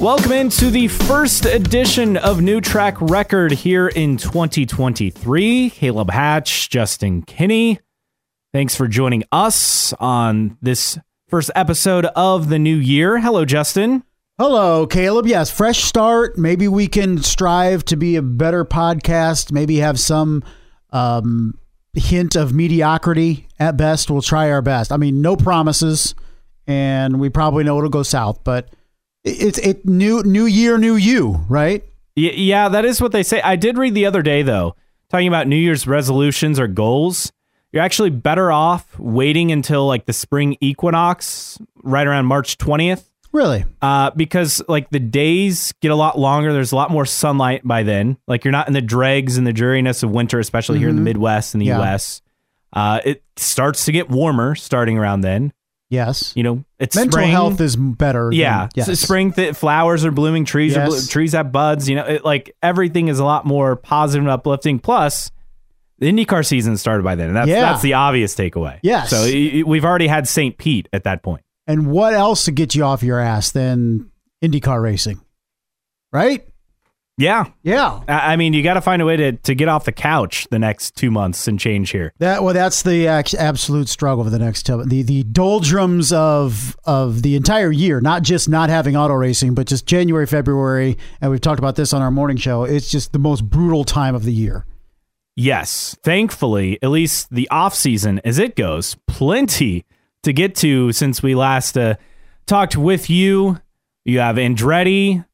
Welcome 0.00 0.32
into 0.32 0.70
the 0.70 0.88
first 0.88 1.44
edition 1.44 2.16
of 2.16 2.40
New 2.40 2.62
Track 2.62 2.96
Record 3.02 3.52
here 3.52 3.88
in 3.88 4.16
2023. 4.16 5.68
Caleb 5.68 6.10
Hatch, 6.10 6.70
Justin 6.70 7.20
Kinney. 7.20 7.80
Thanks 8.54 8.74
for 8.74 8.88
joining 8.88 9.24
us 9.30 9.92
on 10.00 10.56
this 10.62 10.98
first 11.28 11.50
episode 11.54 12.06
of 12.16 12.48
the 12.48 12.58
new 12.58 12.76
year. 12.76 13.18
Hello, 13.18 13.44
Justin. 13.44 14.02
Hello, 14.38 14.86
Caleb. 14.86 15.26
Yes, 15.26 15.50
fresh 15.50 15.84
start. 15.84 16.38
Maybe 16.38 16.66
we 16.66 16.86
can 16.86 17.18
strive 17.22 17.84
to 17.84 17.96
be 17.96 18.16
a 18.16 18.22
better 18.22 18.64
podcast. 18.64 19.52
Maybe 19.52 19.76
have 19.76 20.00
some 20.00 20.42
um, 20.94 21.58
hint 21.92 22.36
of 22.36 22.54
mediocrity 22.54 23.48
at 23.58 23.76
best. 23.76 24.10
We'll 24.10 24.22
try 24.22 24.50
our 24.50 24.62
best. 24.62 24.92
I 24.92 24.96
mean, 24.96 25.20
no 25.20 25.36
promises, 25.36 26.14
and 26.66 27.20
we 27.20 27.28
probably 27.28 27.64
know 27.64 27.76
it'll 27.76 27.90
go 27.90 28.02
south. 28.02 28.42
But 28.44 28.70
it's 29.24 29.58
it 29.58 29.84
new 29.86 30.22
new 30.22 30.46
year, 30.46 30.78
new 30.78 30.96
you, 30.96 31.44
right? 31.48 31.82
Y- 32.16 32.32
yeah, 32.34 32.68
that 32.68 32.84
is 32.84 33.00
what 33.00 33.12
they 33.12 33.22
say. 33.22 33.40
I 33.42 33.56
did 33.56 33.78
read 33.78 33.94
the 33.94 34.06
other 34.06 34.22
day 34.22 34.42
though, 34.42 34.76
talking 35.10 35.28
about 35.28 35.46
New 35.46 35.56
Year's 35.56 35.86
resolutions 35.86 36.58
or 36.58 36.66
goals. 36.66 37.32
You're 37.72 37.82
actually 37.84 38.10
better 38.10 38.50
off 38.50 38.98
waiting 38.98 39.52
until 39.52 39.86
like 39.86 40.06
the 40.06 40.12
spring 40.12 40.56
equinox, 40.60 41.58
right 41.84 42.06
around 42.06 42.26
March 42.26 42.58
20th. 42.58 43.04
Really? 43.32 43.64
Uh, 43.80 44.10
because 44.10 44.60
like 44.66 44.90
the 44.90 44.98
days 44.98 45.72
get 45.80 45.92
a 45.92 45.94
lot 45.94 46.18
longer. 46.18 46.52
There's 46.52 46.72
a 46.72 46.76
lot 46.76 46.90
more 46.90 47.06
sunlight 47.06 47.60
by 47.64 47.84
then. 47.84 48.16
Like 48.26 48.44
you're 48.44 48.50
not 48.50 48.66
in 48.66 48.72
the 48.74 48.80
dregs 48.82 49.36
and 49.38 49.46
the 49.46 49.52
dreariness 49.52 50.02
of 50.02 50.10
winter, 50.10 50.40
especially 50.40 50.80
here 50.80 50.88
in 50.88 50.96
the 50.96 51.02
Midwest 51.02 51.54
and 51.54 51.60
the 51.62 51.66
Yeah. 51.66 51.78
US. 51.80 52.22
Uh, 52.72 53.00
it 53.04 53.22
starts 53.36 53.84
to 53.84 53.92
get 53.92 54.08
warmer 54.10 54.56
starting 54.56 54.98
around 54.98 55.20
then. 55.20 55.52
Yes. 55.90 56.32
You 56.36 56.44
know, 56.44 56.64
it's 56.78 56.94
Mental 56.96 57.12
spring. 57.12 57.30
health 57.30 57.60
is 57.60 57.74
better. 57.76 58.30
than- 58.30 58.38
Yeah, 58.38 58.68
yes. 58.76 58.86
so 58.86 58.94
spring 58.94 59.32
th- 59.32 59.56
flowers 59.56 60.04
are 60.04 60.12
blooming, 60.12 60.44
trees 60.44 60.76
are 60.76 60.86
blo- 60.86 61.00
trees 61.08 61.32
have 61.32 61.50
buds. 61.52 61.88
You 61.88 61.96
know, 61.96 62.04
it, 62.06 62.24
like 62.24 62.54
everything 62.62 63.08
is 63.08 63.18
a 63.18 63.24
lot 63.24 63.44
more 63.44 63.74
positive 63.76 64.22
and 64.22 64.30
uplifting. 64.30 64.78
Plus, 64.78 65.30
the 65.98 66.06
IndyCar 66.10 66.46
season 66.46 66.76
started 66.76 67.02
by 67.02 67.16
then, 67.16 67.26
and 67.26 67.36
that's 67.36 67.48
Yeah. 67.48 67.60
that's 67.62 67.82
the 67.82 67.94
obvious 67.94 68.34
takeaway. 68.36 68.78
Yes. 68.82 69.10
so 69.10 69.24
we've 69.24 69.84
already 69.84 70.06
had 70.06 70.26
St. 70.28 70.56
Pete 70.56 70.88
at 70.92 71.04
that 71.04 71.22
point. 71.24 71.42
And 71.66 71.88
what 71.88 72.14
else 72.14 72.44
to 72.46 72.52
get 72.52 72.74
you 72.74 72.84
off 72.84 73.02
your 73.02 73.18
ass 73.20 73.50
than 73.50 74.10
IndyCar 74.44 74.80
racing? 74.82 75.20
Right? 76.12 76.46
Yeah, 77.20 77.46
Yeah. 77.62 78.00
I, 78.08 78.32
I 78.32 78.36
mean, 78.36 78.54
you 78.54 78.62
got 78.62 78.74
to 78.74 78.80
find 78.80 79.02
a 79.02 79.04
way 79.04 79.16
to 79.16 79.32
to 79.32 79.54
get 79.54 79.68
off 79.68 79.84
the 79.84 79.92
couch 79.92 80.46
the 80.50 80.58
next 80.58 80.96
two 80.96 81.10
months 81.10 81.46
and 81.46 81.60
change 81.60 81.90
here. 81.90 82.14
That 82.18 82.42
well, 82.42 82.54
that's 82.54 82.82
the 82.82 83.06
act- 83.08 83.34
absolute 83.34 83.88
struggle 83.90 84.24
for 84.24 84.30
the 84.30 84.38
next 84.38 84.64
two, 84.64 84.82
the 84.84 85.02
the 85.02 85.22
doldrums 85.24 86.12
of 86.12 86.76
of 86.84 87.22
the 87.22 87.36
entire 87.36 87.70
year. 87.70 88.00
Not 88.00 88.22
just 88.22 88.48
not 88.48 88.70
having 88.70 88.96
auto 88.96 89.14
racing, 89.14 89.54
but 89.54 89.66
just 89.66 89.84
January, 89.86 90.26
February, 90.26 90.96
and 91.20 91.30
we've 91.30 91.40
talked 91.40 91.58
about 91.58 91.76
this 91.76 91.92
on 91.92 92.00
our 92.00 92.10
morning 92.10 92.38
show. 92.38 92.64
It's 92.64 92.90
just 92.90 93.12
the 93.12 93.18
most 93.18 93.48
brutal 93.48 93.84
time 93.84 94.14
of 94.14 94.24
the 94.24 94.32
year. 94.32 94.64
Yes, 95.36 95.96
thankfully, 96.02 96.78
at 96.82 96.90
least 96.90 97.28
the 97.30 97.48
off 97.50 97.74
season 97.74 98.20
as 98.24 98.38
it 98.38 98.56
goes, 98.56 98.96
plenty 99.06 99.84
to 100.22 100.32
get 100.32 100.54
to 100.56 100.92
since 100.92 101.22
we 101.22 101.34
last 101.34 101.78
uh, 101.78 101.94
talked 102.46 102.76
with 102.76 103.08
you. 103.08 103.58
You 104.04 104.20
have 104.20 104.36
Andretti 104.36 105.24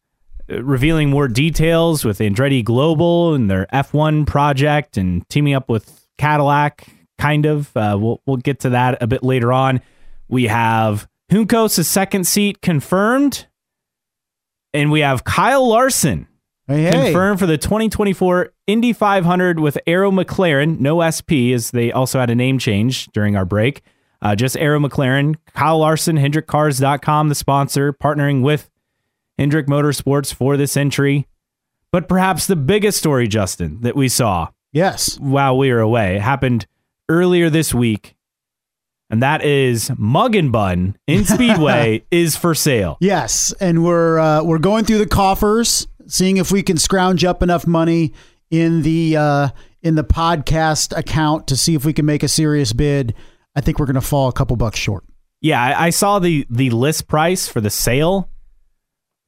revealing 0.48 1.10
more 1.10 1.28
details 1.28 2.04
with 2.04 2.18
Andretti 2.18 2.64
Global 2.64 3.34
and 3.34 3.50
their 3.50 3.66
F1 3.72 4.26
project 4.26 4.96
and 4.96 5.28
teaming 5.28 5.54
up 5.54 5.68
with 5.68 6.06
Cadillac. 6.18 6.86
Kind 7.18 7.46
of, 7.46 7.74
uh, 7.76 7.96
we'll 7.98 8.20
we'll 8.26 8.36
get 8.36 8.60
to 8.60 8.70
that 8.70 9.02
a 9.02 9.06
bit 9.06 9.22
later 9.22 9.52
on. 9.52 9.80
We 10.28 10.44
have 10.48 11.08
Juncos' 11.32 11.84
second 11.86 12.26
seat 12.26 12.60
confirmed, 12.60 13.46
and 14.74 14.90
we 14.90 15.00
have 15.00 15.24
Kyle 15.24 15.66
Larson 15.66 16.28
Hey, 16.68 16.82
hey. 16.82 16.90
confirmed 16.90 17.38
for 17.38 17.46
the 17.46 17.56
2024 17.56 18.50
Indy 18.66 18.92
500 18.92 19.60
with 19.60 19.78
Arrow 19.86 20.10
McLaren, 20.10 20.78
no 20.80 21.00
SP, 21.08 21.54
as 21.54 21.70
they 21.70 21.90
also 21.92 22.18
had 22.20 22.28
a 22.28 22.34
name 22.34 22.58
change 22.58 23.06
during 23.12 23.36
our 23.36 23.44
break. 23.44 23.82
Uh, 24.20 24.34
just 24.34 24.56
Arrow 24.56 24.80
McLaren, 24.80 25.36
Kyle 25.54 25.78
Larson, 25.78 26.16
HendrickCars.com, 26.16 27.28
the 27.28 27.34
sponsor, 27.34 27.92
partnering 27.92 28.42
with 28.42 28.68
Hendrick 29.38 29.66
Motorsports 29.66 30.32
for 30.32 30.56
this 30.56 30.76
entry. 30.76 31.26
But 31.92 32.08
perhaps 32.08 32.46
the 32.46 32.56
biggest 32.56 32.98
story, 32.98 33.28
Justin, 33.28 33.80
that 33.82 33.96
we 33.96 34.08
saw 34.08 34.48
Yes. 34.72 35.18
while 35.18 35.56
we 35.56 35.72
were 35.72 35.80
away 35.80 36.18
happened 36.18 36.66
earlier 37.08 37.48
this 37.48 37.72
week. 37.72 38.14
And 39.08 39.22
that 39.22 39.42
is 39.44 39.90
Mug 39.96 40.34
and 40.34 40.50
Bun 40.50 40.96
in 41.06 41.24
Speedway 41.26 42.04
is 42.10 42.34
for 42.36 42.54
sale. 42.54 42.98
Yes, 43.00 43.52
and 43.60 43.84
we're 43.84 44.18
uh, 44.18 44.42
we're 44.42 44.58
going 44.58 44.84
through 44.84 44.98
the 44.98 45.06
coffers, 45.06 45.86
seeing 46.08 46.38
if 46.38 46.50
we 46.50 46.62
can 46.62 46.76
scrounge 46.76 47.24
up 47.24 47.40
enough 47.42 47.66
money 47.68 48.12
in 48.50 48.82
the 48.82 49.16
uh, 49.16 49.48
in 49.82 49.94
the 49.94 50.02
podcast 50.02 50.96
account 50.96 51.46
to 51.46 51.56
see 51.56 51.76
if 51.76 51.84
we 51.84 51.92
can 51.92 52.04
make 52.04 52.24
a 52.24 52.28
serious 52.28 52.72
bid. 52.72 53.14
I 53.54 53.60
think 53.60 53.78
we're 53.78 53.86
going 53.86 53.94
to 53.94 54.00
fall 54.00 54.28
a 54.28 54.32
couple 54.32 54.56
bucks 54.56 54.78
short. 54.80 55.04
Yeah, 55.40 55.62
I, 55.62 55.86
I 55.86 55.90
saw 55.90 56.18
the 56.18 56.44
the 56.50 56.70
list 56.70 57.06
price 57.06 57.46
for 57.46 57.60
the 57.60 57.70
sale 57.70 58.28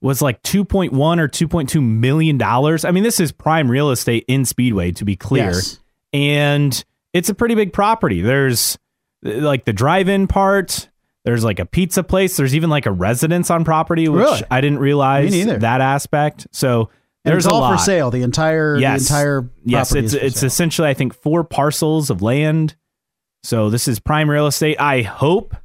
was 0.01 0.23
like 0.23 0.43
2.1 0.43 0.93
or 0.93 1.29
2.2 1.29 1.83
million 1.83 2.39
dollars. 2.39 2.85
I 2.85 2.91
mean, 2.93 3.03
this 3.03 3.19
is 3.21 3.33
prime 3.33 3.71
real 3.71 3.91
estate 3.91 4.25
in 4.29 4.45
Speedway 4.45 4.93
to 4.93 5.05
be 5.05 5.17
clear. 5.17 5.47
Yes. 5.53 5.81
And 6.13 6.85
it's 7.13 7.29
a 7.29 7.35
pretty 7.35 7.55
big 7.55 7.73
property. 7.73 8.21
There's 8.21 8.79
uh, 9.27 9.31
like 9.41 9.65
the 9.65 9.73
drive-in 9.73 10.27
part, 10.29 10.89
there's 11.25 11.43
like 11.45 11.59
a 11.59 11.67
pizza 11.67 12.03
place, 12.03 12.37
there's 12.37 12.55
even 12.55 12.71
like 12.71 12.87
a 12.87 12.93
residence 12.93 13.51
on 13.51 13.65
property 13.65 14.09
which 14.09 14.23
Really? 14.25 14.43
I 14.51 14.61
didn't 14.61 14.79
realize 14.79 15.33
that 15.47 15.81
aspect. 15.81 16.47
So 16.53 16.91
And 17.25 17.33
there's 17.33 17.45
it's 17.47 17.53
all 17.53 17.61
lot. 17.61 17.77
for 17.79 17.85
sale. 17.85 18.11
The 18.11 18.23
entire 18.23 18.79
Yes. 18.79 19.09
the 19.09 19.15
entire 19.15 19.51
Yes, 19.65 19.95
it's 19.95 20.15
it's 20.15 20.41
sale. 20.41 20.47
essentially 20.47 20.89
I 20.89 20.95
think 20.95 21.13
four 21.15 21.43
parcels 21.45 22.09
of 22.11 22.23
land. 22.23 22.77
So 23.43 23.69
this 23.71 23.89
is 23.89 23.99
prime 24.01 24.31
real 24.31 24.47
estate. 24.47 24.77
I 24.81 25.03
hope 25.03 25.57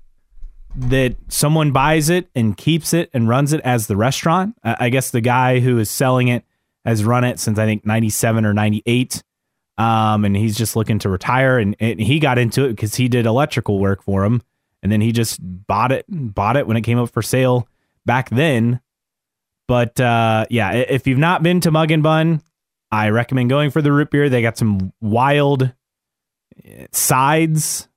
that 0.75 1.15
someone 1.27 1.71
buys 1.71 2.09
it 2.09 2.29
and 2.35 2.57
keeps 2.57 2.93
it 2.93 3.09
and 3.13 3.29
runs 3.29 3.53
it 3.53 3.61
as 3.61 3.87
the 3.87 3.95
restaurant. 3.95 4.55
I 4.63 4.89
guess 4.89 5.11
the 5.11 5.21
guy 5.21 5.59
who 5.59 5.77
is 5.77 5.89
selling 5.89 6.29
it 6.29 6.43
has 6.85 7.03
run 7.03 7.23
it 7.23 7.39
since 7.39 7.59
I 7.59 7.65
think 7.65 7.85
97 7.85 8.45
or 8.45 8.53
98. 8.53 9.23
Um, 9.77 10.25
and 10.25 10.35
he's 10.35 10.55
just 10.55 10.75
looking 10.75 10.99
to 10.99 11.09
retire 11.09 11.57
and, 11.57 11.75
and 11.79 11.99
he 11.99 12.19
got 12.19 12.37
into 12.37 12.65
it 12.65 12.69
because 12.69 12.95
he 12.95 13.07
did 13.07 13.25
electrical 13.25 13.79
work 13.79 14.03
for 14.03 14.23
him. 14.23 14.41
And 14.81 14.91
then 14.91 15.01
he 15.01 15.11
just 15.11 15.39
bought 15.41 15.91
it, 15.91 16.05
bought 16.09 16.57
it 16.57 16.67
when 16.67 16.77
it 16.77 16.81
came 16.81 16.99
up 16.99 17.09
for 17.09 17.21
sale 17.21 17.67
back 18.05 18.29
then. 18.29 18.81
But 19.67 19.99
uh, 19.99 20.45
yeah, 20.49 20.73
if 20.73 21.07
you've 21.07 21.17
not 21.17 21.41
been 21.41 21.61
to 21.61 21.71
Mug 21.71 21.89
and 21.91 22.03
Bun, 22.03 22.41
I 22.91 23.09
recommend 23.09 23.49
going 23.49 23.71
for 23.71 23.81
the 23.81 23.91
root 23.91 24.11
beer. 24.11 24.29
They 24.29 24.41
got 24.41 24.57
some 24.57 24.91
wild 25.01 25.73
eh, 26.63 26.87
sides, 26.91 27.87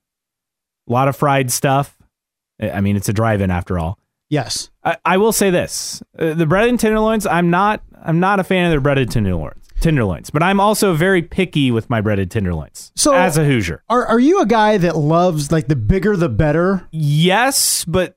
a 0.88 0.92
lot 0.92 1.08
of 1.08 1.16
fried 1.16 1.50
stuff. 1.50 1.95
I 2.60 2.80
mean, 2.80 2.96
it's 2.96 3.08
a 3.08 3.12
drive-in 3.12 3.50
after 3.50 3.78
all. 3.78 3.98
yes. 4.30 4.70
I, 4.84 4.96
I 5.04 5.16
will 5.18 5.32
say 5.32 5.50
this: 5.50 6.02
uh, 6.18 6.34
the 6.34 6.46
bread 6.46 6.68
and 6.68 6.78
tenderloins. 6.80 7.26
I'm 7.26 7.50
not. 7.50 7.82
I'm 8.04 8.20
not 8.20 8.38
a 8.40 8.44
fan 8.44 8.64
of 8.66 8.70
their 8.70 8.80
breaded 8.80 9.10
tenderloins. 9.10 9.62
Tenderloins, 9.80 10.30
but 10.30 10.42
I'm 10.42 10.58
also 10.58 10.94
very 10.94 11.20
picky 11.22 11.70
with 11.70 11.90
my 11.90 12.00
breaded 12.00 12.30
tenderloins. 12.30 12.92
So- 12.96 13.12
as 13.14 13.36
a 13.36 13.44
Hoosier, 13.44 13.82
Are 13.90 14.06
are 14.06 14.18
you 14.18 14.40
a 14.40 14.46
guy 14.46 14.78
that 14.78 14.96
loves 14.96 15.52
like 15.52 15.68
the 15.68 15.76
bigger 15.76 16.16
the 16.16 16.28
better? 16.30 16.88
yes, 16.92 17.84
but 17.84 18.16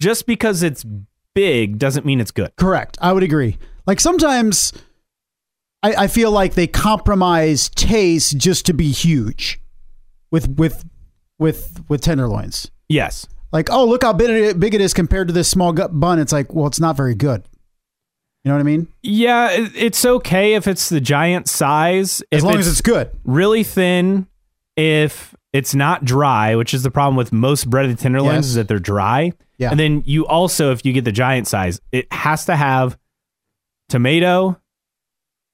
just 0.00 0.26
because 0.26 0.62
it's 0.64 0.84
big 1.34 1.78
doesn't 1.78 2.04
mean 2.04 2.20
it's 2.20 2.32
good. 2.32 2.50
Correct. 2.56 2.98
I 3.00 3.12
would 3.12 3.22
agree. 3.22 3.56
Like 3.86 4.00
sometimes 4.00 4.72
I, 5.82 5.94
I 5.94 6.06
feel 6.08 6.32
like 6.32 6.54
they 6.54 6.66
compromise 6.66 7.68
taste 7.68 8.36
just 8.36 8.66
to 8.66 8.74
be 8.74 8.90
huge 8.90 9.60
with 10.32 10.48
with 10.58 10.84
with 11.38 11.84
with 11.88 12.00
tenderloins. 12.00 12.70
Yes, 12.88 13.26
Like, 13.52 13.70
oh, 13.70 13.86
look 13.86 14.02
how 14.02 14.12
big 14.12 14.30
it, 14.30 14.60
big 14.60 14.74
it 14.74 14.80
is 14.80 14.92
compared 14.92 15.28
to 15.28 15.34
this 15.34 15.48
small 15.48 15.72
bun. 15.72 16.18
It's 16.18 16.32
like, 16.32 16.52
well, 16.54 16.66
it's 16.66 16.80
not 16.80 16.96
very 16.96 17.14
good. 17.14 17.44
You 18.44 18.50
know 18.50 18.56
what 18.56 18.60
I 18.60 18.64
mean? 18.64 18.88
yeah, 19.02 19.48
it's 19.52 20.04
okay 20.04 20.54
if 20.54 20.68
it's 20.68 20.88
the 20.88 21.00
giant 21.00 21.48
size. 21.48 22.22
As 22.30 22.44
long 22.44 22.58
as 22.58 22.68
it's 22.68 22.80
good. 22.80 23.10
really 23.24 23.64
thin 23.64 24.28
if 24.76 25.34
it's 25.52 25.74
not 25.74 26.04
dry, 26.04 26.54
which 26.54 26.72
is 26.74 26.82
the 26.84 26.90
problem 26.90 27.16
with 27.16 27.32
most 27.32 27.68
breaded 27.68 27.98
tenderloins 27.98 28.34
Yes. 28.36 28.46
is 28.46 28.54
that 28.54 28.68
they're 28.68 28.78
dry. 28.78 29.32
Yeah. 29.58 29.70
And 29.70 29.80
then 29.80 30.02
you 30.06 30.26
also, 30.26 30.70
if 30.70 30.84
you 30.84 30.92
get 30.92 31.04
the 31.04 31.12
giant 31.12 31.48
size, 31.48 31.80
it 31.90 32.12
has 32.12 32.44
to 32.44 32.54
have 32.54 32.98
tomato, 33.88 34.60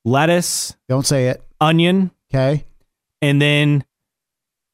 lettuce, 0.04 0.76
Don't 0.88 1.06
say 1.06 1.28
it. 1.28 1.42
onion, 1.60 2.10
Okay. 2.34 2.64
and 3.20 3.40
then 3.40 3.84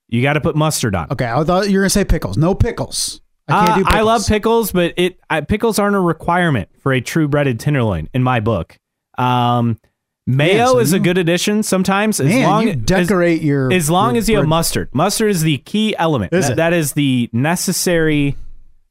you 0.08 0.22
got 0.22 0.34
to 0.34 0.40
put 0.40 0.56
mustard 0.56 0.94
on. 0.94 1.08
Okay. 1.10 1.26
I 1.26 1.42
thought 1.44 1.68
you 1.70 1.78
were 1.78 1.82
gonna 1.82 1.90
say 1.90 2.04
pickles. 2.04 2.36
No 2.36 2.54
pickles. 2.54 3.20
I 3.46 3.52
can't 3.52 3.70
Uh, 3.70 3.74
do 3.76 3.84
pickles. 3.84 3.94
I 3.98 4.02
love 4.02 4.26
pickles, 4.26 4.72
but 4.72 4.94
it 4.96 5.18
I, 5.30 5.40
pickles 5.40 5.78
aren't 5.78 5.96
a 5.96 6.00
requirement 6.00 6.68
for 6.82 6.92
a 6.92 7.00
true 7.00 7.28
breaded 7.28 7.58
tenderloin 7.60 8.08
in 8.14 8.22
my 8.22 8.40
book. 8.40 8.76
Um, 9.16 9.78
mayo 10.26 10.66
so 10.66 10.78
is 10.80 10.92
a 10.92 10.98
good 10.98 11.16
addition 11.18 11.62
sometimes 11.62 12.20
as 12.20 12.26
Man, 12.28 12.42
long 12.46 12.62
you 12.64 12.70
as 12.70 12.76
decorate 12.76 13.40
your 13.42 13.72
as 13.72 13.88
long 13.90 14.14
your 14.14 14.18
as 14.18 14.28
you 14.28 14.36
have 14.36 14.46
mustard. 14.46 14.88
Mustard 14.94 15.30
is 15.30 15.42
the 15.42 15.58
key 15.58 15.96
element. 15.96 16.32
Is 16.32 16.48
That- 16.48 16.56
that 16.56 16.72
is 16.72 16.92
the 16.92 17.30
necessary 17.32 18.36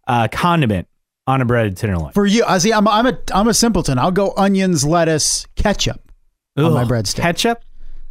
uh, 0.08 0.28
condiment 0.31 0.88
on 1.28 1.42
a 1.42 1.46
breaded 1.46 1.78
tenderloin. 1.78 2.14
For 2.14 2.25
you, 2.25 2.44
I 2.46 2.58
see. 2.58 2.72
I'm 2.74 2.88
I'm 2.88 3.06
a 3.06 3.18
I'm 3.34 3.48
a 3.48 3.54
simpleton. 3.54 4.00
I'll 4.00 4.12
go 4.12 4.34
onions, 4.38 4.86
lettuce, 4.86 5.46
ketchup 5.56 6.02
on 6.58 6.74
my 6.74 6.84
breadstick. 6.86 7.22
Ketchup? 7.22 7.62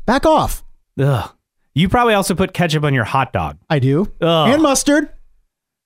Back 0.07 0.25
off. 0.27 0.63
Ugh. 1.01 1.31
You 1.77 1.91
probably 1.91 2.15
also 2.15 2.35
put 2.35 2.55
ketchup 2.55 2.85
on 2.85 2.95
your 2.95 3.05
hot 3.05 3.35
dog. 3.35 3.59
I 3.69 3.81
do. 3.81 4.11
Ugh. 4.23 4.49
And 4.49 4.63
mustard. 4.63 5.11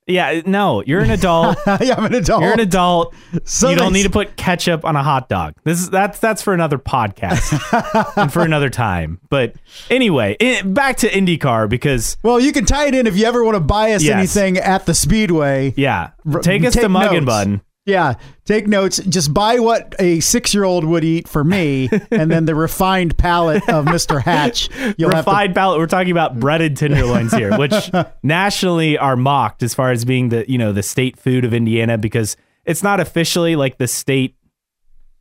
Yeah, 0.06 0.40
no, 0.46 0.84
you're 0.86 1.00
an 1.00 1.10
adult. 1.10 1.58
yeah, 1.66 1.96
I'm 1.96 2.04
an 2.04 2.14
adult. 2.14 2.42
You're 2.42 2.52
an 2.52 2.60
adult. 2.60 3.12
So 3.44 3.70
you 3.70 3.76
don't 3.76 3.92
need 3.92 4.04
to 4.04 4.10
put 4.10 4.36
ketchup 4.36 4.84
on 4.84 4.94
a 4.94 5.02
hot 5.02 5.28
dog. 5.28 5.54
This 5.64 5.80
is 5.80 5.90
that's 5.90 6.20
that's 6.20 6.42
for 6.42 6.54
another 6.54 6.78
podcast 6.78 8.16
and 8.16 8.32
for 8.32 8.42
another 8.42 8.70
time. 8.70 9.18
But 9.30 9.56
anyway, 9.90 10.36
i 10.40 10.62
back 10.62 10.98
to 10.98 11.08
IndyCar 11.10 11.68
because 11.68 12.16
Well, 12.22 12.38
you 12.38 12.52
can 12.52 12.66
tie 12.66 12.86
it 12.86 12.94
in 12.94 13.08
if 13.08 13.16
you 13.16 13.26
ever 13.26 13.42
want 13.44 13.56
to 13.56 13.60
buy 13.60 13.92
us 13.92 14.02
Yes. 14.04 14.16
anything 14.16 14.58
at 14.58 14.86
the 14.86 14.94
Speedway. 14.94 15.74
yeah, 15.76 16.10
take 16.42 16.64
us 16.64 16.74
to 16.74 16.82
take 16.82 16.90
Mug 16.90 17.12
and. 17.12 17.26
Bun. 17.26 17.62
Yeah, 17.86 18.14
take 18.44 18.68
notes. 18.68 18.98
Just 18.98 19.32
buy 19.32 19.58
what 19.58 19.94
a 19.98 20.20
six-year-old 20.20 20.84
would 20.84 21.02
eat 21.02 21.26
for 21.26 21.42
me, 21.42 21.88
and 22.10 22.30
then 22.30 22.44
the 22.44 22.54
refined 22.54 23.16
palate 23.16 23.66
of 23.70 23.86
Mr. 23.86 24.20
Hatch. 24.22 24.68
You'll 24.98 25.10
have 25.10 25.24
to 25.24 25.30
Refined 25.30 25.54
palate. 25.54 25.78
We're 25.78 25.86
talking 25.86 26.12
about 26.12 26.38
breaded 26.38 26.76
tenderloins 26.76 27.32
here, 27.32 27.56
which 27.56 27.90
nationally 28.22 28.98
are 28.98 29.16
mocked 29.16 29.62
as 29.62 29.74
far 29.74 29.90
as 29.90 30.04
being 30.04 30.28
the 30.28 30.44
you 30.48 30.58
know 30.58 30.72
the 30.72 30.82
state 30.82 31.18
food 31.18 31.44
of 31.44 31.54
Indiana 31.54 31.96
because 31.96 32.36
it's 32.64 32.82
not 32.82 33.00
officially 33.00 33.56
like 33.56 33.78
the 33.78 33.88
state. 33.88 34.36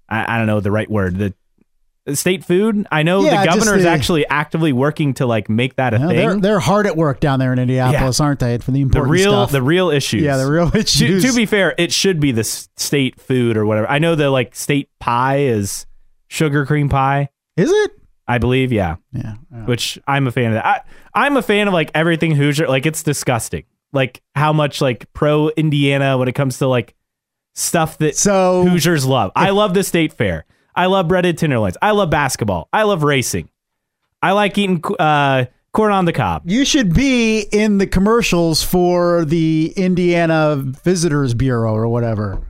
I, 0.10 0.36
I 0.36 0.38
don't 0.38 0.48
know 0.48 0.60
the 0.60 0.72
right 0.72 0.90
word. 0.90 1.18
The 1.18 1.34
state 2.16 2.44
food. 2.46 2.88
I 2.92 3.04
know 3.04 3.22
Yeah, 3.24 3.42
the 3.42 3.48
governor 3.52 3.76
is 3.76 3.84
the- 3.84 3.90
actually 3.90 4.28
actively 4.28 4.74
working 4.74 5.14
to 5.16 5.26
like 5.26 5.50
make 5.50 5.76
that 5.76 5.94
a 5.94 6.00
No, 6.00 6.08
thing. 6.08 6.18
they're 6.18 6.36
they're 6.40 6.60
hard 6.60 6.86
at 6.88 6.96
work 6.98 7.20
down 7.20 7.40
there 7.40 7.52
in 7.54 7.60
Indianapolis, 7.60 8.20
aren't 8.20 8.40
they? 8.40 8.58
For 8.58 8.72
the 8.72 8.80
the 8.80 8.82
important 8.82 9.12
real 9.12 9.32
stuff. 9.32 9.52
the 9.52 9.62
real 9.62 9.90
issues. 9.90 10.22
yeah, 10.24 10.38
the 10.38 10.50
real 10.52 10.72
to, 10.72 10.78
issues. 10.80 11.24
to 11.24 11.34
be 11.36 11.46
fair, 11.46 11.76
it 11.78 11.92
should 11.94 12.20
be 12.20 12.32
the 12.32 12.44
state 12.44 13.20
food 13.20 13.58
or 13.58 13.66
whatever. 13.66 13.90
I 13.90 14.00
know 14.00 14.16
the 14.16 14.30
like 14.30 14.56
state 14.56 14.90
pie 15.00 15.40
is 15.40 15.86
sugar 16.28 16.66
cream 16.66 16.90
pie. 16.90 17.30
is 17.58 17.72
it? 17.72 17.92
I 18.28 18.38
believe, 18.38 18.72
yeah. 18.72 18.98
Yeah. 19.12 19.36
yeah. 19.52 19.66
Which 19.66 19.98
I'm 20.08 20.28
a 20.28 20.32
fan 20.32 20.48
of 20.48 20.54
that. 20.54 20.66
I, 20.66 20.82
I'm 21.26 21.36
a 21.36 21.42
fan 21.42 21.68
of 21.68 21.74
like 21.74 21.90
everything 21.96 22.32
Hoosier. 22.36 22.68
Like 22.68 22.86
it's 22.86 23.02
disgusting. 23.02 23.64
Like 23.92 24.22
how 24.36 24.54
much 24.54 24.82
like 24.82 25.12
pro 25.14 25.50
Indiana 25.50 26.16
when 26.18 26.28
it 26.28 26.36
comes 26.36 26.60
to 26.60 26.68
like 26.68 26.94
stuff 27.56 27.98
that 27.98 28.16
So 28.16 28.66
Hoosiers 28.68 29.06
love. 29.06 29.32
I 29.36 29.50
love 29.50 29.74
the 29.74 29.84
state 29.84 30.14
fair. 30.14 30.46
I 30.76 30.86
love 30.86 31.08
breaded 31.08 31.38
tenderloins. 31.38 31.78
I 31.82 31.92
love 31.92 32.10
basketball. 32.10 32.70
I 32.72 32.84
love 32.84 33.04
racing. 33.04 33.50
I 34.22 34.32
like 34.34 34.58
eating 34.58 34.84
uh, 35.00 35.46
corn 35.72 35.92
on 35.92 36.06
the 36.06 36.14
cob. 36.14 36.44
you 36.46 36.66
should 36.66 36.94
be 36.94 37.40
in 37.40 37.78
the 37.78 37.88
commercials 37.88 38.64
for 38.64 39.26
the 39.26 39.74
Indiana 39.76 40.58
Visitors 40.58 41.34
Bureau 41.34 41.74
or 41.74 41.88
whatever. 41.88 42.42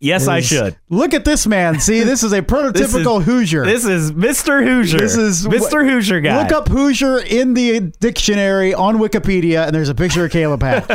Yes, 0.00 0.28
I 0.28 0.40
should. 0.40 0.76
Look 0.88 1.12
at 1.12 1.24
this 1.24 1.46
man. 1.46 1.80
See, 1.80 2.02
this 2.04 2.22
is 2.22 2.32
a 2.32 2.40
prototypical 2.40 3.22
Hoosier. 3.22 3.64
This 3.64 3.84
is 3.84 4.12
Mr. 4.12 4.62
Hoosier. 4.62 4.98
This 4.98 5.16
is 5.16 5.46
Mr. 5.46 5.88
Hoosier 5.88 6.20
guy. 6.20 6.42
Look 6.42 6.52
up 6.52 6.68
Hoosier 6.68 7.18
in 7.18 7.54
the 7.54 7.80
dictionary 8.00 8.74
on 8.74 8.98
Wikipedia, 8.98 9.66
and 9.66 9.74
there's 9.74 9.88
a 9.88 9.94
picture 9.94 10.24
of 10.24 10.30
Caleb 10.30 10.62
Hatch. 10.62 10.88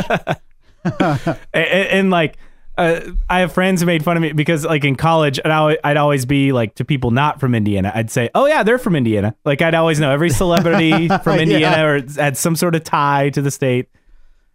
and, 1.52 1.64
and, 1.64 2.10
like 2.10 2.36
uh, 2.76 3.00
I 3.30 3.40
have 3.40 3.52
friends 3.52 3.80
who 3.80 3.86
made 3.86 4.02
fun 4.04 4.16
of 4.16 4.22
me 4.22 4.32
because 4.32 4.64
like 4.64 4.84
in 4.84 4.96
college 4.96 5.38
I'd 5.44 5.50
always, 5.50 5.78
I'd 5.84 5.96
always 5.96 6.26
be 6.26 6.52
like 6.52 6.74
to 6.76 6.84
people 6.84 7.10
not 7.12 7.38
from 7.40 7.54
Indiana 7.54 7.92
I'd 7.94 8.10
say 8.10 8.30
oh 8.34 8.46
yeah 8.46 8.62
they're 8.62 8.78
from 8.78 8.96
Indiana. 8.96 9.34
Like 9.44 9.62
I'd 9.62 9.74
always 9.74 10.00
know 10.00 10.10
every 10.10 10.30
celebrity 10.30 11.08
from 11.22 11.36
Yeah. 11.36 11.42
Indiana 11.42 11.86
or 11.86 12.00
had 12.16 12.36
some 12.36 12.56
sort 12.56 12.74
of 12.74 12.82
tie 12.84 13.30
to 13.30 13.42
the 13.42 13.50
state. 13.50 13.88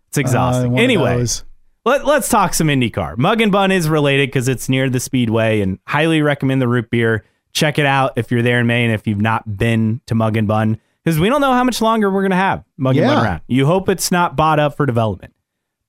It's 0.09 0.17
Uh, 0.17 0.21
exhausting. 0.21 0.71
one 0.71 0.79
of 0.79 0.83
anyway 0.83 1.25
let, 1.85 2.05
let's 2.05 2.27
talk 2.27 2.53
some 2.53 2.67
IndyCar. 2.67 3.17
Mug 3.17 3.39
and 3.41 3.51
Bun 3.53 3.71
is 3.71 3.87
related 3.87 4.27
because 4.27 4.47
it's 4.49 4.67
near 4.67 4.89
the 4.89 4.99
Speedway 4.99 5.61
and 5.61 5.79
highly 5.87 6.21
recommend 6.21 6.61
the 6.61 6.67
root 6.67 6.89
beer. 6.89 7.23
Check 7.53 7.79
it 7.79 7.85
out 7.85 8.11
if 8.17 8.31
you're 8.31 8.41
there 8.43 8.59
in 8.59 8.67
Maine 8.67 8.91
if 8.91 9.07
you've 9.07 9.21
not 9.21 9.57
been 9.57 10.01
to 10.07 10.13
Mug 10.13 10.35
and 10.35 10.45
Bun 10.47 10.79
because 11.03 11.19
we 11.19 11.29
don't 11.29 11.39
know 11.41 11.53
how 11.53 11.63
much 11.63 11.81
longer 11.81 12.11
we're 12.11 12.21
gonna 12.21 12.35
have 12.35 12.63
Mug 12.77 12.97
and 12.97 13.07
Bun 13.07 13.25
around. 13.25 13.41
You 13.47 13.65
hope 13.65 13.87
it's 13.87 14.11
not 14.11 14.35
bought 14.35 14.59
up 14.59 14.75
for 14.75 14.85
development. 14.85 15.33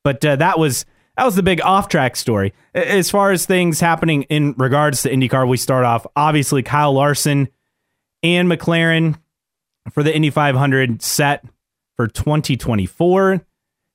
But 0.05 0.25
uh, 0.25 0.37
that 0.37 0.59
was 0.61 0.87
that 1.21 1.27
was 1.27 1.37
the 1.37 1.43
big 1.43 1.61
off-track 1.61 2.17
story. 2.17 2.55
As 2.73 3.11
far 3.11 3.31
as 3.31 3.45
things 3.45 3.79
happening 3.79 4.23
in 4.31 4.55
regards 4.57 5.03
to 5.03 5.11
IndyCar, 5.11 5.47
we 5.47 5.59
start 5.59 5.85
off 5.85 6.07
obviously 6.17 6.63
Kyle 6.63 6.95
Larson 6.95 7.49
and 8.23 8.51
McLaren 8.51 9.19
for 9.93 10.03
the 10.03 10.17
Indy 10.17 10.31
500 10.31 11.03
set 11.03 11.45
for 11.95 12.07
2024. 12.07 13.45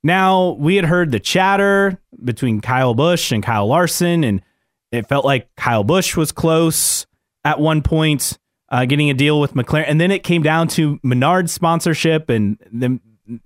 Now 0.03 0.51
we 0.51 0.75
had 0.75 0.85
heard 0.85 1.11
the 1.11 1.19
chatter 1.19 1.99
between 2.23 2.61
Kyle 2.61 2.93
Busch 2.93 3.31
and 3.31 3.41
Kyle 3.41 3.65
Larson, 3.65 4.23
and 4.23 4.43
it 4.91 5.09
felt 5.09 5.25
like 5.25 5.49
Kyle 5.55 5.83
Busch 5.83 6.15
was 6.15 6.31
close 6.31 7.07
at 7.43 7.59
one 7.59 7.81
point, 7.81 8.37
uh, 8.69 8.85
getting 8.85 9.09
a 9.09 9.15
deal 9.15 9.41
with 9.41 9.55
McLaren, 9.55 9.85
and 9.87 9.99
then 9.99 10.11
it 10.11 10.21
came 10.21 10.43
down 10.43 10.67
to 10.67 10.99
Menard 11.01 11.49
sponsorship 11.49 12.29
and 12.29 12.59
the 12.71 12.99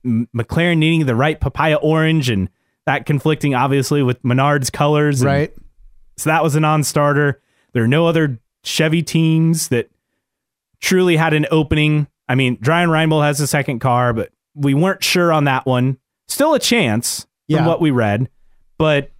McLaren 0.05 0.79
needing 0.79 1.05
the 1.05 1.15
right 1.15 1.39
papaya 1.39 1.77
orange 1.77 2.29
and 2.29 2.49
that 2.85 3.05
conflicting 3.05 3.53
obviously 3.55 4.01
with 4.03 4.23
Menard's 4.23 4.69
colors. 4.69 5.21
and- 5.21 5.27
right? 5.27 5.53
So 6.17 6.29
that 6.29 6.43
was 6.43 6.55
a 6.55 6.59
non-starter. 6.59 7.41
There 7.73 7.83
are 7.83 7.87
no 7.87 8.05
other 8.07 8.39
Chevy 8.63 9.03
teams 9.03 9.69
that 9.69 9.89
truly 10.81 11.15
had 11.17 11.33
an 11.33 11.45
opening. 11.51 12.07
I 12.27 12.35
mean, 12.35 12.57
Dreyer 12.59 12.87
Reinbold 12.87 13.23
has 13.23 13.39
a 13.39 13.47
second 13.47 13.79
car, 13.79 14.11
but 14.13 14.29
we 14.53 14.73
weren't 14.73 15.03
sure 15.03 15.31
on 15.31 15.45
that 15.45 15.65
one. 15.65 15.97
Still 16.27 16.53
a 16.53 16.59
chance 16.59 17.21
from 17.49 17.59
Yeah. 17.59 17.67
what 17.67 17.79
we 17.81 17.91
read, 17.91 18.29
but 18.77 19.11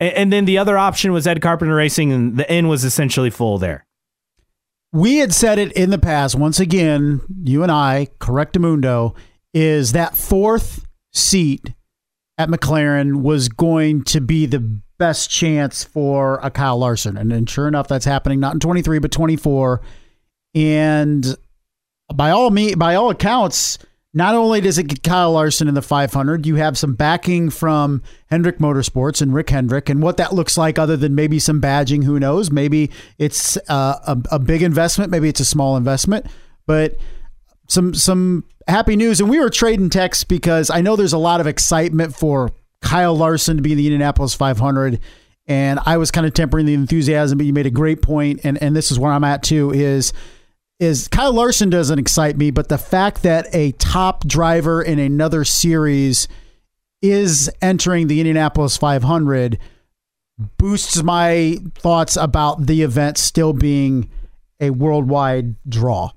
and, 0.00 0.12
and 0.14 0.32
then 0.32 0.44
the 0.44 0.58
other 0.58 0.76
option 0.76 1.12
was 1.12 1.24
Ed 1.26 1.40
Carpenter 1.40 1.76
Racing, 1.76 2.10
and 2.12 2.36
the 2.36 2.50
end 2.50 2.68
was 2.68 2.84
essentially 2.84 3.30
full 3.30 3.58
there. 3.58 3.86
We 4.92 5.18
had 5.18 5.32
said 5.32 5.58
it 5.58 5.72
in 5.72 5.90
the 5.90 5.98
past. 5.98 6.34
Once 6.34 6.58
again, 6.60 7.20
you 7.44 7.62
and 7.62 7.70
I, 7.70 8.08
Correctamundo, 8.18 9.14
is 9.52 9.92
that 9.92 10.16
fourth 10.16 10.84
seat 11.12 11.72
at 12.38 12.48
McLaren 12.48 13.22
was 13.22 13.48
going 13.48 14.02
to 14.04 14.20
be 14.20 14.46
the 14.46 14.60
best 14.98 15.30
chance 15.30 15.84
for 15.84 16.38
a 16.42 16.50
Kyle 16.50 16.78
Larson. 16.78 17.16
And 17.16 17.48
sure 17.48 17.68
enough, 17.68 17.88
that's 17.88 18.04
happening 18.04 18.40
not 18.40 18.54
in 18.54 18.60
23, 18.60 18.98
but 18.98 19.12
24. 19.12 19.80
And 20.54 21.36
by 22.14 22.30
all 22.30 22.50
me 22.50 22.74
by 22.74 22.94
all 22.94 23.10
accounts, 23.10 23.78
not 24.16 24.36
only 24.36 24.60
does 24.60 24.78
it 24.78 24.84
get 24.84 25.02
Kyle 25.02 25.32
Larson 25.32 25.66
in 25.66 25.74
the 25.74 25.82
500, 25.82 26.46
you 26.46 26.54
have 26.54 26.78
some 26.78 26.94
backing 26.94 27.50
from 27.50 28.00
Hendrick 28.28 28.58
Motorsports 28.58 29.20
and 29.20 29.34
Rick 29.34 29.50
Hendrick, 29.50 29.88
and 29.88 30.00
what 30.00 30.16
that 30.18 30.32
looks 30.32 30.56
like, 30.56 30.78
other 30.78 30.96
than 30.96 31.16
maybe 31.16 31.40
some 31.40 31.60
badging, 31.60 32.04
who 32.04 32.20
knows? 32.20 32.50
Maybe 32.50 32.92
it's 33.18 33.56
uh, 33.68 33.98
a, 34.06 34.36
a 34.36 34.38
big 34.38 34.62
investment, 34.62 35.10
maybe 35.10 35.28
it's 35.28 35.40
a 35.40 35.44
small 35.44 35.76
investment, 35.76 36.26
but 36.64 36.96
some 37.68 37.94
some 37.94 38.44
happy 38.68 38.96
news. 38.96 39.20
And 39.20 39.28
we 39.28 39.38
were 39.38 39.50
trading 39.50 39.90
texts 39.90 40.24
because 40.24 40.70
I 40.70 40.80
know 40.80 40.96
there's 40.96 41.12
a 41.12 41.18
lot 41.18 41.40
of 41.40 41.46
excitement 41.46 42.14
for 42.14 42.52
Kyle 42.80 43.16
Larson 43.16 43.56
to 43.56 43.62
be 43.62 43.72
in 43.72 43.78
the 43.78 43.86
Indianapolis 43.86 44.34
500. 44.34 45.00
And 45.46 45.78
I 45.84 45.98
was 45.98 46.10
kind 46.10 46.26
of 46.26 46.32
tempering 46.32 46.66
the 46.66 46.74
enthusiasm, 46.74 47.36
but 47.36 47.46
you 47.46 47.52
made 47.52 47.66
a 47.66 47.70
great 47.70 48.00
point, 48.00 48.40
and 48.44 48.60
and 48.62 48.74
this 48.74 48.90
is 48.90 48.98
where 48.98 49.12
I'm 49.12 49.24
at 49.24 49.42
too. 49.42 49.72
Is 49.72 50.12
is 50.80 51.08
Kyle 51.08 51.32
Larson 51.32 51.70
doesn't 51.70 51.98
excite 51.98 52.36
me, 52.36 52.50
but 52.50 52.68
the 52.68 52.78
fact 52.78 53.22
that 53.22 53.46
a 53.54 53.72
top 53.72 54.26
driver 54.26 54.82
in 54.82 54.98
another 54.98 55.44
series 55.44 56.28
is 57.02 57.50
entering 57.60 58.06
the 58.06 58.20
Indianapolis 58.20 58.78
500 58.78 59.58
boosts 60.56 61.02
my 61.02 61.58
thoughts 61.74 62.16
about 62.16 62.66
the 62.66 62.82
event 62.82 63.18
still 63.18 63.52
being 63.52 64.10
a 64.60 64.70
worldwide 64.70 65.54
draw. 65.68 66.10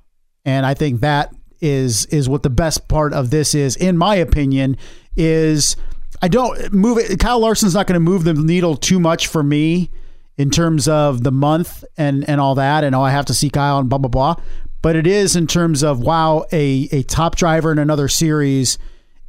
And 0.47 0.65
I 0.65 0.73
think 0.73 1.01
that 1.01 1.35
is 1.59 2.05
is 2.05 2.29
what 2.29 2.41
the 2.41 2.49
best 2.49 2.87
part 2.87 3.13
of 3.13 3.29
this 3.29 3.53
is, 3.53 3.75
in 3.75 3.97
my 3.97 4.15
opinion, 4.15 4.77
is 5.17 5.75
I 6.21 6.29
don't 6.29 6.71
move 6.71 6.97
it. 6.97 7.19
Kyle 7.19 7.39
Larson's 7.39 7.75
not 7.75 7.85
going 7.85 7.95
to 7.95 7.99
move 7.99 8.23
the 8.23 8.33
needle 8.33 8.77
too 8.77 8.97
much 8.97 9.27
for 9.27 9.43
me 9.43 9.91
in 10.37 10.49
terms 10.49 10.87
of 10.87 11.23
the 11.23 11.33
month 11.33 11.83
and 11.97 12.27
and 12.29 12.39
all 12.39 12.55
that. 12.55 12.85
And 12.85 12.95
oh, 12.95 13.01
I 13.01 13.11
have 13.11 13.25
to 13.25 13.33
see 13.33 13.49
Kyle 13.49 13.77
and 13.77 13.89
blah 13.89 13.97
blah 13.97 14.07
blah. 14.09 14.35
But 14.81 14.95
it 14.95 15.05
is 15.05 15.35
in 15.35 15.47
terms 15.47 15.83
of 15.83 15.99
wow, 15.99 16.45
a 16.53 16.87
a 16.93 17.03
top 17.03 17.35
driver 17.35 17.69
in 17.73 17.77
another 17.77 18.07
series 18.07 18.77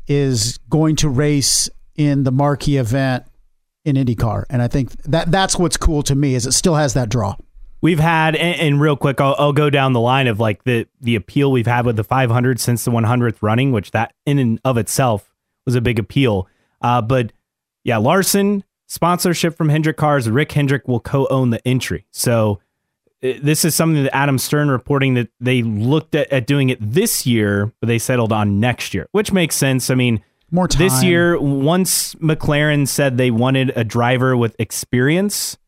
is 0.07 0.57
going 0.71 0.95
to 0.97 1.09
race 1.09 1.69
in 1.97 2.23
the 2.23 2.31
marquee 2.31 2.77
event 2.77 3.25
in 3.85 3.97
IndyCar, 3.97 4.45
and 4.51 4.63
I 4.63 4.69
think 4.69 4.93
that 5.03 5.33
that's 5.33 5.59
what's 5.59 5.77
cool 5.77 6.05
to 6.05 6.15
me 6.15 6.37
is 6.37 6.47
it 6.47 6.53
still 6.53 6.77
has 6.77 6.95
that 6.95 7.09
draw. 7.09 7.35
We've 7.81 8.01
had, 8.01 8.35
and, 8.35 8.61
and 8.61 8.81
real 8.81 8.97
quick, 8.97 9.21
I'll, 9.21 9.37
I'll 9.39 9.53
go 9.53 9.71
down 9.71 9.93
the 9.93 10.01
line 10.01 10.27
of 10.27 10.41
like 10.41 10.65
the 10.65 10.87
the 11.01 11.15
appeal 11.15 11.53
we've 11.53 11.67
had 11.67 11.87
with 11.87 11.97
the 11.97 12.05
500 12.05 12.59
since 12.59 12.85
the 12.85 12.91
100th 12.91 13.37
running, 13.41 13.73
which 13.73 13.93
that 13.93 14.13
in 14.27 14.39
and 14.39 14.61
of 14.65 14.77
itself 14.77 15.33
was 15.65 15.75
a 15.75 15.81
big 15.81 15.99
appeal. 15.99 16.49
Uh, 16.81 17.01
but 17.03 17.33
yeah, 17.85 17.99
Larson 17.99 18.65
sponsorship 18.87 19.57
from 19.57 19.69
Hendrick 19.69 19.97
Cars. 19.97 20.29
Rick 20.29 20.53
Hendrick 20.53 20.89
will 20.89 21.01
co-own 21.01 21.51
the 21.51 21.67
entry. 21.67 22.07
So 22.11 22.61
uh, 23.23 23.35
this 23.43 23.65
is 23.65 23.75
something 23.75 24.03
that 24.03 24.15
Adam 24.15 24.39
Stern 24.39 24.71
reporting 24.71 25.15
that 25.15 25.29
they 25.39 25.63
looked 25.63 26.15
at, 26.15 26.33
at 26.33 26.47
doing 26.47 26.71
it 26.71 26.79
this 26.81 27.27
year, 27.27 27.73
but 27.81 27.87
they 27.87 27.99
settled 27.99 28.33
on 28.33 28.61
next 28.61 28.95
year, 28.95 29.09
which 29.13 29.33
makes 29.33 29.57
sense. 29.57 29.91
I 29.91 29.95
mean, 29.95 30.23
More 30.51 30.69
time. 30.69 30.81
This 30.81 31.03
year, 31.05 31.39
once 31.41 32.15
McLaren 32.17 32.89
said 32.89 33.19
they 33.19 33.31
wanted 33.31 33.73
a 33.77 33.85
driver 33.85 34.37
with 34.37 34.57
experience 34.59 35.59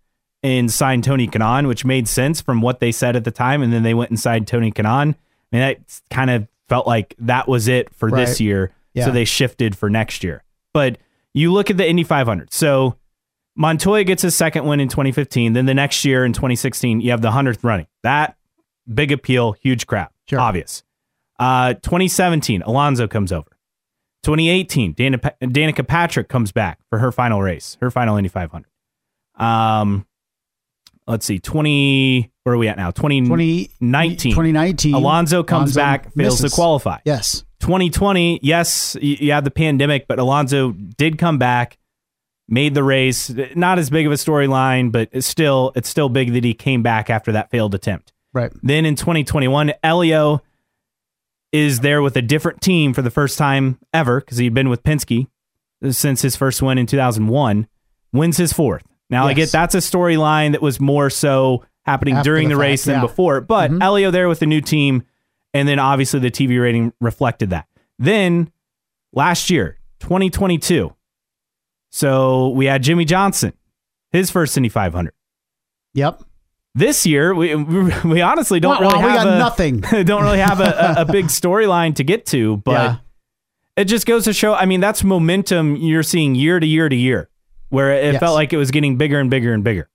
and 0.43 0.71
signed 0.71 1.05
Tony 1.05 1.27
Kanaan, 1.29 1.67
which 1.69 1.85
made 1.85 2.09
sense 2.09 2.41
from 2.41 2.61
what 2.63 2.81
they 2.81 2.93
said 2.93 3.15
at 3.17 3.25
the 3.25 3.31
time, 3.31 3.63
and 3.63 3.73
then 3.73 3.83
they 3.83 3.95
went 3.95 4.11
and 4.11 4.19
signed 4.19 4.47
Tony 4.49 4.73
Kanaan. 4.73 5.15
I 5.15 5.57
mean, 5.57 5.61
that 5.63 6.01
kind 6.11 6.31
of 6.31 6.49
felt 6.69 6.87
like 6.87 7.15
that 7.19 7.47
was 7.49 7.69
it 7.69 7.93
for 7.95 8.09
Right. 8.09 8.25
this 8.25 8.41
year. 8.41 8.71
Yeah. 8.95 9.05
So 9.07 9.11
they 9.11 9.25
shifted 9.25 9.77
for 9.77 9.91
next 9.91 10.25
year. 10.25 10.43
But 10.73 10.99
you 11.35 11.53
look 11.53 11.71
at 11.71 11.77
the 11.77 11.89
Indy 11.89 12.05
500. 12.05 12.53
So 12.53 12.97
Montoya 13.57 14.05
gets 14.05 14.23
his 14.23 14.35
second 14.35 14.65
win 14.67 14.81
in 14.81 14.89
2015. 14.89 15.53
Then 15.53 15.67
the 15.67 15.75
next 15.75 16.05
year 16.05 16.25
in 16.25 16.33
2016, 16.33 17.01
you 17.01 17.11
have 17.11 17.21
the 17.23 17.31
100th 17.31 17.63
running. 17.65 17.87
That 18.03 18.37
big 18.93 19.13
appeal, 19.13 19.53
huge 19.53 19.87
crap, 19.87 20.13
Sure. 20.29 20.41
obvious. 20.41 20.83
Uh, 21.39 21.75
2017, 21.75 22.63
Alonso 22.63 23.07
comes 23.09 23.33
over. 23.33 23.51
2018, 24.23 24.93
Dana, 24.93 25.19
Danica 25.19 25.87
Patrick 25.87 26.29
comes 26.29 26.53
back 26.53 26.79
for 26.91 26.99
her 26.99 27.11
final 27.11 27.41
race, 27.43 27.77
her 27.81 27.91
final 27.91 28.17
Indy 28.17 28.29
500. 28.29 28.67
Um, 29.37 30.07
let's 31.11 31.26
see, 31.26 31.38
20, 31.38 32.31
where 32.45 32.55
are 32.55 32.59
we 32.59 32.69
at 32.69 32.76
now? 32.76 32.90
20, 32.90 33.23
2019. 33.23 34.33
2019. 34.33 34.95
Alonso 34.95 35.43
comes 35.43 35.76
Alonso 35.76 35.81
back, 35.81 36.05
fails 36.14 36.40
misses. 36.40 36.52
to 36.52 36.55
qualify. 36.55 36.99
Yes. 37.05 37.45
2020, 37.61 38.40
yes, 38.43 38.97
you 39.00 39.33
had 39.33 39.45
the 39.45 39.50
pandemic, 39.50 40.09
but 40.09 40.19
Alonso 40.19 40.73
did 40.73 41.19
come 41.19 41.37
back, 41.37 41.76
made 42.49 42.75
the 42.75 42.83
race. 42.83 43.31
Not 43.55 43.79
as 43.79 43.90
big 43.90 44.07
of 44.07 44.12
a 44.12 44.17
storyline, 44.17 44.90
but 44.90 45.11
it's 45.12 45.26
still 45.26 45.73
it's 45.76 45.88
still 45.88 46.09
big 46.09 46.33
that 46.33 46.43
he 46.43 46.55
came 46.55 46.83
back 46.83 47.11
after 47.11 47.33
that 47.33 47.50
failed 47.50 47.75
attempt. 47.75 48.14
Right. 48.33 48.50
Then 48.62 48.87
in 48.87 48.97
2021, 48.97 49.75
Elio 49.83 50.43
is 51.52 51.81
there 51.81 52.00
with 52.00 52.17
a 52.17 52.23
different 52.23 52.62
team 52.62 52.95
for 52.95 53.02
the 53.02 53.11
first 53.11 53.37
time 53.37 53.79
ever 53.93 54.21
because 54.21 54.38
he'd 54.38 54.55
been 54.55 54.71
with 54.71 54.83
Penske 54.83 55.26
since 55.90 56.23
his 56.23 56.37
first 56.37 56.62
win 56.62 56.79
in 56.79 56.87
2001. 56.87 57.67
Wins 58.12 58.38
his 58.38 58.52
fourth. 58.52 58.85
Now 59.11 59.26
I 59.26 59.35
get 59.35 59.50
that's 59.52 59.75
a 59.75 59.79
storyline 59.79 60.52
that 60.52 60.62
was 60.62 60.81
more 60.81 61.11
so 61.11 61.64
happening 61.85 62.14
After 62.17 62.31
during 62.31 62.49
the 62.49 62.55
the, 62.55 62.61
fact, 62.61 62.69
race 62.69 62.85
than 62.85 62.95
yeah. 62.97 63.00
before. 63.02 63.40
But 63.40 63.71
Mhm. 63.71 63.83
Elio 63.83 64.11
there 64.11 64.29
with 64.29 64.38
the 64.38 64.47
new 64.47 64.61
team, 64.61 65.02
and 65.52 65.67
then 65.69 65.79
obviously 65.79 66.21
the 66.21 66.31
TV 66.31 66.61
rating 66.62 66.93
reflected 67.00 67.50
that. 67.50 67.67
Then 67.99 68.50
last 69.12 69.50
year, 69.50 69.79
2022. 70.00 70.95
So 71.90 72.50
we 72.50 72.67
had 72.67 72.83
Jimmie 72.83 73.05
Johnson, 73.05 73.52
his 74.12 74.31
first 74.31 74.57
Indy 74.57 74.69
500. 74.69 75.12
Yep. 75.95 76.23
This 76.75 77.05
year, 77.05 77.35
we 77.35 77.55
we 77.57 78.21
honestly 78.21 78.61
don't 78.61 78.81
Wow, 78.81 78.90
really 78.90 78.95
wow, 78.99 79.05
we 79.07 79.11
have 79.12 79.25
got 79.25 79.35
a, 79.35 79.38
nothing. 79.38 79.81
don't 80.05 80.23
really 80.23 80.38
have 80.38 80.61
a, 80.61 80.95
a, 80.99 81.02
a 81.02 81.05
big 81.05 81.25
storyline 81.40 81.97
to 81.97 82.05
get 82.05 82.26
to, 82.26 82.59
but 82.59 82.73
Yeah. 82.73 82.97
it 83.76 83.85
just 83.87 84.07
goes 84.07 84.25
to 84.25 84.33
show. 84.33 84.55
I 84.55 84.67
mean, 84.67 84.81
that's 84.81 85.02
momentum 85.02 85.75
you're 85.76 86.05
seeing 86.05 86.35
year 86.37 86.61
to 86.61 86.67
year 86.67 86.88
to 86.88 86.95
year, 86.95 87.29
where 87.71 87.93
it 87.93 88.12
Yes. 88.12 88.21
felt 88.21 88.35
like 88.35 88.53
it 88.53 88.57
was 88.59 88.71
getting 88.71 88.97
bigger 88.97 89.19
and 89.19 89.31
bigger 89.31 89.53
and 89.55 89.65
bigger. 89.65 89.89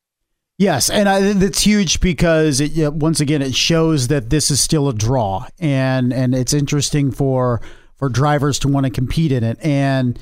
Yes, 0.58 0.90
and 0.90 1.08
I 1.10 1.34
that's 1.34 1.62
huge 1.62 2.00
because 2.00 2.62
it 2.62 2.72
yeah, 2.72 2.88
once 2.88 3.20
again 3.20 3.42
it 3.42 3.54
shows 3.54 4.08
that 4.08 4.30
this 4.30 4.50
is 4.50 4.62
still 4.62 4.88
a 4.90 4.94
draw, 4.94 5.48
and 5.60 6.14
and 6.14 6.34
it's 6.34 6.54
interesting 6.54 7.12
for 7.12 7.62
for 7.98 8.08
drivers 8.10 8.58
to 8.60 8.68
want 8.70 8.86
to 8.86 8.90
compete 8.90 9.32
in 9.34 9.44
it. 9.44 9.58
And 9.62 10.18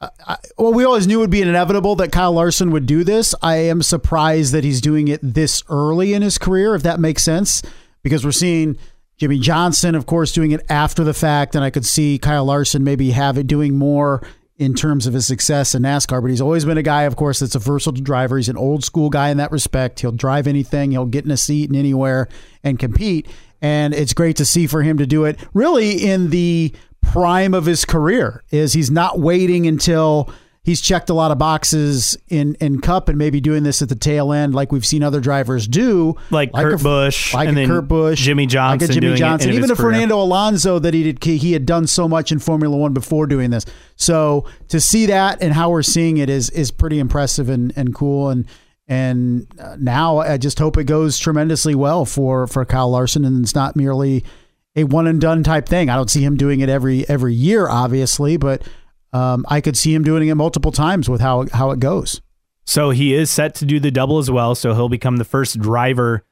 I, 0.00 0.36
well, 0.56 0.72
we 0.72 0.84
always 0.84 1.06
knew 1.06 1.18
it 1.18 1.22
would 1.22 1.30
be 1.30 1.42
inevitable 1.42 1.94
that 1.96 2.10
Kyle 2.12 2.32
Larson 2.32 2.70
would 2.72 2.86
do 2.86 3.02
this. 3.04 3.34
I 3.42 3.56
am 3.56 3.82
surprised 3.82 4.52
that 4.52 4.62
he's 4.64 4.80
doing 4.80 5.06
it 5.08 5.20
this 5.22 5.62
early 5.68 6.12
in 6.12 6.22
his 6.22 6.38
career, 6.38 6.74
if 6.74 6.82
that 6.84 6.98
makes 7.00 7.22
sense, 7.22 7.62
because 8.02 8.24
we're 8.24 8.32
seeing. 8.32 8.76
Jimmie 9.16 9.40
Johnson, 9.40 9.96
of 9.96 10.06
course, 10.06 10.30
doing 10.30 10.52
it 10.52 10.64
after 10.68 11.02
the 11.02 11.12
fact, 11.12 11.56
and 11.56 11.64
I 11.64 11.70
could 11.70 11.84
see 11.84 12.20
Kyle 12.20 12.44
Larson 12.44 12.84
maybe 12.84 13.10
have 13.10 13.36
it 13.36 13.48
doing 13.48 13.76
more 13.76 14.22
in 14.58 14.74
terms 14.74 15.06
of 15.06 15.14
his 15.14 15.26
success 15.26 15.74
in 15.74 15.82
NASCAR. 15.82 16.20
But 16.20 16.30
he's 16.30 16.40
always 16.40 16.64
been 16.64 16.78
a 16.78 16.82
guy, 16.82 17.04
of 17.04 17.16
course, 17.16 17.38
that's 17.38 17.54
a 17.54 17.60
versatile 17.60 18.02
driver. 18.02 18.36
He's 18.36 18.48
an 18.48 18.56
old 18.56 18.84
school 18.84 19.08
guy 19.08 19.30
in 19.30 19.36
that 19.38 19.52
respect. 19.52 20.00
He'll 20.00 20.12
drive 20.12 20.46
anything, 20.46 20.90
he'll 20.90 21.06
get 21.06 21.24
in 21.24 21.30
a 21.30 21.36
seat 21.36 21.70
and 21.70 21.76
anywhere 21.76 22.28
and 22.62 22.78
compete. 22.78 23.28
And 23.62 23.94
it's 23.94 24.12
great 24.12 24.36
to 24.36 24.44
see 24.44 24.66
for 24.66 24.82
him 24.82 24.98
to 24.98 25.06
do 25.06 25.24
it 25.24 25.38
really 25.54 26.04
in 26.04 26.30
the 26.30 26.74
prime 27.00 27.54
of 27.54 27.66
his 27.66 27.84
career. 27.84 28.42
Is 28.50 28.72
he's 28.72 28.90
not 28.90 29.18
waiting 29.18 29.66
until 29.66 30.32
he's 30.68 30.82
checked 30.82 31.08
a 31.08 31.14
lot 31.14 31.30
of 31.30 31.38
boxes 31.38 32.18
in 32.28 32.54
in 32.56 32.80
Cup 32.80 33.08
and 33.08 33.16
maybe 33.16 33.40
doing 33.40 33.62
this 33.62 33.80
at 33.80 33.88
the 33.88 33.94
tail 33.94 34.32
end, 34.32 34.54
like 34.54 34.70
we've 34.70 34.84
seen 34.84 35.02
other 35.02 35.18
drivers 35.20 35.66
do, 35.66 36.14
Like 36.30 36.52
Kurt 36.52 36.74
a- 36.80 36.84
Busch, 36.84 37.32
like 37.32 37.48
and 37.48 37.58
a 37.58 37.66
Kurt 37.66 37.88
Busch, 37.88 38.20
Jimmie 38.20 38.46
Johnson 38.46 38.86
like 38.86 38.90
a 38.90 38.92
Jimmie 38.92 39.06
doing 39.08 39.16
Johnson, 39.18 39.52
even 39.52 39.70
a 39.70 39.74
career. 39.74 39.92
Fernando 39.92 40.20
Alonso 40.22 40.78
that 40.78 40.92
he 40.92 41.12
did 41.12 41.24
he 41.24 41.52
had 41.52 41.64
done 41.64 41.86
so 41.86 42.06
much 42.06 42.30
in 42.30 42.38
Formula 42.38 42.76
One 42.76 42.92
before 42.92 43.26
doing 43.26 43.48
this. 43.50 43.64
So 43.96 44.44
to 44.68 44.78
see 44.78 45.06
that 45.06 45.42
and 45.42 45.54
how 45.54 45.70
we're 45.70 45.82
seeing 45.82 46.18
it 46.18 46.28
is 46.28 46.50
is 46.50 46.70
pretty 46.70 46.98
impressive 46.98 47.48
and 47.48 47.72
and 47.76 47.94
cool 47.94 48.28
and. 48.30 48.46
And 48.90 49.46
uh, 49.60 49.76
now 49.78 50.16
I 50.16 50.38
just 50.38 50.58
hope 50.58 50.78
it 50.78 50.84
goes 50.84 51.18
tremendously 51.18 51.74
well 51.74 52.06
for 52.06 52.46
for 52.46 52.64
Kyle 52.64 52.90
Larson, 52.90 53.26
and 53.26 53.44
it's 53.44 53.54
not 53.54 53.76
merely 53.76 54.24
a 54.76 54.84
one 54.84 55.06
and 55.06 55.20
done 55.20 55.42
type 55.42 55.68
thing. 55.68 55.90
I 55.90 55.94
don't 55.96 56.08
see 56.08 56.24
him 56.24 56.38
doing 56.38 56.60
it 56.60 56.70
every 56.70 57.06
every 57.06 57.34
year, 57.34 57.68
obviously, 57.68 58.38
but 58.38 58.62
um, 59.12 59.44
I 59.48 59.60
could 59.60 59.76
see 59.76 59.94
him 59.94 60.02
doing 60.04 60.28
it 60.28 60.34
multiple 60.34 60.72
times 60.72 61.08
with 61.08 61.20
how 61.20 61.46
how 61.52 61.70
it 61.70 61.80
goes. 61.80 62.20
So 62.66 62.90
he 62.90 63.14
is 63.14 63.30
set 63.30 63.54
to 63.56 63.64
do 63.64 63.80
the 63.80 63.90
double 63.90 64.18
as 64.18 64.30
well. 64.30 64.54
So 64.54 64.74
he'll 64.74 64.90
become 64.90 65.16
the 65.16 65.24
first 65.24 65.58
driver 65.58 66.24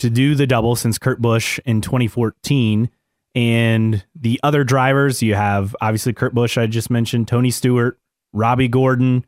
to 0.00 0.10
do 0.10 0.34
the 0.34 0.46
double 0.46 0.74
since 0.74 0.98
Kurt 0.98 1.22
Busch 1.22 1.60
in 1.64 1.80
2014. 1.80 2.90
And 3.36 4.04
the 4.14 4.40
other 4.42 4.64
drivers, 4.64 5.22
you 5.22 5.34
have 5.36 5.76
obviously 5.80 6.12
Kurt 6.12 6.34
Busch, 6.34 6.58
I 6.58 6.66
just 6.66 6.90
mentioned, 6.90 7.28
Tony 7.28 7.50
Stewart, 7.52 7.98
Robby 8.32 8.66
Gordon, 8.66 9.24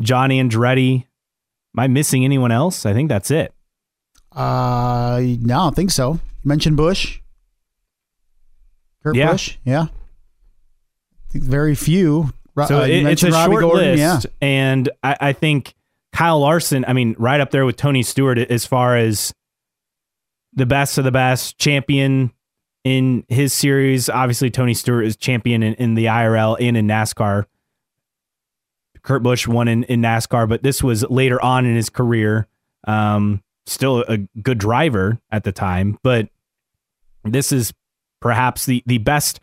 Johnny 0.00 0.42
Andretti. 0.42 1.06
Am 1.74 1.78
I 1.82 1.86
missing 1.86 2.24
anyone 2.26 2.52
else? 2.52 2.84
I 2.84 2.92
think 2.92 3.08
that's 3.08 3.30
it. 3.30 3.54
Uh, 4.30 5.18
no, 5.40 5.54
I 5.58 5.64
don't 5.64 5.76
think 5.76 5.90
so. 5.90 6.12
You 6.12 6.20
mentioned 6.48 6.76
Busch. 6.76 7.20
Kurt 9.02 9.16
Yeah. 9.16 9.32
Busch, 9.32 9.56
yeah. 9.64 9.86
Very 11.32 11.74
few. 11.74 12.32
So 12.66 12.80
uh, 12.80 12.86
it, 12.86 13.06
it's 13.06 13.22
a 13.22 13.30
Robby 13.30 13.54
short 13.54 13.62
Gordon, 13.62 13.96
list. 13.96 14.26
yeah. 14.30 14.30
And 14.40 14.90
I, 15.02 15.16
I 15.20 15.32
think 15.32 15.74
Kyle 16.12 16.40
Larson, 16.40 16.84
I 16.86 16.92
mean, 16.92 17.14
right 17.18 17.40
up 17.40 17.50
there 17.50 17.64
with 17.64 17.76
Tony 17.76 18.02
Stewart 18.02 18.38
as 18.38 18.66
far 18.66 18.96
as 18.96 19.32
the 20.52 20.66
best 20.66 20.98
of 20.98 21.04
the 21.04 21.12
best 21.12 21.58
champion 21.58 22.32
in 22.84 23.24
his 23.28 23.54
series. 23.54 24.10
Obviously, 24.10 24.50
Tony 24.50 24.74
Stewart 24.74 25.06
is 25.06 25.16
champion 25.16 25.62
in, 25.62 25.74
in 25.74 25.94
the 25.94 26.06
IRL 26.06 26.56
and 26.60 26.76
in 26.76 26.86
NASCAR. 26.86 27.46
Kurt 29.02 29.22
Busch 29.22 29.48
won 29.48 29.66
in, 29.66 29.84
in 29.84 30.02
NASCAR, 30.02 30.48
but 30.48 30.62
this 30.62 30.82
was 30.82 31.02
later 31.10 31.42
on 31.42 31.64
in 31.64 31.74
his 31.74 31.88
career. 31.88 32.46
Um, 32.84 33.42
still 33.66 34.04
a 34.08 34.18
good 34.18 34.58
driver 34.58 35.18
at 35.30 35.44
the 35.44 35.52
time, 35.52 35.98
but 36.02 36.28
this 37.24 37.50
is 37.52 37.72
perhaps 38.20 38.66
the, 38.66 38.82
the 38.86 38.98
best 38.98 39.40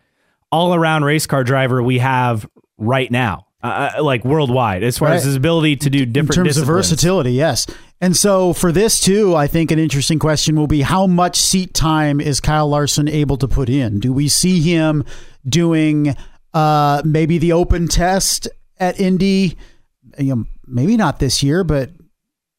all 0.51 0.73
around 0.73 1.03
race 1.03 1.25
car 1.25 1.43
driver 1.43 1.81
we 1.81 1.99
have 1.99 2.47
right 2.79 3.11
now, 3.11 3.45
uh, 3.63 3.91
uh, 3.97 4.03
like 4.03 4.23
worldwide, 4.25 4.83
as 4.83 4.97
far 4.97 5.09
as 5.09 5.23
his 5.23 5.35
ability 5.35 5.75
to 5.75 5.89
do 5.89 6.03
in 6.03 6.11
different 6.11 6.33
terms 6.33 6.57
of 6.57 6.65
versatility, 6.65 7.33
yes. 7.33 7.67
And 8.01 8.15
so 8.15 8.53
for 8.53 8.71
this 8.71 9.01
too, 9.01 9.35
I 9.35 9.47
think 9.47 9.71
an 9.71 9.79
interesting 9.79 10.19
question 10.19 10.55
will 10.55 10.67
be 10.67 10.81
how 10.81 11.05
much 11.05 11.37
seat 11.37 11.73
time 11.73 12.21
is 12.21 12.39
Kyle 12.39 12.69
Larson 12.69 13.09
able 13.09 13.37
to 13.37 13.47
put 13.47 13.69
in? 13.69 13.99
Do 13.99 14.13
we 14.13 14.29
see 14.29 14.61
him 14.61 15.03
doing 15.47 16.15
uh, 16.53 17.01
maybe 17.03 17.37
the 17.37 17.51
open 17.51 17.87
test 17.87 18.47
at 18.79 18.99
Indy? 18.99 19.57
You 20.17 20.35
know, 20.35 20.45
maybe 20.65 20.95
not 20.95 21.19
this 21.19 21.43
year, 21.43 21.63
but 21.63 21.91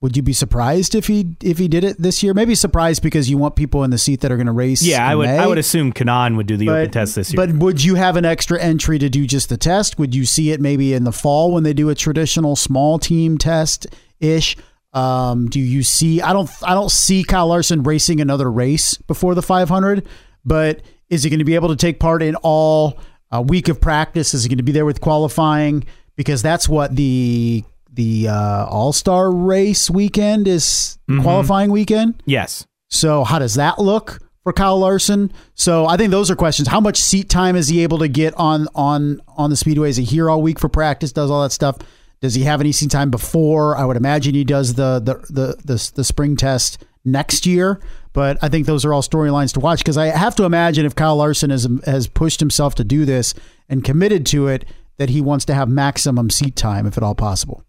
would 0.00 0.16
you 0.16 0.23
be 0.23 0.33
surprised 0.33 0.95
if 0.95 1.09
he 1.09 1.37
if 1.42 1.59
he 1.59 1.69
did 1.69 1.85
it 1.85 2.00
this 2.00 2.23
year? 2.23 2.33
Maybe 2.33 2.54
surprised 2.54 3.02
because 3.02 3.28
you 3.28 3.37
want 3.37 3.54
people 3.54 3.85
in 3.85 3.90
the 3.90 3.99
seat 3.99 4.21
that 4.21 4.33
are 4.33 4.37
going 4.37 4.47
to 4.47 4.52
race. 4.52 4.83
Yeah, 4.83 5.07
I 5.07 5.14
would. 5.14 5.28
May. 5.28 5.38
I 5.38 5.47
would 5.47 5.59
assume 5.59 5.92
Kanaan 5.92 6.37
would 6.37 6.47
do 6.47 6.57
the 6.57 6.71
open 6.71 6.90
test 6.90 7.16
this 7.16 7.33
year. 7.33 7.47
But 7.47 7.57
would 7.57 7.85
you 7.85 7.97
have 7.97 8.16
an 8.16 8.25
extra 8.25 8.59
entry 8.59 8.99
to 8.99 9.11
do 9.11 9.26
just 9.26 9.50
the 9.50 9.59
test? 9.59 9.99
Would 9.99 10.14
you 10.14 10.25
see 10.25 10.52
it 10.52 10.61
maybe 10.61 10.95
in 10.95 11.04
the 11.04 11.12
fall 11.12 11.52
when 11.52 11.64
they 11.64 11.75
do 11.75 11.90
a 11.90 11.95
traditional 11.95 12.57
small 12.57 12.99
team 12.99 13.37
test 13.37 13.87
ish? 14.21 14.57
Um, 14.95 15.49
do 15.49 15.61
you 15.61 15.83
see? 15.83 16.23
I 16.23 16.33
don't. 16.33 16.50
I 16.62 16.73
don't 16.75 16.90
see 16.90 17.23
Kyle 17.23 17.49
Larson 17.49 17.83
racing 17.83 18.23
another 18.23 18.50
race 18.50 18.97
before 18.97 19.35
the 19.35 19.42
500. 19.42 20.07
But 20.47 20.80
is 21.11 21.25
he 21.25 21.30
going 21.30 21.40
to 21.40 21.45
be 21.45 21.57
able 21.57 21.69
to 21.69 21.76
take 21.76 22.00
part 22.00 22.23
in 22.23 22.37
all 22.37 22.99
a 23.30 23.42
week 23.42 23.69
of 23.69 23.83
practice? 23.83 24.33
Is 24.33 24.45
he 24.45 24.49
going 24.49 24.57
to 24.57 24.64
be 24.64 24.73
there 24.73 24.87
with 24.87 25.02
qualifying? 25.02 25.85
Because 26.16 26.40
that's 26.40 26.71
what 26.71 26.97
the 26.97 27.64
the 27.92 28.28
uh, 28.28 28.66
All 28.66 28.92
Star 28.92 29.30
race 29.30 29.90
weekend 29.90 30.47
is 30.49 30.99
qualifying 31.23 31.70
weekend. 31.70 32.23
yes, 32.26 32.66
So 32.88 33.25
how 33.25 33.38
does 33.38 33.54
that 33.54 33.78
look 33.78 34.20
for 34.44 34.52
Kyle 34.52 34.78
Larson? 34.78 35.32
So 35.54 35.87
I 35.87 35.97
think 35.97 36.11
those 36.11 36.30
are 36.30 36.37
questions. 36.37 36.68
How 36.68 36.80
much 36.80 36.97
seat 36.99 37.28
time 37.28 37.56
is 37.56 37.68
he 37.68 37.82
able 37.82 37.99
to 37.99 38.09
get 38.09 38.32
on 38.35 38.68
on 38.75 39.20
on 39.37 39.50
the 39.50 39.56
speedway? 39.56 39.90
Is 39.90 39.97
he 39.97 40.04
here 40.04 40.30
all 40.30 40.40
week 40.40 40.59
for 40.61 40.68
practice? 40.68 41.12
Does 41.12 41.30
all 41.30 41.42
that 41.42 41.52
stuff? 41.52 41.78
Does 42.20 42.35
he 42.35 42.42
have 42.44 42.61
any 42.61 42.70
seat 42.73 42.90
time 42.90 43.11
before? 43.11 43.76
I 43.76 43.85
would 43.85 43.97
imagine 43.97 44.35
he 44.35 44.44
does 44.44 44.75
the 44.75 45.00
the 45.00 45.14
the 45.32 45.56
the, 45.64 45.90
the 45.97 46.04
spring 46.04 46.37
test 46.37 46.85
next 47.04 47.44
year. 47.47 47.80
But 48.12 48.38
I 48.42 48.49
think 48.49 48.66
those 48.66 48.85
are 48.85 48.92
all 48.92 49.02
storylines 49.02 49.52
to 49.54 49.61
watch 49.61 49.78
because 49.80 49.97
I 49.97 50.06
have 50.06 50.35
to 50.37 50.44
imagine 50.44 50.85
if 50.87 50.94
Kyle 50.94 51.16
Larson 51.16 51.50
has 51.50 51.66
has 51.87 52.06
pushed 52.09 52.40
himself 52.40 52.75
to 52.76 52.85
do 52.85 53.04
this 53.04 53.35
and 53.68 53.82
committed 53.85 54.26
to 54.26 54.49
it, 54.49 54.64
that 54.99 55.11
he 55.11 55.20
wants 55.20 55.44
to 55.47 55.54
have 55.54 55.68
maximum 55.68 56.28
seat 56.30 56.56
time 56.56 56.87
if 56.87 56.97
at 56.97 57.02
all 57.02 57.14
possible. 57.14 57.62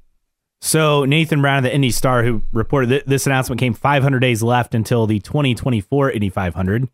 So 0.62 1.06
Nathan 1.06 1.42
Brown 1.42 1.58
of 1.58 1.64
the 1.64 1.74
Indy 1.74 1.90
Star, 1.90 2.24
who 2.24 2.44
reported 2.54 2.90
that 2.90 3.08
this 3.08 3.26
announcement 3.26 3.60
came 3.60 3.74
500 3.74 4.20
days 4.20 4.44
left 4.44 4.76
until 4.76 5.08
the 5.08 5.20
2024 5.20 6.12
Indy 6.12 6.30
500. 6.30 6.88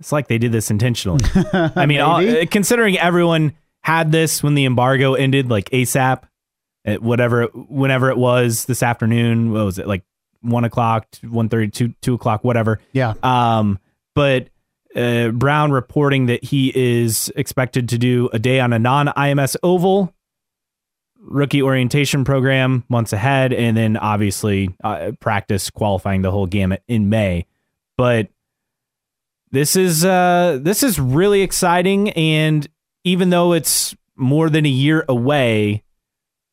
It's 0.00 0.10
like 0.10 0.26
they 0.26 0.38
did 0.38 0.50
this 0.50 0.70
intentionally. 0.70 1.24
I 1.52 1.86
mean, 1.86 2.00
all, 2.00 2.20
considering 2.46 2.98
everyone 2.98 3.52
had 3.82 4.10
this 4.10 4.42
when 4.42 4.54
the 4.54 4.64
embargo 4.64 5.14
ended, 5.14 5.48
like 5.50 5.70
ASAP, 5.70 6.24
at 6.84 7.02
whatever, 7.02 7.44
whenever 7.46 8.10
it 8.10 8.16
was 8.16 8.64
this 8.66 8.82
afternoon. 8.82 9.52
What 9.52 9.64
was 9.64 9.78
it 9.78 9.86
like? 9.86 10.02
One 10.40 10.64
o'clock, 10.64 11.06
one 11.22 11.48
thirty, 11.48 11.70
two 11.70 11.94
two 12.02 12.14
o'clock, 12.14 12.44
whatever. 12.44 12.78
Yeah. 12.92 13.14
Um, 13.22 13.78
but 14.14 14.50
uh, 14.94 15.28
Brown 15.28 15.72
reporting 15.72 16.26
that 16.26 16.44
he 16.44 16.70
is 16.74 17.32
expected 17.34 17.88
to 17.90 17.98
do 17.98 18.28
a 18.32 18.38
day 18.38 18.60
on 18.60 18.74
a 18.74 18.78
non 18.78 19.06
IMS 19.06 19.56
oval 19.62 20.13
rookie 21.26 21.62
orientation 21.62 22.24
program 22.24 22.84
months 22.88 23.12
ahead, 23.12 23.52
and 23.52 23.76
then 23.76 23.96
obviously 23.96 24.70
uh, 24.84 25.12
practice 25.20 25.70
qualifying 25.70 26.22
the 26.22 26.30
whole 26.30 26.46
gamut 26.46 26.82
in 26.86 27.08
May. 27.08 27.46
But 27.96 28.28
this 29.50 29.76
is 29.76 30.04
uh, 30.04 30.58
this 30.60 30.82
is 30.82 30.98
really 30.98 31.42
exciting, 31.42 32.10
and 32.10 32.66
even 33.04 33.30
though 33.30 33.52
it's 33.52 33.94
more 34.16 34.50
than 34.50 34.66
a 34.66 34.70
year 34.70 35.04
away, 35.08 35.82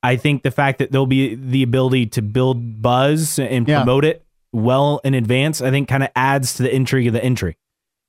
I 0.03 0.15
think 0.15 0.43
the 0.43 0.51
fact 0.51 0.79
that 0.79 0.91
there'll 0.91 1.05
be 1.07 1.35
the 1.35 1.63
ability 1.63 2.07
to 2.07 2.21
build 2.21 2.81
buzz 2.81 3.39
and 3.39 3.67
Yeah. 3.67 3.79
promote 3.79 4.05
it 4.05 4.25
well 4.51 4.99
in 5.03 5.13
advance, 5.13 5.61
I 5.61 5.69
think 5.71 5.87
kind 5.87 6.03
of 6.03 6.09
adds 6.15 6.55
to 6.55 6.63
the 6.63 6.73
intrigue 6.75 7.07
of 7.07 7.13
the 7.13 7.23
entry. 7.23 7.55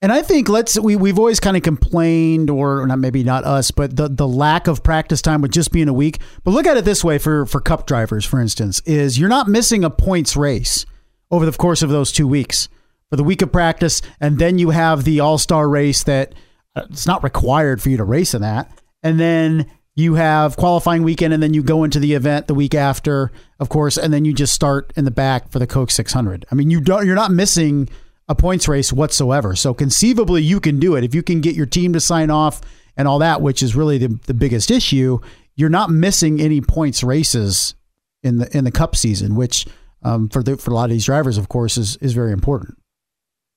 And 0.02 0.11
I 0.11 0.21
think 0.21 0.49
let's 0.49 0.78
we 0.78 0.97
we've 0.97 1.18
always 1.18 1.38
kind 1.38 1.56
of 1.56 1.62
complained, 1.62 2.50
or 2.50 2.85
not 2.88 2.99
maybe 2.99 3.23
not 3.23 3.44
us, 3.44 3.71
but 3.71 3.97
the 3.97 4.09
the 4.09 4.26
lack 4.26 4.66
of 4.66 4.82
practice 4.82 5.23
time 5.23 5.40
with 5.40 5.52
just 5.52 5.71
being 5.71 5.88
a 5.88 5.92
week. 5.92 6.18
But 6.42 6.50
look 6.50 6.66
at 6.66 6.76
it 6.76 6.85
this 6.85 7.04
way 7.04 7.18
for 7.18 7.47
for 7.47 7.61
Cup 7.61 7.87
drivers, 7.87 8.25
for 8.25 8.40
instance, 8.40 8.80
is 8.85 9.16
you're 9.16 9.28
not 9.28 9.47
missing 9.47 9.85
a 9.85 9.90
points 9.90 10.37
race 10.37 10.85
over 11.30 11.47
the 11.47 11.52
course 11.52 11.82
of 11.82 11.90
those 11.90 12.11
two 12.11 12.26
weeks 12.26 12.68
for 13.11 13.16
the 13.16 13.23
week 13.23 13.42
of 13.42 13.52
practice, 13.52 14.02
and 14.21 14.40
then 14.40 14.59
you 14.59 14.71
have 14.71 15.04
the 15.04 15.21
All 15.21 15.38
Star 15.38 15.68
race 15.68 16.02
that 16.02 16.35
uh, 16.75 16.82
it's 16.90 17.06
not 17.06 17.23
required 17.23 17.80
for 17.80 17.88
you 17.88 17.97
to 17.97 18.04
race 18.04 18.35
in 18.35 18.42
that, 18.42 18.76
and 19.04 19.21
then 19.21 19.71
you 19.94 20.14
have 20.14 20.56
qualifying 20.56 21.04
weekend, 21.04 21.32
and 21.32 21.40
then 21.40 21.54
you 21.54 21.62
go 21.62 21.85
into 21.85 22.00
the 22.00 22.14
event 22.14 22.49
the 22.49 22.54
week 22.54 22.75
after, 22.75 23.30
of 23.61 23.68
course, 23.68 23.97
and 23.97 24.12
then 24.12 24.25
you 24.25 24.32
just 24.32 24.52
start 24.52 24.92
in 24.97 25.04
the 25.04 25.12
back 25.12 25.52
for 25.52 25.61
the 25.61 25.66
Coke 25.66 25.92
600. 25.92 26.44
I 26.50 26.56
mean, 26.56 26.71
you 26.71 26.80
don't 26.80 27.06
you're 27.06 27.14
not 27.14 27.30
missing 27.30 27.88
a 28.33 28.35
points 28.35 28.67
race 28.67 28.93
whatsoever. 28.93 29.55
So 29.55 29.75
conceivably, 29.75 30.43
you 30.43 30.59
can 30.59 30.81
do 30.81 30.97
it 30.97 31.05
if 31.05 31.15
you 31.15 31.23
can 31.23 31.41
get 31.41 31.55
your 31.55 31.67
team 31.67 31.93
to 31.93 32.01
sign 32.01 32.31
off 32.31 32.62
and 32.97 33.07
all 33.07 33.19
that, 33.21 33.43
which 33.43 33.62
is 33.62 33.77
really 33.77 33.99
the, 33.99 34.19
the 34.27 34.35
biggest 34.35 34.71
issue. 34.71 35.19
You're 35.55 35.69
not 35.69 35.91
missing 35.91 36.41
any 36.41 36.61
points 36.62 37.05
races 37.05 37.75
in 38.23 38.39
the 38.39 38.57
in 38.57 38.65
the 38.65 38.71
Cup 38.71 38.97
season, 38.97 39.37
which 39.37 39.67
um, 40.03 40.31
for 40.31 40.43
the 40.43 40.57
for 40.57 40.71
a 40.71 40.75
lot 40.75 40.85
of 40.85 40.91
these 40.91 41.05
drivers, 41.05 41.37
of 41.37 41.49
course, 41.49 41.77
is 41.77 41.97
is 41.97 42.15
very 42.15 42.33
important. 42.33 42.79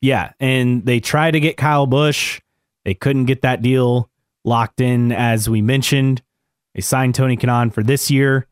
Yeah, 0.01 0.34
and 0.39 0.86
they 0.86 1.00
tried 1.00 1.32
to 1.32 1.39
get 1.39 1.55
Kyle 1.55 1.88
Busch. 1.88 2.41
They 2.84 2.94
couldn't 2.94 3.25
get 3.25 3.41
that 3.44 3.62
deal 3.62 4.10
locked 4.44 4.82
in, 4.82 5.13
as 5.13 5.50
we 5.50 5.62
mentioned. 5.62 6.22
They 6.75 6.82
signed 6.82 7.15
Tony 7.15 7.38
Kanaan 7.38 7.74
for 7.74 7.82
this 7.82 8.12
year, 8.12 8.48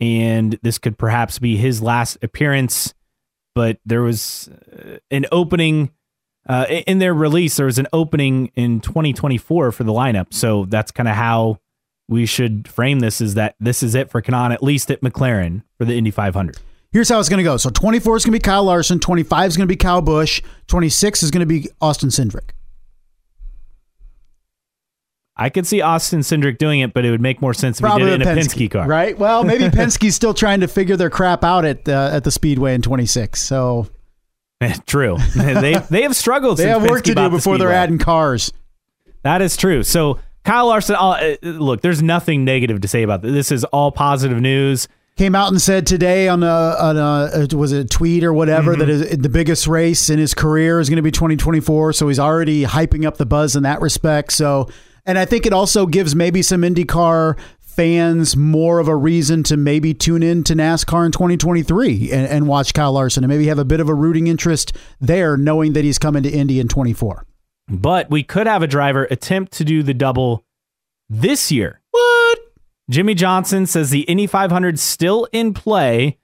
and 0.00 0.58
this 0.62 0.78
could 0.78 0.98
perhaps 0.98 1.38
be 1.38 1.56
his 1.56 1.80
last 1.80 2.18
appearance. 2.20 2.94
But 3.58 3.80
there 3.84 4.02
was 4.02 4.48
uh, 4.72 4.98
an 5.10 5.26
opening 5.32 5.90
uh, 6.48 6.66
in 6.68 7.00
their 7.00 7.12
release. 7.12 7.56
There 7.56 7.66
was 7.66 7.80
an 7.80 7.88
opening 7.92 8.52
in 8.54 8.78
2024 8.78 9.72
for 9.72 9.82
the 9.82 9.90
lineup, 9.90 10.32
so 10.32 10.64
that's 10.66 10.92
kind 10.92 11.08
of 11.08 11.16
how 11.16 11.58
we 12.08 12.24
should 12.24 12.68
frame 12.68 13.00
this: 13.00 13.20
is 13.20 13.34
that 13.34 13.56
this 13.58 13.82
is 13.82 13.96
it 13.96 14.12
for 14.12 14.22
Kanaan, 14.22 14.52
at 14.52 14.62
least 14.62 14.92
at 14.92 15.00
McLaren 15.00 15.64
for 15.76 15.84
the 15.86 15.98
Indy 15.98 16.12
500. 16.12 16.58
Here's 16.92 17.08
how 17.08 17.18
it's 17.18 17.28
going 17.28 17.38
to 17.38 17.42
go. 17.42 17.56
So 17.56 17.68
24 17.68 18.18
is 18.18 18.24
going 18.24 18.32
to 18.32 18.38
be 18.38 18.40
Kyle 18.40 18.62
Larson, 18.62 19.00
25 19.00 19.48
is 19.48 19.56
going 19.56 19.66
to 19.66 19.72
be 19.72 19.76
Kyle 19.76 20.02
Busch, 20.02 20.40
26 20.68 21.24
is 21.24 21.32
going 21.32 21.40
to 21.40 21.46
be 21.46 21.68
Austin 21.80 22.10
Cindric. 22.10 22.50
I 25.38 25.50
could 25.50 25.66
see 25.66 25.80
Austin 25.80 26.20
Cindric 26.20 26.58
doing 26.58 26.80
it, 26.80 26.92
but 26.92 27.04
it 27.04 27.10
would 27.10 27.20
make 27.20 27.40
more 27.40 27.54
sense 27.54 27.80
if 27.80 27.86
he 27.86 27.98
did 27.98 28.08
it 28.08 28.14
in 28.14 28.22
a 28.22 28.24
Penske, 28.24 28.70
car. 28.70 28.86
right? 28.88 29.16
Well, 29.16 29.44
maybe 29.44 29.64
Penske's 29.76 30.14
still 30.16 30.34
trying 30.34 30.60
to 30.60 30.68
figure 30.68 30.96
their 30.96 31.10
crap 31.10 31.44
out 31.44 31.64
at 31.64 31.88
uh, 31.88 32.10
at 32.12 32.24
the 32.24 32.30
Speedway 32.30 32.74
in 32.74 32.82
26. 32.82 33.40
So 33.40 33.86
True. 34.86 35.16
they 35.36 35.74
they 35.90 36.02
have 36.02 36.16
struggled. 36.16 36.58
they 36.58 36.64
since 36.64 36.80
have 36.80 36.90
work 36.90 37.04
to 37.04 37.10
do 37.10 37.14
bought 37.14 37.30
the 37.30 37.36
before 37.36 37.58
they're 37.58 37.72
adding 37.72 37.98
cars. 37.98 38.52
That 39.22 39.40
is 39.42 39.56
true. 39.56 39.82
So 39.82 40.18
Kyle 40.44 40.66
Larson. 40.66 40.96
Uh, 40.98 41.36
look, 41.42 41.82
there's 41.82 42.02
nothing 42.02 42.44
negative 42.44 42.80
to 42.80 42.88
say 42.88 43.02
about 43.02 43.22
this. 43.22 43.32
This 43.32 43.52
is 43.52 43.64
all 43.64 43.92
positive 43.92 44.40
news. 44.40 44.88
Came 45.16 45.34
out 45.34 45.48
and 45.48 45.60
said 45.60 45.84
today 45.84 46.28
on 46.28 46.44
a, 46.44 46.46
on 46.46 46.96
a 46.96 47.56
was 47.56 47.72
it 47.72 47.80
a 47.80 47.84
tweet 47.84 48.22
or 48.22 48.32
whatever 48.32 48.76
that 48.76 48.88
is, 48.88 49.18
the 49.18 49.28
biggest 49.28 49.66
race 49.66 50.10
in 50.10 50.18
his 50.20 50.32
career 50.32 50.78
is 50.78 50.88
going 50.88 50.96
to 50.96 51.02
be 51.02 51.10
2024. 51.10 51.92
So 51.92 52.06
he's 52.06 52.20
already 52.20 52.62
hyping 52.64 53.04
up 53.04 53.16
the 53.16 53.26
buzz 53.26 53.56
in 53.56 53.64
that 53.64 53.80
respect. 53.80 54.32
So, 54.32 54.68
and 55.06 55.18
I 55.18 55.24
think 55.24 55.46
it 55.46 55.52
also 55.52 55.86
gives 55.86 56.14
maybe 56.14 56.42
some 56.42 56.62
IndyCar 56.62 57.38
fans 57.60 58.36
more 58.36 58.80
of 58.80 58.88
a 58.88 58.96
reason 58.96 59.44
to 59.44 59.56
maybe 59.56 59.94
tune 59.94 60.20
in 60.20 60.42
to 60.42 60.52
NASCAR 60.52 61.06
in 61.06 61.12
2023 61.12 62.10
and, 62.10 62.26
and 62.26 62.48
watch 62.48 62.74
Kyle 62.74 62.92
Larson 62.92 63.22
and 63.22 63.30
maybe 63.30 63.46
have 63.46 63.60
a 63.60 63.64
bit 63.64 63.78
of 63.78 63.88
a 63.88 63.94
rooting 63.94 64.26
interest 64.26 64.76
there, 65.00 65.36
knowing 65.36 65.74
that 65.74 65.84
he's 65.84 65.96
coming 65.96 66.24
to 66.24 66.28
Indy 66.28 66.58
in 66.58 66.66
24. 66.66 67.24
But 67.68 68.10
we 68.10 68.24
could 68.24 68.48
have 68.48 68.64
a 68.64 68.66
driver 68.66 69.04
attempt 69.12 69.52
to 69.52 69.64
do 69.64 69.84
the 69.84 69.94
double 69.94 70.44
this 71.08 71.52
year. 71.52 71.80
What? 71.92 72.38
Jimmie 72.90 73.14
Johnson 73.14 73.64
says 73.66 73.90
the 73.90 74.00
Indy 74.00 74.26
500 74.26 74.78
still 74.78 75.28
in 75.30 75.54
play. 75.54 76.18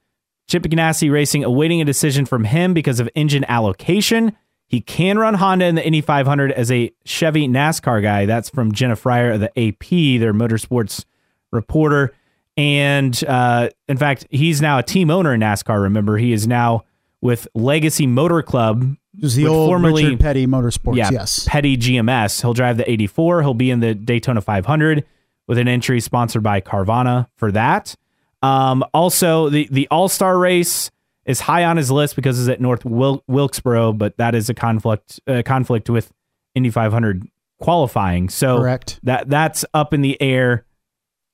Chip 0.49 0.65
Ganassi 0.65 1.11
Racing 1.11 1.45
awaiting 1.45 1.81
a 1.81 1.85
decision 1.85 2.27
from 2.27 2.45
him 2.45 2.75
because 2.75 2.99
of 2.99 3.09
engine 3.15 3.45
allocation. 3.49 4.37
He 4.67 4.81
can 4.81 5.19
run 5.19 5.35
Honda 5.35 5.67
in 5.67 5.75
the 5.75 5.85
Indy 5.87 6.01
500 6.01 6.51
as 6.53 6.71
a 6.73 6.93
Chevy 7.05 7.47
NASCAR 7.49 8.03
guy. 8.03 8.27
That's 8.27 8.49
from 8.51 8.73
Jenna 8.73 8.97
Fryer 8.97 9.33
of 9.33 9.41
the 9.41 9.51
AP, 9.59 10.21
their 10.21 10.33
motorsports 10.35 11.05
reporter. 11.53 12.13
And 12.57 13.23
uh, 13.27 13.71
in 13.89 13.97
fact, 13.97 14.27
he's 14.31 14.61
now 14.61 14.79
a 14.79 14.83
team 14.83 15.11
owner 15.11 15.35
in 15.35 15.41
NASCAR. 15.41 15.83
Remember, 15.83 16.17
he 16.17 16.33
is 16.33 16.47
now 16.47 16.85
with 17.21 17.47
Legacy 17.55 18.07
Motor 18.07 18.43
Club. 18.43 18.97
The 19.17 19.47
old 19.47 19.69
formerly- 19.69 20.05
Richard 20.05 20.21
Petty 20.21 20.47
Motorsports. 20.47 20.97
yeah, 20.97 21.11
yes. 21.13 21.47
Petty 21.49 21.77
GMS. 21.77 22.41
He'll 22.43 22.53
drive 22.55 22.77
the 22.77 22.91
84. 22.91 23.43
He'll 23.43 23.55
be 23.55 23.71
in 23.71 23.81
the 23.81 23.95
Daytona 23.95 24.41
500 24.41 25.05
with 25.47 25.59
an 25.59 25.69
entry 25.69 26.01
sponsored 26.01 26.43
by 26.43 26.61
Carvana 26.61 27.29
for 27.37 27.53
that. 27.53 27.95
Um, 28.43 28.85
also, 28.93 29.49
the 29.49 29.69
the 29.71 29.89
All 29.91 30.09
Star 30.09 30.37
race 30.37 30.91
is 31.27 31.41
high 31.41 31.65
on 31.65 31.77
his 31.77 31.91
list 31.91 32.17
because 32.17 32.39
it's 32.39 32.49
at 32.49 32.61
North 32.61 32.85
Wil- 32.85 33.23
Wilkesboro, 33.27 33.93
but 33.93 34.17
that 34.19 34.35
is 34.35 34.49
a 34.49 34.55
conflict 34.55 35.21
uh, 35.27 35.43
conflict 35.45 35.89
with 35.91 36.13
Indy 36.55 36.71
500 36.71 37.27
qualifying. 37.61 38.29
So 38.29 38.59
Correct. 38.59 39.01
that 39.03 39.29
that's 39.29 39.65
up 39.75 39.95
in 39.95 40.03
the 40.03 40.21
air. 40.21 40.67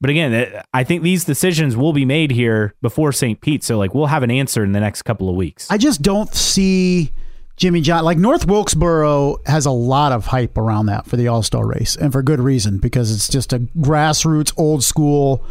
But 0.00 0.11
again, 0.11 0.62
I 0.72 0.85
think 0.85 1.03
these 1.03 1.24
decisions 1.24 1.76
will 1.76 1.92
be 1.92 2.07
made 2.07 2.31
here 2.31 2.74
before 2.81 3.12
St. 3.12 3.40
Pete. 3.40 3.62
So 3.62 3.76
like 3.76 3.94
we'll 3.94 4.07
have 4.07 4.22
an 4.22 4.31
answer 4.31 4.64
in 4.64 4.72
the 4.72 4.81
next 4.81 5.03
couple 5.03 5.29
of 5.29 5.37
weeks. 5.37 5.70
I 5.70 5.76
just 5.76 6.00
don't 6.00 6.33
see 6.35 7.12
Jimmie 7.57 7.83
John 7.83 8.05
like 8.05 8.16
North 8.16 8.46
Wilkesboro 8.46 9.37
has 9.44 9.66
a 9.66 9.70
lot 9.70 10.12
of 10.12 10.26
hype 10.26 10.57
around 10.57 10.87
that 10.87 11.07
for 11.07 11.16
the 11.16 11.29
All 11.29 11.42
Star 11.42 11.66
race, 11.66 11.94
and 11.96 12.11
for 12.11 12.22
good 12.22 12.40
reason 12.40 12.79
because 12.79 13.14
it's 13.14 13.29
just 13.29 13.53
a 13.53 13.59
grassroots, 13.59 14.55
old 14.57 14.83
school, 14.83 15.44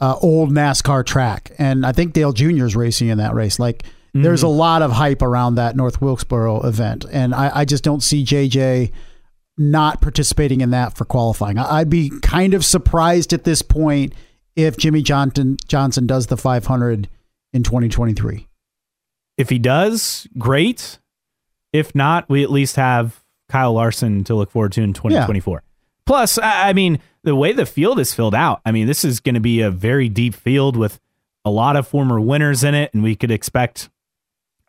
uh, 0.00 0.16
old 0.22 0.50
NASCAR 0.50 1.04
track, 1.06 1.52
and 1.58 1.84
I 1.86 1.92
think 1.92 2.12
Dale 2.12 2.32
Jr. 2.32 2.66
is 2.66 2.76
racing 2.76 3.08
in 3.08 3.18
that 3.18 3.34
race. 3.34 3.58
Like, 3.58 3.84
there's 4.14 4.42
a 4.42 4.48
lot 4.48 4.80
of 4.80 4.92
hype 4.92 5.20
around 5.20 5.56
that 5.56 5.76
North 5.76 6.00
Wilkesboro 6.00 6.62
event, 6.62 7.04
and 7.12 7.34
I, 7.34 7.50
I 7.60 7.64
just 7.66 7.84
don't 7.84 8.02
see 8.02 8.24
JJ 8.24 8.90
not 9.58 10.00
participating 10.00 10.60
in 10.62 10.70
that 10.70 10.96
for 10.96 11.04
qualifying. 11.04 11.58
I- 11.58 11.80
I'd 11.80 11.90
be 11.90 12.10
kind 12.22 12.54
of 12.54 12.64
surprised 12.64 13.32
at 13.34 13.44
this 13.44 13.60
point 13.62 14.14
if 14.54 14.76
Jimmie 14.78 15.02
Johnson 15.02 15.58
Johnson 15.68 16.06
does 16.06 16.28
the 16.28 16.36
500 16.38 17.08
in 17.52 17.62
2023. 17.62 18.48
if 19.38 19.50
he 19.50 19.58
does, 19.58 20.26
great. 20.38 20.98
If 21.74 21.94
not, 21.94 22.26
we 22.30 22.42
at 22.42 22.50
least 22.50 22.76
have 22.76 23.22
Kyle 23.50 23.74
Larson 23.74 24.24
to 24.24 24.34
look 24.34 24.50
forward 24.50 24.72
to 24.72 24.82
in 24.82 24.94
2024. 24.94 25.62
Plus, 26.06 26.38
I 26.38 26.70
I 26.70 26.72
mean, 26.72 27.00
the 27.26 27.36
way 27.36 27.52
the 27.52 27.66
field 27.66 27.98
is 27.98 28.14
filled 28.14 28.34
out, 28.34 28.62
I 28.64 28.72
mean, 28.72 28.86
this 28.86 29.04
is 29.04 29.20
going 29.20 29.34
to 29.34 29.40
be 29.40 29.60
a 29.60 29.70
very 29.70 30.08
deep 30.08 30.34
field 30.34 30.76
with 30.76 30.98
a 31.44 31.50
lot 31.50 31.76
of 31.76 31.86
former 31.86 32.18
winners 32.20 32.64
in 32.64 32.74
it, 32.74 32.94
and 32.94 33.02
we 33.02 33.14
could 33.14 33.30
expect 33.30 33.90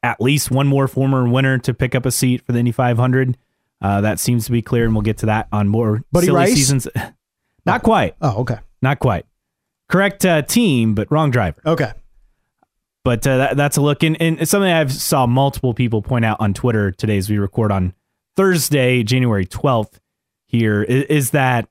at 0.04 0.20
least 0.20 0.52
one 0.52 0.68
more 0.68 0.88
former 0.88 1.28
winner 1.28 1.58
to 1.60 1.74
pick 1.74 1.96
up 1.96 2.06
a 2.06 2.12
seat 2.12 2.46
for 2.46 2.52
the 2.52 2.60
Indy 2.60 2.72
500. 2.72 3.38
Uh, 3.82 4.02
that 4.02 4.20
seems 4.20 4.46
to 4.46 4.52
be 4.52 4.62
clear, 4.62 4.86
and 4.86 4.94
we'll 4.94 5.02
get 5.04 5.18
to 5.20 5.28
that 5.28 5.48
on 5.52 5.68
more 5.68 6.04
Buddy 6.12 6.26
silly 6.28 6.36
Rice? 6.36 6.54
seasons. 6.56 6.88
Not 7.66 7.84
quite, 7.84 8.16
Oh, 8.22 8.42
okay. 8.42 8.58
not 8.82 9.00
quite. 9.00 9.26
Correct 9.90 10.26
uh, 10.26 10.42
team, 10.42 10.96
but 10.96 11.12
wrong 11.12 11.32
driver. 11.32 11.62
Okay. 11.66 11.92
But 13.04 13.26
uh, 13.28 13.38
that, 13.38 13.58
that's 13.58 13.78
a 13.78 13.82
look, 13.82 14.04
and, 14.04 14.20
and 14.22 14.40
it's 14.42 14.52
something 14.52 14.72
I've 14.72 14.92
saw 14.92 15.26
multiple 15.28 15.74
people 15.74 16.02
point 16.02 16.26
out 16.26 16.38
on 16.40 16.54
Twitter 16.54 16.92
today 16.92 17.18
as 17.18 17.30
we 17.30 17.38
record 17.38 17.72
on 17.72 17.94
Thursday, 18.36 19.04
January 19.04 19.46
twelfth. 19.46 20.00
Here 20.46 20.82
is, 20.84 21.04
is 21.06 21.30
that 21.32 21.68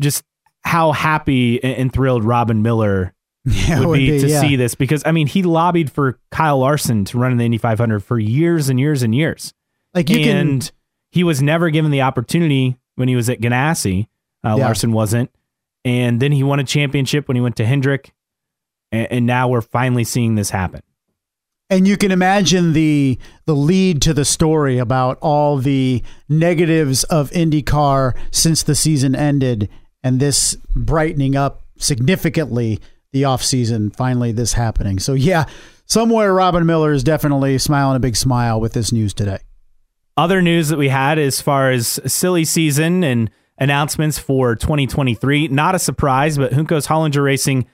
just 0.00 0.24
how 0.62 0.92
happy 0.92 1.62
and 1.62 1.92
thrilled 1.92 2.24
Robin 2.24 2.62
Miller 2.62 3.14
Yeah, 3.44 3.86
would, 3.86 3.96
be, 3.96 4.20
to 4.20 4.28
yeah. 4.28 4.40
see 4.40 4.56
this 4.56 4.74
because 4.74 5.02
I 5.06 5.12
mean 5.12 5.26
he 5.26 5.42
lobbied 5.42 5.90
for 5.90 6.18
Kyle 6.30 6.58
Larson 6.58 7.04
to 7.06 7.18
run 7.18 7.32
in 7.32 7.38
the 7.38 7.44
Indy 7.44 7.58
500 7.58 8.00
for 8.00 8.18
years 8.18 8.68
and 8.68 8.78
years 8.78 9.02
and 9.02 9.14
years, 9.14 9.54
Like 9.94 10.10
you 10.10 10.18
and 10.30 10.62
can, 10.62 10.70
he 11.10 11.24
was 11.24 11.40
never 11.40 11.70
given 11.70 11.90
the 11.90 12.02
opportunity 12.02 12.76
when 12.96 13.08
he 13.08 13.16
was 13.16 13.30
at 13.30 13.40
Ganassi. 13.40 14.08
Uh, 14.44 14.56
Yeah. 14.58 14.66
Larson 14.66 14.92
wasn't, 14.92 15.30
and 15.84 16.20
then 16.20 16.32
he 16.32 16.42
won 16.42 16.60
a 16.60 16.64
championship 16.64 17.28
when 17.28 17.34
he 17.36 17.40
went 17.40 17.56
to 17.56 17.64
Hendrick, 17.64 18.12
and, 18.92 19.06
and 19.10 19.26
now 19.26 19.48
we're 19.48 19.60
finally 19.62 20.04
seeing 20.04 20.34
this 20.34 20.50
happen. 20.50 20.82
and 21.70 21.88
you 21.88 21.96
can 21.96 22.10
imagine 22.12 22.72
the 22.74 23.18
the 23.46 23.54
lead 23.54 24.02
to 24.02 24.12
the 24.12 24.24
story 24.26 24.76
about 24.78 25.16
all 25.22 25.56
the 25.56 26.02
negatives 26.28 27.04
of 27.04 27.30
IndyCar 27.30 28.14
since 28.30 28.62
the 28.62 28.74
season 28.74 29.14
ended, 29.14 29.68
and 30.02 30.20
this 30.20 30.56
brightening 30.74 31.36
up 31.36 31.62
significantly 31.78 32.80
the 33.12 33.24
off 33.24 33.42
season. 33.42 33.90
Finally, 33.90 34.32
this 34.32 34.52
happening. 34.54 34.98
So 34.98 35.14
yeah, 35.14 35.44
somewhere 35.86 36.32
Robin 36.32 36.64
Miller 36.66 36.92
is 36.92 37.02
definitely 37.04 37.58
smiling 37.58 37.96
a 37.96 38.00
big 38.00 38.16
smile 38.16 38.60
with 38.60 38.72
this 38.72 38.92
news 38.92 39.12
today. 39.14 39.38
Other 40.16 40.42
news 40.42 40.68
that 40.68 40.78
we 40.78 40.88
had 40.88 41.18
as 41.18 41.40
far 41.40 41.70
as 41.70 41.98
silly 42.06 42.44
season 42.44 43.02
and 43.04 43.30
announcements 43.58 44.18
for 44.18 44.54
2023. 44.54 45.48
Not 45.48 45.74
a 45.74 45.78
surprise, 45.78 46.36
but 46.38 46.52
Juncos 46.52 46.86
Hollinger 46.86 47.22
Racing 47.24 47.66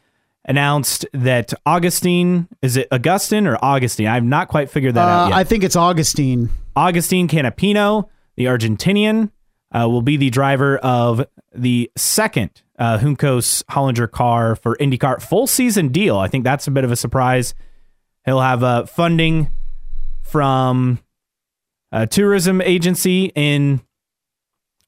announced 0.45 1.05
that 1.13 1.53
Augustine, 1.65 2.47
is 2.63 2.77
it 2.77 2.87
Augustine 2.93 3.47
or 3.47 3.59
Augustine? 3.63 4.07
I've 4.07 4.25
not 4.25 4.49
quite 4.49 4.71
figured 4.71 4.95
that 4.95 5.09
out 5.09 5.27
Uh, 5.27 5.29
yet. 5.31 5.39
I 5.39 5.45
think 5.45 5.65
it's 5.65 5.77
Augustine. 5.77 6.51
Augustine 6.77 7.27
Canapino, 7.27 8.09
the 8.37 8.45
Argentinian, 8.45 9.31
uh, 9.77 9.89
will 9.89 10.03
be 10.03 10.17
the 10.17 10.31
driver 10.31 10.79
of 10.79 11.27
the 11.55 11.91
second 11.97 12.63
uh, 12.79 12.99
Hollinger 12.99 14.11
car 14.11 14.57
for 14.57 14.77
IndyCar. 14.77 15.23
Full 15.23 15.47
season 15.47 15.89
deal. 15.89 16.17
I 16.19 16.29
think 16.29 16.45
that's 16.45 16.67
a 16.67 16.71
bit 16.71 16.85
of 16.85 16.91
a 16.91 16.97
surprise. 16.97 17.55
He'll 18.25 18.41
have 18.41 18.63
uh, 18.63 18.87
funding 18.87 19.49
from 20.23 20.99
a 21.93 22.07
tourism 22.07 22.61
agency 22.61 23.33
in 23.35 23.81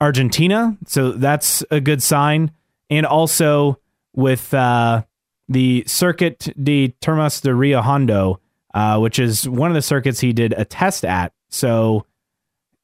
Argentina. 0.00 0.76
So 0.86 1.12
that's 1.12 1.62
a 1.70 1.80
good 1.80 2.02
sign. 2.02 2.52
And 2.90 3.04
also 3.04 3.78
with 4.14 4.52
uh, 4.54 5.04
the 5.48 5.84
Circuit 5.86 6.48
de 6.62 6.88
Termas 7.00 7.42
de 7.42 7.54
Rio 7.54 7.82
Hondo, 7.82 8.40
uh, 8.74 8.98
which 8.98 9.18
is 9.18 9.48
one 9.48 9.70
of 9.70 9.74
the 9.74 9.82
circuits 9.82 10.20
he 10.20 10.32
did 10.32 10.54
a 10.54 10.64
test 10.64 11.04
at. 11.04 11.32
So 11.48 12.06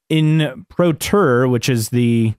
INPROTUR, 0.09 1.47
which 1.47 1.69
is 1.69 1.89
the 1.89 2.33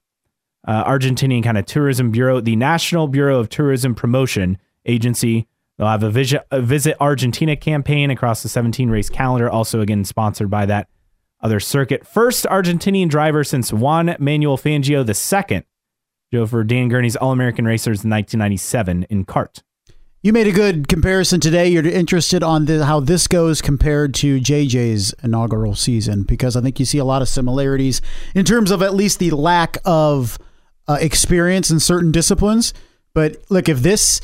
uh, 0.66 0.84
Argentinian 0.84 1.42
kind 1.42 1.58
of 1.58 1.66
tourism 1.66 2.10
bureau, 2.10 2.40
the 2.40 2.56
National 2.56 3.08
Bureau 3.08 3.38
of 3.38 3.48
Tourism 3.48 3.94
Promotion 3.94 4.58
Agency, 4.84 5.46
they'll 5.78 5.88
have 5.88 6.02
a 6.02 6.10
visit, 6.10 6.46
a 6.50 6.60
visit 6.60 6.96
Argentina 7.00 7.56
campaign 7.56 8.10
across 8.10 8.42
the 8.42 8.48
17 8.48 8.90
race 8.90 9.08
calendar, 9.08 9.48
also 9.48 9.80
again 9.80 10.04
sponsored 10.04 10.50
by 10.50 10.66
that 10.66 10.88
other 11.40 11.60
circuit. 11.60 12.06
First 12.06 12.44
Argentinian 12.46 13.08
driver 13.08 13.44
since 13.44 13.72
Juan 13.72 14.16
Manuel 14.18 14.58
Fangio 14.58 15.06
II, 15.06 15.62
Joe 16.32 16.46
for 16.46 16.64
Dan 16.64 16.88
Gurney's 16.88 17.16
All 17.16 17.32
American 17.32 17.64
Racers 17.64 18.04
in 18.04 18.10
1997 18.10 19.06
in 19.10 19.24
CART. 19.24 19.62
You 20.26 20.32
made 20.32 20.48
a 20.48 20.52
good 20.52 20.88
comparison 20.88 21.38
today. 21.38 21.68
You're 21.68 21.86
interested 21.86 22.42
on 22.42 22.64
the, 22.64 22.84
how 22.84 22.98
this 22.98 23.28
goes 23.28 23.62
compared 23.62 24.12
to 24.14 24.40
JJ's 24.40 25.14
inaugural 25.22 25.76
season 25.76 26.24
because 26.24 26.56
I 26.56 26.62
think 26.62 26.80
you 26.80 26.84
see 26.84 26.98
a 26.98 27.04
lot 27.04 27.22
of 27.22 27.28
similarities 27.28 28.02
in 28.34 28.44
terms 28.44 28.72
of 28.72 28.82
at 28.82 28.92
least 28.92 29.20
the 29.20 29.30
lack 29.30 29.78
of 29.84 30.36
uh, 30.88 30.98
experience 31.00 31.70
in 31.70 31.78
certain 31.78 32.10
disciplines. 32.10 32.74
But 33.14 33.36
look, 33.50 33.68
if 33.68 33.78
this, 33.82 34.20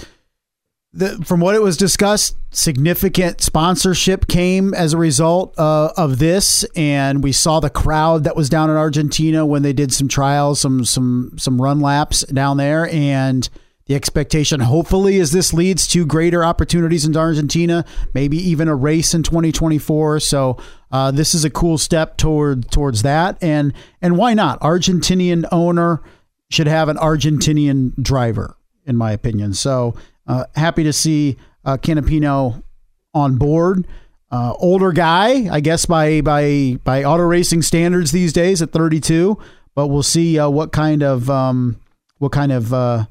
the, 0.92 1.24
from 1.24 1.38
what 1.38 1.54
it 1.54 1.62
was 1.62 1.76
discussed, 1.76 2.34
significant 2.50 3.40
sponsorship 3.40 4.26
came 4.26 4.74
as 4.74 4.94
a 4.94 4.98
result 4.98 5.56
uh, 5.56 5.92
of 5.96 6.18
this, 6.18 6.64
and 6.74 7.22
we 7.22 7.30
saw 7.30 7.60
the 7.60 7.70
crowd 7.70 8.24
that 8.24 8.34
was 8.34 8.48
down 8.48 8.70
in 8.70 8.76
Argentina 8.76 9.46
when 9.46 9.62
they 9.62 9.72
did 9.72 9.92
some 9.92 10.08
trials, 10.08 10.58
some 10.58 10.84
some 10.84 11.30
some 11.36 11.62
run 11.62 11.78
laps 11.78 12.22
down 12.22 12.56
there, 12.56 12.88
and 12.90 13.48
the 13.92 13.96
expectation, 13.96 14.60
hopefully, 14.60 15.16
is 15.16 15.32
this 15.32 15.52
leads 15.52 15.86
to 15.88 16.06
greater 16.06 16.42
opportunities 16.42 17.04
in 17.04 17.14
Argentina, 17.14 17.84
maybe 18.14 18.38
even 18.38 18.66
a 18.66 18.74
race 18.74 19.12
in 19.12 19.22
2024. 19.22 20.18
So 20.20 20.56
uh, 20.90 21.10
this 21.10 21.34
is 21.34 21.44
a 21.44 21.50
cool 21.50 21.76
step 21.76 22.16
toward 22.16 22.70
towards 22.70 23.02
that, 23.02 23.36
and 23.42 23.74
and 24.00 24.16
why 24.16 24.32
not? 24.32 24.58
Argentinian 24.60 25.46
owner 25.52 26.02
should 26.50 26.68
have 26.68 26.88
an 26.88 26.96
Argentinian 26.96 27.92
driver, 28.02 28.56
in 28.86 28.96
my 28.96 29.12
opinion. 29.12 29.52
So 29.52 29.94
uh, 30.26 30.46
happy 30.54 30.84
to 30.84 30.92
see 30.94 31.36
uh, 31.66 31.76
Canapino 31.76 32.62
on 33.12 33.36
board. 33.36 33.86
Uh, 34.30 34.54
older 34.58 34.92
guy, 34.92 35.54
I 35.54 35.60
guess 35.60 35.84
by 35.84 36.22
by 36.22 36.78
by 36.82 37.04
auto 37.04 37.24
racing 37.24 37.60
standards 37.60 38.10
these 38.10 38.32
days 38.32 38.62
at 38.62 38.72
32, 38.72 39.36
but 39.74 39.88
we'll 39.88 40.02
see 40.02 40.38
uh, 40.38 40.48
what 40.48 40.72
kind 40.72 41.02
of 41.02 41.28
um, 41.28 41.76
what 42.16 42.32
kind 42.32 42.52
of 42.52 42.72
uh, 42.72 43.04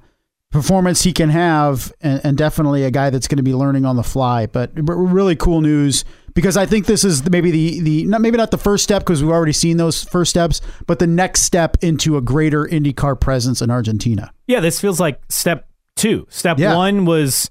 performance 0.51 1.01
he 1.03 1.13
can 1.13 1.29
have, 1.29 1.91
and, 2.01 2.21
and 2.23 2.37
definitely 2.37 2.83
a 2.83 2.91
guy 2.91 3.09
that's 3.09 3.27
going 3.27 3.37
to 3.37 3.43
be 3.43 3.53
learning 3.53 3.85
on 3.85 3.95
the 3.95 4.03
fly. 4.03 4.45
But 4.45 4.71
r- 4.77 4.95
really 4.95 5.35
cool 5.35 5.61
news 5.61 6.05
because 6.33 6.55
I 6.57 6.65
think 6.65 6.85
this 6.85 7.03
is 7.03 7.27
maybe 7.29 7.51
the 7.51 7.79
the 7.81 8.03
not, 8.05 8.21
maybe 8.21 8.37
not 8.37 8.51
the 8.51 8.57
first 8.57 8.83
step 8.83 9.01
because 9.01 9.21
we've 9.23 9.31
already 9.31 9.53
seen 9.53 9.77
those 9.77 10.03
first 10.03 10.29
steps, 10.29 10.61
but 10.87 10.99
the 10.99 11.07
next 11.07 11.41
step 11.41 11.77
into 11.81 12.17
a 12.17 12.21
greater 12.21 12.65
IndyCar 12.65 13.19
presence 13.19 13.61
in 13.61 13.69
Argentina. 13.71 14.31
Yeah, 14.47 14.59
this 14.59 14.79
feels 14.79 14.99
like 14.99 15.21
step 15.29 15.67
two. 15.95 16.27
Step 16.29 16.59
Yeah. 16.59 16.75
one 16.75 17.05
was 17.05 17.49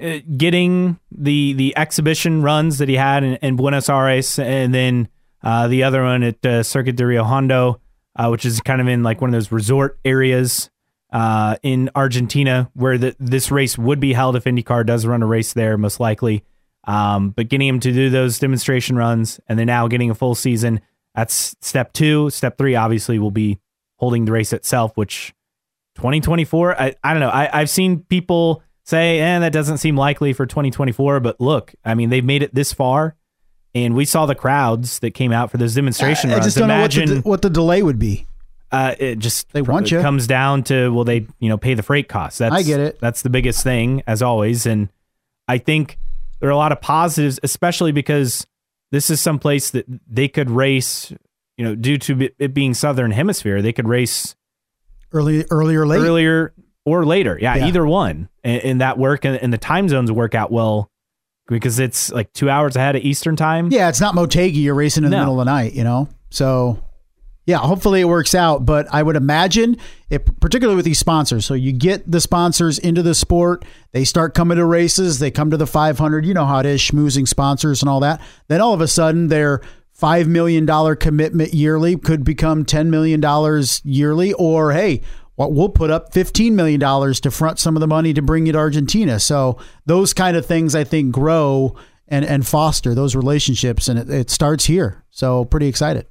uh, 0.00 0.18
getting 0.36 0.98
the 1.10 1.52
the 1.54 1.76
exhibition 1.76 2.42
runs 2.42 2.78
that 2.78 2.88
he 2.88 2.96
had 2.96 3.24
in, 3.24 3.34
in 3.36 3.56
Buenos 3.56 3.88
Aires, 3.88 4.38
and 4.38 4.74
then 4.74 5.08
uh, 5.42 5.68
the 5.68 5.84
other 5.84 6.02
one 6.02 6.22
at 6.24 6.44
uh, 6.44 6.62
Circuit 6.64 6.96
de 6.96 7.06
Rio 7.06 7.22
Hondo, 7.24 7.80
uh, 8.16 8.28
which 8.28 8.44
is 8.44 8.60
kind 8.60 8.80
of 8.80 8.88
in 8.88 9.02
like 9.04 9.20
one 9.20 9.30
of 9.30 9.34
those 9.34 9.52
resort 9.52 9.98
areas 10.04 10.68
uh, 11.12 11.56
in 11.62 11.90
Argentina, 11.94 12.70
where 12.74 12.98
the, 12.98 13.16
this 13.18 13.50
race 13.50 13.78
would 13.78 14.00
be 14.00 14.12
held 14.12 14.36
if 14.36 14.44
IndyCar 14.44 14.84
does 14.86 15.06
run 15.06 15.22
a 15.22 15.26
race 15.26 15.52
there, 15.52 15.78
most 15.78 16.00
likely. 16.00 16.44
Um, 16.84 17.30
but 17.30 17.48
getting 17.48 17.68
him 17.68 17.80
to 17.80 17.92
do 17.92 18.10
those 18.10 18.38
demonstration 18.38 18.96
runs, 18.96 19.40
and 19.48 19.58
then 19.58 19.66
now 19.66 19.88
getting 19.88 20.10
a 20.10 20.14
full 20.14 20.34
season. 20.34 20.80
That's 21.14 21.56
step 21.60 21.92
two. 21.92 22.30
Step 22.30 22.56
three, 22.56 22.76
obviously, 22.76 23.18
will 23.18 23.30
be 23.30 23.58
holding 23.96 24.24
the 24.24 24.32
race 24.32 24.52
itself, 24.52 24.96
which 24.96 25.34
2024 25.96 26.80
I, 26.80 26.94
I 27.02 27.12
don't 27.12 27.18
know 27.18 27.28
I, 27.28 27.50
i've 27.52 27.68
seen 27.68 28.04
people 28.04 28.62
say 28.84 29.18
and 29.18 29.42
that 29.42 29.52
doesn't 29.52 29.78
seem 29.78 29.96
likely 29.96 30.32
for 30.32 30.46
2024 30.46 31.18
but 31.18 31.40
look 31.40 31.74
i 31.84 31.94
mean 31.96 32.08
they've 32.08 32.24
made 32.24 32.44
it 32.44 32.54
this 32.54 32.72
far 32.72 33.16
and 33.74 33.94
we 33.94 34.04
saw 34.04 34.26
the 34.26 34.34
crowds 34.34 34.98
that 35.00 35.12
came 35.12 35.32
out 35.32 35.50
for 35.50 35.56
those 35.56 35.74
demonstration 35.74 36.30
I 36.30 36.34
runs 36.34 36.44
I 36.44 36.46
just 36.46 36.56
don't 36.58 36.70
imagine 36.70 37.08
know 37.08 37.14
what 37.16 37.22
the, 37.22 37.28
what 37.28 37.42
the 37.42 37.50
delay 37.50 37.82
would 37.82 37.98
be. 37.98 38.26
Uh, 38.70 38.94
it 38.98 39.18
just 39.18 39.50
They 39.52 39.62
want 39.62 39.90
you. 39.90 40.00
comes 40.00 40.26
down 40.26 40.62
to 40.64 40.90
will 40.92 41.04
they 41.04 41.26
you 41.38 41.48
know 41.48 41.56
pay 41.58 41.74
the 41.74 41.82
freight 41.82 42.08
costs 42.08 42.38
that's 42.38 42.54
I 42.54 42.62
get 42.62 42.80
it. 42.80 42.98
that's 43.00 43.22
the 43.22 43.30
biggest 43.30 43.62
thing 43.62 44.02
as 44.06 44.20
always 44.22 44.66
and 44.66 44.88
i 45.48 45.56
think 45.58 45.98
there 46.40 46.48
are 46.48 46.52
a 46.52 46.56
lot 46.56 46.72
of 46.72 46.80
positives 46.80 47.40
especially 47.42 47.92
because 47.92 48.46
this 48.90 49.08
is 49.10 49.20
some 49.20 49.38
place 49.38 49.70
that 49.70 49.86
they 50.10 50.28
could 50.28 50.50
race 50.50 51.12
you 51.56 51.64
know 51.64 51.74
due 51.74 51.96
to 51.98 52.28
it 52.38 52.52
being 52.54 52.74
southern 52.74 53.10
hemisphere 53.10 53.62
they 53.62 53.72
could 53.72 53.88
race 53.88 54.34
Early, 55.10 55.44
earlier, 55.50 55.86
late. 55.86 56.00
earlier 56.00 56.52
or 56.84 57.06
later. 57.06 57.38
Yeah, 57.40 57.54
Yeah. 57.56 57.66
either 57.68 57.86
one. 57.86 58.28
And, 58.44 58.62
and 58.62 58.80
that 58.82 58.98
work 58.98 59.24
and, 59.24 59.36
and 59.36 59.50
the 59.50 59.56
time 59.58 59.88
zones 59.88 60.12
work 60.12 60.34
out 60.34 60.52
well 60.52 60.90
because 61.48 61.78
it's 61.78 62.12
like 62.12 62.30
two 62.34 62.50
hours 62.50 62.76
ahead 62.76 62.94
of 62.94 63.02
Eastern 63.02 63.34
time. 63.34 63.70
Yeah, 63.72 63.88
it's 63.88 64.02
not 64.02 64.14
Motegi. 64.14 64.62
You're 64.62 64.74
racing 64.74 65.04
in 65.04 65.10
the 65.10 65.16
middle 65.16 65.40
of 65.40 65.46
the 65.46 65.50
night, 65.50 65.72
you 65.72 65.82
know? 65.82 66.08
So, 66.28 66.82
yeah, 67.48 67.60
hopefully 67.60 68.02
it 68.02 68.04
works 68.04 68.34
out. 68.34 68.66
But 68.66 68.86
I 68.92 69.02
would 69.02 69.16
imagine, 69.16 69.78
it, 70.10 70.38
particularly 70.38 70.76
with 70.76 70.84
these 70.84 70.98
sponsors, 70.98 71.46
so 71.46 71.54
you 71.54 71.72
get 71.72 72.08
the 72.08 72.20
sponsors 72.20 72.78
into 72.78 73.02
the 73.02 73.14
sport, 73.14 73.64
they 73.92 74.04
start 74.04 74.34
coming 74.34 74.58
to 74.58 74.66
races, 74.66 75.18
they 75.18 75.30
come 75.30 75.50
to 75.50 75.56
the 75.56 75.66
500. 75.66 76.26
You 76.26 76.34
know 76.34 76.44
how 76.44 76.58
it 76.58 76.66
is, 76.66 76.82
schmoozing 76.82 77.26
sponsors 77.26 77.80
and 77.80 77.88
all 77.88 78.00
that. 78.00 78.20
Then 78.48 78.60
all 78.60 78.74
of 78.74 78.82
a 78.82 78.86
sudden, 78.86 79.28
their 79.28 79.62
$5 79.98 80.26
million 80.26 80.66
commitment 80.96 81.54
yearly 81.54 81.96
could 81.96 82.22
become 82.22 82.66
$10 82.66 82.88
million 82.88 83.22
yearly. 83.82 84.34
Or, 84.34 84.72
hey, 84.72 85.00
well, 85.38 85.50
we'll 85.50 85.70
put 85.70 85.90
up 85.90 86.12
$15 86.12 86.52
million 86.52 86.78
to 87.14 87.30
front 87.30 87.58
some 87.58 87.76
of 87.76 87.80
the 87.80 87.86
money 87.86 88.12
to 88.12 88.20
bring 88.20 88.44
you 88.44 88.52
to 88.52 88.58
Argentina. 88.58 89.18
So 89.18 89.58
those 89.86 90.12
kind 90.12 90.36
of 90.36 90.44
things, 90.44 90.74
I 90.74 90.84
think, 90.84 91.12
grow 91.12 91.74
and, 92.08 92.26
and 92.26 92.46
foster 92.46 92.94
those 92.94 93.16
relationships. 93.16 93.88
And 93.88 93.98
it, 93.98 94.10
it 94.10 94.28
starts 94.28 94.66
here. 94.66 95.02
So 95.10 95.46
pretty 95.46 95.68
excited. 95.68 96.04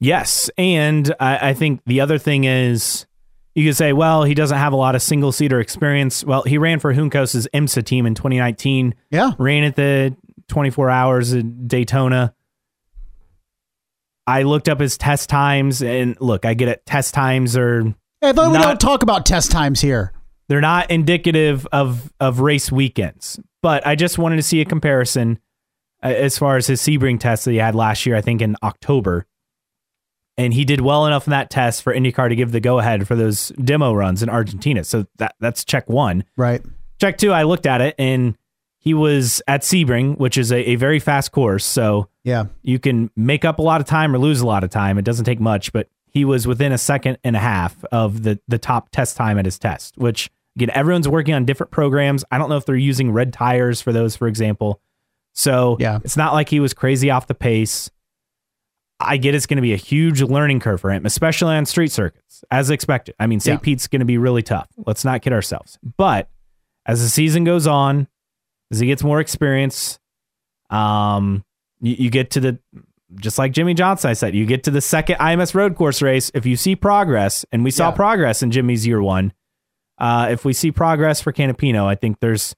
Yes. 0.00 0.50
And 0.58 1.14
I, 1.20 1.50
I 1.50 1.54
think 1.54 1.82
the 1.86 2.00
other 2.00 2.18
thing 2.18 2.44
is 2.44 3.06
you 3.54 3.66
could 3.68 3.76
say, 3.76 3.92
well, 3.92 4.24
he 4.24 4.34
doesn't 4.34 4.56
have 4.56 4.72
a 4.72 4.76
lot 4.76 4.94
of 4.94 5.02
single 5.02 5.30
seater 5.32 5.60
experience. 5.60 6.24
Well, 6.24 6.42
he 6.42 6.56
ran 6.58 6.78
for 6.78 6.94
Juncos' 6.94 7.46
IMSA 7.54 7.84
team 7.84 8.06
in 8.06 8.14
2019, 8.14 8.94
Yeah. 9.10 9.32
ran 9.38 9.64
at 9.64 9.76
the 9.76 10.16
24 10.48 10.88
hours 10.90 11.34
at 11.34 11.68
Daytona. 11.68 12.34
I 14.26 14.42
looked 14.44 14.68
up 14.68 14.80
his 14.80 14.96
test 14.96 15.28
times 15.28 15.82
and 15.82 16.16
look, 16.20 16.44
I 16.44 16.54
get 16.54 16.68
it. 16.68 16.86
Test 16.86 17.14
times 17.14 17.56
are 17.56 17.82
I 18.22 18.32
thought 18.32 18.52
we 18.52 18.58
don't 18.58 18.80
talk 18.80 19.02
about 19.02 19.26
test 19.26 19.50
times 19.50 19.80
here. 19.80 20.12
they're 20.48 20.60
not 20.60 20.90
indicative 20.90 21.66
of 21.72 22.12
of 22.20 22.40
race 22.40 22.70
weekends. 22.70 23.40
But 23.62 23.86
I 23.86 23.94
just 23.96 24.18
wanted 24.18 24.36
to 24.36 24.42
see 24.42 24.60
a 24.60 24.64
comparison 24.64 25.38
uh, 26.02 26.08
as 26.08 26.38
far 26.38 26.56
as 26.56 26.66
his 26.66 26.80
Sebring 26.80 27.18
test 27.20 27.44
that 27.44 27.50
he 27.52 27.56
had 27.58 27.74
last 27.74 28.06
year, 28.06 28.16
I 28.16 28.20
think 28.20 28.40
in 28.40 28.56
October. 28.62 29.26
And 30.40 30.54
he 30.54 30.64
did 30.64 30.80
well 30.80 31.06
enough 31.06 31.26
in 31.26 31.32
that 31.32 31.50
test 31.50 31.82
for 31.82 31.94
IndyCar 31.94 32.28
to 32.30 32.34
give 32.36 32.50
the 32.52 32.60
go 32.60 32.78
ahead 32.78 33.06
for 33.06 33.14
those 33.14 33.48
demo 33.62 33.92
runs 33.92 34.22
in 34.22 34.28
Argentina. 34.30 34.84
So 34.84 35.06
that 35.18 35.34
that's 35.40 35.64
check 35.64 35.88
one. 35.88 36.24
Right. 36.36 36.62
Check 37.00 37.18
two, 37.18 37.32
I 37.32 37.42
looked 37.42 37.66
at 37.66 37.80
it 37.80 37.94
and 37.98 38.36
he 38.78 38.94
was 38.94 39.42
at 39.46 39.60
Sebring, 39.60 40.16
which 40.18 40.38
is 40.38 40.50
a, 40.50 40.70
a 40.70 40.76
very 40.76 40.98
fast 40.98 41.32
course. 41.32 41.64
So 41.66 42.08
Yeah. 42.24 42.44
you 42.62 42.78
can 42.78 43.10
make 43.16 43.44
up 43.44 43.58
a 43.58 43.62
lot 43.62 43.80
of 43.82 43.86
time 43.86 44.14
or 44.14 44.18
lose 44.18 44.40
a 44.40 44.46
lot 44.46 44.64
of 44.64 44.70
time. 44.70 44.96
It 44.98 45.04
doesn't 45.04 45.26
take 45.26 45.40
much, 45.40 45.72
but 45.72 45.88
he 46.06 46.24
was 46.24 46.46
within 46.46 46.72
a 46.72 46.78
second 46.78 47.18
and 47.22 47.36
a 47.36 47.40
half 47.40 47.84
of 47.92 48.22
the 48.22 48.40
the 48.48 48.58
top 48.58 48.88
test 48.90 49.16
time 49.16 49.38
at 49.38 49.44
his 49.44 49.58
test, 49.58 49.96
which 49.98 50.30
again, 50.56 50.70
everyone's 50.74 51.06
working 51.08 51.34
on 51.34 51.44
different 51.44 51.70
programs. 51.70 52.24
I 52.30 52.38
don't 52.38 52.48
know 52.48 52.56
if 52.56 52.64
they're 52.66 52.74
using 52.76 53.12
red 53.12 53.32
tires 53.32 53.80
for 53.80 53.92
those, 53.92 54.16
for 54.16 54.26
example. 54.26 54.80
So 55.32 55.76
Yeah. 55.78 55.98
it's 56.02 56.16
not 56.16 56.32
like 56.32 56.48
he 56.48 56.60
was 56.60 56.72
crazy 56.74 57.10
off 57.10 57.26
the 57.26 57.34
pace. 57.34 57.90
I 59.00 59.16
get 59.16 59.34
it's 59.34 59.46
going 59.46 59.56
to 59.56 59.62
be 59.62 59.72
a 59.72 59.76
huge 59.78 60.20
learning 60.22 60.60
curve 60.60 60.80
for 60.80 60.90
him, 60.90 61.06
especially 61.06 61.54
on 61.56 61.64
street 61.66 61.90
circuits, 61.90 62.44
as 62.50 62.70
expected. 62.70 63.14
I 63.18 63.26
mean, 63.26 63.40
St. 63.40 63.56
Yeah. 63.58 63.64
Pete's 63.64 63.86
going 63.88 64.00
to 64.00 64.06
be 64.06 64.18
really 64.18 64.42
tough. 64.42 64.68
Let's 64.86 65.04
not 65.04 65.22
kid 65.22 65.32
ourselves. 65.32 65.78
But 65.96 66.28
as 66.86 67.02
the 67.02 67.08
season 67.08 67.44
goes 67.44 67.66
on, 67.66 68.08
as 68.70 68.78
he 68.78 68.86
gets 68.86 69.02
more 69.02 69.18
experience, 69.20 69.98
um, 70.68 71.44
you, 71.80 71.96
you 71.98 72.10
get 72.10 72.30
to 72.32 72.40
the 72.40 72.58
just 73.16 73.38
like 73.38 73.52
Jimmie 73.52 73.74
Johnson, 73.74 74.08
I 74.10 74.12
said, 74.12 74.36
you 74.36 74.46
get 74.46 74.62
to 74.64 74.70
the 74.70 74.80
second 74.80 75.16
IMS 75.16 75.52
road 75.54 75.74
course 75.74 76.00
race. 76.00 76.30
If 76.32 76.46
you 76.46 76.54
see 76.56 76.76
progress, 76.76 77.44
and 77.50 77.64
we 77.64 77.72
saw 77.72 77.88
Yeah. 77.88 77.96
progress 77.96 78.40
in 78.42 78.52
Jimmie's 78.52 78.86
year 78.86 79.02
one, 79.02 79.32
uh, 79.98 80.28
if 80.30 80.44
we 80.44 80.52
see 80.52 80.70
progress 80.70 81.20
for 81.20 81.32
Canapino, 81.32 81.86
I 81.86 81.96
think 81.96 82.20
there's 82.20 82.54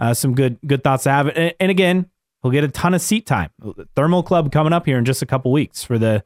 uh, 0.00 0.12
some 0.14 0.34
good 0.34 0.58
good 0.66 0.82
thoughts 0.82 1.04
to 1.04 1.10
have. 1.10 1.28
And, 1.28 1.54
and 1.60 1.70
again, 1.70 2.10
he'll 2.42 2.50
get 2.52 2.64
a 2.64 2.68
ton 2.68 2.94
of 2.94 3.00
seat 3.00 3.26
time. 3.26 3.50
Thermal 3.94 4.22
Club 4.22 4.52
coming 4.52 4.72
up 4.72 4.86
here 4.86 4.98
in 4.98 5.04
just 5.04 5.22
a 5.22 5.26
couple 5.26 5.52
weeks 5.52 5.84
for 5.84 5.98
the 5.98 6.24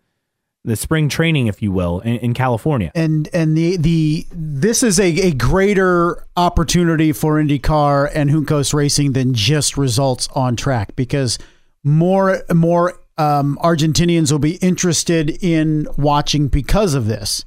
the 0.64 0.74
spring 0.74 1.08
training, 1.08 1.46
if 1.46 1.62
you 1.62 1.70
will, 1.70 2.00
in, 2.00 2.16
in 2.16 2.34
California. 2.34 2.90
and 2.94 3.28
and 3.32 3.56
the 3.56 3.76
the 3.76 4.26
this 4.32 4.82
is 4.82 4.98
a, 4.98 5.28
a 5.28 5.32
greater 5.32 6.26
opportunity 6.36 7.12
for 7.12 7.40
IndyCar 7.40 8.10
and 8.12 8.30
Juncos 8.30 8.74
Racing 8.74 9.12
than 9.12 9.32
just 9.32 9.76
results 9.76 10.28
on 10.34 10.56
track 10.56 10.96
because 10.96 11.38
more 11.84 12.42
more 12.52 12.98
um, 13.16 13.58
Argentinians 13.62 14.32
will 14.32 14.40
be 14.40 14.56
interested 14.56 15.30
in 15.42 15.86
watching 15.96 16.48
because 16.48 16.94
of 16.94 17.06
this, 17.06 17.44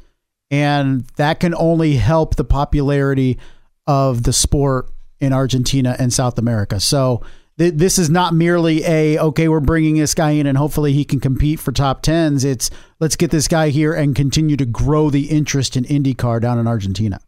and 0.50 1.02
that 1.18 1.42
can 1.42 1.54
only 1.56 1.98
help 1.98 2.38
the 2.38 2.46
popularity 2.46 3.38
of 3.86 4.24
the 4.24 4.34
sport 4.34 4.90
in 5.20 5.34
Argentina 5.34 5.96
and 6.00 6.14
South 6.14 6.40
America. 6.40 6.80
So 6.80 7.22
th- 7.60 7.76
this 7.76 8.00
is 8.00 8.10
not 8.10 8.34
merely 8.34 8.84
a 8.86 9.20
okay, 9.20 9.48
we're 9.48 9.60
bringing 9.60 9.98
this 9.98 10.16
guy 10.16 10.32
in 10.32 10.48
and 10.48 10.58
hopefully 10.58 10.94
he 10.94 11.06
can 11.06 11.20
compete 11.20 11.60
for 11.60 11.72
top 11.72 12.02
tens. 12.02 12.44
It's 12.44 12.72
let's 13.00 13.16
get 13.16 13.30
this 13.30 13.48
guy 13.48 13.70
here 13.70 13.94
and 13.94 14.16
continue 14.16 14.58
to 14.58 14.66
grow 14.66 15.12
the 15.12 15.30
interest 15.30 15.78
in 15.78 15.84
IndyCar 15.84 16.42
down 16.42 16.58
in 16.58 16.66
Argentina. 16.66 17.20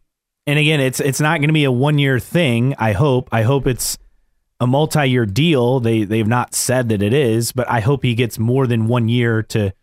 and 0.48 0.58
again, 0.58 0.80
it's 0.80 1.00
it's 1.00 1.22
not 1.22 1.39
going 1.39 1.50
to 1.50 1.54
be 1.54 1.65
a 1.65 1.72
one 1.72 2.00
year 2.00 2.20
thing. 2.20 2.74
I 2.80 2.94
hope. 2.94 3.30
I 3.32 3.44
hope 3.44 3.67
it's 3.67 4.00
a 4.60 4.65
multi 4.65 5.06
year 5.06 5.26
deal. 5.26 5.80
They 5.80 6.04
they've 6.04 6.28
not 6.28 6.56
said 6.56 6.89
that 6.89 7.04
it 7.04 7.13
is, 7.13 7.52
but 7.52 7.70
I 7.70 7.82
hope 7.82 8.04
he 8.04 8.15
gets 8.15 8.39
more 8.39 8.65
than 8.65 8.88
one 8.88 9.10
year 9.10 9.44
to 9.44 9.74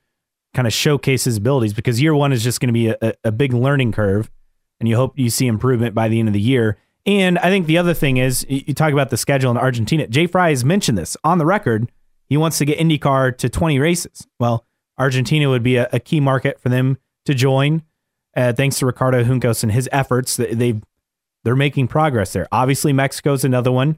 kind 0.54 0.66
of 0.66 0.72
showcase 0.72 1.24
his 1.24 1.36
abilities 1.36 1.74
because 1.74 2.00
year 2.00 2.14
one 2.14 2.32
is 2.32 2.42
just 2.42 2.60
going 2.60 2.68
to 2.68 2.72
be 2.72 2.88
a, 2.88 3.12
a 3.22 3.30
big 3.30 3.52
learning 3.52 3.92
curve, 3.92 4.30
and 4.80 4.88
you 4.88 4.96
hope 4.96 5.18
you 5.18 5.30
see 5.30 5.46
improvement 5.46 5.94
by 5.94 6.08
the 6.08 6.18
end 6.18 6.28
of 6.28 6.32
the 6.32 6.40
year. 6.40 6.78
And 7.08 7.38
I 7.38 7.48
think 7.48 7.66
the 7.66 7.78
other 7.78 7.94
thing 7.94 8.18
is 8.18 8.44
you 8.50 8.74
talk 8.74 8.92
about 8.92 9.08
the 9.08 9.16
schedule 9.16 9.50
in 9.50 9.56
Argentina. 9.56 10.06
Jay 10.06 10.26
Frye 10.26 10.50
has 10.50 10.62
mentioned 10.62 10.98
this 10.98 11.16
on 11.24 11.38
the 11.38 11.46
record. 11.46 11.90
He 12.26 12.36
wants 12.36 12.58
to 12.58 12.66
get 12.66 12.78
IndyCar 12.78 13.38
to 13.38 13.48
20 13.48 13.78
races. 13.78 14.26
Well, 14.38 14.66
Argentina 14.98 15.48
would 15.48 15.62
be 15.62 15.76
a, 15.76 15.88
a 15.90 16.00
key 16.00 16.20
market 16.20 16.60
for 16.60 16.68
them 16.68 16.98
to 17.24 17.32
join. 17.32 17.82
Uh, 18.36 18.52
thanks 18.52 18.78
to 18.80 18.86
Ricardo 18.86 19.24
Juncos 19.24 19.62
and 19.62 19.72
his 19.72 19.88
efforts, 19.90 20.36
they 20.36 20.78
they're 21.44 21.56
making 21.56 21.88
progress 21.88 22.34
there. 22.34 22.46
Obviously, 22.52 22.92
Mexico's 22.92 23.42
another 23.42 23.72
one, 23.72 23.96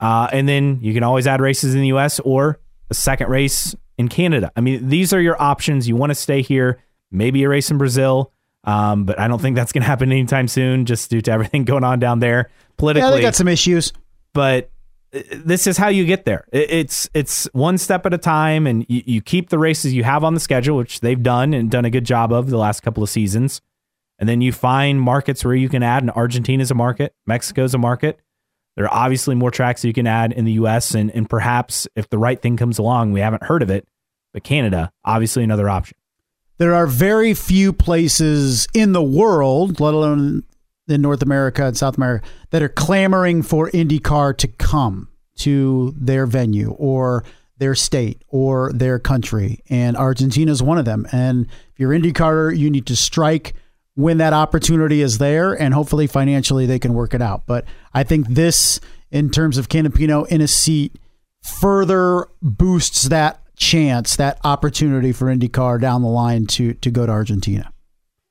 uh, 0.00 0.28
and 0.30 0.46
then 0.46 0.80
you 0.82 0.92
can 0.92 1.02
always 1.02 1.26
add 1.26 1.40
races 1.40 1.74
in 1.74 1.80
the 1.80 1.88
U.S. 1.88 2.20
or 2.20 2.60
a 2.90 2.94
second 2.94 3.30
race 3.30 3.74
in 3.96 4.08
Canada. 4.08 4.52
I 4.54 4.60
mean, 4.60 4.90
these 4.90 5.14
are 5.14 5.20
your 5.20 5.40
options. 5.40 5.88
You 5.88 5.96
want 5.96 6.10
to 6.10 6.14
stay 6.14 6.42
here, 6.42 6.82
maybe 7.10 7.42
a 7.42 7.48
race 7.48 7.70
in 7.70 7.78
Brazil, 7.78 8.33
um, 8.64 9.04
but 9.04 9.18
I 9.18 9.28
don't 9.28 9.40
think 9.40 9.56
that's 9.56 9.72
going 9.72 9.82
to 9.82 9.86
happen 9.86 10.10
anytime 10.10 10.48
soon, 10.48 10.84
just 10.86 11.10
due 11.10 11.20
to 11.22 11.30
everything 11.30 11.64
going 11.72 11.84
on 11.84 11.98
down 11.98 12.20
there 12.20 12.50
politically 12.76 13.08
Yeah, 13.08 13.14
they 13.14 13.22
got 13.22 13.34
some 13.34 13.48
issues. 13.48 13.92
but 14.32 14.70
uh, 15.14 15.20
this 15.44 15.66
is 15.66 15.76
how 15.76 15.88
you 15.88 16.04
get 16.04 16.24
there. 16.24 16.46
It's 16.52 17.08
it's 17.14 17.48
one 17.52 17.78
step 17.78 18.04
at 18.06 18.14
a 18.14 18.18
time, 18.18 18.66
and 18.66 18.84
you, 18.88 19.02
you 19.06 19.22
keep 19.22 19.50
the 19.50 19.58
races 19.58 19.92
you 19.94 20.04
have 20.04 20.24
on 20.24 20.34
the 20.34 20.40
schedule, 20.40 20.76
which 20.76 21.00
they've 21.00 21.22
done 21.22 21.54
and 21.54 21.70
done 21.70 21.84
a 21.84 21.90
good 21.90 22.04
job 22.04 22.32
of 22.32 22.50
the 22.50 22.58
last 22.58 22.80
couple 22.80 23.02
of 23.02 23.10
seasons. 23.10 23.60
And 24.18 24.28
then 24.28 24.40
you 24.40 24.52
find 24.52 25.00
markets 25.00 25.44
where 25.44 25.54
you 25.54 25.68
can 25.68 25.82
add, 25.82 26.02
and 26.02 26.10
Argentina's 26.12 26.70
a 26.70 26.74
market, 26.74 27.14
Mexico's 27.26 27.74
a 27.74 27.78
market. 27.78 28.20
There 28.76 28.86
are 28.86 28.94
obviously 28.94 29.34
more 29.34 29.50
tracks 29.50 29.84
you 29.84 29.92
can 29.92 30.06
add 30.06 30.32
in 30.32 30.44
the 30.44 30.52
U.S. 30.52 30.94
and 30.94 31.10
and 31.14 31.28
perhaps 31.28 31.86
if 31.94 32.08
the 32.10 32.18
right 32.18 32.40
thing 32.40 32.56
comes 32.56 32.78
along, 32.78 33.12
we 33.12 33.20
haven't 33.20 33.44
heard 33.44 33.62
of 33.62 33.70
it, 33.70 33.86
but 34.32 34.42
Canada, 34.42 34.90
obviously 35.04 35.44
another 35.44 35.68
option. 35.68 35.96
There 36.58 36.74
are 36.74 36.86
very 36.86 37.34
few 37.34 37.72
places 37.72 38.68
in 38.74 38.92
the 38.92 39.02
world, 39.02 39.80
let 39.80 39.94
alone 39.94 40.44
in 40.86 41.02
North 41.02 41.22
America 41.22 41.66
and 41.66 41.76
South 41.76 41.96
America, 41.96 42.26
that 42.50 42.62
are 42.62 42.68
clamoring 42.68 43.42
for 43.42 43.70
IndyCar 43.70 44.36
to 44.38 44.48
come 44.48 45.08
to 45.38 45.94
their 45.96 46.26
venue 46.26 46.70
or 46.72 47.24
their 47.58 47.74
state 47.74 48.22
or 48.28 48.72
their 48.72 48.98
country. 48.98 49.62
And 49.68 49.96
Argentina 49.96 50.52
is 50.52 50.62
one 50.62 50.78
of 50.78 50.84
them. 50.84 51.06
And 51.10 51.46
if 51.46 51.78
you're 51.80 51.90
IndyCar, 51.90 52.56
you 52.56 52.70
need 52.70 52.86
to 52.86 52.96
strike 52.96 53.54
when 53.94 54.18
that 54.18 54.32
opportunity 54.32 55.02
is 55.02 55.18
there, 55.18 55.52
and 55.52 55.72
hopefully 55.72 56.08
financially 56.08 56.66
they 56.66 56.80
can 56.80 56.94
work 56.94 57.14
it 57.14 57.22
out. 57.22 57.46
But 57.46 57.64
I 57.92 58.02
think 58.02 58.28
this, 58.28 58.80
in 59.10 59.30
terms 59.30 59.56
of 59.56 59.68
Canapino 59.68 60.26
in 60.26 60.40
a 60.40 60.48
seat, 60.48 60.98
further 61.42 62.26
boosts 62.42 63.04
that 63.04 63.43
chance, 63.56 64.16
that 64.16 64.38
opportunity 64.44 65.12
for 65.12 65.26
IndyCar 65.26 65.80
down 65.80 66.02
the 66.02 66.08
line 66.08 66.46
to 66.46 66.74
to 66.74 66.90
go 66.90 67.06
to 67.06 67.12
Argentina. 67.12 67.72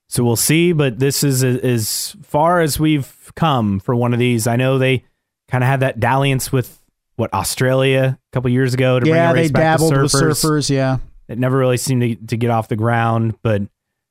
So 0.10 0.24
we'll 0.24 0.36
see, 0.36 0.74
but 0.74 1.00
this 1.00 1.24
is 1.24 1.44
a, 1.44 1.66
as 1.66 2.16
far 2.22 2.62
as 2.62 2.80
we've 2.80 3.32
come 3.36 3.80
for 3.80 3.96
one 3.96 4.14
of 4.14 4.20
these. 4.20 4.46
I 4.46 4.58
know 4.58 4.78
they 4.78 5.06
kind 5.50 5.64
of 5.64 5.68
had 5.68 5.80
that 5.80 6.00
dalliance 6.00 6.52
with 6.52 6.80
what 7.16 7.34
Australia 7.34 8.20
a 8.20 8.32
couple 8.32 8.50
years 8.52 8.74
ago 8.74 9.00
to 9.00 9.08
yeah, 9.08 9.32
bring 9.32 9.32
a 9.32 9.34
they 9.34 9.42
race 9.44 9.52
back 9.52 9.78
to 9.78 9.84
surfers. 9.86 10.02
with 10.02 10.12
surfers. 10.12 10.70
Yeah, 10.70 10.98
It 11.28 11.40
never 11.40 11.58
really 11.58 11.78
seemed 11.78 12.02
to, 12.02 12.16
to 12.28 12.38
get 12.38 12.50
off 12.50 12.68
the 12.68 12.76
ground, 12.76 13.36
but 13.42 13.64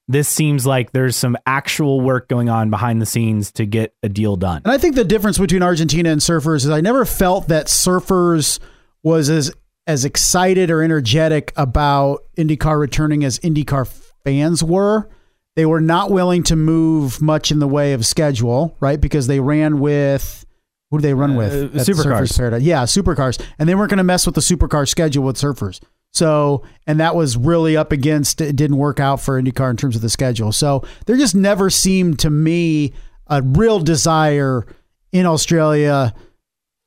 this 0.08 0.28
seems 0.28 0.66
like 0.66 0.92
there's 0.92 1.16
some 1.16 1.36
actual 1.46 2.00
work 2.00 2.28
going 2.28 2.48
on 2.48 2.70
behind 2.70 3.00
the 3.00 3.06
scenes 3.06 3.52
to 3.52 3.66
get 3.66 3.94
a 4.02 4.08
deal 4.08 4.36
done. 4.36 4.62
and 4.64 4.72
I 4.72 4.78
think 4.78 4.96
the 4.96 5.04
difference 5.04 5.38
between 5.38 5.62
Argentina 5.62 6.10
and 6.10 6.20
surfers 6.20 6.64
is 6.64 6.70
I 6.70 6.80
never 6.80 7.04
felt 7.04 7.48
that 7.48 7.66
surfers 7.66 8.58
was 9.02 9.30
as 9.30 9.52
as 9.86 10.04
excited 10.04 10.70
or 10.70 10.82
energetic 10.82 11.52
about 11.56 12.24
IndyCar 12.36 12.78
returning 12.78 13.24
as 13.24 13.38
IndyCar 13.40 13.86
fans 14.24 14.62
were. 14.62 15.08
They 15.54 15.66
were 15.66 15.80
not 15.80 16.10
willing 16.10 16.42
to 16.44 16.56
move 16.56 17.20
much 17.20 17.50
in 17.50 17.58
the 17.58 17.68
way 17.68 17.92
of 17.92 18.06
schedule, 18.06 18.76
right? 18.80 19.00
Because 19.00 19.26
they 19.26 19.40
ran 19.40 19.80
with 19.80 20.46
who 20.90 20.98
do 20.98 21.02
they 21.02 21.14
run 21.14 21.36
with? 21.36 21.74
Uh, 21.74 21.78
supercars. 21.78 22.36
Paradise? 22.36 22.62
Yeah, 22.62 22.82
supercars, 22.82 23.42
and 23.58 23.66
they 23.66 23.74
weren't 23.74 23.90
going 23.90 23.98
to 23.98 24.04
mess 24.04 24.26
with 24.26 24.34
the 24.34 24.42
supercar 24.42 24.86
schedule 24.86 25.24
with 25.24 25.36
surfers. 25.36 25.80
So, 26.12 26.64
and 26.86 27.00
that 27.00 27.16
was 27.16 27.36
really 27.38 27.78
up 27.78 27.92
against. 27.92 28.42
It 28.42 28.56
didn't 28.56 28.76
work 28.76 29.00
out 29.00 29.18
for 29.18 29.40
IndyCar 29.40 29.70
in 29.70 29.78
terms 29.78 29.96
of 29.96 30.02
the 30.02 30.10
schedule. 30.10 30.52
So 30.52 30.84
there 31.06 31.16
just 31.16 31.34
never 31.34 31.70
seemed 31.70 32.18
to 32.20 32.30
me 32.30 32.92
a 33.26 33.40
real 33.40 33.80
desire 33.80 34.66
in 35.12 35.24
Australia 35.24 36.14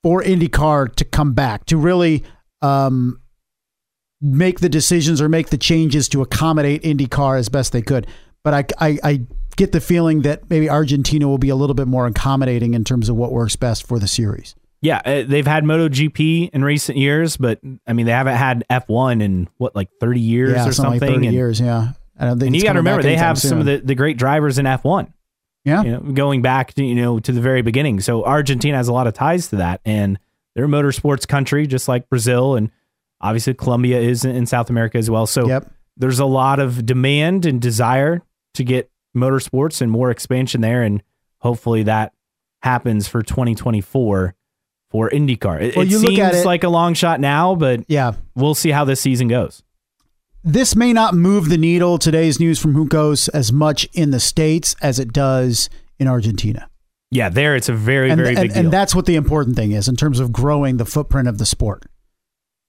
for 0.03 0.21
IndyCar 0.21 0.93
to 0.95 1.05
come 1.05 1.33
back 1.33 1.65
to 1.65 1.77
really 1.77 2.23
um, 2.61 3.21
make 4.21 4.59
the 4.59 4.69
decisions 4.69 5.21
or 5.21 5.29
make 5.29 5.49
the 5.49 5.57
changes 5.57 6.09
to 6.09 6.21
accommodate 6.21 6.83
IndyCar 6.83 7.37
as 7.37 7.49
best 7.49 7.71
they 7.71 7.81
could. 7.81 8.07
But 8.43 8.53
I, 8.53 8.89
I, 8.89 8.99
I 9.03 9.21
get 9.55 9.71
the 9.71 9.81
feeling 9.81 10.21
that 10.21 10.49
maybe 10.49 10.69
Argentina 10.69 11.27
will 11.27 11.37
be 11.37 11.49
a 11.49 11.55
little 11.55 11.73
bit 11.73 11.87
more 11.87 12.05
accommodating 12.07 12.73
in 12.73 12.83
terms 12.83 13.09
of 13.09 13.15
what 13.15 13.31
works 13.31 13.55
best 13.55 13.87
for 13.87 13.99
the 13.99 14.07
series. 14.07 14.55
Yeah, 14.81 15.01
uh, 15.03 15.23
they've 15.23 15.47
had 15.47 15.63
MotoGP 15.63 16.51
in 16.51 16.63
recent 16.63 16.97
years, 16.97 17.37
but 17.37 17.59
I 17.87 17.93
mean 17.93 18.05
they 18.05 18.11
haven't 18.11 18.35
had 18.35 18.63
F1 18.69 19.21
in 19.21 19.47
what 19.57 19.75
like 19.75 19.89
30 19.99 20.19
years 20.19 20.51
yeah, 20.51 20.67
or 20.67 20.71
something 20.71 20.99
something. 20.99 21.01
like 21.01 21.15
30 21.15 21.27
and, 21.27 21.35
years. 21.35 21.59
Yeah. 21.59 21.93
I 22.17 22.25
don't 22.25 22.39
think 22.39 22.47
and 22.47 22.55
you 22.55 22.61
got 22.61 22.73
to 22.73 22.79
remember 22.79 23.01
they 23.01 23.17
have 23.17 23.37
some 23.37 23.59
of 23.59 23.65
the, 23.65 23.77
the 23.77 23.95
great 23.95 24.17
drivers 24.17 24.57
in 24.57 24.65
F1. 24.65 25.11
Yeah. 25.63 25.83
you 25.83 25.91
know, 25.91 25.99
going 25.99 26.43
back 26.43 26.75
to 26.75 26.83
you 26.83 26.93
know 26.93 27.19
to 27.19 27.31
the 27.31 27.41
very 27.41 27.63
beginning. 27.63 27.99
So 27.99 28.23
Argentina 28.23 28.77
has 28.77 28.87
a 28.87 28.93
lot 28.93 29.07
of 29.07 29.15
ties 29.15 29.47
to 29.47 29.55
that, 29.57 29.81
and 29.83 30.19
they're 30.55 30.65
a 30.65 30.67
motorsports 30.67 31.27
country, 31.27 31.67
just 31.67 31.87
like 31.87 32.09
Brazil, 32.09 32.55
and 32.55 32.71
obviously 33.21 33.53
Colombia 33.53 33.99
is 33.99 34.23
in, 34.25 34.35
in 34.35 34.45
South 34.45 34.69
America 34.69 34.97
as 34.97 35.09
well. 35.09 35.27
So 35.27 35.47
Yep. 35.47 35.69
there's 35.97 36.19
a 36.19 36.25
lot 36.25 36.59
of 36.59 36.85
demand 36.85 37.45
and 37.45 37.61
desire 37.61 38.21
to 38.55 38.63
get 38.63 38.89
motorsports 39.15 39.81
and 39.81 39.91
more 39.91 40.11
expansion 40.11 40.61
there, 40.61 40.81
and 40.83 41.03
hopefully 41.39 41.83
that 41.83 42.13
happens 42.61 43.07
for 43.07 43.21
2024 43.21 44.33
for 44.91 45.09
IndyCar. 45.09 45.61
It, 45.61 45.75
Well, 45.75 45.85
it 45.85 45.91
seems 45.91 46.19
at 46.19 46.35
it- 46.35 46.45
like 46.45 46.63
a 46.63 46.69
long 46.69 46.93
shot 46.93 47.19
now, 47.19 47.55
but 47.55 47.81
Yeah. 47.87 48.13
we'll 48.35 48.55
see 48.55 48.71
how 48.71 48.85
this 48.85 49.01
season 49.01 49.27
goes. 49.27 49.61
This 50.43 50.75
may 50.75 50.93
not 50.93 51.15
move 51.15 51.49
the 51.49 51.57
needle, 51.57 51.97
today's 51.97 52.39
news 52.39 52.59
from 52.59 52.75
Juncos, 52.75 53.27
as 53.33 53.51
much 53.51 53.89
in 53.93 54.11
the 54.11 54.19
States 54.19 54.75
as 54.81 54.99
it 54.99 55.11
does 55.11 55.69
in 55.97 56.07
Argentina. 56.07 56.69
Yeah, 57.11 57.29
there 57.29 57.55
it's 57.55 57.69
a 57.69 57.73
very 57.73 58.09
and, 58.09 58.19
very 58.19 58.35
and, 58.35 58.41
big 58.43 58.53
deal. 58.53 58.63
and 58.63 58.73
that's 58.73 58.93
what 58.95 59.05
the 59.05 59.15
important 59.15 59.55
thing 59.55 59.71
is 59.71 59.87
in 59.87 59.95
terms 59.95 60.19
of 60.19 60.31
growing 60.31 60.77
the 60.77 60.85
footprint 60.85 61.27
of 61.27 61.37
the 61.37 61.45
sport. 61.45 61.85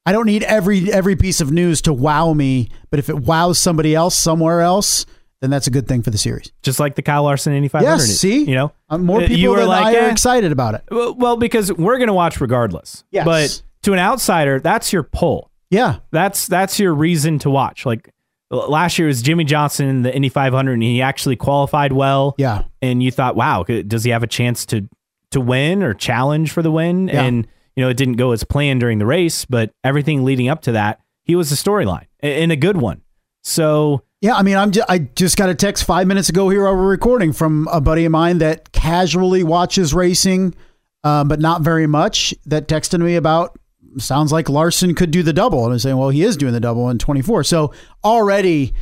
I 0.05 0.13
don't 0.13 0.27
need 0.27 0.45
every 0.45 0.93
every 0.93 1.17
piece 1.17 1.41
of 1.41 1.51
news 1.51 1.83
to 1.83 1.93
wow 1.93 2.33
me, 2.33 2.69
but 2.91 2.99
if 3.01 3.09
it 3.09 3.19
wows 3.19 3.59
somebody 3.59 3.95
else 3.95 4.17
somewhere 4.17 4.61
else, 4.61 5.05
then 5.41 5.51
that's 5.51 5.67
a 5.67 5.71
good 5.71 5.89
thing 5.89 6.03
for 6.03 6.11
the 6.11 6.19
series. 6.19 6.53
just 6.63 6.79
like 6.79 6.95
the 6.95 7.03
Kyle 7.03 7.25
Larson 7.25 7.53
Indy 7.55 7.69
500. 7.69 7.91
Yes, 7.91 8.05
see? 8.19 8.45
you 8.45 8.55
know, 8.55 8.73
Uh, 8.89 8.99
more 8.99 9.19
Uh, 9.19 9.27
people 9.27 9.37
you 9.37 9.57
than 9.57 9.67
like, 9.69 9.85
I 9.97 9.99
are 9.99 10.09
eh. 10.09 10.13
excited 10.13 10.53
about 10.53 10.75
it. 10.77 10.85
Well, 10.91 11.15
well, 11.15 11.37
because 11.37 11.73
we're 11.73 11.97
going 11.99 12.07
to 12.09 12.15
watch 12.15 12.41
regardless. 12.41 13.05
Yes. 13.11 13.25
But 13.27 13.63
to 13.83 13.93
an 13.95 13.99
outsider, 13.99 14.61
that's 14.61 14.93
your 14.93 15.03
pull. 15.03 15.51
Yeah, 15.71 15.97
That's 16.13 16.47
that's 16.47 16.79
your 16.79 16.95
reason 16.95 17.41
to 17.41 17.51
watch. 17.51 17.85
Like 17.85 18.09
last 18.51 18.99
year 18.99 19.09
was 19.09 19.23
Jimmie 19.23 19.45
Johnson 19.45 19.89
in 19.89 20.03
the 20.03 20.15
Indy 20.15 20.29
500, 20.29 20.73
and 20.75 20.83
he 20.83 21.03
actually 21.03 21.37
qualified 21.37 21.93
well. 21.93 22.35
yeah, 22.39 22.63
And 22.83 23.03
you 23.03 23.11
thought, 23.11 23.37
wow, 23.37 23.65
does 23.65 24.05
he 24.05 24.11
have 24.11 24.23
a 24.23 24.27
chance 24.29 24.67
to 24.67 24.89
to 25.33 25.41
win 25.41 25.83
or 25.83 25.93
challenge 25.93 26.53
for 26.53 26.63
the 26.63 26.71
win? 26.71 27.09
Yeah. 27.09 27.23
And 27.25 27.47
you 27.75 27.85
know, 27.85 27.91
it 27.91 27.97
didn't 27.97 28.15
go 28.15 28.33
as 28.33 28.45
planned 28.45 28.81
during 28.81 28.99
the 28.99 29.07
race, 29.07 29.45
but 29.45 29.71
everything 29.85 30.25
leading 30.25 30.49
up 30.49 30.63
to 30.63 30.73
that, 30.73 31.01
he 31.25 31.35
was 31.35 31.51
a 31.53 31.57
storyline 31.57 32.07
and 32.21 32.51
a 32.53 32.57
good 32.57 32.77
one. 32.77 33.03
So 33.43 34.03
yeah. 34.21 34.35
I 34.35 34.43
mean, 34.43 34.57
I'm 34.57 34.71
ju- 34.71 34.85
I 34.89 34.99
just 35.01 35.37
got 35.37 35.49
a 35.51 35.55
text 35.55 35.85
five 35.85 36.07
minutes 36.07 36.29
ago 36.29 36.49
here 36.49 36.65
while 36.65 36.75
we're 36.75 36.89
recording 36.89 37.33
from 37.33 37.69
a 37.71 37.81
buddy 37.81 38.05
of 38.05 38.13
mine 38.13 38.39
that 38.39 38.73
casually 38.73 39.43
watches 39.43 39.93
racing, 39.93 40.55
um, 41.05 41.29
but 41.29 41.39
not 41.41 41.61
very 41.63 41.87
much. 41.87 42.33
That 42.47 42.67
texted 42.69 43.01
me 43.01 43.17
about 43.17 43.59
sounds 43.99 44.33
like 44.33 44.49
Larson 44.49 44.95
could 44.95 45.11
do 45.11 45.23
the 45.23 45.33
double, 45.33 45.65
and 45.65 45.73
I'm 45.73 45.79
saying, 45.79 45.97
well, 45.97 46.11
he 46.11 46.23
is 46.23 46.37
doing 46.37 46.53
the 46.53 46.61
double 46.61 46.89
in 46.91 46.99
24. 46.99 47.45
So 47.45 47.73
already 48.05 48.75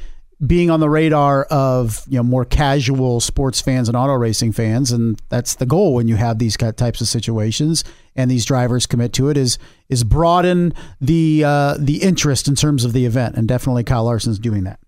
being 0.44 0.70
on 0.70 0.80
the 0.80 0.90
radar 0.90 1.44
of 1.44 2.04
you 2.08 2.16
know 2.16 2.22
more 2.22 2.44
casual 2.44 3.20
sports 3.20 3.60
fans 3.60 3.88
and 3.88 3.96
auto 3.96 4.14
racing 4.14 4.52
fans, 4.52 4.90
and 4.92 5.20
that's 5.28 5.54
the 5.56 5.66
goal 5.66 5.94
when 5.94 6.08
you 6.08 6.16
have 6.16 6.38
these 6.38 6.56
types 6.56 7.00
of 7.00 7.08
situations 7.08 7.84
and 8.16 8.30
these 8.30 8.44
drivers 8.44 8.86
commit 8.86 9.12
to 9.14 9.28
it 9.28 9.36
is 9.36 9.58
is 9.88 10.04
broaden 10.04 10.72
the 11.00 11.42
uh, 11.44 11.76
the 11.78 12.02
interest 12.02 12.48
in 12.48 12.54
terms 12.54 12.84
of 12.84 12.92
the 12.92 13.06
event, 13.06 13.36
and 13.36 13.48
definitely 13.48 13.84
Kyle 13.84 14.04
Larson's 14.04 14.38
doing 14.38 14.64
that. 14.64 14.78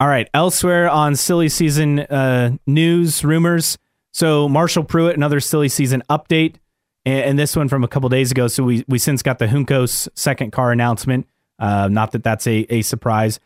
All 0.00 0.08
right. 0.08 0.28
Elsewhere 0.32 0.88
on 0.88 1.14
silly 1.14 1.50
season 1.50 2.00
uh, 2.00 2.56
news, 2.66 3.22
rumors. 3.22 3.76
So 4.12 4.48
Marshall 4.48 4.84
Pruitt, 4.84 5.14
another 5.14 5.40
silly 5.40 5.68
season 5.68 6.02
update, 6.08 6.54
and, 7.04 7.24
and 7.24 7.38
this 7.38 7.56
one 7.56 7.68
from 7.68 7.84
a 7.84 7.88
couple 7.88 8.08
days 8.08 8.30
ago. 8.30 8.46
So 8.48 8.64
we 8.64 8.84
we 8.88 8.98
since 8.98 9.22
got 9.22 9.38
the 9.38 9.46
Juncos 9.46 10.08
second 10.14 10.52
car 10.52 10.72
announcement. 10.72 11.26
Uh, 11.58 11.88
not 11.88 12.12
that 12.12 12.24
that's 12.24 12.46
a 12.46 12.66
a 12.70 12.82
surprise. 12.82 13.40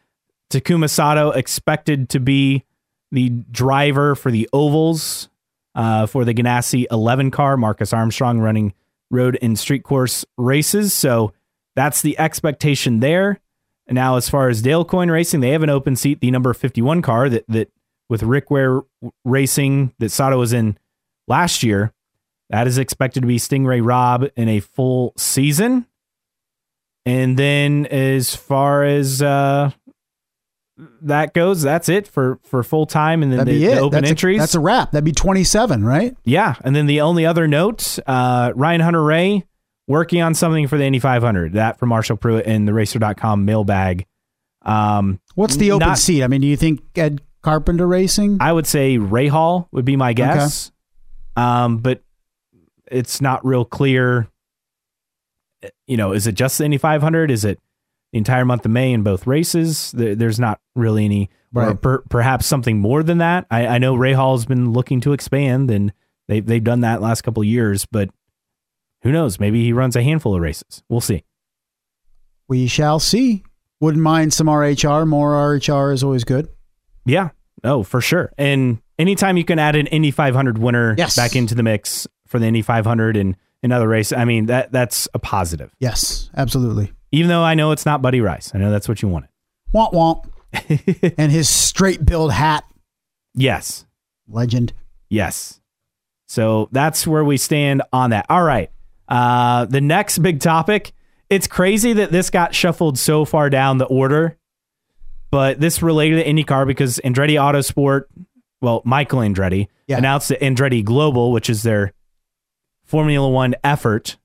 Takuma 0.51 0.89
Sato 0.89 1.31
expected 1.31 2.09
to 2.11 2.21
be 2.21 2.65
the 3.11 3.31
driver 3.31 4.15
for 4.15 4.31
the 4.31 4.49
ovals 4.53 5.29
uh, 5.75 6.07
for 6.07 6.25
the 6.25 6.35
Ganassi 6.35 6.87
11 6.91 7.31
car. 7.31 7.57
Marcus 7.57 7.93
Armstrong 7.93 8.41
running 8.41 8.75
road 9.11 9.39
and 9.41 9.59
street 9.59 9.85
course 9.85 10.25
races. 10.37 10.93
So 10.93 11.33
that's 11.77 12.03
the 12.03 12.19
expectation 12.19 13.01
there. 13.01 13.41
And 13.87 13.97
now, 13.97 14.17
as 14.17 14.29
far 14.29 14.49
as 14.49 14.63
Dale 14.63 14.85
Coyne 14.85 15.11
Racing, 15.11 15.41
they 15.41 15.51
have 15.51 15.63
an 15.63 15.71
open 15.71 15.95
seat, 15.95 16.21
the 16.21 16.31
number 16.31 16.55
51 16.55 17.03
car 17.03 17.29
that 17.29 17.45
that 17.49 17.71
with 18.09 18.23
Rick 18.23 18.51
Ware 18.51 18.83
Racing 19.25 19.93
that 19.99 20.11
Sato 20.11 20.39
was 20.39 20.53
in 20.53 20.79
last 21.29 21.63
year. 21.63 21.93
That 22.51 22.67
is 22.67 22.79
expected 22.79 23.21
to 23.21 23.27
be 23.27 23.39
Sting 23.39 23.65
Ray 23.67 23.81
Robb 23.81 24.27
in 24.37 24.49
a 24.49 24.61
full 24.61 25.13
season. 25.17 25.87
And 27.07 27.39
then, 27.39 27.87
as 27.87 28.35
far 28.35 28.85
as 28.85 29.21
uh, 29.21 29.71
that 31.03 31.35
goes, 31.35 31.63
that's 31.63 31.89
it 31.89 32.09
for 32.09 32.39
for 32.45 32.63
full 32.63 32.87
time. 32.87 33.23
And 33.23 33.33
then 33.33 33.47
the, 33.47 33.67
the 33.67 33.79
open 33.79 34.01
that's 34.03 34.11
entries. 34.11 34.39
A, 34.39 34.41
that's 34.41 34.55
a 34.55 34.61
wrap. 34.61 34.93
That'd 34.93 35.05
be 35.05 35.13
27, 35.13 35.85
right? 35.85 36.17
Yeah, 36.25 36.55
and 36.65 36.75
then 36.75 36.87
the 36.87 37.03
only 37.03 37.27
other 37.27 37.47
note, 37.47 37.99
uh, 38.07 38.53
Ryan 38.55 38.81
Hunter-Reay 38.81 39.45
working 39.87 40.23
on 40.23 40.35
something 40.35 40.67
for 40.67 40.79
the 40.79 40.85
Indy 40.85 40.99
500. 40.99 41.55
That 41.55 41.79
for 41.79 41.87
Marshall 41.87 42.17
Pruitt 42.17 42.47
in 42.47 42.65
the 42.65 42.73
Racer.com 42.73 43.45
mailbag. 43.45 44.07
Um, 44.63 45.21
What's 45.35 45.57
the 45.57 45.73
open 45.73 45.89
Not- 45.89 45.99
seat? 45.99 46.23
I 46.23 46.29
mean, 46.29 46.41
do 46.41 46.47
you 46.47 46.57
think 46.57 46.81
Ed 46.97 47.21
Carpenter 47.43 47.87
Racing? 47.87 48.39
I 48.41 48.51
would 48.53 48.67
say 48.67 48.97
Rahal 48.97 49.69
would 49.73 49.85
be 49.85 49.97
my 49.97 50.15
guess, 50.15 50.73
um, 51.37 51.79
but 51.79 52.03
it's 52.91 53.21
not 53.21 53.45
real 53.45 53.65
clear. 53.65 54.29
You 55.87 55.97
know, 55.97 56.13
is 56.13 56.27
it 56.27 56.33
just 56.35 56.59
the 56.59 56.65
Indy 56.65 56.79
500? 56.79 57.31
Is 57.31 57.45
it 57.45 57.59
the 58.13 58.19
entire 58.19 58.45
month 58.45 58.65
of 58.65 58.71
May 58.71 58.93
in 58.93 59.03
both 59.03 59.27
races? 59.27 59.93
There's 59.97 60.39
not 60.39 60.61
really 60.75 61.05
any, 61.07 61.31
or 61.55 61.75
per, 61.75 61.99
perhaps 62.11 62.47
something 62.47 62.79
more 62.79 63.03
than 63.03 63.19
that. 63.19 63.47
I, 63.51 63.67
I 63.67 63.79
know 63.79 63.95
Rahal's 63.95 64.45
been 64.45 64.73
looking 64.73 65.01
to 65.03 65.13
expand, 65.15 65.71
and 65.71 65.93
they've 66.29 66.45
they've 66.45 66.63
done 66.63 66.81
that 66.81 67.01
last 67.01 67.23
couple 67.23 67.43
of 67.43 67.47
years, 67.49 67.87
but 67.87 68.11
who 69.03 69.13
knows? 69.13 69.41
Maybe 69.41 69.65
he 69.65 69.73
runs 69.73 69.97
a 69.97 70.03
handful 70.03 70.35
of 70.35 70.41
races. 70.43 70.83
We'll 70.89 71.01
see. 71.01 71.25
we 72.49 72.67
shall 72.67 72.99
see. 73.01 73.43
Wouldn't 73.81 74.03
mind 74.03 74.33
some 74.33 74.47
RHR. 74.47 75.07
More 75.07 75.33
RHR 75.33 75.93
is 75.93 76.03
always 76.05 76.25
good. 76.25 76.49
Yeah. 77.05 77.31
Oh, 77.63 77.83
for 77.83 78.01
sure. 78.01 78.33
And 78.39 78.81
anytime 78.99 79.37
you 79.37 79.45
can 79.45 79.59
add 79.59 79.77
an 79.77 79.87
Indy 79.89 80.11
500 80.11 80.57
winner 80.59 80.95
Yes. 80.97 81.17
back 81.17 81.37
into 81.37 81.55
the 81.55 81.63
mix 81.63 82.07
for 82.27 82.39
the 82.39 82.47
Indy 82.47 82.63
500 82.63 83.17
and 83.17 83.37
another 83.63 83.89
race, 83.89 84.13
I 84.13 84.25
mean 84.25 84.47
that 84.47 84.73
that's 84.73 85.09
a 85.15 85.19
positive. 85.19 85.71
Yes, 85.81 86.31
absolutely. 86.37 86.93
Even 87.13 87.29
though 87.29 87.43
I 87.43 87.55
know 87.55 87.71
it's 87.73 87.87
not 87.87 88.03
Buddy 88.03 88.21
Rice, 88.21 88.51
I 88.55 88.59
know 88.59 88.71
that's 88.71 88.89
what 88.89 89.01
you 89.03 89.09
wanted. 89.09 89.29
Womp 89.75 89.93
womp. 89.93 91.15
and 91.19 91.33
his 91.33 91.49
straight 91.49 92.05
build 92.05 92.33
hat, 92.33 92.65
yes, 93.35 93.85
legend. 94.29 94.73
yes. 95.09 95.61
So 96.29 96.69
that's 96.73 97.07
where 97.07 97.25
we 97.25 97.37
stand 97.37 97.83
on 97.93 98.11
that. 98.11 98.27
All 98.29 98.43
right. 98.43 98.71
Uh, 99.09 99.67
the 99.67 99.81
next 99.81 100.19
big 100.19 100.41
topic. 100.41 100.93
It's 101.31 101.47
crazy 101.47 101.93
that 101.95 102.11
this 102.13 102.31
got 102.31 102.55
shuffled 102.55 102.99
so 102.99 103.25
far 103.25 103.51
down 103.51 103.79
the 103.79 103.85
order, 103.87 104.37
but 105.31 105.61
this 105.61 105.83
related 105.83 106.23
to 106.23 106.31
IndyCar 106.31 106.67
because 106.67 107.01
Andretti 107.05 107.35
Autosport, 107.35 108.05
well, 108.61 108.83
Michael 108.85 109.21
Andretti 109.21 109.69
Yeah. 109.87 109.99
announced 109.99 110.29
that 110.29 110.41
Andretti 110.41 110.85
Global, 110.85 111.33
which 111.33 111.51
is 111.51 111.63
their 111.63 111.93
Formula 112.85 113.29
One 113.29 113.55
effort 113.65 114.17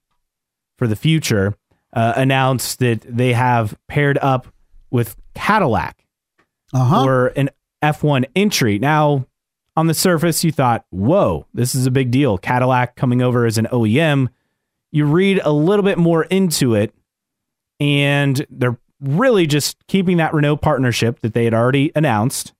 for 0.77 0.87
the 0.87 0.95
future, 0.95 1.55
uh, 1.93 2.13
announced 2.15 2.79
that 2.79 3.01
they 3.01 3.33
have 3.33 3.77
paired 3.87 4.17
up 4.19 4.47
with 4.91 5.15
Cadillac 5.35 6.05
Uh 6.73 6.83
huh. 6.85 7.03
for 7.03 7.27
an 7.27 7.49
F1 7.83 8.25
entry. 8.35 8.79
Now, 8.79 9.25
on 9.75 9.87
the 9.87 9.93
surface, 9.93 10.43
you 10.43 10.51
thought, 10.51 10.85
whoa, 10.89 11.45
this 11.53 11.73
is 11.75 11.85
a 11.85 11.91
big 11.91 12.11
deal. 12.11 12.37
Cadillac 12.37 12.95
coming 12.95 13.21
over 13.21 13.45
as 13.45 13.57
an 13.57 13.67
OEM. 13.71 14.27
You 14.91 15.05
read 15.05 15.39
a 15.43 15.51
little 15.51 15.83
bit 15.83 15.97
more 15.97 16.23
into 16.25 16.75
it, 16.75 16.93
and 17.79 18.45
they're 18.49 18.77
really 18.99 19.47
just 19.47 19.77
keeping 19.87 20.17
that 20.17 20.33
Renault 20.33 20.57
partnership 20.57 21.21
that 21.21 21.33
they 21.33 21.45
had 21.45 21.53
already 21.53 21.91
announced, 21.95 22.53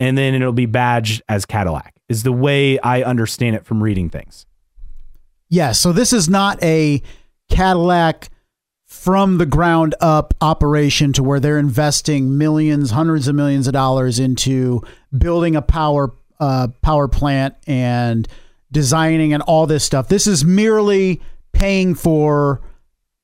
and 0.00 0.18
then 0.18 0.34
it'll 0.34 0.52
be 0.52 0.66
badged 0.66 1.22
as 1.28 1.46
Cadillac, 1.46 1.94
is 2.08 2.22
the 2.24 2.32
way 2.32 2.78
I 2.80 3.02
understand 3.02 3.54
it 3.56 3.64
from 3.64 3.82
reading 3.82 4.10
things. 4.10 4.46
Yes. 5.48 5.78
So 5.80 5.92
this 5.92 6.12
is 6.12 6.28
not 6.28 6.62
a 6.62 7.02
Cadillac 7.50 8.30
from 8.86 9.38
the 9.38 9.46
ground 9.46 9.94
up 10.00 10.34
operation 10.40 11.12
to 11.12 11.22
where 11.22 11.40
they're 11.40 11.58
investing 11.58 12.38
millions, 12.38 12.90
hundreds 12.90 13.28
of 13.28 13.34
millions 13.34 13.66
of 13.66 13.72
dollars 13.72 14.18
into 14.18 14.82
building 15.16 15.56
a 15.56 15.62
power 15.62 16.12
uh, 16.40 16.68
power 16.82 17.08
plant 17.08 17.54
and 17.66 18.26
designing 18.72 19.32
and 19.32 19.42
all 19.42 19.66
this 19.66 19.84
stuff. 19.84 20.08
This 20.08 20.26
is 20.26 20.44
merely 20.44 21.20
paying 21.52 21.94
for 21.94 22.60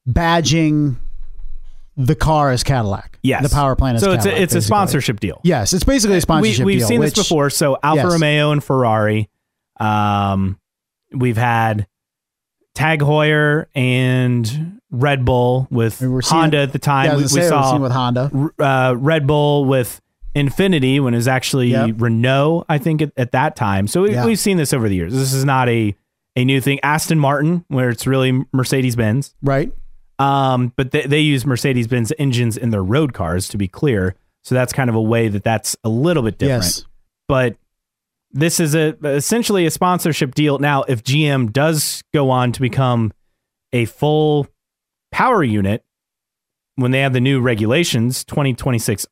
badging 0.08 0.96
the 1.96 2.14
car 2.14 2.50
as 2.50 2.62
Cadillac. 2.62 3.18
Yes. 3.22 3.42
The 3.42 3.54
power 3.54 3.76
plant 3.76 3.96
as 3.96 4.02
So 4.02 4.12
it's 4.12 4.24
Cadillac, 4.24 4.40
a, 4.40 4.42
it's 4.42 4.54
a 4.54 4.62
sponsorship 4.62 5.20
deal. 5.20 5.40
Yes, 5.44 5.72
it's 5.72 5.84
basically 5.84 6.16
a 6.16 6.20
sponsorship 6.20 6.64
we, 6.64 6.72
we've 6.74 6.78
deal, 6.80 6.88
seen 6.88 7.00
this 7.00 7.14
before. 7.14 7.50
So 7.50 7.78
Alfa 7.82 8.02
Yes. 8.02 8.12
Romeo 8.12 8.52
and 8.52 8.62
Ferrari. 8.62 9.28
Um, 9.78 10.58
we've 11.12 11.36
had 11.36 11.86
Tag 12.74 13.00
Heuer 13.00 13.66
and 13.74 14.80
Red 14.90 15.24
Bull 15.24 15.66
with 15.70 16.00
We 16.00 16.08
were 16.08 16.22
seeing- 16.22 16.40
Honda 16.40 16.58
at 16.58 16.72
the 16.72 16.78
time. 16.78 17.06
Yeah, 17.06 17.16
we, 17.16 17.22
we 17.22 17.28
say, 17.28 17.48
saw 17.48 17.78
with 17.78 17.92
Honda. 17.92 18.30
uh, 18.58 18.94
Red 18.96 19.26
Bull 19.26 19.64
with 19.64 20.00
Infiniti 20.34 21.00
when 21.00 21.12
it 21.14 21.16
was 21.18 21.28
actually 21.28 21.68
Yep. 21.68 21.96
Renault, 21.98 22.64
I 22.68 22.78
think, 22.78 23.02
at, 23.02 23.12
at 23.16 23.32
that 23.32 23.56
time. 23.56 23.86
So 23.86 24.02
we, 24.02 24.12
Yeah. 24.12 24.24
we've 24.26 24.38
seen 24.38 24.56
this 24.56 24.72
over 24.72 24.88
the 24.88 24.94
years. 24.94 25.12
This 25.12 25.32
is 25.32 25.44
not 25.44 25.68
a, 25.68 25.94
a 26.36 26.44
new 26.44 26.60
thing. 26.60 26.78
Aston 26.82 27.18
Martin, 27.18 27.64
where 27.68 27.88
it's 27.90 28.06
really 28.06 28.44
Mercedes 28.52 28.94
Benz. 28.96 29.34
Right. 29.42 29.72
Um, 30.20 30.72
but 30.76 30.90
they, 30.92 31.06
they 31.06 31.20
use 31.20 31.44
Mercedes 31.46 31.88
Benz 31.88 32.12
engines 32.18 32.56
in 32.56 32.70
their 32.70 32.84
road 32.84 33.12
cars, 33.14 33.48
to 33.48 33.56
be 33.58 33.66
clear. 33.68 34.14
So 34.42 34.54
that's 34.54 34.72
kind 34.72 34.88
of 34.88 34.96
a 34.96 35.02
way 35.02 35.28
that 35.28 35.42
that's 35.44 35.76
a 35.84 35.88
little 35.88 36.22
bit 36.22 36.38
different 36.38 36.62
Yes. 36.64 36.84
but 37.28 37.56
this 38.32 38.60
is 38.60 38.74
a 38.74 38.96
essentially 39.04 39.66
a 39.66 39.70
sponsorship 39.70 40.34
deal. 40.34 40.58
Now, 40.58 40.82
if 40.82 41.02
GM 41.02 41.52
does 41.52 42.02
go 42.12 42.30
on 42.30 42.52
to 42.52 42.60
become 42.60 43.12
a 43.72 43.84
full 43.84 44.46
power 45.12 45.42
unit 45.42 45.84
when 46.76 46.90
they 46.90 47.00
have 47.00 47.12
the 47.12 47.20
new 47.20 47.40
regulations 47.40 48.24
2026 48.24 49.06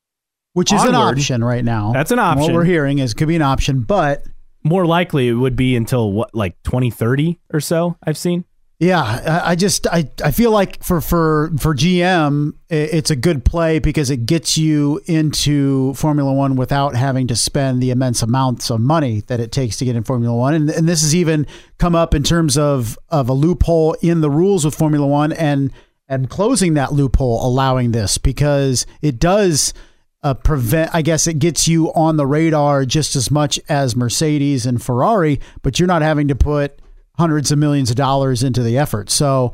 which 0.54 0.72
is 0.72 0.82
an 0.82 0.94
option 0.94 1.44
right 1.44 1.64
now. 1.64 1.92
That's 1.92 2.10
an 2.10 2.18
option. 2.18 2.46
What 2.46 2.54
we're 2.54 2.64
hearing 2.64 2.98
is 2.98 3.12
it 3.12 3.16
could 3.16 3.28
be 3.28 3.36
an 3.36 3.42
option, 3.42 3.82
but 3.82 4.24
more 4.64 4.86
likely 4.86 5.28
it 5.28 5.34
would 5.34 5.56
be 5.56 5.76
until 5.76 6.12
what 6.12 6.34
like 6.34 6.56
2030 6.64 7.38
or 7.52 7.60
so 7.60 7.96
i've 8.02 8.18
seen 8.18 8.44
Yeah, 8.81 9.43
I, 9.45 9.57
just 9.57 9.89
I, 9.89 10.09
I 10.22 10.31
feel 10.31 10.53
like 10.53 10.85
for 10.85 11.01
for 11.01 11.51
for 11.59 11.74
GM 11.74 12.53
it's 12.68 13.11
a 13.11 13.16
good 13.16 13.45
play 13.45 13.81
because 13.81 14.09
it 14.09 14.24
gets 14.24 14.57
you 14.57 15.01
into 15.07 15.95
Formula 15.95 16.33
One 16.33 16.55
without 16.55 16.95
having 16.95 17.26
to 17.26 17.35
spend 17.35 17.83
the 17.83 17.91
immense 17.91 18.22
amounts 18.22 18.70
of 18.70 18.81
money 18.81 19.22
that 19.22 19.41
it 19.41 19.51
takes 19.51 19.79
to 19.79 19.85
get 19.85 19.97
in 19.97 20.05
Formula 20.05 20.37
One, 20.37 20.55
and 20.55 20.70
and 20.70 20.89
this 20.89 21.03
has 21.03 21.12
even 21.12 21.45
come 21.79 21.97
up 21.97 22.14
in 22.14 22.22
terms 22.22 22.57
of 22.57 22.97
of 23.09 23.29
a 23.29 23.33
loophole 23.33 23.95
in 23.95 24.20
the 24.20 24.31
rules 24.31 24.64
with 24.64 24.76
Formula 24.76 25.09
One 25.09 25.33
and 25.33 25.72
and 26.07 26.31
closing 26.31 26.74
that 26.74 26.93
loophole, 26.93 27.45
allowing 27.45 27.91
this 27.91 28.16
because 28.16 28.87
it 29.03 29.18
does. 29.18 29.74
Uh, 30.20 30.35
prevent 30.35 30.93
i 30.93 31.01
guess 31.01 31.29
it 31.29 31.39
gets 31.39 31.68
you 31.68 31.93
on 31.93 32.16
the 32.16 32.26
radar 32.26 32.85
just 32.85 33.14
as 33.14 33.31
much 33.31 33.61
as 33.68 33.95
mercedes 33.95 34.66
and 34.66 34.83
ferrari 34.83 35.39
but 35.62 35.79
you're 35.79 35.87
not 35.87 36.03
having 36.03 36.26
to 36.26 36.35
put 36.35 36.81
hundreds 37.18 37.50
of 37.52 37.58
millions 37.58 37.90
of 37.90 37.96
dollars 37.96 38.42
into 38.42 38.62
the 38.62 38.78
effort. 38.78 39.10
So, 39.10 39.52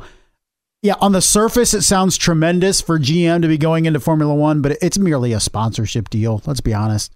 yeah, 0.82 0.94
on 1.00 1.12
the 1.12 1.22
surface, 1.22 1.72
it 1.74 1.82
sounds 1.82 2.16
tremendous 2.18 2.80
for 2.80 2.98
GM 2.98 3.40
to 3.42 3.48
be 3.48 3.56
going 3.56 3.86
into 3.86 4.00
Formula 4.00 4.34
One, 4.34 4.60
but 4.62 4.76
it's 4.82 4.98
merely 4.98 5.32
a 5.32 5.40
sponsorship 5.40 6.10
deal. 6.10 6.42
Let's 6.46 6.60
be 6.60 6.74
honest. 6.74 7.14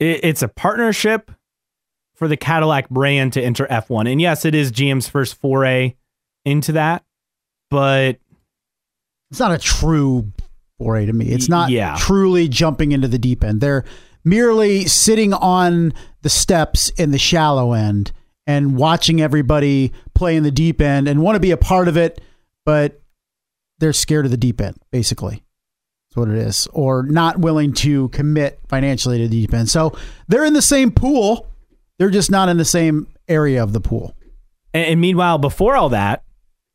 it's 0.00 0.42
a 0.42 0.48
partnership 0.48 1.30
for 2.14 2.26
the 2.26 2.36
cadillac 2.36 2.88
brand 2.90 3.32
to 3.34 3.42
enter 3.42 3.66
f1 3.66 4.10
and 4.10 4.20
yes 4.20 4.44
it 4.46 4.54
is 4.54 4.72
gm's 4.72 5.08
first 5.08 5.38
foray 5.40 5.94
into 6.46 6.72
that 6.72 7.02
but 7.70 8.18
It's 9.30 9.40
not 9.40 9.52
a 9.52 9.58
true 9.58 10.32
foray 10.78 11.04
to 11.06 11.12
me. 11.12 11.26
It's 11.26 11.48
not 11.50 11.70
Yeah. 11.70 11.96
truly 11.98 12.48
jumping 12.48 12.92
into 12.92 13.08
the 13.08 13.18
deep 13.18 13.44
end. 13.44 13.60
They're 13.60 13.84
merely 14.24 14.86
sitting 14.86 15.32
on 15.34 15.92
the 16.22 16.28
steps 16.30 16.88
in 16.96 17.10
the 17.10 17.18
shallow 17.18 17.72
end 17.74 18.12
and 18.46 18.76
watching 18.76 19.20
everybody 19.20 19.92
play 20.14 20.36
in 20.36 20.42
the 20.42 20.50
deep 20.50 20.80
end 20.80 21.08
and 21.08 21.22
want 21.22 21.36
to 21.36 21.40
be 21.40 21.50
a 21.50 21.56
part 21.56 21.88
of 21.88 21.96
it, 21.96 22.20
but 22.64 23.00
they're 23.78 23.92
scared 23.92 24.24
of 24.24 24.30
the 24.30 24.36
deep 24.36 24.60
end, 24.60 24.76
basically. 24.90 25.42
That's 26.08 26.16
what 26.16 26.28
it 26.28 26.38
is. 26.38 26.66
Or 26.72 27.02
not 27.02 27.38
willing 27.38 27.72
to 27.74 28.08
commit 28.08 28.60
financially 28.68 29.18
to 29.18 29.28
the 29.28 29.42
deep 29.42 29.54
end. 29.54 29.70
So 29.70 29.96
they're 30.28 30.44
in 30.44 30.54
the 30.54 30.62
same 30.62 30.90
pool. 30.90 31.46
They're 31.98 32.10
just 32.10 32.30
not 32.30 32.48
in 32.48 32.56
the 32.56 32.64
same 32.64 33.06
area 33.28 33.62
of 33.62 33.72
the 33.72 33.80
pool. 33.80 34.14
And, 34.72 35.00
meanwhile, 35.00 35.38
before 35.38 35.76
all 35.76 35.88
that, 35.90 36.24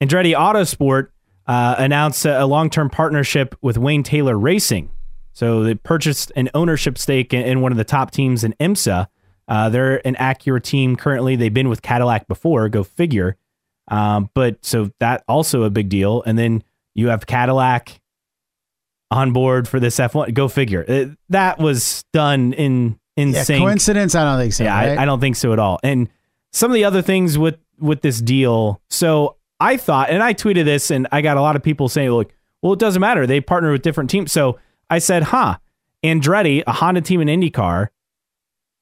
Andretti 0.02 0.36
Autosport 0.36 1.08
uh, 1.48 1.76
announced 1.78 2.26
a, 2.26 2.44
a 2.44 2.46
long-term 2.46 2.90
partnership 2.90 3.56
with 3.62 3.78
Wayne 3.78 4.04
Taylor 4.04 4.38
Racing. 4.38 4.90
So 5.34 5.64
they 5.64 5.76
purchased 5.76 6.32
an 6.36 6.50
ownership 6.54 6.98
stake 6.98 7.34
in, 7.34 7.42
in 7.42 7.62
one 7.62 7.72
of 7.72 7.78
the 7.78 7.84
top 7.84 8.12
teams 8.12 8.44
in 8.44 8.54
IMSA. 8.60 9.08
Uh, 9.48 9.70
they're 9.70 10.06
an 10.08 10.16
Acura 10.16 10.62
team 10.62 10.96
currently. 10.96 11.36
They've 11.36 11.54
been 11.54 11.70
with 11.70 11.82
Cadillac 11.82 12.28
before. 12.28 12.68
Go 12.70 12.84
figure. 12.84 13.38
Um, 13.88 14.30
but 14.34 14.64
so 14.66 14.92
that 15.00 15.24
also 15.28 15.64
a 15.64 15.70
big 15.70 15.90
deal. 15.90 16.24
And 16.24 16.38
then 16.38 16.64
you 16.96 17.10
have 17.10 17.28
Cadillac 17.28 18.02
on 19.12 19.34
board 19.34 19.68
for 19.68 19.80
this 19.80 19.98
F1. 19.98 20.34
Go 20.34 20.48
figure. 20.48 20.84
It, 20.88 21.12
that 21.30 21.60
was 21.60 22.04
done 22.12 22.54
in 22.54 23.00
insane 23.16 23.62
Yeah, 23.62 23.68
coincidence? 23.68 24.16
I 24.16 24.24
don't 24.24 24.40
think 24.40 24.54
so. 24.54 24.64
Yeah, 24.64 24.74
right? 24.76 24.98
I, 24.98 25.04
I 25.04 25.06
don't 25.06 25.20
think 25.20 25.36
so 25.36 25.54
at 25.54 25.60
all. 25.60 25.80
And 25.84 26.10
some 26.52 26.72
of 26.72 26.76
the 26.76 26.86
other 26.86 27.02
things 27.02 27.38
with 27.38 27.58
with 27.80 28.02
this 28.02 28.22
deal. 28.22 28.82
So 28.90 29.36
I 29.60 29.78
thought, 29.78 30.10
and 30.10 30.24
I 30.24 30.34
tweeted 30.34 30.66
this, 30.66 30.90
and 30.90 31.08
I 31.12 31.22
got 31.22 31.38
a 31.38 31.42
lot 31.42 31.56
of 31.56 31.62
people 31.64 31.90
saying, 31.90 32.10
"Look, 32.10 32.34
well, 32.62 32.74
it 32.74 32.80
doesn't 32.80 33.00
matter. 33.02 33.28
They 33.28 33.42
partner 33.42 33.72
with 33.72 33.82
different 33.82 34.10
teams." 34.10 34.32
So 34.32 34.58
I 34.90 35.00
said, 35.00 35.24
"Huh." 35.24 35.58
Andretti, 36.04 36.62
a 36.68 36.72
Honda 36.72 37.02
team 37.02 37.20
in 37.20 37.28
IndyCar, 37.28 37.88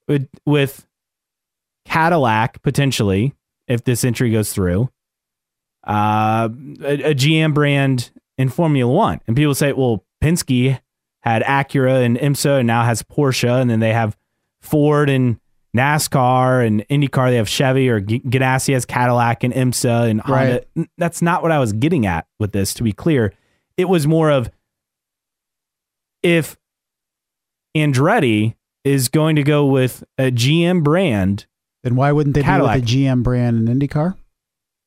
with, 0.07 0.27
with 0.45 0.87
Cadillac 1.85 2.61
potentially, 2.61 3.33
if 3.67 3.83
this 3.83 4.03
entry 4.03 4.31
goes 4.31 4.53
through, 4.53 4.89
uh, 5.85 6.49
a, 6.81 7.11
a 7.11 7.15
GM 7.15 7.53
brand 7.53 8.11
in 8.37 8.49
Formula 8.49 8.91
One, 8.91 9.19
and 9.27 9.35
people 9.35 9.53
say, 9.55 9.73
"Well, 9.73 10.05
Penske 10.23 10.79
had 11.21 11.43
Acura 11.43 12.03
and 12.03 12.17
IMSA, 12.17 12.59
and 12.59 12.67
now 12.67 12.83
has 12.83 13.03
Porsche, 13.03 13.61
and 13.61 13.69
then 13.69 13.79
they 13.79 13.93
have 13.93 14.17
Ford 14.61 15.09
and 15.09 15.39
NASCAR 15.75 16.65
and 16.65 16.87
IndyCar. 16.87 17.29
They 17.29 17.37
have 17.37 17.49
Chevy 17.49 17.89
or 17.89 17.99
G- 17.99 18.19
Ganassi 18.21 18.73
has 18.73 18.85
Cadillac 18.85 19.43
and 19.43 19.53
IMSA 19.53 20.09
and 20.09 20.21
Honda. 20.21 20.65
Right. 20.75 20.89
That's 20.97 21.21
not 21.21 21.41
what 21.41 21.51
I 21.51 21.59
was 21.59 21.73
getting 21.73 22.05
at 22.05 22.27
with 22.39 22.51
this. 22.51 22.73
To 22.75 22.83
be 22.83 22.93
clear, 22.93 23.33
it 23.77 23.85
was 23.85 24.07
more 24.07 24.29
of 24.29 24.49
if 26.21 26.57
Andretti 27.75 28.55
is 28.83 29.09
going 29.09 29.35
to 29.37 29.43
go 29.43 29.65
with 29.65 30.03
a 30.17 30.31
GM 30.31 30.83
brand, 30.83 31.45
Then 31.83 31.95
why 31.95 32.11
wouldn't 32.11 32.35
they 32.35 32.41
Cadillac. 32.43 32.75
with 32.75 32.83
a 32.83 32.87
GM 32.87 33.23
brand 33.23 33.67
in 33.69 33.79
IndyCar? 33.79 34.15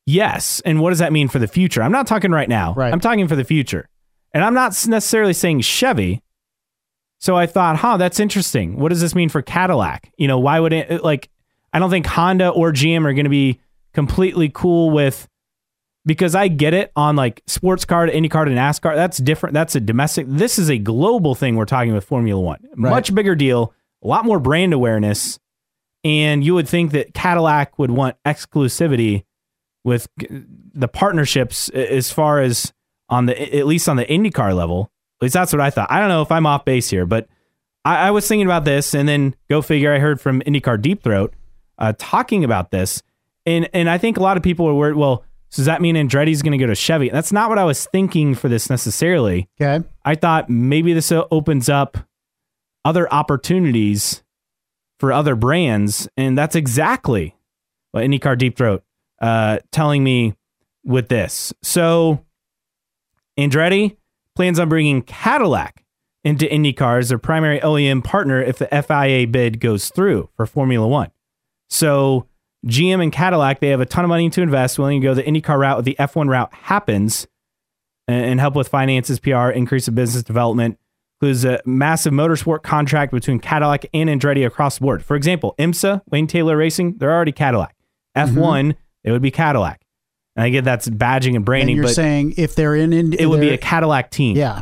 yes. 0.06 0.60
And 0.64 0.80
what 0.80 0.90
does 0.90 0.98
that 1.00 1.12
mean 1.12 1.28
for 1.28 1.38
the 1.38 1.48
future? 1.48 1.82
I'm 1.82 1.92
not 1.92 2.06
talking 2.06 2.30
right 2.30 2.48
now. 2.48 2.74
Right. 2.74 2.92
I'm 2.92 3.00
talking 3.00 3.26
for 3.28 3.36
the 3.36 3.44
future. 3.44 3.88
And 4.32 4.44
I'm 4.44 4.54
not 4.54 4.70
necessarily 4.86 5.32
saying 5.32 5.62
Chevy. 5.62 6.22
So 7.18 7.34
I 7.36 7.46
thought, 7.46 7.76
huh, 7.78 7.96
that's 7.96 8.20
interesting. 8.20 8.78
What 8.78 8.90
does 8.90 9.00
this 9.00 9.14
mean 9.14 9.28
for 9.30 9.40
Cadillac? 9.42 10.12
You 10.18 10.28
know, 10.28 10.38
why 10.38 10.60
would 10.60 10.72
it 10.72 11.02
like 11.02 11.30
I 11.72 11.78
don't 11.78 11.90
think 11.90 12.06
Honda 12.06 12.50
or 12.50 12.72
GM 12.72 13.04
are 13.06 13.14
going 13.14 13.24
to 13.24 13.30
be 13.30 13.60
completely 13.94 14.50
cool 14.52 14.90
with 14.90 15.26
because 16.04 16.34
I 16.34 16.48
get 16.48 16.72
it 16.74 16.92
on 16.94 17.16
like 17.16 17.42
sports 17.46 17.84
car 17.84 18.06
to 18.06 18.12
IndyCar 18.12 18.44
to 18.44 18.50
NASCAR. 18.52 18.94
That's 18.94 19.18
different. 19.18 19.54
That's 19.54 19.74
a 19.74 19.80
domestic. 19.80 20.26
This 20.28 20.58
is 20.58 20.70
a 20.70 20.78
global 20.78 21.34
thing 21.34 21.56
we're 21.56 21.64
talking 21.64 21.94
with 21.94 22.04
Formula 22.04 22.40
One. 22.40 22.60
Right. 22.76 22.90
Much 22.90 23.14
bigger 23.14 23.34
deal, 23.34 23.72
a 24.02 24.06
lot 24.06 24.24
more 24.24 24.38
brand 24.38 24.72
awareness. 24.72 25.38
And 26.04 26.44
you 26.44 26.54
would 26.54 26.68
think 26.68 26.92
that 26.92 27.14
Cadillac 27.14 27.78
would 27.78 27.90
want 27.90 28.16
exclusivity 28.24 29.24
with 29.84 30.08
the 30.74 30.88
partnerships 30.88 31.68
as 31.70 32.12
far 32.12 32.40
as 32.40 32.72
on 33.08 33.26
the 33.26 33.56
at 33.56 33.66
least 33.66 33.88
on 33.88 33.96
the 33.96 34.04
IndyCar 34.04 34.54
level. 34.54 34.90
At 35.20 35.24
least 35.24 35.34
that's 35.34 35.52
what 35.52 35.60
I 35.60 35.70
thought. 35.70 35.90
I 35.90 36.00
don't 36.00 36.08
know 36.08 36.22
if 36.22 36.30
I'm 36.30 36.46
off 36.46 36.64
base 36.64 36.90
here, 36.90 37.06
but 37.06 37.28
I, 37.84 38.08
I 38.08 38.10
was 38.10 38.28
thinking 38.28 38.46
about 38.46 38.64
this, 38.64 38.94
and 38.94 39.08
then 39.08 39.34
go 39.48 39.62
figure. 39.62 39.94
I 39.94 39.98
heard 39.98 40.20
from 40.20 40.42
IndyCar 40.42 40.82
Deep 40.82 41.02
Throat 41.02 41.32
uh, 41.78 41.92
talking 41.98 42.44
about 42.44 42.70
this, 42.70 43.02
and 43.46 43.68
and 43.72 43.88
I 43.88 43.96
think 43.96 44.16
a 44.16 44.22
lot 44.22 44.36
of 44.36 44.42
people 44.42 44.66
are 44.66 44.74
worried. 44.74 44.96
Well, 44.96 45.24
so 45.50 45.60
does 45.60 45.66
that 45.66 45.80
mean 45.80 45.94
Andretti's 45.94 46.42
going 46.42 46.52
to 46.52 46.58
go 46.58 46.66
to 46.66 46.74
Chevy? 46.74 47.08
That's 47.08 47.32
not 47.32 47.48
what 47.48 47.58
I 47.58 47.64
was 47.64 47.86
thinking 47.86 48.34
for 48.34 48.48
this 48.48 48.68
necessarily. 48.68 49.48
Okay. 49.60 49.86
I 50.04 50.14
thought 50.16 50.50
maybe 50.50 50.92
this 50.92 51.12
opens 51.12 51.68
up 51.68 51.96
other 52.86 53.12
opportunities 53.12 54.22
for 55.00 55.12
other 55.12 55.34
brands, 55.34 56.08
and 56.16 56.38
that's 56.38 56.54
exactly 56.54 57.34
what 57.90 58.04
IndyCar 58.04 58.38
Deep 58.38 58.56
Throat 58.56 58.84
uh, 59.20 59.58
telling 59.72 60.04
me 60.04 60.36
with 60.84 61.08
this. 61.08 61.52
So 61.64 62.24
Andretti 63.36 63.96
plans 64.36 64.60
on 64.60 64.68
bringing 64.68 65.02
Cadillac 65.02 65.82
into 66.22 66.46
IndyCar 66.46 67.00
as 67.00 67.08
their 67.08 67.18
primary 67.18 67.58
OEM 67.58 68.04
partner 68.04 68.40
if 68.40 68.58
the 68.58 68.68
FIA 68.68 69.26
bid 69.26 69.58
goes 69.58 69.90
through 69.90 70.30
for 70.36 70.46
Formula 70.46 70.86
One. 70.86 71.10
So 71.68 72.28
GM 72.66 73.02
and 73.02 73.12
Cadillac, 73.12 73.58
they 73.58 73.70
have 73.70 73.80
a 73.80 73.86
ton 73.86 74.04
of 74.04 74.10
money 74.10 74.30
to 74.30 74.42
invest, 74.42 74.78
willing 74.78 75.00
to 75.00 75.04
go 75.04 75.12
the 75.12 75.24
IndyCar 75.24 75.58
route 75.58 75.84
the 75.84 75.96
F1 75.98 76.28
route 76.28 76.54
happens 76.54 77.26
and 78.06 78.38
help 78.38 78.54
with 78.54 78.68
finances, 78.68 79.18
PR, 79.18 79.50
increase 79.50 79.88
of 79.88 79.96
business 79.96 80.22
development. 80.22 80.78
Includes 81.20 81.44
a 81.46 81.60
massive 81.64 82.12
motorsport 82.12 82.62
contract 82.62 83.10
between 83.10 83.38
Cadillac 83.40 83.86
and 83.94 84.10
Andretti 84.10 84.46
across 84.46 84.76
the 84.78 84.82
board. 84.82 85.02
For 85.02 85.16
example, 85.16 85.54
IMSA, 85.58 86.02
Wayne 86.10 86.26
Taylor 86.26 86.58
Racing, 86.58 86.98
they're 86.98 87.12
already 87.14 87.32
Cadillac. 87.32 87.74
F1, 88.14 88.74
it 89.02 89.12
would 89.12 89.22
be 89.22 89.30
Cadillac. 89.30 89.80
And 90.34 90.44
I 90.44 90.50
get 90.50 90.64
that's 90.64 90.88
badging 90.88 91.28
and 91.28 91.36
And 91.36 91.44
branding, 91.46 91.76
you're 91.76 91.86
but 91.86 91.94
saying 91.94 92.34
if 92.36 92.54
they're 92.54 92.74
in, 92.74 92.92
in 92.92 93.14
it 93.14 93.24
would 93.26 93.40
be 93.40 93.48
a 93.48 93.56
Cadillac 93.56 94.10
team, 94.10 94.36
yeah, 94.36 94.60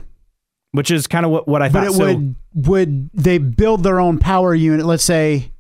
which 0.71 0.93
is 0.93 1.09
kind 1.09 1.27
of 1.27 1.33
what, 1.33 1.49
what 1.49 1.61
I 1.63 1.69
but 1.69 1.87
thought. 1.87 1.87
it 1.87 1.93
So- 1.95 2.05
would 2.05 2.37
would 2.55 3.11
they 3.13 3.39
build 3.39 3.83
their 3.83 3.99
own 3.99 4.19
power 4.21 4.55
unit? 4.55 4.87
Let's 4.87 5.03
say 5.05 5.51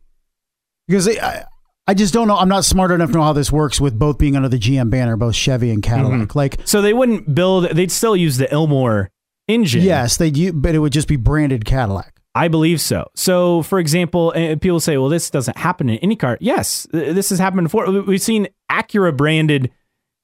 because 0.87 1.07
they, 1.07 1.19
I, 1.19 1.45
I 1.89 1.95
just 1.95 2.15
don't 2.15 2.29
know. 2.29 2.37
I'm 2.37 2.49
not 2.49 2.65
smart 2.65 2.93
enough 2.93 3.11
to 3.11 3.17
know 3.17 3.25
how 3.25 3.33
this 3.33 3.51
works 3.51 3.81
with 3.81 3.99
both 3.99 4.17
being 4.19 4.37
under 4.37 4.49
the 4.49 4.59
GM 4.59 4.91
banner, 4.91 5.17
both 5.17 5.35
Chevy 5.35 5.71
and 5.71 5.83
Cadillac. 5.83 6.29
Mm-hmm. 6.29 6.39
Like 6.39 6.61
So 6.65 6.81
they 6.81 6.95
wouldn't 6.95 7.35
build. 7.35 7.71
They'd 7.71 7.91
still 7.91 8.15
use 8.15 8.37
the 8.37 8.47
Ilmore 8.47 9.09
engine. 9.49 9.83
yes, 9.83 10.17
they 10.17 10.31
do, 10.31 10.53
but 10.53 10.75
it 10.75 10.79
would 10.79 10.93
just 10.93 11.09
be 11.09 11.17
branded 11.17 11.65
Cadillac. 11.65 12.21
I 12.35 12.49
believe 12.49 12.81
so. 12.81 13.09
So, 13.15 13.63
for 13.63 13.79
example, 13.79 14.33
people 14.61 14.81
say, 14.81 14.97
"Well, 14.97 15.09
this 15.09 15.31
doesn't 15.31 15.57
happen 15.57 15.89
in 15.89 15.99
IndyCar." 16.11 16.39
Yes, 16.41 16.87
this 16.93 17.31
has 17.31 17.39
happened 17.39 17.65
before. 17.65 17.89
We- 17.91 18.01
We've 18.01 18.21
seen 18.23 18.49
Acura 18.71 19.17
branded 19.17 19.71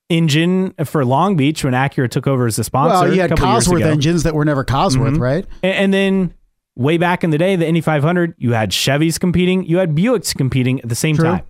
engine 0.09 0.73
for 0.85 1.05
Long 1.05 1.37
Beach 1.37 1.63
when 1.63 1.73
Acura 1.73 2.11
took 2.11 2.27
over 2.27 2.47
as 2.47 2.59
a 2.59 2.65
sponsor. 2.65 3.07
Well, 3.07 3.15
you 3.15 3.21
a 3.23 3.29
had 3.29 3.31
Cosworth 3.39 3.83
engines 3.85 4.25
that 4.25 4.35
were 4.35 4.45
never 4.45 4.65
Cosworth, 4.65 5.15
Mhm. 5.17 5.21
right? 5.21 5.47
A- 5.63 5.67
and 5.67 5.95
then 5.95 6.35
way 6.77 6.99
back 6.99 7.23
in 7.23 7.31
the 7.31 7.39
day, 7.39 7.55
the 7.55 7.67
Indy 7.69 7.81
500, 7.81 8.35
you 8.39 8.55
had 8.55 8.71
Chevys 8.71 9.21
competing, 9.21 9.65
you 9.67 9.79
had 9.79 9.95
Buicks 9.95 10.37
competing 10.37 10.81
at 10.81 10.89
the 10.89 10.97
same 10.97 11.15
True. 11.15 11.27
time. 11.27 11.43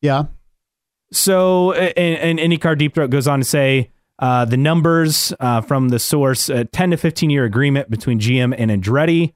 Yeah. 0.00 0.24
So, 1.12 1.72
and, 1.72 2.38
and 2.38 2.52
IndyCar 2.52 2.78
Deep 2.78 2.94
Throat 2.94 3.10
goes 3.10 3.26
on 3.28 3.38
to 3.40 3.44
say 3.44 3.90
uh, 4.18 4.44
the 4.44 4.56
numbers 4.56 5.32
uh, 5.40 5.60
from 5.60 5.90
the 5.90 5.98
source: 5.98 6.48
a 6.48 6.64
10 6.64 6.92
to 6.92 6.96
15 6.96 7.30
year 7.30 7.44
agreement 7.44 7.90
between 7.90 8.18
GM 8.18 8.54
and 8.56 8.70
Andretti. 8.70 9.32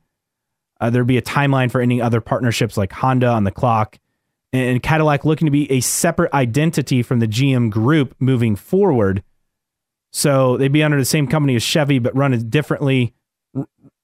Uh, 0.81 0.91
there'd 0.91 1.07
be 1.07 1.19
a 1.19 1.23
timeline 1.23 1.71
for 1.71 1.81
any 1.81 2.01
other 2.01 2.21
partnerships 2.21 2.77
like 2.77 2.93
Honda 2.93 3.29
on 3.29 3.45
the 3.45 3.53
clock, 3.53 3.99
and 4.53 4.83
Cadillac 4.83 5.25
looking 5.25 5.47
to 5.47 5.53
be 5.53 5.71
a 5.71 5.81
separate 5.81 6.33
identity 6.35 7.03
from 7.03 7.21
the 7.21 7.29
GM 7.29 7.71
group 7.71 8.15
moving 8.19 8.57
forward. 8.57 9.23
So 10.11 10.57
they'd 10.57 10.73
be 10.73 10.83
under 10.83 10.99
the 10.99 11.05
same 11.05 11.27
company 11.27 11.55
as 11.55 11.63
Chevy, 11.63 11.99
but 11.99 12.15
run 12.15 12.35
it 12.35 12.51
differently 12.51 13.15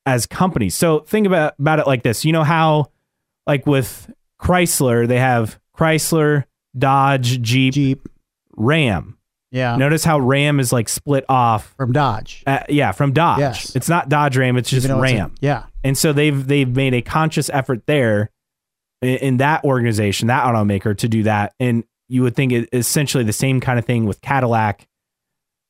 as 0.07 0.24
companies. 0.24 0.74
So 0.74 1.01
think 1.01 1.26
about 1.26 1.55
about 1.59 1.81
it 1.81 1.87
like 1.87 2.03
this: 2.03 2.24
you 2.24 2.33
know 2.33 2.45
how, 2.45 2.93
like 3.47 3.66
with 3.66 4.11
Chrysler, 4.41 5.09
they 5.09 5.18
have 5.18 5.59
Chrysler, 5.76 6.45
Dodge, 6.76 7.43
Jeep, 7.43 7.74
Jeep. 7.74 8.09
Ram. 8.57 9.18
Yeah. 9.51 9.76
Notice 9.76 10.05
how 10.05 10.18
Ram 10.18 10.61
is 10.61 10.72
like 10.72 10.88
split 10.88 11.24
off. 11.28 11.74
From 11.76 11.92
Dodge. 11.92 12.42
Uh, 12.46 12.61
yeah, 12.68 12.92
from 12.92 13.12
Dodge. 13.12 13.40
Yes. 13.40 13.74
It's 13.76 13.88
not 13.88 14.09
Dodge 14.09 14.36
Ram. 14.36 14.57
It's 14.57 14.68
just 14.70 14.86
though 14.88 15.03
it's 15.03 15.12
Ram. 15.12 15.34
yeah. 15.40 15.64
And 15.84 15.96
so 15.96 16.12
they've 16.12 16.46
they've 16.46 16.68
made 16.68 16.92
a 16.94 17.01
conscious 17.03 17.49
effort 17.51 17.86
there 17.86 18.30
in, 19.01 19.16
in 19.16 19.36
that 19.38 19.64
organization, 19.64 20.28
that 20.28 20.44
automaker, 20.44 20.96
to 20.99 21.09
do 21.09 21.22
that. 21.22 21.55
And 21.59 21.84
you 22.09 22.22
would 22.22 22.34
think 22.36 22.53
it 22.53 22.68
essentially 22.72 23.24
the 23.24 23.32
same 23.32 23.61
kind 23.61 23.78
of 23.78 23.84
thing 23.84 24.05
with 24.07 24.20
Cadillac 24.20 24.86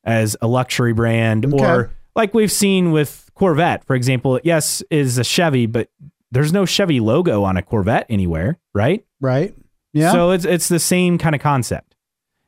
as 0.04 0.36
a 0.40 0.46
luxury 0.48 0.92
brand, 0.92 1.44
Okay. 1.46 1.64
or 1.64 1.90
like 2.16 2.32
we've 2.34 2.52
seen 2.52 2.90
with 2.92 3.30
Corvette, 3.34 3.84
for 3.84 3.94
example. 3.94 4.40
Yes, 4.42 4.82
is 4.90 5.18
a 5.18 5.24
Chevy, 5.24 5.66
but 5.66 5.88
there's 6.30 6.52
no 6.52 6.64
Chevy 6.66 7.00
logo 7.00 7.42
on 7.44 7.56
a 7.56 7.62
Corvette 7.62 8.06
anywhere, 8.08 8.58
right? 8.74 9.04
Right. 9.20 9.54
Yeah. 9.92 10.12
So 10.12 10.30
it's 10.32 10.44
it's 10.44 10.68
the 10.68 10.78
same 10.80 11.18
kind 11.18 11.34
of 11.34 11.40
concept. 11.40 11.87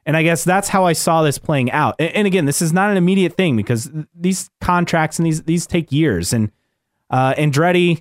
And 0.06 0.16
I 0.16 0.22
guess 0.22 0.44
that's 0.44 0.68
how 0.68 0.86
I 0.86 0.92
saw 0.94 1.22
this 1.22 1.38
playing 1.38 1.70
out. 1.70 1.94
And, 1.98 2.10
and 2.16 2.26
again, 2.26 2.44
this 2.46 2.62
is 2.62 2.72
not 2.72 2.90
an 2.90 2.96
immediate 2.96 3.34
thing 3.36 3.56
because 3.56 3.90
these 4.14 4.50
contracts 4.60 5.18
and 5.18 5.26
these 5.26 5.42
these 5.42 5.66
take 5.66 5.92
years. 5.92 6.32
And 6.32 6.50
uh, 7.10 7.34
Andretti, 7.34 7.98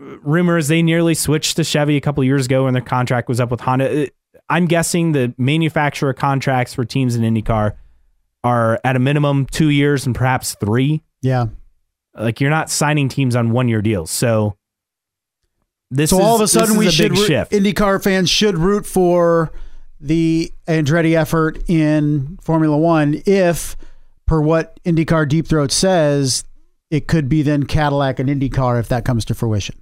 uh, 0.00 0.18
rumors 0.22 0.68
they 0.68 0.82
nearly 0.82 1.14
switched 1.14 1.56
to 1.56 1.64
Chevy 1.64 1.96
a 1.96 2.00
couple 2.00 2.24
years 2.24 2.46
ago 2.46 2.64
when 2.64 2.72
their 2.72 2.82
contract 2.82 3.28
was 3.28 3.38
up 3.40 3.50
with 3.50 3.60
Honda. 3.60 4.08
I'm 4.48 4.66
guessing 4.66 5.12
the 5.12 5.34
manufacturer 5.38 6.12
contracts 6.14 6.74
for 6.74 6.84
teams 6.84 7.16
in 7.16 7.22
IndyCar 7.22 7.72
are 8.42 8.78
at 8.84 8.94
a 8.96 8.98
minimum 8.98 9.46
two 9.46 9.70
years 9.70 10.04
and 10.06 10.14
perhaps 10.14 10.54
three. 10.54 11.02
yeah. 11.22 11.46
Like 12.16 12.40
you're 12.40 12.50
not 12.50 12.70
signing 12.70 13.08
teams 13.08 13.34
on 13.34 13.50
one 13.50 13.68
year 13.68 13.82
deals. 13.82 14.10
So 14.10 14.56
this 15.90 16.10
So 16.10 16.18
is, 16.18 16.24
all 16.24 16.34
of 16.36 16.40
a 16.42 16.46
sudden, 16.48 16.76
we 16.76 16.86
a 16.86 16.90
should 16.90 17.10
root- 17.18 17.26
shift. 17.26 17.50
IndyCar 17.52 18.02
fans 18.04 18.30
should 18.30 18.56
root 18.56 18.86
for 18.86 19.50
the 20.04 20.52
Andretti 20.68 21.16
effort 21.16 21.68
in 21.68 22.38
Formula 22.42 22.76
One 22.76 23.22
if, 23.26 23.76
per 24.26 24.40
what 24.40 24.78
IndyCar 24.84 25.28
Deep 25.28 25.48
Throat 25.48 25.72
says, 25.72 26.44
it 26.90 27.08
could 27.08 27.28
be 27.28 27.42
then 27.42 27.64
Cadillac 27.64 28.18
and 28.18 28.28
IndyCar 28.28 28.78
if 28.78 28.88
that 28.88 29.04
comes 29.04 29.24
to 29.24 29.34
fruition. 29.34 29.76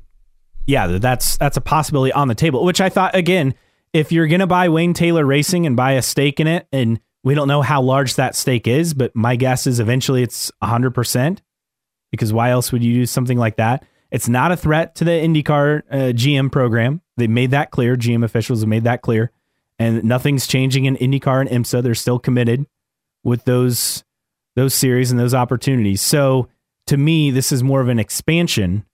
yeah, 0.67 0.87
that's 0.87 1.37
that's 1.37 1.57
a 1.57 1.61
possibility 1.61 2.13
on 2.13 2.29
the 2.29 2.35
table. 2.35 2.65
Which 2.65 2.81
I 2.81 2.89
thought 2.89 3.15
again, 3.17 3.55
if 3.93 4.13
you're 4.13 4.29
gonna 4.29 4.47
buy 4.47 4.69
Wayne 4.69 4.95
Taylor 4.95 5.27
Racing 5.27 5.67
and 5.67 5.77
buy 5.77 5.93
a 5.93 6.03
stake 6.03 6.39
in 6.41 6.47
it, 6.47 6.67
and 6.73 7.01
we 7.25 7.35
don't 7.35 7.49
know 7.49 7.63
how 7.63 7.83
large 7.83 8.15
that 8.15 8.35
stake 8.37 8.67
is, 8.69 8.95
but 8.95 9.15
my 9.15 9.37
guess 9.37 9.67
is 9.67 9.81
eventually 9.81 10.23
it's 10.23 10.51
hundred 10.63 10.93
percent. 10.93 11.43
Because 12.13 12.33
why 12.33 12.51
else 12.51 12.71
would 12.73 12.83
you 12.85 12.95
do 12.95 13.07
something 13.07 13.39
like 13.39 13.57
that? 13.57 13.85
It's 14.11 14.29
not 14.29 14.53
a 14.53 14.57
threat 14.57 14.95
to 14.97 15.05
the 15.05 15.11
IndyCar 15.11 15.83
uh, 15.91 15.97
GM 16.13 16.53
program. 16.53 17.01
They 17.17 17.27
made 17.27 17.51
that 17.53 17.71
clear. 17.71 17.97
GM 17.97 18.23
officials 18.25 18.61
have 18.61 18.69
made 18.69 18.85
that 18.85 19.01
clear, 19.03 19.33
and 19.83 20.05
nothing's 20.05 20.47
changing 20.47 20.85
in 20.85 20.97
IndyCar 20.97 21.41
and 21.41 21.51
IMSA. 21.51 21.83
They're 21.83 21.95
still 21.95 22.19
committed 22.19 22.67
with 23.25 23.45
those 23.45 24.05
those 24.57 24.75
series 24.75 25.11
and 25.11 25.19
those 25.19 25.35
opportunities. 25.35 26.03
So 26.03 26.49
to 26.87 26.97
me, 26.97 27.31
this 27.31 27.53
is 27.53 27.63
more 27.63 27.81
of 27.81 27.89
an 27.89 27.99
expansion 27.99 28.85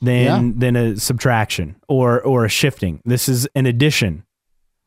than 0.00 0.24
Yeah. 0.46 0.52
than 0.56 0.76
a 0.76 0.96
subtraction 0.96 1.76
or 1.88 2.20
or 2.22 2.44
a 2.44 2.48
shifting. 2.48 3.00
This 3.04 3.28
is 3.28 3.48
an 3.54 3.66
addition. 3.66 4.24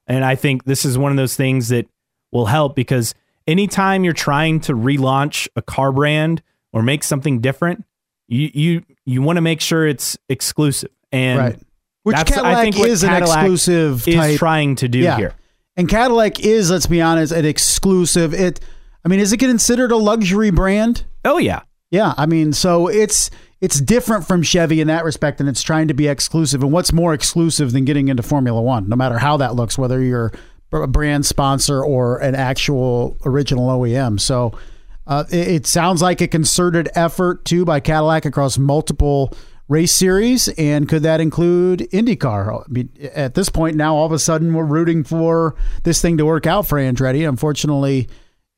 And 0.08 0.24
I 0.26 0.36
think 0.36 0.64
this 0.66 0.86
is 0.86 0.98
one 0.98 1.12
of 1.12 1.18
those 1.18 1.36
things 1.36 1.70
that 1.70 1.88
will 2.32 2.46
help 2.48 2.76
because 2.76 3.14
anytime 3.48 4.04
you're 4.04 4.14
trying 4.14 4.60
to 4.62 4.74
relaunch 4.74 5.48
a 5.56 5.62
car 5.62 5.92
brand 5.92 6.42
or 6.74 6.82
make 6.82 7.04
something 7.04 7.40
different, 7.42 7.84
you 8.28 8.50
you 8.54 8.84
you 9.06 9.22
want 9.22 9.38
to 9.38 9.42
make 9.42 9.60
sure 9.62 9.86
it's 9.88 10.18
exclusive. 10.30 10.90
And 11.12 11.40
right. 11.40 11.60
Which 12.04 12.16
that's, 12.16 12.32
I 12.32 12.36
Cadillac 12.36 12.64
think, 12.74 12.88
is 12.88 13.04
an 13.04 13.14
exclusive 13.22 14.08
is 14.08 14.16
type. 14.16 14.38
trying 14.40 14.76
to 14.78 14.88
do 14.88 15.00
Yeah. 15.00 15.18
here. 15.18 15.34
And 15.76 15.88
Cadillac 15.90 16.40
is, 16.40 16.70
let's 16.72 16.88
be 16.88 17.02
honest, 17.02 17.32
an 17.32 17.46
exclusive. 17.46 18.34
It. 18.34 18.60
I 19.04 19.10
mean, 19.10 19.20
is 19.20 19.34
it 19.34 19.38
considered 19.38 19.92
a 19.92 19.98
luxury 19.98 20.52
brand? 20.52 21.06
Oh 21.26 21.38
yeah. 21.38 21.62
Yeah, 21.92 22.14
I 22.18 22.26
mean, 22.26 22.54
so 22.54 22.88
it's 22.88 23.30
it's 23.60 23.80
different 23.82 24.26
from 24.26 24.44
Chevy 24.44 24.80
in 24.80 24.88
that 24.88 25.04
respect, 25.04 25.40
and 25.40 25.50
it's 25.50 25.62
trying 25.62 25.90
to 25.90 25.94
be 25.94 26.08
exclusive. 26.08 26.64
And 26.64 26.72
what's 26.72 26.94
more 26.94 27.14
exclusive 27.14 27.74
than 27.74 27.86
getting 27.86 28.08
into 28.08 28.24
Formula 28.24 28.62
One, 28.62 28.88
no 28.88 28.96
matter 28.96 29.20
how 29.20 29.38
that 29.38 29.56
looks, 29.56 29.78
whether 29.78 30.02
you're 30.02 30.32
a 30.72 30.88
brand 30.88 31.26
sponsor 31.26 31.84
or 31.84 32.18
an 32.20 32.34
actual 32.34 33.18
original 33.26 33.68
OEM. 33.68 34.20
So 34.22 34.58
uh, 35.06 35.26
it, 35.30 35.48
it 35.48 35.68
sounds 35.68 36.02
like 36.02 36.22
a 36.22 36.28
concerted 36.28 36.90
effort 36.96 37.44
too 37.44 37.66
by 37.66 37.82
Cadillac 37.82 38.26
across 38.26 38.58
multiple 38.58 39.34
race 39.72 39.92
series, 39.92 40.48
and 40.50 40.90
could 40.90 41.04
that 41.04 41.22
include 41.22 41.80
IndyCar? 41.92 42.64
I 42.66 42.70
mean, 42.70 42.90
at 43.14 43.36
this 43.36 43.50
point 43.50 43.78
now, 43.78 43.96
all 43.96 44.06
of 44.06 44.12
a 44.12 44.20
sudden 44.20 44.54
we're 44.54 44.66
rooting 44.66 45.04
for 45.04 45.56
this 45.84 46.02
thing 46.02 46.18
to 46.18 46.26
work 46.26 46.46
out 46.46 46.68
for 46.68 46.78
Andretti. 46.78 47.28
Unfortunately 47.28 48.08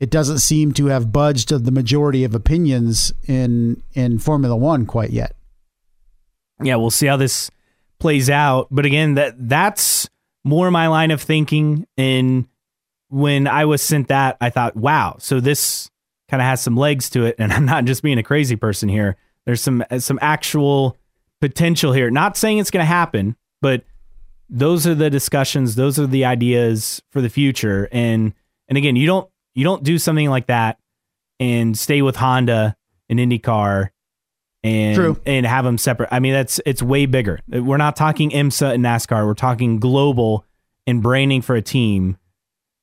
it 0.03 0.09
doesn't 0.09 0.39
seem 0.39 0.73
to 0.73 0.87
have 0.87 1.13
budged 1.13 1.53
of 1.53 1.63
the 1.63 1.71
majority 1.71 2.25
of 2.25 2.35
opinions 2.35 3.13
in 3.25 3.81
in 3.93 4.19
Formula 4.19 4.53
One 4.53 4.85
quite 4.85 5.11
yet. 5.11 5.33
yeah, 6.61 6.75
we'll 6.75 6.89
see 6.91 7.07
how 7.07 7.15
this 7.15 7.49
plays 7.99 8.29
out. 8.29 8.67
But 8.69 8.85
again, 8.85 9.13
that 9.13 9.35
that's 9.47 10.09
more 10.43 10.69
my 10.71 10.87
line 10.87 11.11
of 11.11 11.21
thinking. 11.21 11.87
And 11.97 12.49
when 13.07 13.47
I 13.47 13.63
was 13.63 13.81
sent 13.81 14.09
that, 14.09 14.35
I 14.41 14.49
thought, 14.49 14.75
wow, 14.75 15.15
so 15.19 15.39
this 15.39 15.89
kind 16.29 16.41
of 16.41 16.47
has 16.47 16.61
some 16.61 16.75
legs 16.75 17.09
to 17.11 17.23
it. 17.23 17.35
And 17.39 17.53
I'm 17.53 17.65
not 17.65 17.85
just 17.85 18.03
being 18.03 18.17
a 18.17 18.23
crazy 18.23 18.57
person 18.57 18.89
here. 18.89 19.15
There's 19.45 19.61
some 19.61 19.85
some 19.99 20.19
actual 20.21 20.97
potential 21.43 21.91
here. 21.91 22.09
Not 22.09 22.37
saying 22.37 22.59
it's 22.59 22.71
going 22.71 22.83
to 22.83 22.87
happen, 22.87 23.35
but 23.61 23.83
those 24.49 24.87
are 24.87 24.95
the 24.95 25.09
discussions. 25.09 25.75
Those 25.75 25.99
are 25.99 26.07
the 26.07 26.23
ideas 26.23 27.01
for 27.11 27.19
the 27.19 27.29
future. 27.29 27.89
And 27.91 28.33
and 28.69 28.77
again, 28.77 28.95
you 28.95 29.05
don't 29.05 29.29
you 29.53 29.65
don't 29.65 29.83
do 29.83 29.97
something 29.99 30.29
like 30.29 30.47
that 30.47 30.79
and 31.41 31.77
stay 31.77 32.01
with 32.01 32.15
Honda 32.15 32.77
and 33.09 33.19
IndyCar 33.19 33.89
and 34.63 34.95
True. 34.95 35.19
and 35.25 35.45
have 35.45 35.65
them 35.65 35.77
separate. 35.77 36.07
I 36.13 36.21
mean, 36.21 36.31
that's 36.31 36.61
it's 36.65 36.81
way 36.81 37.07
bigger. 37.07 37.41
We're 37.49 37.75
not 37.75 37.97
talking 37.97 38.29
IMSA 38.29 38.75
and 38.75 38.85
NASCAR. 38.85 39.25
We're 39.25 39.33
talking 39.33 39.79
global 39.81 40.45
and 40.87 41.03
branding 41.03 41.41
for 41.41 41.57
a 41.57 41.61
team. 41.61 42.17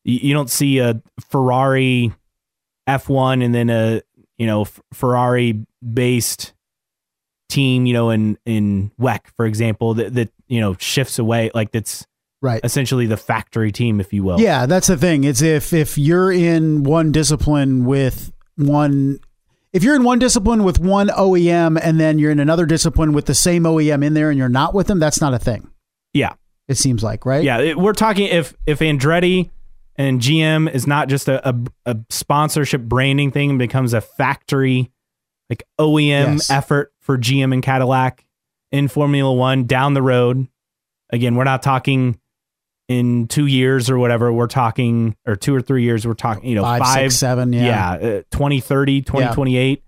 You, 0.04 0.18
you 0.20 0.34
don't 0.34 0.50
see 0.50 0.80
a 0.80 1.00
Ferrari 1.30 2.12
F1 2.86 3.42
and 3.42 3.54
then 3.54 3.70
a 3.70 4.02
you 4.36 4.46
know 4.46 4.62
F- 4.62 4.82
Ferrari 4.92 5.64
based 5.82 6.52
team, 7.50 7.84
you 7.86 7.92
know, 7.92 8.10
in 8.10 8.38
in 8.46 8.90
WEC, 9.00 9.20
for 9.36 9.44
example, 9.46 9.94
that 9.94 10.14
that 10.14 10.30
you 10.48 10.60
know 10.60 10.74
shifts 10.78 11.18
away 11.18 11.50
like 11.54 11.72
that's 11.72 12.06
Right. 12.42 12.60
essentially 12.64 13.04
the 13.04 13.18
factory 13.18 13.70
team, 13.70 14.00
if 14.00 14.14
you 14.14 14.22
will. 14.22 14.40
Yeah, 14.40 14.64
that's 14.64 14.86
the 14.86 14.96
thing. 14.96 15.24
It's 15.24 15.42
if 15.42 15.74
if 15.74 15.98
you're 15.98 16.32
in 16.32 16.84
one 16.84 17.12
discipline 17.12 17.84
with 17.84 18.32
one 18.56 19.18
if 19.72 19.84
you're 19.84 19.94
in 19.94 20.02
one 20.04 20.18
discipline 20.18 20.64
with 20.64 20.80
one 20.80 21.08
OEM 21.08 21.78
and 21.80 22.00
then 22.00 22.18
you're 22.18 22.30
in 22.30 22.40
another 22.40 22.64
discipline 22.66 23.12
with 23.12 23.26
the 23.26 23.34
same 23.34 23.64
OEM 23.64 24.02
in 24.04 24.14
there 24.14 24.30
and 24.30 24.38
you're 24.38 24.48
not 24.48 24.74
with 24.74 24.86
them, 24.88 24.98
that's 24.98 25.20
not 25.20 25.34
a 25.34 25.38
thing. 25.38 25.68
yeah. 26.14 26.32
It 26.66 26.76
seems 26.78 27.02
like, 27.02 27.26
right? 27.26 27.42
Yeah, 27.42 27.58
it- 27.58 27.78
we're 27.78 27.92
talking 27.92 28.26
if 28.28 28.54
if 28.64 28.78
Andretti 28.78 29.50
and 29.96 30.20
GM 30.20 30.72
is 30.72 30.86
not 30.86 31.08
just 31.08 31.28
a, 31.28 31.46
a, 31.48 31.54
a 31.84 31.96
sponsorship 32.10 32.80
branding 32.82 33.32
thing 33.32 33.50
and 33.50 33.58
becomes 33.58 33.92
a 33.92 34.00
factory 34.00 34.90
like 35.50 35.64
OEM 35.78 36.34
Yes. 36.34 36.50
effort 36.50 36.92
for 37.00 37.18
GM 37.18 37.52
and 37.52 37.62
Cadillac 37.62 38.24
in 38.72 38.88
Formula 38.88 39.32
One 39.32 39.64
down 39.64 39.92
the 39.94 40.02
road. 40.02 40.46
Again, 41.10 41.34
we're 41.34 41.44
not 41.44 41.62
talking 41.62 42.18
in 42.88 43.26
two 43.26 43.46
years 43.46 43.90
or 43.90 43.98
whatever. 43.98 44.32
We're 44.32 44.46
talking 44.46 45.16
or 45.26 45.36
two 45.36 45.54
or 45.54 45.60
three 45.60 45.82
years. 45.82 46.06
We're 46.06 46.14
talking, 46.14 46.48
you 46.48 46.54
know, 46.54 46.62
Five, 46.62 46.82
five, 46.82 46.94
six, 47.12 47.16
seven, 47.16 47.52
yeah. 47.52 47.98
yeah, 47.98 48.08
uh, 48.08 48.22
2030, 48.30 49.02
2028. 49.02 49.82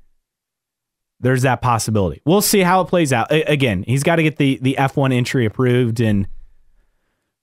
There's 1.21 1.43
that 1.43 1.63
possibility. 1.63 2.21
We'll 2.27 2.41
see 2.43 2.61
how 2.61 2.81
it 2.81 2.87
plays 2.87 3.13
out. 3.13 3.31
A- 3.31 3.45
again, 3.45 3.85
he's 3.87 4.03
got 4.03 4.17
to 4.17 4.25
get 4.25 4.37
the 4.37 4.59
the 4.61 4.75
F1 4.79 5.13
entry 5.15 5.47
approved 5.47 6.01
and 6.01 6.27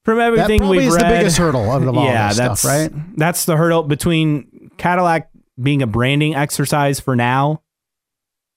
from 0.03 0.19
everything 0.19 0.67
we've 0.67 0.81
is 0.81 0.95
read, 0.95 1.03
the 1.05 1.17
biggest 1.17 1.37
hurdle 1.37 1.71
of, 1.71 1.87
all 1.87 2.03
yeah, 2.05 2.33
that's 2.33 2.61
stuff, 2.61 2.65
right? 2.65 2.91
That's 3.17 3.45
the 3.45 3.55
hurdle 3.55 3.83
between 3.83 4.71
Cadillac 4.77 5.29
being 5.61 5.81
a 5.81 5.87
branding 5.87 6.35
exercise 6.35 6.99
for 6.99 7.15
now, 7.15 7.61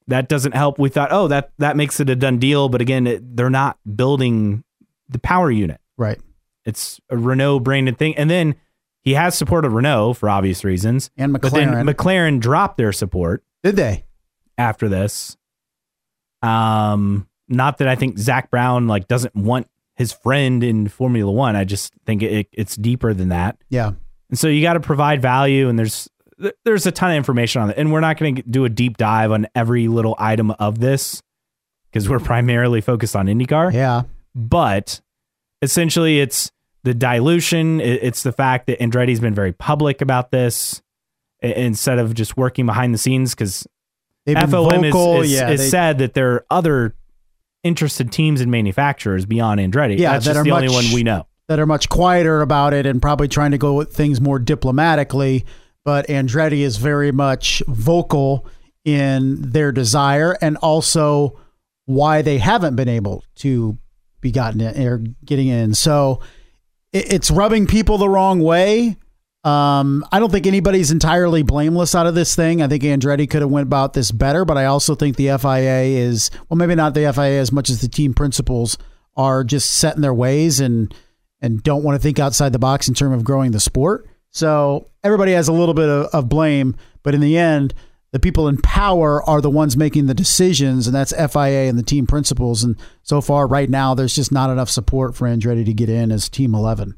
that 0.09 0.28
doesn't 0.28 0.55
help. 0.55 0.78
We 0.78 0.88
thought, 0.88 1.11
oh, 1.12 1.28
that 1.28 1.53
that 1.59 1.76
makes 1.76 2.00
it 2.00 2.09
a 2.11 2.16
done 2.16 2.38
deal, 2.38 2.68
but 2.68 2.80
again, 2.80 3.07
it, 3.07 3.36
they're 3.36 3.50
not 3.50 3.78
building 3.96 4.64
the 5.09 5.18
power 5.18 5.50
unit. 5.50 5.80
Right. 5.96 6.20
It's 6.64 7.00
a 7.11 7.16
Renault 7.16 7.61
branded 7.61 7.98
thing, 7.98 8.16
and 8.16 8.30
then 8.30 8.55
he 9.03 9.14
has 9.14 9.36
support 9.36 9.64
of 9.64 9.72
Renault 9.72 10.14
for 10.14 10.28
obvious 10.28 10.62
reasons, 10.64 11.11
And 11.16 11.32
but 11.32 11.42
then 11.53 11.70
McLaren. 11.70 11.90
McLaren 11.94 12.40
dropped 12.40 12.76
their 12.76 12.92
support 12.92 13.42
Did 13.64 13.76
they? 13.76 14.05
after 14.57 14.88
this. 14.88 15.36
Um, 16.40 17.28
not 17.48 17.78
that 17.78 17.88
I 17.88 17.94
think 17.96 18.18
Zak 18.18 18.50
Brown 18.50 18.86
like 18.86 19.09
doesn't 19.09 19.34
want 19.34 19.68
his 19.96 20.12
friend 20.12 20.62
in 20.64 20.88
Formula 20.88 21.30
One. 21.30 21.57
I 21.57 21.64
just 21.64 21.92
think 22.07 22.22
it, 22.22 22.48
it's 22.53 22.76
deeper 22.76 23.12
than 23.12 23.28
that. 23.30 23.59
Yeah. 23.68 23.92
And 24.30 24.38
so 24.38 24.48
you 24.48 24.62
got 24.62 24.74
to 24.74 24.80
provide 24.80 25.20
value, 25.20 25.68
and 25.68 25.78
there's 25.78 26.09
there's 26.64 26.87
a 26.87 26.93
ton 26.93 27.11
of 27.11 27.16
information 27.16 27.62
on 27.62 27.70
it, 27.70 27.78
and 27.78 27.93
we're 27.93 28.01
not 28.01 28.16
going 28.18 28.37
to 28.37 28.43
do 28.43 28.64
a 28.64 28.68
deep 28.68 28.97
dive 28.97 29.30
on 29.33 29.47
every 29.55 29.89
little 29.89 30.14
item 30.18 30.51
of 30.53 30.78
this 30.80 31.22
because 31.91 32.09
we're 32.09 32.18
primarily 32.20 32.80
focused 32.80 33.14
on 33.16 33.26
IndyCar. 33.26 33.72
Yeah. 33.72 34.03
But 34.35 35.01
essentially, 35.61 36.20
it's 36.20 36.51
the 36.85 36.95
dilution. 36.95 37.80
It's 37.80 38.22
the 38.22 38.33
fact 38.33 38.66
that 38.66 38.80
Andretti's 38.80 39.20
been 39.20 39.35
very 39.35 39.53
public 39.53 40.01
about 40.01 40.30
this 40.30 40.83
instead 41.41 41.99
of 41.99 42.14
just 42.14 42.37
working 42.37 42.66
behind 42.66 42.95
the 42.95 42.99
scenes 42.99 43.35
because 43.35 43.66
FOM 44.26 44.85
is, 44.85 44.93
vocal. 44.93 45.22
is, 45.22 45.33
yeah. 45.33 45.51
is 45.51 45.61
they- 45.61 45.68
said 45.68 45.99
that 45.99 46.14
there 46.14 46.33
are 46.33 46.47
other 46.51 46.95
interested 47.64 48.11
teams 48.11 48.41
and 48.41 48.51
manufacturers 48.51 49.26
beyond 49.26 49.61
Andretti. 49.61 49.99
Yeah, 49.99 50.12
That's 50.14 50.24
that 50.26 50.30
just 50.35 50.41
are 50.41 50.45
the 50.45 50.51
only 50.53 50.68
much- 50.68 50.85
one 50.87 50.95
we 50.95 51.03
know. 51.03 51.26
that 51.49 51.59
are 51.61 51.66
much 51.66 51.89
quieter 51.89 52.41
about 52.41 52.72
it 52.72 52.87
and 52.87 53.03
probably 53.03 53.28
trying 53.28 53.51
to 53.53 53.59
go 53.59 53.74
with 53.74 53.93
things 53.95 54.20
more 54.20 54.39
diplomatically. 54.39 55.45
But 55.85 56.07
Andretti 56.09 56.61
is 56.61 56.76
very 56.76 57.12
much 57.12 57.62
vocal 57.66 58.47
in 58.85 59.51
their 59.51 59.72
desire 59.72 60.37
and 60.41 60.57
also 60.59 61.39
why 61.87 62.22
they 62.22 62.39
haven't 62.39 62.76
been 62.76 62.89
able 62.89 63.24
to 63.37 63.78
be 64.20 64.30
gotten 64.30 64.61
in 64.61 64.87
or 64.87 64.99
getting 65.24 65.49
in. 65.49 65.74
So 65.74 66.20
it's 66.93 67.30
rubbing 67.30 67.66
people 67.66 67.99
the 67.99 68.09
wrong 68.09 68.41
way. 68.41 68.97
Um, 69.45 70.07
I 70.12 70.20
don't 70.20 70.30
think 70.30 70.47
anybody's 70.47 70.93
entirely 70.93 71.43
blameless 71.43 71.95
out 71.97 72.07
of 72.07 72.14
this 72.14 72.37
thing. 72.37 72.62
I 72.62 72.68
think 72.68 72.85
Andretti 72.85 73.28
could 73.28 73.43
have 73.43 73.51
went 73.51 73.66
about 73.66 73.93
this 73.93 74.12
better, 74.12 74.45
but 74.45 74.57
I 74.57 74.66
also 74.66 74.95
think 74.95 75.16
the 75.16 75.37
FIA 75.37 75.83
is 75.99 76.30
well, 76.49 76.57
maybe 76.57 76.76
not 76.76 76.95
the 76.95 77.12
FIA 77.12 77.41
as 77.41 77.51
much 77.51 77.68
as 77.68 77.80
the 77.80 77.89
team 77.89 78.14
principals 78.14 78.78
are 79.16 79.43
just 79.43 79.72
set 79.72 79.97
in 79.97 80.03
their 80.03 80.14
ways 80.14 80.61
and 80.61 80.95
and 81.41 81.61
don't 81.62 81.83
want 81.83 81.97
to 81.97 82.03
think 82.03 82.20
outside 82.20 82.53
the 82.53 82.59
box 82.59 82.87
in 82.87 82.95
terms 82.95 83.16
of 83.16 83.24
growing 83.24 83.51
the 83.51 83.59
sport. 83.59 84.09
So 84.33 84.89
everybody 85.05 85.33
has 85.33 85.49
a 85.49 85.53
little 85.53 85.74
bit 85.74 85.89
of, 85.89 86.07
of 86.07 86.28
blame, 86.28 86.76
but 87.03 87.14
in 87.14 87.20
the 87.20 87.39
end, 87.39 87.74
the 88.12 88.20
people 88.20 88.49
in 88.49 88.59
power 88.59 89.22
are 89.22 89.41
the 89.41 89.51
ones 89.51 89.76
making 89.76 90.07
the 90.07 90.14
decisions, 90.14 90.87
and 90.87 90.95
that's 90.95 91.12
FIA 91.12 91.68
and 91.68 91.78
the 91.78 91.83
team 91.83 92.07
principals. 92.07 92.62
And 92.62 92.76
so 93.03 93.20
far, 93.20 93.47
right 93.47 93.70
now, 93.70 93.95
there's 93.95 94.14
just 94.14 94.33
not 94.33 94.51
enough 94.51 94.68
support 94.68 95.16
for 95.16 95.26
Andretti 95.26 95.64
to 95.64 95.72
get 95.72 95.89
in 95.89 96.12
as 96.12 96.28
Team 96.28 96.55
11. 96.55 96.97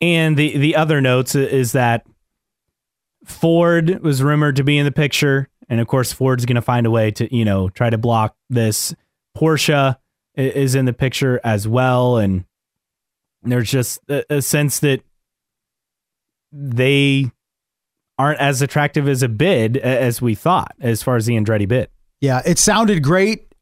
And 0.00 0.36
the 0.36 0.58
the 0.58 0.76
other 0.76 1.00
notes 1.00 1.34
is 1.34 1.72
that 1.72 2.06
Ford 3.24 4.02
was 4.02 4.22
rumored 4.22 4.56
to 4.56 4.64
be 4.64 4.78
in 4.78 4.84
the 4.84 4.92
picture, 4.92 5.48
and 5.68 5.80
of 5.80 5.86
course 5.86 6.12
Ford's 6.12 6.44
going 6.44 6.56
to 6.56 6.62
find 6.62 6.86
a 6.86 6.90
way 6.90 7.10
to 7.12 7.34
you 7.34 7.44
know 7.44 7.70
try 7.70 7.88
to 7.88 7.96
block 7.96 8.36
this. 8.50 8.94
Porsche 9.36 9.96
is 10.34 10.74
in 10.74 10.84
the 10.84 10.92
picture 10.92 11.40
as 11.44 11.66
well, 11.66 12.18
and 12.18 12.44
there's 13.42 13.70
just 13.70 14.00
a, 14.08 14.24
a 14.28 14.42
sense 14.42 14.80
that 14.80 15.00
they 16.52 17.30
aren't 18.18 18.40
as 18.40 18.62
attractive 18.62 19.08
as 19.08 19.22
a 19.22 19.28
bid 19.28 19.76
as 19.76 20.22
we 20.22 20.34
thought, 20.34 20.74
as 20.80 21.02
far 21.02 21.16
as 21.16 21.26
the 21.26 21.34
Andretti 21.34 21.68
bid. 21.68 21.88
Yeah, 22.20 22.40
it 22.46 22.58
sounded 22.58 23.02
great 23.02 23.52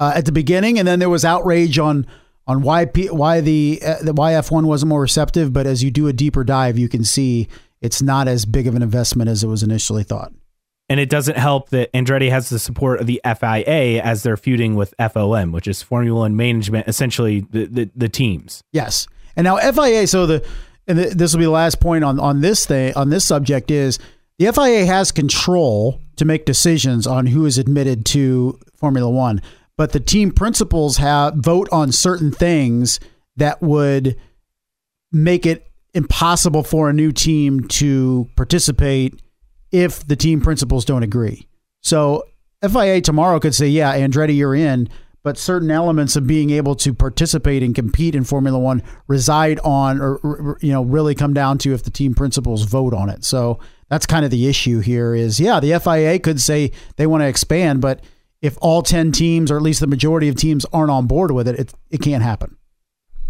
uh, 0.00 0.12
at 0.14 0.24
the 0.24 0.32
beginning, 0.32 0.78
and 0.78 0.88
then 0.88 0.98
there 0.98 1.10
was 1.10 1.24
outrage 1.24 1.78
on 1.78 2.06
on 2.46 2.62
why 2.62 2.86
P, 2.86 3.08
why 3.08 3.40
the 3.40 3.80
uh, 3.84 3.96
the 4.02 4.12
why 4.12 4.34
F 4.34 4.50
one 4.50 4.66
wasn't 4.66 4.88
more 4.88 5.00
receptive. 5.00 5.52
But 5.52 5.66
as 5.66 5.82
you 5.82 5.90
do 5.90 6.08
a 6.08 6.12
deeper 6.12 6.42
dive, 6.42 6.78
you 6.78 6.88
can 6.88 7.04
see 7.04 7.48
it's 7.80 8.00
not 8.00 8.28
as 8.28 8.44
big 8.44 8.66
of 8.66 8.74
an 8.74 8.82
investment 8.82 9.28
as 9.28 9.44
it 9.44 9.48
was 9.48 9.62
initially 9.62 10.04
thought. 10.04 10.32
And 10.88 11.00
it 11.00 11.08
doesn't 11.08 11.38
help 11.38 11.70
that 11.70 11.92
Andretti 11.92 12.28
has 12.30 12.48
the 12.50 12.58
support 12.58 13.00
of 13.00 13.06
the 13.06 13.20
FIA 13.24 14.02
as 14.02 14.22
they're 14.22 14.36
feuding 14.36 14.74
with 14.74 14.94
FOM, 14.98 15.52
which 15.52 15.66
is 15.66 15.82
Formula 15.82 16.20
One 16.20 16.36
management, 16.36 16.86
essentially 16.88 17.46
the, 17.50 17.66
the, 17.66 17.90
the 17.94 18.08
teams. 18.08 18.62
Yes, 18.72 19.06
and 19.36 19.44
now 19.44 19.56
FIA. 19.58 20.06
So 20.06 20.26
the 20.26 20.46
and 20.92 21.00
th- 21.00 21.14
this 21.14 21.32
will 21.32 21.38
be 21.38 21.46
the 21.46 21.50
last 21.50 21.80
point 21.80 22.04
on 22.04 22.20
on 22.20 22.42
this 22.42 22.66
thing 22.66 22.92
on 22.94 23.08
this 23.08 23.24
subject 23.24 23.70
is 23.70 23.98
the 24.38 24.52
FIA 24.52 24.84
has 24.84 25.10
control 25.10 26.00
to 26.16 26.26
make 26.26 26.44
decisions 26.44 27.06
on 27.06 27.26
who 27.26 27.46
is 27.46 27.56
admitted 27.56 28.04
to 28.06 28.58
Formula 28.76 29.08
One, 29.08 29.40
but 29.78 29.92
the 29.92 30.00
team 30.00 30.32
principals 30.32 30.98
have 30.98 31.34
vote 31.36 31.68
on 31.72 31.92
certain 31.92 32.30
things 32.30 33.00
that 33.36 33.62
would 33.62 34.16
make 35.10 35.46
it 35.46 35.66
impossible 35.94 36.62
for 36.62 36.90
a 36.90 36.92
new 36.92 37.10
team 37.10 37.66
to 37.68 38.28
participate 38.36 39.18
if 39.70 40.06
the 40.06 40.16
team 40.16 40.42
principals 40.42 40.84
don't 40.84 41.02
agree. 41.02 41.48
So 41.80 42.24
FIA 42.62 43.00
tomorrow 43.00 43.40
could 43.40 43.54
say, 43.54 43.68
"Yeah, 43.68 43.96
Andretti, 43.96 44.36
you're 44.36 44.54
in," 44.54 44.90
but 45.22 45.38
certain 45.38 45.70
elements 45.70 46.16
of 46.16 46.26
being 46.26 46.50
able 46.50 46.74
to 46.76 46.92
participate 46.92 47.62
and 47.62 47.74
compete 47.74 48.14
in 48.14 48.24
Formula 48.24 48.58
One 48.58 48.82
reside 49.06 49.58
on, 49.60 50.00
or 50.00 50.58
you 50.60 50.72
know, 50.72 50.82
really 50.82 51.14
come 51.14 51.32
down 51.32 51.58
to 51.58 51.74
if 51.74 51.82
the 51.82 51.90
team 51.90 52.14
principals 52.14 52.64
vote 52.64 52.92
on 52.92 53.08
it. 53.08 53.24
So 53.24 53.58
that's 53.88 54.06
kind 54.06 54.24
of 54.24 54.30
the 54.30 54.48
issue 54.48 54.80
here. 54.80 55.14
Is 55.14 55.38
yeah, 55.38 55.60
the 55.60 55.78
FIA 55.78 56.18
could 56.18 56.40
say 56.40 56.72
they 56.96 57.06
want 57.06 57.22
to 57.22 57.28
expand, 57.28 57.80
but 57.80 58.02
if 58.40 58.58
all 58.60 58.82
ten 58.82 59.12
teams, 59.12 59.50
or 59.50 59.56
at 59.56 59.62
least 59.62 59.80
the 59.80 59.86
majority 59.86 60.28
of 60.28 60.34
teams, 60.34 60.66
aren't 60.72 60.90
on 60.90 61.06
board 61.06 61.30
with 61.30 61.46
it, 61.46 61.58
it, 61.58 61.74
it 61.90 62.00
can't 62.00 62.22
happen. 62.22 62.56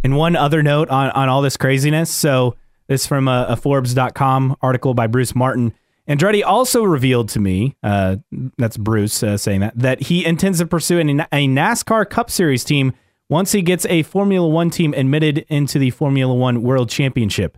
And 0.03 0.16
one 0.16 0.34
other 0.34 0.62
note 0.62 0.88
on, 0.88 1.11
on 1.11 1.28
all 1.28 1.43
this 1.43 1.57
craziness. 1.57 2.11
So 2.11 2.57
this 2.88 3.07
from 3.07 3.28
uh, 3.28 3.45
a, 3.45 3.53
a 3.53 3.57
Forbes.com 3.57 4.57
article 4.62 4.95
by 4.95 5.07
Bruce 5.07 5.34
Martin. 5.34 5.74
Andretti 6.09 6.44
also 6.44 6.82
revealed 6.82 7.28
to 7.30 7.40
me, 7.40 7.76
uh, 7.82 8.16
that's 8.59 8.76
Bruce 8.76 9.22
uh, 9.22 9.36
saying 9.36 9.61
that, 9.61 9.78
that 9.78 10.00
he 10.03 10.24
intends 10.24 10.59
to 10.59 10.66
pursue 10.66 10.98
a, 10.98 11.03
a 11.03 11.46
NASCAR 11.46 12.09
Cup 12.09 12.30
Series 12.30 12.64
team 12.64 12.92
once 13.28 13.53
he 13.53 13.62
gets 13.62 13.86
a 13.86 14.03
Formula 14.03 14.48
One 14.48 14.68
team 14.68 14.94
admitted 14.94 15.46
into 15.48 15.78
the 15.78 15.90
Formula 15.90 16.34
One 16.34 16.62
World 16.62 16.90
Championship. 16.90 17.57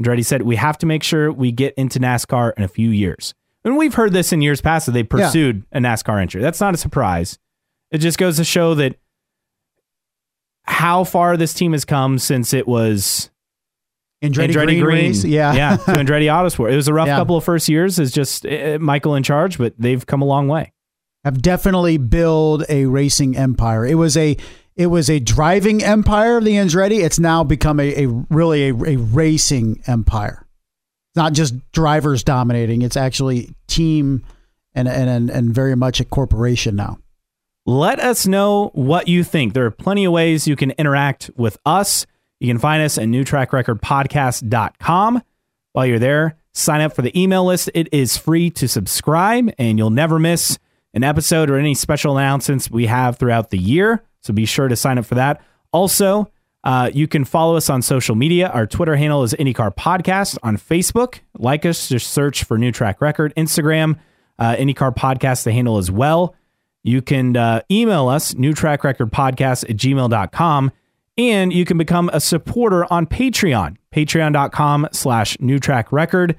Andretti 0.00 0.24
said, 0.24 0.42
We 0.42 0.56
have 0.56 0.76
to 0.78 0.86
make 0.86 1.02
sure 1.02 1.32
we 1.32 1.52
get 1.52 1.72
into 1.74 1.98
NASCAR 1.98 2.52
in 2.56 2.64
a 2.64 2.68
few 2.68 2.90
years. 2.90 3.34
And 3.64 3.76
we've 3.76 3.94
heard 3.94 4.12
this 4.12 4.32
in 4.32 4.42
years 4.42 4.60
past 4.60 4.86
that 4.86 4.92
they 4.92 5.02
pursued 5.02 5.64
a 5.72 5.80
NASCAR 5.80 6.20
entry. 6.20 6.42
That's 6.42 6.60
not 6.60 6.74
a 6.74 6.76
surprise. 6.76 7.38
It 7.90 7.98
just 7.98 8.18
goes 8.18 8.36
to 8.36 8.44
show 8.44 8.74
that 8.74 8.96
how 10.64 11.04
far 11.04 11.36
this 11.36 11.54
team 11.54 11.72
has 11.72 11.84
come 11.84 12.18
since 12.18 12.52
it 12.52 12.68
was 12.68 13.30
Andretti, 14.22 14.48
Andretti 14.52 14.64
Green, 14.66 14.80
Green. 14.82 15.04
race, 15.08 15.24
yeah, 15.24 15.52
yeah, 15.54 15.76
to 15.76 15.82
Andretti 15.92 16.24
Autosport. 16.26 16.72
It 16.72 16.76
was 16.76 16.88
a 16.88 16.94
rough 16.94 17.06
Yeah. 17.06 17.16
couple 17.16 17.36
of 17.36 17.44
first 17.44 17.68
years 17.68 17.98
as 17.98 18.10
just 18.12 18.46
uh, 18.46 18.78
Michael 18.80 19.14
in 19.14 19.22
charge, 19.22 19.58
but 19.58 19.74
they've 19.78 20.04
come 20.06 20.22
a 20.22 20.24
long 20.24 20.48
way. 20.48 20.72
have 21.24 21.42
definitely 21.42 21.98
built 21.98 22.64
a 22.68 22.86
racing 22.86 23.36
empire. 23.36 23.84
It 23.86 23.96
was 23.96 24.16
a 24.16 24.36
it 24.74 24.86
was 24.88 25.08
a 25.10 25.18
driving 25.20 25.82
empire 25.82 26.36
of 26.38 26.44
the 26.44 26.52
Andretti. 26.52 27.02
It's 27.04 27.18
now 27.18 27.42
become 27.44 27.80
a, 27.80 28.04
a 28.04 28.06
really 28.30 28.68
a, 28.68 28.74
a 28.74 28.96
racing 28.96 29.82
empire. 29.86 30.46
It's 31.10 31.16
not 31.16 31.32
just 31.32 31.54
drivers 31.72 32.22
dominating. 32.24 32.82
It's 32.82 32.96
actually 32.96 33.54
team 33.68 34.24
and 34.74 34.86
and 34.88 35.08
and, 35.10 35.30
and 35.30 35.54
very 35.54 35.74
much 35.76 36.00
a 36.00 36.04
corporation 36.04 36.74
now. 36.76 36.98
Let 37.66 37.98
us 38.00 38.26
know 38.26 38.70
what 38.74 39.08
you 39.08 39.24
think. 39.24 39.52
There 39.54 39.64
are 39.66 39.70
plenty 39.70 40.04
of 40.04 40.12
ways 40.12 40.46
you 40.46 40.56
can 40.56 40.70
interact 40.72 41.30
with 41.36 41.58
us. 41.66 42.06
You 42.40 42.48
can 42.48 42.58
find 42.58 42.82
us 42.82 42.98
at 42.98 43.06
newtrackrecordpodcast.com. 43.06 45.22
While 45.72 45.86
you're 45.86 45.98
there, 45.98 46.36
sign 46.52 46.80
up 46.80 46.94
for 46.94 47.02
the 47.02 47.20
email 47.20 47.44
list. 47.44 47.70
It 47.74 47.88
is 47.92 48.16
free 48.16 48.50
to 48.50 48.68
subscribe, 48.68 49.52
and 49.58 49.78
you'll 49.78 49.90
never 49.90 50.18
miss 50.18 50.58
an 50.94 51.04
episode 51.04 51.50
or 51.50 51.58
any 51.58 51.74
special 51.74 52.16
announcements 52.16 52.70
we 52.70 52.86
have 52.86 53.18
throughout 53.18 53.50
the 53.50 53.58
year. 53.58 54.02
So 54.22 54.32
be 54.32 54.46
sure 54.46 54.68
to 54.68 54.76
sign 54.76 54.98
up 54.98 55.04
for 55.04 55.16
that. 55.16 55.42
Also, 55.72 56.30
uh, 56.64 56.90
you 56.92 57.06
can 57.06 57.24
follow 57.24 57.56
us 57.56 57.70
on 57.70 57.82
social 57.82 58.16
media. 58.16 58.48
Our 58.48 58.66
Twitter 58.66 58.96
handle 58.96 59.22
is 59.22 59.34
IndyCar 59.34 59.76
Podcast. 59.76 60.38
On 60.42 60.56
Facebook, 60.56 61.20
like 61.38 61.64
us, 61.64 61.88
just 61.88 62.10
search 62.10 62.44
for 62.44 62.58
New 62.58 62.72
Track 62.72 63.00
Record. 63.00 63.32
Instagram, 63.36 63.98
uh, 64.38 64.56
IndyCar 64.56 64.94
Podcast, 64.96 65.44
the 65.44 65.52
handle 65.52 65.78
as 65.78 65.90
well. 65.90 66.34
You 66.82 67.02
can 67.02 67.36
uh, 67.36 67.62
email 67.70 68.08
us, 68.08 68.34
newtrackrecordpodcast 68.34 69.68
at 69.70 69.76
gmail.com, 69.76 70.72
and 71.18 71.52
you 71.52 71.64
can 71.64 71.78
become 71.78 72.10
a 72.12 72.20
supporter 72.20 72.90
on 72.92 73.06
Patreon, 73.06 73.76
patreon.com 73.94 74.88
slash 74.92 75.38
new 75.40 75.58
newtrackrecord. 75.58 76.36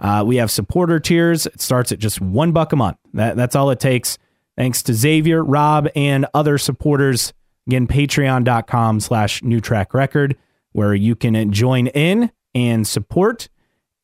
Uh, 0.00 0.24
we 0.26 0.36
have 0.36 0.50
supporter 0.50 0.98
tiers. 0.98 1.46
It 1.46 1.60
starts 1.60 1.92
at 1.92 1.98
just 1.98 2.20
one 2.20 2.52
buck 2.52 2.72
a 2.72 2.76
month. 2.76 2.96
That, 3.12 3.36
that's 3.36 3.54
all 3.54 3.70
it 3.70 3.80
takes. 3.80 4.18
Thanks 4.56 4.82
to 4.84 4.94
Xavier, 4.94 5.42
Rob, 5.44 5.88
and 5.94 6.26
other 6.34 6.58
supporters. 6.58 7.32
Again, 7.66 7.86
patreon.com 7.86 9.00
slash 9.00 9.40
newtrackrecord, 9.40 10.34
where 10.72 10.94
you 10.94 11.16
can 11.16 11.52
join 11.52 11.86
in 11.88 12.30
and 12.54 12.86
support. 12.86 13.48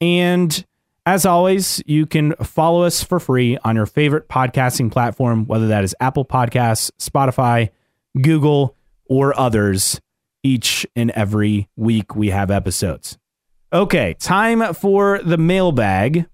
And 0.01 0.64
As 1.07 1.25
always, 1.25 1.83
you 1.87 2.07
can 2.07 2.35
follow 2.37 2.83
us 2.83 3.03
for 3.03 3.18
free 3.18 3.59
on 3.64 3.75
your 3.75 3.87
favorite 3.87 4.29
podcasting 4.29 4.93
platform, 4.93 5.47
whether 5.47 5.68
that 5.68 5.83
is 5.83 5.95
Apple 5.99 6.25
Podcasts, 6.25 6.91
Spotify, 7.01 7.71
Google, 8.21 8.77
or 9.07 9.39
others. 9.39 10.01
Each 10.43 10.86
and 10.97 11.11
every 11.12 11.68
week 11.76 12.14
we 12.16 12.30
have 12.30 12.51
episodes. 12.51 13.18
Okay, 13.72 14.14
time 14.14 14.74
for 14.74 15.20
the 15.22 15.36
mailbag. 15.38 16.26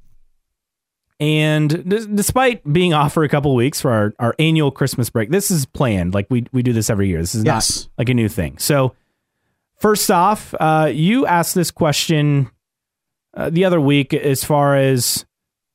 And 1.19 1.89
d- 1.89 2.07
despite 2.15 2.71
being 2.71 2.93
off 2.93 3.15
for 3.15 3.25
a 3.25 3.29
couple 3.29 3.51
of 3.51 3.57
weeks 3.57 3.81
for 3.81 3.91
our, 3.91 4.15
our 4.19 4.35
annual 4.39 4.71
Christmas 4.71 5.09
break, 5.11 5.31
this 5.31 5.51
is 5.51 5.65
planned. 5.67 6.15
Like 6.15 6.27
we, 6.31 6.45
we 6.53 6.63
do 6.63 6.73
this 6.73 6.91
every 6.91 7.09
year. 7.09 7.21
This 7.21 7.35
is 7.35 7.45
Yes. 7.45 7.81
not 7.85 7.89
like 7.99 8.09
a 8.11 8.15
new 8.15 8.29
thing. 8.29 8.59
So, 8.59 8.95
first 9.79 10.11
off, 10.11 10.55
uh, 10.61 10.91
you 10.93 11.27
asked 11.27 11.55
this 11.55 11.71
question 11.71 12.51
uh, 13.35 13.51
the 13.51 13.65
other 13.65 13.81
week 13.81 14.13
as 14.15 14.45
far 14.45 14.77
as 14.77 15.25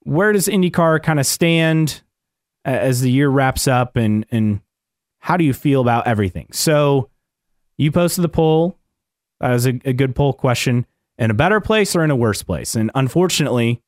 where 0.03 0.31
does 0.31 0.47
IndyCar 0.47 1.01
kind 1.03 1.19
of 1.19 1.25
stand 1.25 2.01
as 2.65 3.01
the 3.01 3.11
year 3.11 3.29
wraps 3.29 3.67
up 3.67 3.97
and, 3.97 4.25
and 4.31 4.61
how 5.19 5.37
do 5.37 5.43
you 5.43 5.53
feel 5.53 5.81
about 5.81 6.07
everything? 6.07 6.47
So, 6.53 7.09
you 7.77 7.91
posted 7.91 8.23
the 8.23 8.29
poll. 8.29 8.77
That 9.39 9.51
was 9.51 9.65
a, 9.65 9.79
a 9.85 9.93
good 9.93 10.15
poll 10.15 10.33
question. 10.33 10.85
In 11.17 11.31
a 11.31 11.33
better 11.33 11.59
place 11.59 11.95
or 11.95 12.03
in 12.03 12.11
a 12.11 12.15
worse 12.15 12.41
place? 12.43 12.75
And 12.75 12.89
unfortunately, 12.95 13.81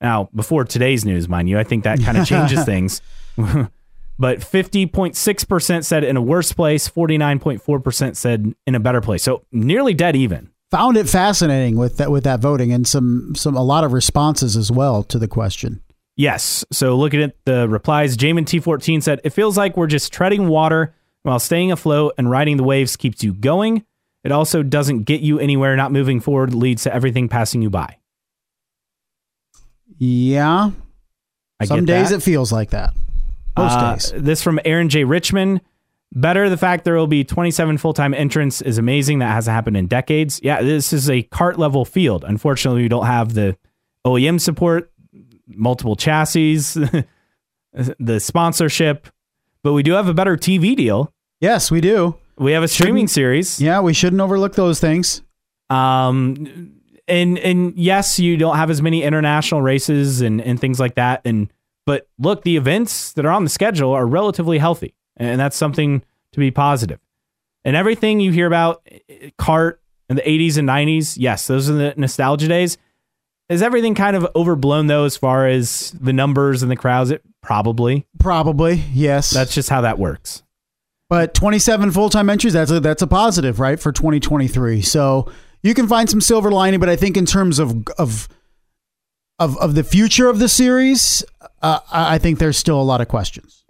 now 0.00 0.28
before 0.34 0.64
today's 0.64 1.04
news, 1.04 1.28
mind 1.28 1.48
you, 1.48 1.58
I 1.58 1.64
think 1.64 1.84
that 1.84 2.00
kind 2.00 2.16
of 2.16 2.26
changes 2.26 2.64
things. 2.64 3.02
but 3.36 4.40
50.6% 4.40 5.84
said 5.84 6.04
in 6.04 6.16
a 6.16 6.22
worse 6.22 6.52
place, 6.52 6.88
49.4% 6.88 8.16
said 8.16 8.54
in 8.66 8.74
a 8.74 8.80
better 8.80 9.00
place. 9.00 9.22
So 9.22 9.44
nearly 9.52 9.94
dead 9.94 10.16
even. 10.16 10.50
Found 10.70 10.96
it 10.96 11.08
fascinating 11.08 11.76
with 11.76 11.96
that 11.96 12.12
with 12.12 12.22
that 12.22 12.38
voting 12.38 12.70
and 12.72 12.86
some 12.86 13.34
some 13.34 13.56
a 13.56 13.62
lot 13.64 13.82
of 13.82 13.92
responses 13.92 14.56
as 14.56 14.70
well 14.70 15.02
to 15.02 15.18
the 15.18 15.26
question. 15.26 15.82
Yes. 16.16 16.64
So 16.70 16.96
looking 16.96 17.22
at 17.22 17.34
the 17.44 17.68
replies, 17.68 18.16
Jamin 18.16 18.44
T14 18.44 19.02
said, 19.02 19.20
It 19.24 19.30
feels 19.30 19.56
like 19.56 19.76
we're 19.76 19.86
just 19.86 20.12
treading 20.12 20.48
water 20.48 20.94
while 21.22 21.38
staying 21.38 21.72
afloat 21.72 22.14
and 22.18 22.30
riding 22.30 22.56
the 22.56 22.62
waves 22.64 22.96
keeps 22.96 23.22
you 23.22 23.32
going. 23.34 23.84
It 24.24 24.32
also 24.32 24.62
doesn't 24.62 25.04
get 25.04 25.20
you 25.20 25.38
anywhere. 25.38 25.76
Not 25.76 25.92
moving 25.92 26.20
forward 26.20 26.52
leads 26.54 26.82
to 26.84 26.94
everything 26.94 27.28
passing 27.28 27.62
you 27.62 27.70
by. 27.70 27.96
Yeah. 29.98 30.70
I 31.58 31.64
some 31.64 31.84
days 31.84 32.10
it 32.10 32.22
feels 32.22 32.52
like 32.52 32.70
that. 32.70 32.94
Most 33.56 33.72
Uh, 33.72 33.92
days. 33.94 34.12
This 34.16 34.42
from 34.42 34.58
Aaron 34.64 34.88
J. 34.88 35.04
Richmond. 35.04 35.60
Better 36.12 36.48
the 36.48 36.56
fact 36.56 36.84
there 36.84 36.96
will 36.96 37.06
be 37.06 37.22
27 37.22 37.78
full 37.78 37.92
time 37.92 38.14
entrants 38.14 38.60
is 38.62 38.78
amazing. 38.78 39.20
That 39.20 39.32
hasn't 39.32 39.54
happened 39.54 39.76
in 39.76 39.86
decades. 39.86 40.40
Yeah, 40.42 40.60
this 40.62 40.92
is 40.92 41.08
a 41.08 41.22
CART 41.22 41.58
level 41.58 41.84
field. 41.84 42.24
Unfortunately, 42.26 42.82
we 42.82 42.88
don't 42.88 43.06
have 43.06 43.34
the 43.34 43.56
OEM 44.04 44.40
support, 44.40 44.90
multiple 45.46 45.94
chassis, 45.94 46.56
the 47.72 48.18
sponsorship, 48.18 49.06
but 49.62 49.72
we 49.72 49.82
do 49.82 49.92
have 49.92 50.08
a 50.08 50.14
better 50.14 50.36
TV 50.36 50.76
deal. 50.76 51.12
Yes, 51.40 51.70
we 51.70 51.80
do. 51.80 52.16
We 52.36 52.52
have 52.52 52.62
a 52.62 52.68
streaming 52.68 53.08
series. 53.08 53.60
Yeah, 53.60 53.80
we 53.80 53.92
shouldn't 53.92 54.20
overlook 54.20 54.54
those 54.54 54.80
things. 54.80 55.22
Um, 55.68 56.80
and 57.06 57.38
and 57.38 57.76
yes, 57.76 58.18
you 58.18 58.36
don't 58.36 58.56
have 58.56 58.70
as 58.70 58.80
many 58.80 59.02
international 59.02 59.62
races 59.62 60.20
and 60.20 60.40
and 60.40 60.60
things 60.60 60.80
like 60.80 60.94
that. 60.94 61.22
And 61.24 61.52
but 61.86 62.08
look, 62.18 62.42
the 62.42 62.56
events 62.56 63.12
that 63.12 63.24
are 63.26 63.30
on 63.30 63.44
the 63.44 63.50
schedule 63.50 63.92
are 63.92 64.06
relatively 64.06 64.58
healthy, 64.58 64.94
and 65.16 65.40
that's 65.40 65.56
something 65.56 66.02
to 66.32 66.38
be 66.38 66.50
positive. 66.50 67.00
And 67.64 67.76
everything 67.76 68.20
you 68.20 68.32
hear 68.32 68.46
about 68.46 68.86
CART 69.36 69.82
in 70.08 70.16
the 70.16 70.22
80s 70.22 70.56
and 70.56 70.68
90s, 70.68 71.16
yes, 71.18 71.46
those 71.46 71.68
are 71.68 71.74
the 71.74 71.94
nostalgia 71.96 72.48
days. 72.48 72.78
Is 73.50 73.62
everything 73.62 73.96
kind 73.96 74.14
of 74.14 74.28
overblown 74.36 74.86
though, 74.86 75.04
as 75.04 75.16
far 75.16 75.48
as 75.48 75.90
the 76.00 76.12
numbers 76.12 76.62
and 76.62 76.70
the 76.70 76.76
crowds? 76.76 77.10
It 77.10 77.22
probably. 77.42 78.06
Probably, 78.20 78.84
yes. 78.92 79.30
That's 79.30 79.52
just 79.52 79.68
how 79.68 79.80
that 79.80 79.98
works. 79.98 80.44
But 81.08 81.34
27 81.34 81.90
full-time 81.90 82.30
entries, 82.30 82.52
that's 82.52 82.70
a 82.70 82.78
that's 82.78 83.02
a 83.02 83.08
positive, 83.08 83.58
right, 83.58 83.80
for 83.80 83.90
2023. 83.90 84.82
So 84.82 85.30
you 85.64 85.74
can 85.74 85.88
find 85.88 86.08
some 86.08 86.20
silver 86.20 86.52
lining, 86.52 86.78
but 86.78 86.88
I 86.88 86.94
think 86.94 87.16
in 87.16 87.26
terms 87.26 87.58
of 87.58 87.88
of 87.98 88.28
of, 89.40 89.58
of 89.58 89.74
the 89.74 89.82
future 89.82 90.28
of 90.28 90.38
the 90.38 90.48
series, 90.48 91.24
uh, 91.60 91.80
I 91.90 92.14
I 92.14 92.18
think 92.18 92.38
there's 92.38 92.56
still 92.56 92.80
a 92.80 92.84
lot 92.84 93.00
of 93.00 93.08
questions. 93.08 93.64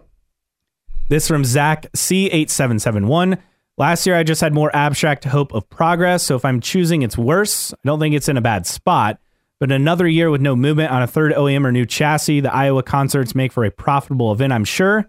This 1.08 1.26
from 1.26 1.42
Zach 1.42 1.90
C8771. 1.92 3.38
Last 3.78 4.06
year, 4.06 4.14
I 4.14 4.24
just 4.24 4.42
had 4.42 4.52
more 4.52 4.70
abstract 4.76 5.24
hope 5.24 5.54
of 5.54 5.68
progress. 5.70 6.22
So 6.22 6.36
if 6.36 6.44
I'm 6.44 6.60
choosing, 6.60 7.00
it's 7.00 7.16
worse. 7.16 7.72
I 7.72 7.78
don't 7.86 7.98
think 7.98 8.14
it's 8.14 8.28
in 8.28 8.36
a 8.36 8.42
bad 8.42 8.66
spot. 8.66 9.18
But 9.61 9.70
another 9.70 10.08
year 10.08 10.30
with 10.30 10.40
no 10.40 10.56
movement 10.56 10.90
on 10.90 11.02
a 11.02 11.06
third 11.06 11.32
OEM 11.34 11.66
or 11.66 11.70
new 11.70 11.84
chassis, 11.84 12.40
the 12.40 12.52
Iowa 12.52 12.82
concerts 12.82 13.34
make 13.34 13.52
for 13.52 13.64
a 13.64 13.70
profitable 13.70 14.32
event, 14.32 14.54
I'm 14.54 14.64
sure. 14.64 15.06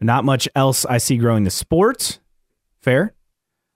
But 0.00 0.06
not 0.06 0.24
much 0.24 0.48
else 0.56 0.84
I 0.84 0.98
see 0.98 1.16
growing 1.16 1.44
the 1.44 1.50
sport. 1.50 2.18
Fair. 2.82 3.14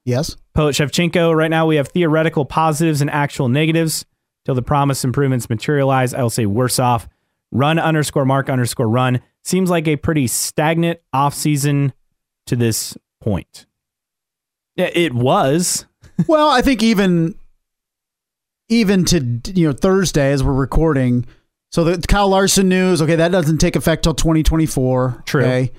Yes. 0.05 0.37
Poet 0.55 0.75
Shevchenko, 0.75 1.35
right 1.35 1.51
now 1.51 1.67
we 1.67 1.77
have 1.77 1.89
theoretical 1.89 2.45
positives 2.45 3.01
and 3.01 3.09
actual 3.11 3.49
negatives. 3.49 4.05
Till 4.45 4.55
the 4.55 4.63
promised 4.63 5.05
improvements 5.05 5.49
materialize, 5.49 6.15
I 6.15 6.23
will 6.23 6.31
say 6.31 6.47
worse 6.47 6.79
off. 6.79 7.09
Run 7.53 7.79
underscore 7.79 8.25
mark 8.25 8.51
underscore 8.51 8.89
run 8.89 9.21
seems 9.45 9.71
like 9.71 9.87
a 9.87 9.97
pretty 9.97 10.27
stagnant 10.27 11.01
offseason 11.15 11.93
to 12.47 12.57
this 12.57 12.97
point. 13.21 13.67
Yeah, 14.75 14.91
It 14.95 15.13
was. 15.13 15.87
well, 16.27 16.49
I 16.49 16.63
think 16.63 16.83
even 16.83 17.35
even 18.69 19.05
to 19.07 19.41
you 19.55 19.69
know 19.69 19.73
Thursday 19.73 20.33
as 20.33 20.43
we're 20.45 20.53
recording, 20.53 21.25
so 21.73 21.85
the 21.85 21.99
Kyle 22.07 22.29
Larson 22.29 22.69
news. 22.69 23.01
Okay, 23.03 23.17
that 23.17 23.33
doesn't 23.33 23.59
take 23.59 23.77
effect 23.77 24.03
till 24.03 24.15
2024. 24.15 25.23
True. 25.27 25.43
Okay. 25.43 25.73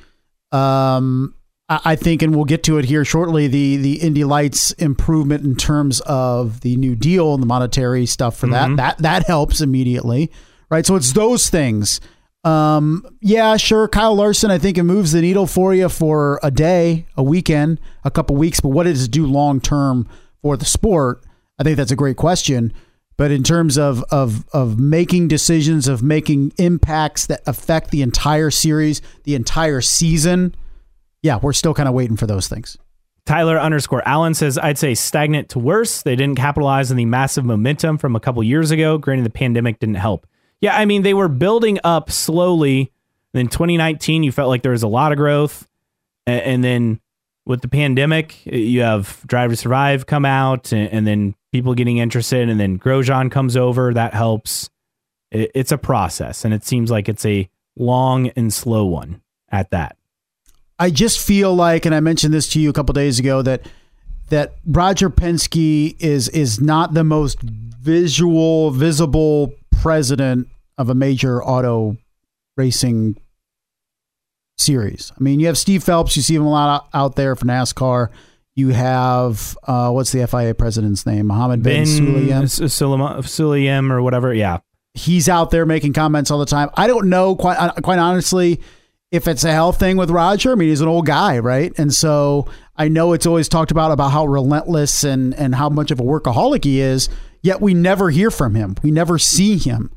Um, 0.51 1.35
I, 1.67 1.79
I 1.85 1.95
think, 1.95 2.21
and 2.21 2.35
we'll 2.35 2.45
get 2.45 2.63
to 2.63 2.77
it 2.77 2.85
here 2.85 3.05
shortly. 3.05 3.47
The 3.47 3.77
the 3.77 3.93
Indy 4.01 4.23
Lights 4.23 4.71
improvement 4.73 5.43
in 5.45 5.55
terms 5.55 5.99
of 6.01 6.61
the 6.61 6.75
new 6.77 6.95
deal 6.95 7.33
and 7.33 7.41
the 7.43 7.47
monetary 7.47 8.05
stuff 8.05 8.37
for 8.37 8.47
Mhm. 8.47 8.51
that 8.51 8.77
that 8.77 8.97
that 8.99 9.27
helps 9.27 9.61
immediately, 9.61 10.31
right? 10.69 10.85
So 10.85 10.95
it's 10.95 11.13
those 11.13 11.49
things. 11.49 11.99
Um, 12.45 13.05
yeah, 13.21 13.57
sure. 13.57 13.87
Kyle 13.89 14.15
Larson, 14.15 14.49
I 14.49 14.57
think 14.57 14.77
it 14.77 14.83
moves 14.83 15.11
the 15.11 15.19
needle 15.21 15.45
for 15.45 15.73
you 15.73 15.89
for 15.89 16.39
a 16.41 16.49
day, 16.49 17.05
a 17.17 17.21
weekend, 17.23 17.81
a 18.05 18.09
couple 18.09 18.37
weeks. 18.37 18.61
But 18.61 18.69
what 18.69 18.83
does 18.83 19.03
it 19.03 19.11
do 19.11 19.25
long 19.27 19.59
term 19.59 20.07
for 20.41 20.55
the 20.55 20.63
sport? 20.65 21.21
I 21.59 21.63
think 21.63 21.77
that's 21.77 21.91
a 21.91 21.95
great 21.95 22.17
question. 22.17 22.73
But 23.17 23.31
in 23.31 23.43
terms 23.43 23.77
of 23.77 24.03
of 24.11 24.47
of 24.53 24.79
making 24.79 25.27
decisions, 25.27 25.87
of 25.89 26.01
making 26.01 26.53
impacts 26.57 27.25
that 27.27 27.41
affect 27.45 27.91
the 27.91 28.01
entire 28.01 28.49
series, 28.49 29.01
the 29.25 29.35
entire 29.35 29.81
season, 29.81 30.55
yeah, 31.21 31.37
we're 31.41 31.53
still 31.53 31.73
kind 31.73 31.89
of 31.89 31.93
waiting 31.93 32.15
for 32.15 32.27
those 32.27 32.47
things. 32.47 32.77
Tyler 33.25 33.59
underscore 33.59 34.01
Allen 34.07 34.33
says, 34.33 34.57
I'd 34.57 34.77
say 34.77 34.95
stagnant 34.95 35.49
to 35.49 35.59
worse. 35.59 36.01
They 36.01 36.15
didn't 36.15 36.37
capitalize 36.37 36.89
on 36.89 36.97
the 36.97 37.05
massive 37.05 37.45
momentum 37.45 37.97
from 37.97 38.15
a 38.15 38.19
couple 38.19 38.41
years 38.41 38.71
ago. 38.71 38.97
Granted, 38.97 39.25
the 39.25 39.29
pandemic 39.29 39.79
didn't 39.79 39.95
help. 39.95 40.25
Yeah, 40.61 40.75
I 40.75 40.85
mean, 40.85 41.03
they 41.03 41.13
were 41.13 41.27
building 41.27 41.77
up 41.83 42.09
slowly. 42.09 42.91
And 43.33 43.41
in 43.41 43.47
2019, 43.47 44.23
you 44.23 44.31
felt 44.31 44.49
like 44.49 44.63
there 44.63 44.71
was 44.71 44.81
a 44.81 44.87
lot 44.87 45.11
of 45.11 45.17
growth. 45.17 45.67
And, 46.25 46.63
then 46.63 46.99
with 47.45 47.61
the 47.61 47.67
pandemic, 47.67 48.45
you 48.45 48.81
have 48.81 49.23
Drive 49.27 49.51
to 49.51 49.55
Survive 49.55 50.05
come 50.05 50.25
out 50.25 50.71
and 50.71 51.05
then 51.05 51.35
people 51.51 51.73
getting 51.73 51.97
interested. 51.97 52.49
And 52.49 52.59
then 52.59 52.79
Grosjean 52.79 53.31
comes 53.31 53.57
over. 53.57 53.93
That 53.93 54.13
helps. 54.13 54.69
It, 55.31 55.51
it's 55.53 55.71
a 55.71 55.77
process. 55.77 56.45
And 56.45 56.53
it 56.53 56.63
seems 56.63 56.91
like 56.91 57.09
it's 57.09 57.25
a 57.25 57.49
long 57.75 58.27
and 58.29 58.53
slow 58.53 58.85
one 58.85 59.21
at 59.49 59.71
that. 59.71 59.95
I 60.77 60.89
just 60.89 61.19
feel 61.19 61.53
like, 61.53 61.85
and 61.85 61.93
I 61.93 61.99
mentioned 61.99 62.33
this 62.33 62.47
to 62.49 62.59
you 62.59 62.69
a 62.69 62.73
couple 62.73 62.93
days 62.93 63.19
ago, 63.19 63.41
that 63.41 63.67
that 64.29 64.53
Roger 64.65 65.09
Penske 65.09 65.95
is 65.99 66.29
is 66.29 66.61
not 66.61 66.93
the 66.93 67.03
most 67.03 67.41
visual, 67.41 68.71
visible 68.71 69.53
president 69.81 70.47
of 70.77 70.89
a 70.89 70.95
major 70.95 71.43
auto 71.43 71.97
racing 72.55 73.17
series. 74.57 75.11
I 75.19 75.23
mean, 75.23 75.39
you 75.39 75.47
have 75.47 75.57
Steve 75.57 75.83
Phelps, 75.83 76.15
you 76.15 76.21
see 76.21 76.35
him 76.35 76.45
a 76.45 76.49
lot 76.49 76.69
out- 76.75 76.87
out 76.93 77.15
there 77.15 77.35
for 77.35 77.45
NASCAR. 77.45 78.09
You 78.59 78.69
have 78.69 79.57
uh, 79.63 79.89
what's 79.91 80.11
the 80.11 80.27
FIA 80.27 80.53
president's 80.53 81.05
name? 81.05 81.27
Mohammed 81.27 81.63
bin, 81.63 81.83
Sulayem. 81.83 82.43
S- 82.43 82.59
or 83.91 84.01
whatever. 84.01 84.33
Yeah. 84.33 84.59
he's 84.93 85.29
out 85.29 85.49
there 85.51 85.65
making 85.65 85.93
comments 85.93 86.29
all 86.29 86.39
the 86.39 86.45
time. 86.45 86.69
I 86.75 86.87
don't 86.87 87.09
know 87.09 87.35
quite 87.35 87.55
uh, 87.57 87.71
quite 87.81 87.99
honestly 87.99 88.59
if 89.11 89.27
it's 89.27 89.43
a 89.43 89.51
health 89.51 89.79
thing 89.79 89.97
with 89.97 90.09
Roger. 90.11 90.51
I 90.51 90.55
mean, 90.55 90.69
he's 90.69 90.81
an 90.81 90.87
old 90.87 91.05
guy, 91.05 91.39
right? 91.39 91.71
And 91.79 91.93
so 91.93 92.47
I 92.75 92.89
know 92.89 93.13
it's 93.13 93.25
always 93.25 93.47
talked 93.49 93.71
about 93.71 93.91
about 93.91 94.09
how 94.09 94.25
relentless 94.25 95.03
and 95.03 95.33
and 95.35 95.55
how 95.55 95.69
much 95.69 95.89
of 95.91 95.99
a 95.99 96.03
workaholic 96.03 96.63
he 96.65 96.81
is. 96.81 97.09
Yet 97.41 97.61
we 97.61 97.73
never 97.73 98.09
hear 98.09 98.29
from 98.29 98.53
him. 98.55 98.75
We 98.83 98.91
never 98.91 99.17
see 99.17 99.57
him. 99.57 99.91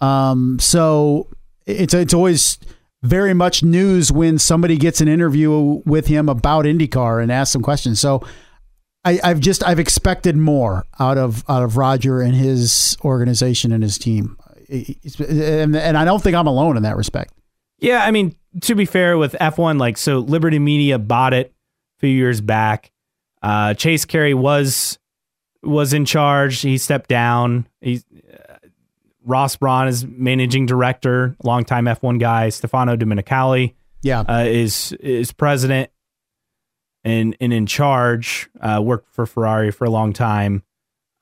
Um, 0.00 0.58
so 0.58 1.28
it's 1.66 1.94
it's 1.94 2.12
always 2.14 2.58
very 3.02 3.34
much 3.34 3.62
news 3.62 4.12
when 4.12 4.38
somebody 4.38 4.76
gets 4.76 5.00
an 5.00 5.08
interview 5.08 5.80
with 5.86 6.06
him 6.06 6.28
about 6.28 6.64
IndyCar 6.64 7.22
and 7.22 7.32
asks 7.32 7.52
some 7.52 7.62
questions. 7.62 7.98
So 8.00 8.22
I, 9.04 9.18
I've 9.24 9.40
just 9.40 9.66
I've 9.66 9.78
expected 9.78 10.36
more 10.36 10.84
out 10.98 11.16
of 11.16 11.42
out 11.48 11.62
of 11.62 11.76
Roger 11.76 12.20
and 12.20 12.34
his 12.34 12.96
organization 13.04 13.72
and 13.72 13.82
his 13.82 13.96
team. 13.98 14.36
and, 14.68 15.74
and 15.74 15.96
I 15.96 16.04
don't 16.04 16.22
think 16.22 16.36
I'm 16.36 16.46
alone 16.46 16.76
in 16.76 16.82
that 16.82 16.96
respect. 16.96 17.32
Yeah, 17.78 18.04
I 18.04 18.10
mean, 18.10 18.36
to 18.62 18.74
be 18.74 18.84
fair 18.84 19.16
with 19.16 19.32
F1, 19.40 19.78
like 19.80 19.96
so 19.96 20.18
Liberty 20.18 20.58
Media 20.58 20.98
bought 20.98 21.32
it 21.32 21.46
a 21.46 22.00
few 22.00 22.10
years 22.10 22.42
back. 22.42 22.92
Uh, 23.42 23.72
Chase 23.72 24.04
Carey 24.04 24.34
was 24.34 24.98
was 25.62 25.94
in 25.94 26.04
charge. 26.04 26.60
He 26.60 26.76
stepped 26.76 27.08
down. 27.08 27.66
Uh, 27.84 27.96
Ross 29.24 29.56
Brawn 29.56 29.88
is 29.88 30.06
managing 30.06 30.66
director, 30.66 31.36
longtime 31.44 31.84
F1 31.84 32.18
guy. 32.18 32.48
Stefano 32.48 32.96
Domenicali 32.96 33.74
Yeah. 34.02 34.20
uh, 34.20 34.44
is 34.46 34.92
is 35.00 35.32
president 35.32 35.90
and 37.04 37.36
and 37.40 37.52
in 37.52 37.66
charge. 37.66 38.48
Uh, 38.60 38.80
worked 38.82 39.12
for 39.12 39.26
Ferrari 39.26 39.70
for 39.70 39.84
a 39.84 39.90
long 39.90 40.12
time. 40.12 40.62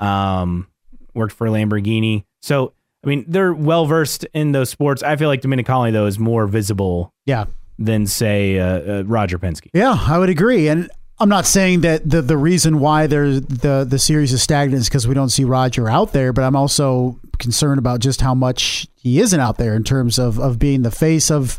Um, 0.00 0.68
worked 1.14 1.34
for 1.34 1.48
Lamborghini. 1.48 2.24
So 2.40 2.72
I 3.04 3.08
mean, 3.08 3.24
they're 3.28 3.52
well 3.52 3.86
versed 3.86 4.26
in 4.34 4.52
those 4.52 4.70
sports. 4.70 5.02
I 5.02 5.16
feel 5.16 5.28
like 5.28 5.40
Domenicali 5.42 5.92
though 5.92 6.06
is 6.06 6.18
more 6.18 6.46
visible 6.46 7.12
yeah. 7.26 7.46
than 7.78 8.06
say 8.06 8.58
uh, 8.58 8.66
uh, 9.00 9.02
Roger 9.06 9.38
Penske. 9.38 9.68
Yeah, 9.72 9.96
I 10.00 10.18
would 10.18 10.28
agree. 10.30 10.68
And 10.68 10.90
I'm 11.20 11.28
not 11.28 11.46
saying 11.46 11.80
that 11.80 12.08
the 12.08 12.22
the 12.22 12.36
reason 12.36 12.78
why 12.78 13.06
there's 13.08 13.40
the 13.40 13.84
the 13.88 13.98
series 13.98 14.32
is 14.32 14.42
stagnant 14.42 14.80
is 14.82 14.88
because 14.88 15.08
we 15.08 15.14
don't 15.14 15.30
see 15.30 15.44
Roger 15.44 15.88
out 15.88 16.12
there, 16.12 16.32
but 16.32 16.44
I'm 16.44 16.54
also 16.54 17.18
concerned 17.38 17.78
about 17.78 18.00
just 18.00 18.20
how 18.20 18.34
much 18.34 18.86
he 18.94 19.20
isn't 19.20 19.40
out 19.40 19.58
there 19.58 19.74
in 19.74 19.82
terms 19.82 20.18
of 20.18 20.38
of 20.38 20.58
being 20.58 20.82
the 20.82 20.90
face 20.92 21.30
of 21.30 21.58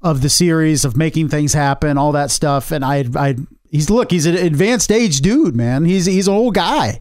of 0.00 0.22
the 0.22 0.28
series, 0.28 0.84
of 0.84 0.96
making 0.96 1.28
things 1.28 1.54
happen, 1.54 1.98
all 1.98 2.12
that 2.12 2.30
stuff. 2.30 2.70
And 2.70 2.84
I 2.84 3.04
I 3.16 3.36
he's 3.68 3.90
look, 3.90 4.12
he's 4.12 4.26
an 4.26 4.36
advanced 4.36 4.92
age 4.92 5.20
dude, 5.20 5.56
man. 5.56 5.84
He's 5.84 6.06
he's 6.06 6.28
an 6.28 6.34
old 6.34 6.54
guy. 6.54 7.00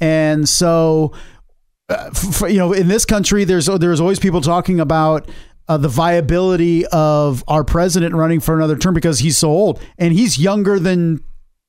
And 0.00 0.48
so 0.48 1.12
uh, 1.88 2.10
f- 2.10 2.42
f- 2.42 2.50
you 2.50 2.58
know, 2.58 2.72
in 2.72 2.88
this 2.88 3.04
country, 3.04 3.44
there's 3.44 3.66
there's 3.66 4.00
always 4.00 4.18
people 4.18 4.40
talking 4.40 4.80
about 4.80 5.30
uh, 5.68 5.76
the 5.76 5.88
viability 5.88 6.84
of 6.86 7.44
our 7.46 7.62
president 7.62 8.14
running 8.14 8.40
for 8.40 8.56
another 8.56 8.76
term 8.76 8.92
because 8.92 9.20
he's 9.20 9.38
so 9.38 9.50
old 9.50 9.80
and 9.98 10.12
he's 10.12 10.36
younger 10.36 10.80
than 10.80 11.22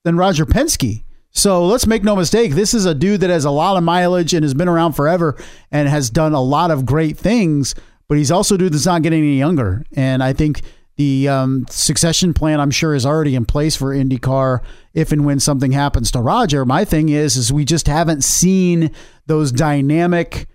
than 0.05 0.15
Roger 0.15 0.45
Penske. 0.45 1.03
So 1.31 1.65
let's 1.65 1.85
make 1.85 2.01
no 2.01 2.15
mistake, 2.15 2.53
this 2.53 2.73
is 2.73 2.85
a 2.85 2.95
dude 2.95 3.19
that 3.19 3.29
has 3.29 3.43
a 3.43 3.51
lot 3.51 3.75
of 3.75 3.83
mileage 3.83 4.33
and 4.33 4.43
has 4.43 4.53
been 4.53 4.69
around 4.69 4.93
forever 4.93 5.35
and 5.69 5.89
has 5.89 6.09
done 6.09 6.31
a 6.31 6.41
lot 6.41 6.71
of 6.71 6.85
great 6.85 7.17
things. 7.17 7.75
But 8.07 8.17
he's 8.17 8.31
also 8.31 8.55
a 8.55 8.57
dude 8.57 8.71
that's 8.71 8.85
not 8.85 9.01
getting 9.01 9.19
any 9.19 9.37
younger. 9.37 9.83
And 9.93 10.23
I 10.23 10.31
think 10.31 10.61
the 10.95 11.27
um, 11.27 11.65
succession 11.69 12.33
plan, 12.33 12.61
I'm 12.61 12.71
sure, 12.71 12.95
is 12.95 13.05
already 13.05 13.35
in 13.35 13.43
place 13.43 13.75
for 13.75 13.93
IndyCar 13.93 14.61
if 14.93 15.11
and 15.11 15.25
when 15.25 15.41
something 15.41 15.73
happens 15.73 16.09
to 16.11 16.21
Roger. 16.21 16.63
My 16.63 16.85
thing 16.85 17.09
is, 17.09 17.35
is 17.35 17.51
we 17.51 17.65
just 17.65 17.87
haven't 17.87 18.23
seen 18.23 18.91
those 19.25 19.51
dynamic 19.51 20.47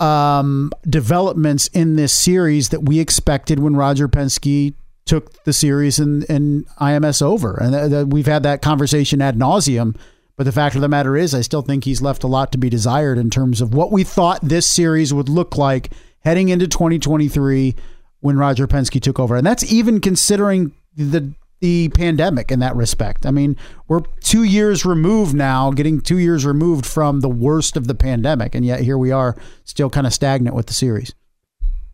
um, 0.00 0.72
developments 0.88 1.68
in 1.68 1.94
this 1.94 2.12
series 2.12 2.70
that 2.70 2.82
we 2.82 2.98
expected 2.98 3.60
when 3.60 3.76
Roger 3.76 4.08
Penske 4.08 4.74
took 5.08 5.42
the 5.44 5.52
series 5.52 5.98
and, 5.98 6.28
and 6.30 6.66
IMS 6.76 7.22
over. 7.22 7.56
And 7.56 7.72
th- 7.72 7.90
th- 7.90 8.06
we've 8.06 8.26
had 8.26 8.42
that 8.44 8.62
conversation 8.62 9.20
ad 9.20 9.36
nauseum. 9.36 9.96
But 10.36 10.44
the 10.44 10.52
fact 10.52 10.76
of 10.76 10.82
the 10.82 10.88
matter 10.88 11.16
is, 11.16 11.34
I 11.34 11.40
still 11.40 11.62
think 11.62 11.82
he's 11.82 12.00
left 12.00 12.22
a 12.22 12.28
lot 12.28 12.52
to 12.52 12.58
be 12.58 12.70
desired 12.70 13.18
in 13.18 13.28
terms 13.28 13.60
of 13.60 13.74
what 13.74 13.90
we 13.90 14.04
thought 14.04 14.40
this 14.40 14.68
series 14.68 15.12
would 15.12 15.28
look 15.28 15.56
like 15.56 15.90
heading 16.20 16.48
into 16.48 16.68
2023 16.68 17.74
when 18.20 18.36
Roger 18.38 18.68
Penske 18.68 19.00
took 19.00 19.18
over. 19.18 19.34
And 19.34 19.46
that's 19.46 19.72
even 19.72 20.00
considering 20.00 20.72
the 20.96 21.32
the 21.60 21.88
pandemic 21.88 22.52
in 22.52 22.60
that 22.60 22.76
respect. 22.76 23.26
I 23.26 23.32
mean, 23.32 23.56
we're 23.88 24.02
2 24.20 24.44
years 24.44 24.84
removed 24.84 25.34
now, 25.34 25.72
getting 25.72 26.00
2 26.00 26.18
years 26.18 26.46
removed 26.46 26.86
from 26.86 27.18
the 27.18 27.28
worst 27.28 27.76
of 27.76 27.88
the 27.88 27.96
pandemic 27.96 28.54
and 28.54 28.64
yet 28.64 28.80
here 28.80 28.96
we 28.96 29.10
are 29.10 29.34
still 29.64 29.90
kind 29.90 30.06
of 30.06 30.14
stagnant 30.14 30.54
with 30.54 30.66
the 30.66 30.72
series. 30.72 31.14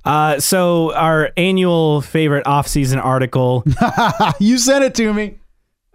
Uh, 0.05 0.39
so 0.39 0.93
our 0.95 1.31
annual 1.37 2.01
favorite 2.03 2.47
off-season 2.47 2.99
article 2.99 3.65
you 4.39 4.59
sent 4.59 4.85
it 4.85 4.95
to 4.95 5.13
me. 5.15 5.39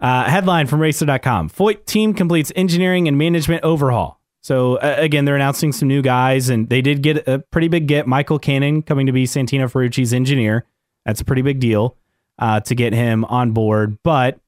Uh, 0.00 0.24
headline 0.24 0.66
from 0.66 0.80
Racer.com 0.80 1.50
Foyt 1.50 1.84
team 1.84 2.14
completes 2.14 2.50
engineering 2.56 3.06
and 3.06 3.18
management 3.18 3.62
overhaul. 3.64 4.18
So, 4.42 4.76
uh, 4.76 4.94
again, 4.98 5.26
they're 5.26 5.36
announcing 5.36 5.70
some 5.72 5.86
new 5.86 6.00
guys, 6.00 6.48
and 6.48 6.66
they 6.70 6.80
did 6.80 7.02
get 7.02 7.28
a 7.28 7.40
pretty 7.40 7.68
big 7.68 7.86
get. 7.86 8.06
Michael 8.06 8.38
Cannon 8.38 8.80
coming 8.82 9.04
to 9.04 9.12
be 9.12 9.26
Santino 9.26 9.70
Ferrucci's 9.70 10.14
engineer. 10.14 10.64
That's 11.04 11.20
a 11.20 11.24
pretty 11.26 11.42
big 11.42 11.60
deal 11.60 11.96
uh, 12.38 12.60
to 12.60 12.74
get 12.74 12.94
him 12.94 13.26
on 13.26 13.52
board. 13.52 13.98
But 14.02 14.40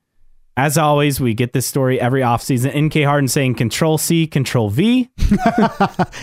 as 0.57 0.79
always, 0.79 1.21
we 1.21 1.35
get 1.35 1.53
this 1.53 1.67
story 1.67 2.01
every 2.01 2.23
offseason. 2.23 2.75
NK 2.87 3.05
Harden 3.05 3.29
saying 3.29 3.57
Control 3.57 3.99
C, 3.99 4.27
Control 4.27 4.71
V. 4.71 5.11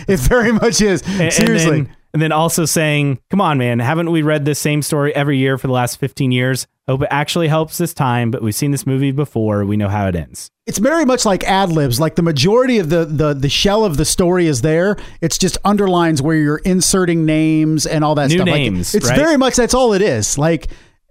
It 0.08 0.18
very 0.20 0.50
much 0.52 0.80
is. 0.80 1.02
And- 1.06 1.32
Seriously. 1.32 1.78
And 1.80 1.96
and 2.12 2.20
then 2.20 2.32
also 2.32 2.64
saying, 2.64 3.20
come 3.30 3.40
on, 3.40 3.58
man, 3.58 3.78
haven't 3.78 4.10
we 4.10 4.22
read 4.22 4.44
this 4.44 4.58
same 4.58 4.82
story 4.82 5.14
every 5.14 5.38
year 5.38 5.58
for 5.58 5.66
the 5.66 5.72
last 5.72 5.98
15 5.98 6.32
years? 6.32 6.66
Hope 6.88 7.02
it 7.02 7.08
actually 7.10 7.46
helps 7.46 7.78
this 7.78 7.94
time, 7.94 8.32
but 8.32 8.42
we've 8.42 8.54
seen 8.54 8.72
this 8.72 8.84
movie 8.84 9.12
before. 9.12 9.64
We 9.64 9.76
know 9.76 9.88
how 9.88 10.08
it 10.08 10.16
ends. 10.16 10.50
it's 10.66 10.78
very 10.78 11.04
much 11.04 11.24
like 11.24 11.44
ad 11.44 11.70
libs. 11.70 12.00
Like 12.00 12.16
the 12.16 12.22
majority 12.22 12.78
of 12.78 12.90
the, 12.90 13.04
the 13.04 13.32
the 13.32 13.48
shell 13.48 13.84
of 13.84 13.96
the 13.96 14.04
story 14.04 14.46
is 14.46 14.62
there. 14.62 14.96
It's 15.20 15.38
just 15.38 15.56
underlines 15.64 16.20
where 16.20 16.36
you're 16.36 16.58
inserting 16.58 17.24
names 17.24 17.86
and 17.86 18.02
all 18.02 18.16
that 18.16 18.30
New 18.30 18.38
stuff. 18.38 18.48
Like, 18.48 18.56
names, 18.56 18.94
it's 18.94 19.08
right? 19.08 19.16
very 19.16 19.36
much 19.36 19.54
that's 19.54 19.74
all 19.74 19.92
it 19.92 20.02
is. 20.02 20.36
Like, 20.36 20.68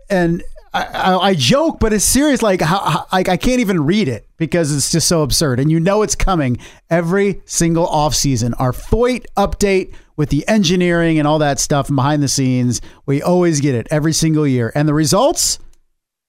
and 0.09 0.43
I, 0.73 0.83
I, 0.83 1.17
I 1.29 1.33
joke, 1.35 1.79
but 1.79 1.93
it's 1.93 2.05
serious. 2.05 2.41
Like, 2.43 2.61
how, 2.61 2.79
how, 2.79 3.07
like 3.11 3.27
I 3.27 3.37
can't 3.37 3.59
even 3.59 3.85
read 3.85 4.07
it 4.07 4.27
because 4.37 4.75
it's 4.75 4.91
just 4.91 5.07
so 5.07 5.23
absurd. 5.23 5.59
And 5.59 5.71
you 5.71 5.79
know 5.79 6.03
it's 6.03 6.15
coming 6.15 6.57
every 6.89 7.41
single 7.45 7.87
off 7.87 8.13
season. 8.13 8.53
Our 8.55 8.71
Foyt 8.71 9.25
update 9.35 9.93
with 10.15 10.29
the 10.29 10.47
engineering 10.47 11.17
and 11.17 11.27
all 11.27 11.39
that 11.39 11.59
stuff 11.59 11.87
behind 11.87 12.21
the 12.21 12.27
scenes. 12.27 12.81
We 13.05 13.21
always 13.21 13.61
get 13.61 13.73
it 13.73 13.87
every 13.89 14.13
single 14.13 14.45
year, 14.45 14.71
and 14.75 14.87
the 14.87 14.93
results 14.93 15.57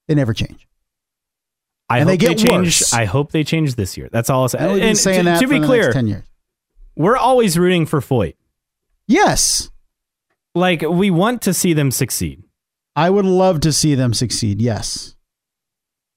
they 0.09 0.14
never 0.14 0.32
change. 0.32 0.66
I 1.88 1.99
And 1.99 2.09
hope 2.09 2.12
they 2.20 2.26
get 2.26 2.38
change. 2.38 2.51
worse. 2.80 2.93
I 2.95 3.05
hope 3.05 3.32
they 3.32 3.45
change 3.45 3.74
this 3.74 3.97
year. 3.97 4.09
That's 4.12 4.30
all 4.30 4.43
I'll 4.43 4.49
say. 4.49 4.59
And 4.59 4.80
And 4.80 4.97
saying 4.99 5.24
to, 5.24 5.30
that 5.30 5.41
to 5.41 5.49
be 5.49 5.59
clear, 5.61 5.93
ten 5.93 6.07
years. 6.07 6.24
we're 6.97 7.16
always 7.16 7.59
rooting 7.59 7.84
for 7.84 8.01
Foyt. 8.01 8.34
Yes, 9.07 9.70
Like 10.55 10.82
we 10.82 11.11
want 11.11 11.43
to 11.43 11.53
see 11.53 11.72
them 11.72 11.91
succeed, 11.91 12.45
I 12.97 13.11
would 13.11 13.24
love 13.24 13.61
to 13.61 13.72
see 13.72 13.95
them 13.95 14.12
succeed. 14.14 14.61
Yes. 14.61 15.14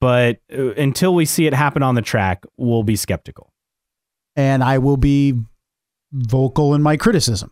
but 0.01 0.39
uh, 0.55 0.73
until 0.73 1.13
we 1.15 1.25
see 1.25 1.45
it 1.47 1.53
happen 1.53 1.81
on 1.83 1.95
the 1.95 2.01
track, 2.01 2.43
we'll 2.57 2.83
be 2.83 2.95
skeptical. 2.95 3.53
And 4.35 4.63
I 4.63 4.79
will 4.79 4.97
be 4.97 5.35
vocal 6.11 6.73
in 6.73 6.81
my 6.81 6.97
criticism. 6.97 7.51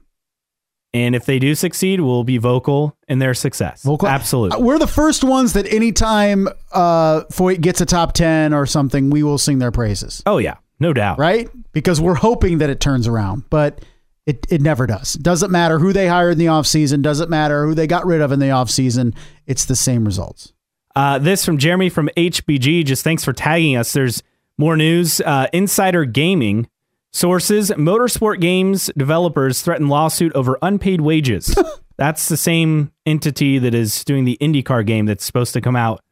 And 0.93 1.15
if 1.15 1.25
they 1.25 1.39
do 1.39 1.55
succeed, 1.55 2.01
we'll 2.01 2.25
be 2.25 2.37
vocal 2.37 2.97
in 3.07 3.19
their 3.19 3.33
success. 3.33 3.83
Vocal- 3.83 4.09
Absolutely. 4.09 4.61
We're 4.61 4.79
the 4.79 4.87
first 4.87 5.23
ones 5.23 5.53
that 5.53 5.65
anytime 5.71 6.49
uh, 6.73 7.21
Foyt 7.31 7.61
gets 7.61 7.79
a 7.79 7.85
top 7.85 8.11
10 8.13 8.53
or 8.53 8.65
something, 8.65 9.09
we 9.09 9.23
will 9.23 9.37
sing 9.37 9.59
their 9.59 9.71
praises, 9.71 10.21
Oh 10.25 10.37
yeah, 10.37 10.55
no 10.81 10.91
doubt. 10.91 11.17
right? 11.17 11.47
Because 11.71 12.01
we're 12.01 12.15
hoping 12.15 12.57
that 12.57 12.69
it 12.69 12.81
turns 12.81 13.07
around, 13.07 13.43
but 13.49 13.85
it, 14.25 14.45
it 14.49 14.61
never 14.61 14.85
does. 14.85 15.13
Doesn't 15.13 15.51
matter 15.51 15.79
who 15.79 15.93
they 15.93 16.07
hired 16.07 16.33
in 16.33 16.37
the 16.37 16.45
offseason, 16.45 17.01
doesn't 17.01 17.29
matter 17.29 17.65
who 17.65 17.73
they 17.73 17.87
got 17.87 18.05
rid 18.05 18.21
of 18.21 18.31
in 18.31 18.39
the 18.39 18.47
offseason. 18.47 19.15
It's 19.47 19.65
the 19.65 19.75
same 19.75 20.05
results. 20.05 20.53
Uh, 20.95 21.17
this 21.17 21.45
from 21.45 21.57
Jeremy 21.57 21.89
from 21.89 22.09
HBG. 22.17 22.85
Just 22.85 23.03
thanks 23.03 23.23
for 23.23 23.33
tagging 23.33 23.75
us. 23.77 23.93
There's 23.93 24.21
more 24.57 24.77
news. 24.77 25.21
Uh, 25.21 25.47
Insider 25.53 26.05
Gaming 26.05 26.67
sources: 27.11 27.71
Motorsport 27.71 28.41
games 28.41 28.91
developers 28.97 29.61
threaten 29.61 29.87
lawsuit 29.87 30.33
over 30.33 30.57
unpaid 30.61 31.01
wages. 31.01 31.55
that's 31.97 32.29
the 32.29 32.37
same 32.37 32.91
entity 33.05 33.57
that 33.57 33.73
is 33.73 34.03
doing 34.03 34.25
the 34.25 34.37
IndyCar 34.41 34.85
game 34.85 35.05
that's 35.05 35.25
supposed 35.25 35.53
to 35.53 35.61
come 35.61 35.75
out 35.75 36.03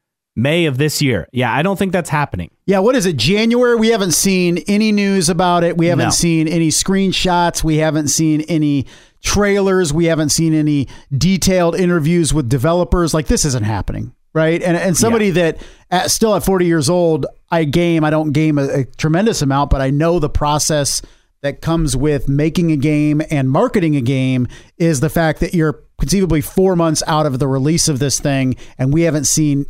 May 0.42 0.66
of 0.66 0.78
this 0.78 1.02
year. 1.02 1.28
Yeah, 1.32 1.54
I 1.54 1.62
don't 1.62 1.78
think 1.78 1.92
that's 1.92 2.10
happening. 2.10 2.52
Yeah, 2.66 2.80
what 2.80 2.96
is 2.96 3.06
it? 3.06 3.18
January? 3.18 3.76
We 3.76 3.90
haven't 3.90 4.14
seen 4.14 4.60
any 4.68 4.92
news 4.92 5.30
about 5.30 5.64
it. 5.64 5.78
We 5.78 5.88
haven't 5.88 6.06
No. 6.06 6.12
seen 6.12 6.48
any 6.48 6.70
screenshots. 6.70 7.64
We 7.64 7.78
haven't 7.78 8.08
seen 8.10 8.42
any 8.42 8.86
trailers. 9.22 9.92
We 9.94 10.06
haven't 10.06 10.30
seen 10.30 10.54
any 10.54 10.88
detailed 11.16 11.76
interviews 11.76 12.34
with 12.34 12.50
developers. 12.50 13.14
Like 13.14 13.28
this 13.28 13.46
isn't 13.46 13.66
happening, 13.66 14.14
right? 14.34 14.62
And 14.62 14.78
and 14.78 14.96
somebody 14.98 15.32
that 15.32 15.58
at, 15.92 16.12
still 16.12 16.36
at 16.36 16.44
40 16.46 16.66
years 16.66 16.90
old, 16.90 17.26
I 17.52 17.64
game. 17.66 18.04
I 18.04 18.10
don't 18.10 18.32
game 18.32 18.58
a, 18.58 18.68
a 18.82 18.86
tremendous 18.86 19.42
amount, 19.42 19.70
but 19.72 19.82
I 19.82 19.90
know 19.90 20.20
the 20.20 20.30
process 20.30 21.02
that 21.42 21.62
comes 21.62 21.96
with 21.96 22.28
making 22.28 22.72
a 22.72 22.78
game 22.78 23.22
and 23.32 23.50
marketing 23.50 23.96
a 23.96 24.02
game 24.02 24.48
is 24.78 25.00
the 25.00 25.10
fact 25.10 25.40
that 25.40 25.54
you're 25.54 25.82
conceivably 26.00 26.42
four 26.42 26.76
months 26.76 27.02
out 27.08 27.26
of 27.26 27.40
the 27.40 27.48
release 27.48 27.88
of 27.88 28.00
this 28.00 28.20
thing, 28.20 28.56
and 28.78 28.94
we 28.94 29.02
haven't 29.04 29.26
seen 29.26 29.66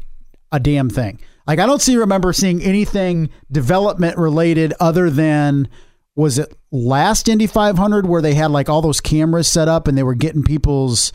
a 0.52 0.60
damn 0.60 0.90
thing. 0.90 1.20
Like 1.48 1.60
I 1.60 1.66
don't 1.66 1.82
see 1.82 1.96
remember 1.98 2.32
seeing 2.34 2.62
anything 2.62 3.30
development 3.52 4.18
related 4.18 4.74
other 4.80 5.10
than 5.10 5.68
was 6.16 6.38
it 6.38 6.54
last 6.72 7.28
Indy 7.30 7.48
500 7.48 8.06
where 8.08 8.22
they 8.22 8.34
had 8.34 8.52
like 8.52 8.70
all 8.70 8.82
those 8.82 9.00
cameras 9.02 9.48
set 9.48 9.68
up 9.68 9.88
and 9.88 9.98
they 9.98 10.04
were 10.04 10.16
getting 10.16 10.44
people's 10.44 11.12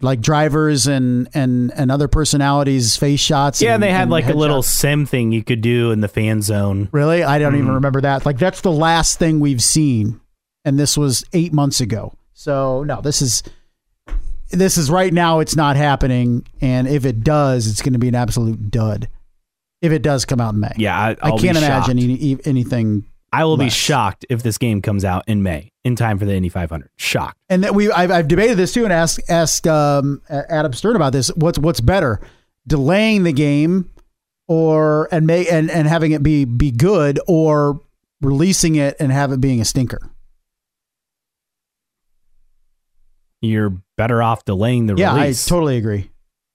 like 0.00 0.20
drivers 0.20 0.86
and 0.86 1.28
and 1.34 1.72
and 1.74 1.90
other 1.90 2.06
personalities 2.08 2.96
face 2.96 3.18
shots. 3.20 3.60
Yeah, 3.62 3.74
and, 3.74 3.82
they 3.82 3.90
had 3.90 4.02
and 4.02 4.10
like 4.10 4.26
a 4.28 4.32
little 4.32 4.60
headshots. 4.62 4.64
sim 4.64 5.06
thing 5.06 5.32
you 5.32 5.42
could 5.42 5.60
do 5.60 5.90
in 5.90 6.00
the 6.00 6.08
fan 6.08 6.40
zone. 6.42 6.88
Really, 6.92 7.22
I 7.24 7.38
don't 7.38 7.52
Mm-hmm. 7.52 7.62
even 7.62 7.74
remember 7.74 8.00
that. 8.02 8.24
Like 8.26 8.38
that's 8.38 8.60
the 8.60 8.70
last 8.72 9.18
thing 9.18 9.40
we've 9.40 9.62
seen, 9.62 10.20
and 10.64 10.78
this 10.78 10.96
was 10.98 11.24
eight 11.32 11.52
months 11.52 11.80
ago. 11.80 12.14
So 12.32 12.84
no, 12.84 13.00
this 13.00 13.20
is 13.22 13.42
this 14.50 14.76
is 14.78 14.90
right 14.90 15.12
now. 15.12 15.40
It's 15.40 15.56
not 15.56 15.76
happening, 15.76 16.46
and 16.60 16.88
if 16.88 17.04
it 17.04 17.22
does, 17.22 17.66
it's 17.66 17.82
going 17.82 17.92
to 17.92 17.98
be 17.98 18.08
an 18.08 18.14
absolute 18.14 18.70
dud. 18.70 19.08
If 19.80 19.92
it 19.92 20.02
does 20.02 20.24
come 20.24 20.40
out 20.40 20.54
in 20.54 20.60
May, 20.60 20.72
Yeah, 20.76 20.98
I, 20.98 21.10
I 21.10 21.16
I'll 21.22 21.36
be 21.36 21.44
can't 21.44 21.56
imagine 21.56 21.98
any, 21.98 22.36
anything. 22.44 23.04
I 23.32 23.44
will 23.44 23.56
be 23.58 23.70
shocked 23.70 24.24
if 24.30 24.42
this 24.42 24.58
game 24.58 24.80
comes 24.82 25.04
out 25.04 25.24
in 25.28 25.42
May 25.42 25.70
in 25.84 25.96
time 25.96 26.18
for 26.18 26.24
the 26.24 26.34
Indy 26.34 26.48
500. 26.48 26.88
Shocked. 26.96 27.36
And 27.48 27.62
that 27.62 27.74
we, 27.74 27.92
I've, 27.92 28.10
I've 28.10 28.26
debated 28.26 28.56
this 28.56 28.72
too, 28.72 28.84
and 28.84 28.92
asked 28.92 29.20
asked 29.28 29.66
um, 29.66 30.22
Adam 30.28 30.72
Stern 30.72 30.96
about 30.96 31.12
this. 31.12 31.28
What's 31.36 31.58
what's 31.58 31.80
better, 31.80 32.20
delaying 32.66 33.22
the 33.24 33.32
game, 33.32 33.90
or 34.48 35.08
and 35.12 35.26
may 35.26 35.46
and 35.46 35.70
and 35.70 35.86
having 35.86 36.12
it 36.12 36.22
be 36.22 36.44
be 36.44 36.70
good, 36.70 37.20
or 37.28 37.80
releasing 38.20 38.74
it 38.76 38.96
and 38.98 39.12
have 39.12 39.30
it 39.30 39.40
being 39.40 39.60
a 39.60 39.64
stinker. 39.64 40.00
You're 43.40 43.76
better 43.98 44.22
off 44.22 44.46
delaying 44.46 44.86
the 44.86 44.94
Yeah, 44.96 45.14
release. 45.14 45.46
I 45.46 45.50
totally 45.50 45.76
agree. 45.76 46.10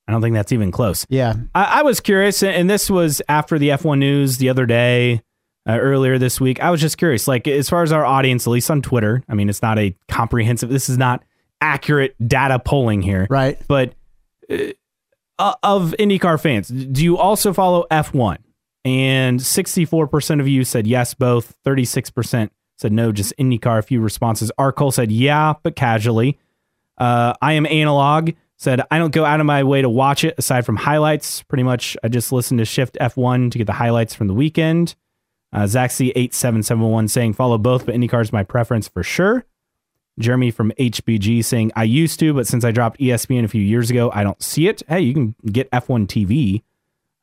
I 0.07 0.11
don't 0.11 0.21
think 0.21 0.33
that's 0.33 0.51
even 0.51 0.71
close. 0.71 1.05
Yeah, 1.09 1.35
I, 1.53 1.65
I 1.65 1.81
was 1.83 1.99
curious, 1.99 2.41
and 2.41 2.67
this 2.67 2.89
was 2.89 3.21
after 3.29 3.59
the 3.59 3.69
F1 3.69 3.99
news 3.99 4.37
the 4.37 4.49
other 4.49 4.65
day, 4.65 5.21
uh, 5.67 5.77
earlier 5.79 6.17
this 6.17 6.41
week. 6.41 6.59
I 6.61 6.71
was 6.71 6.81
just 6.81 6.97
curious, 6.97 7.27
like 7.27 7.47
as 7.47 7.69
far 7.69 7.83
as 7.83 7.91
our 7.91 8.03
audience, 8.03 8.47
at 8.47 8.49
least 8.49 8.69
on 8.69 8.81
Twitter. 8.81 9.23
I 9.29 9.35
mean, 9.35 9.49
it's 9.49 9.61
not 9.61 9.79
a 9.79 9.95
comprehensive. 10.09 10.69
This 10.69 10.89
is 10.89 10.97
not 10.97 11.23
accurate 11.61 12.15
data 12.27 12.59
polling 12.59 13.01
here, 13.01 13.27
right. 13.29 13.61
but 13.67 13.93
uh, 15.39 15.53
of 15.63 15.95
IndyCar 15.99 16.41
fans, 16.41 16.67
do 16.67 17.03
you 17.03 17.17
also 17.17 17.53
follow 17.53 17.85
F1? 17.91 18.37
And 18.85 19.39
64% 19.39 20.39
of 20.41 20.47
you 20.47 20.65
said 20.65 20.85
yes, 20.85 21.13
both. 21.13 21.55
36% 21.65 22.49
said 22.77 22.91
no, 22.91 23.11
just 23.13 23.33
IndyCar. 23.37 23.79
A 23.79 23.81
few 23.81 24.01
responses. 24.01 24.51
Arkle 24.59 24.91
said 24.91 25.11
yeah, 25.11 25.53
but 25.63 25.75
casually. 25.75 26.37
Uh, 26.97 27.33
I 27.41 27.53
am 27.53 27.65
analog. 27.65 28.31
Said 28.57 28.81
I 28.89 28.97
don't 28.97 29.11
go 29.11 29.25
out 29.25 29.39
of 29.39 29.45
my 29.45 29.63
way 29.63 29.81
to 29.81 29.89
watch 29.89 30.23
it 30.23 30.35
aside 30.37 30.65
from 30.65 30.77
highlights. 30.77 31.43
Pretty 31.43 31.63
much, 31.63 31.97
I 32.03 32.07
just 32.07 32.31
listen 32.31 32.57
to 32.59 32.65
Shift 32.65 32.97
F1 33.01 33.51
to 33.51 33.57
get 33.57 33.67
the 33.67 33.73
highlights 33.73 34.15
from 34.15 34.27
the 34.27 34.33
weekend. 34.33 34.95
Uh, 35.51 35.67
Zach 35.67 35.91
C8771 35.91 37.09
saying 37.09 37.33
follow 37.33 37.57
both, 37.57 37.85
but 37.85 37.93
IndyCar 37.93 38.21
is 38.21 38.31
my 38.31 38.43
preference 38.43 38.87
for 38.87 39.03
sure. 39.03 39.45
Jeremy 40.19 40.51
from 40.51 40.71
HBG 40.79 41.43
saying 41.43 41.71
I 41.75 41.83
used 41.83 42.19
to, 42.19 42.33
but 42.33 42.47
since 42.47 42.63
I 42.63 42.71
dropped 42.71 42.99
ESPN 42.99 43.43
a 43.43 43.47
few 43.47 43.61
years 43.61 43.89
ago, 43.89 44.11
I 44.13 44.23
don't 44.23 44.41
see 44.41 44.67
it. 44.67 44.81
Hey, 44.87 45.01
you 45.01 45.13
can 45.13 45.35
get 45.51 45.69
F1 45.71 46.07
TV. 46.07 46.63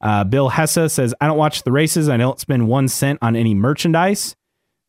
Uh, 0.00 0.24
Bill 0.24 0.50
Hessa 0.50 0.88
says 0.90 1.14
I 1.20 1.26
don't 1.26 1.38
watch 1.38 1.62
the 1.62 1.72
races. 1.72 2.08
I 2.08 2.16
don't 2.16 2.40
spend 2.40 2.68
one 2.68 2.88
cent 2.88 3.18
on 3.22 3.36
any 3.36 3.54
merchandise. 3.54 4.36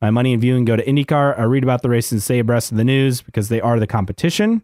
My 0.02 0.10
money 0.10 0.34
and 0.34 0.42
viewing 0.42 0.66
go 0.66 0.76
to 0.76 0.84
IndyCar. 0.84 1.38
I 1.40 1.44
read 1.44 1.64
about 1.64 1.84
the 1.84 1.90
races 1.90 2.12
and 2.14 2.24
stay 2.24 2.40
abreast 2.40 2.72
of 2.72 2.78
the 2.78 2.84
news 2.84 3.22
because 3.22 3.50
they 3.50 3.62
are 3.62 3.80
the 3.80 3.88
competition. 3.88 4.64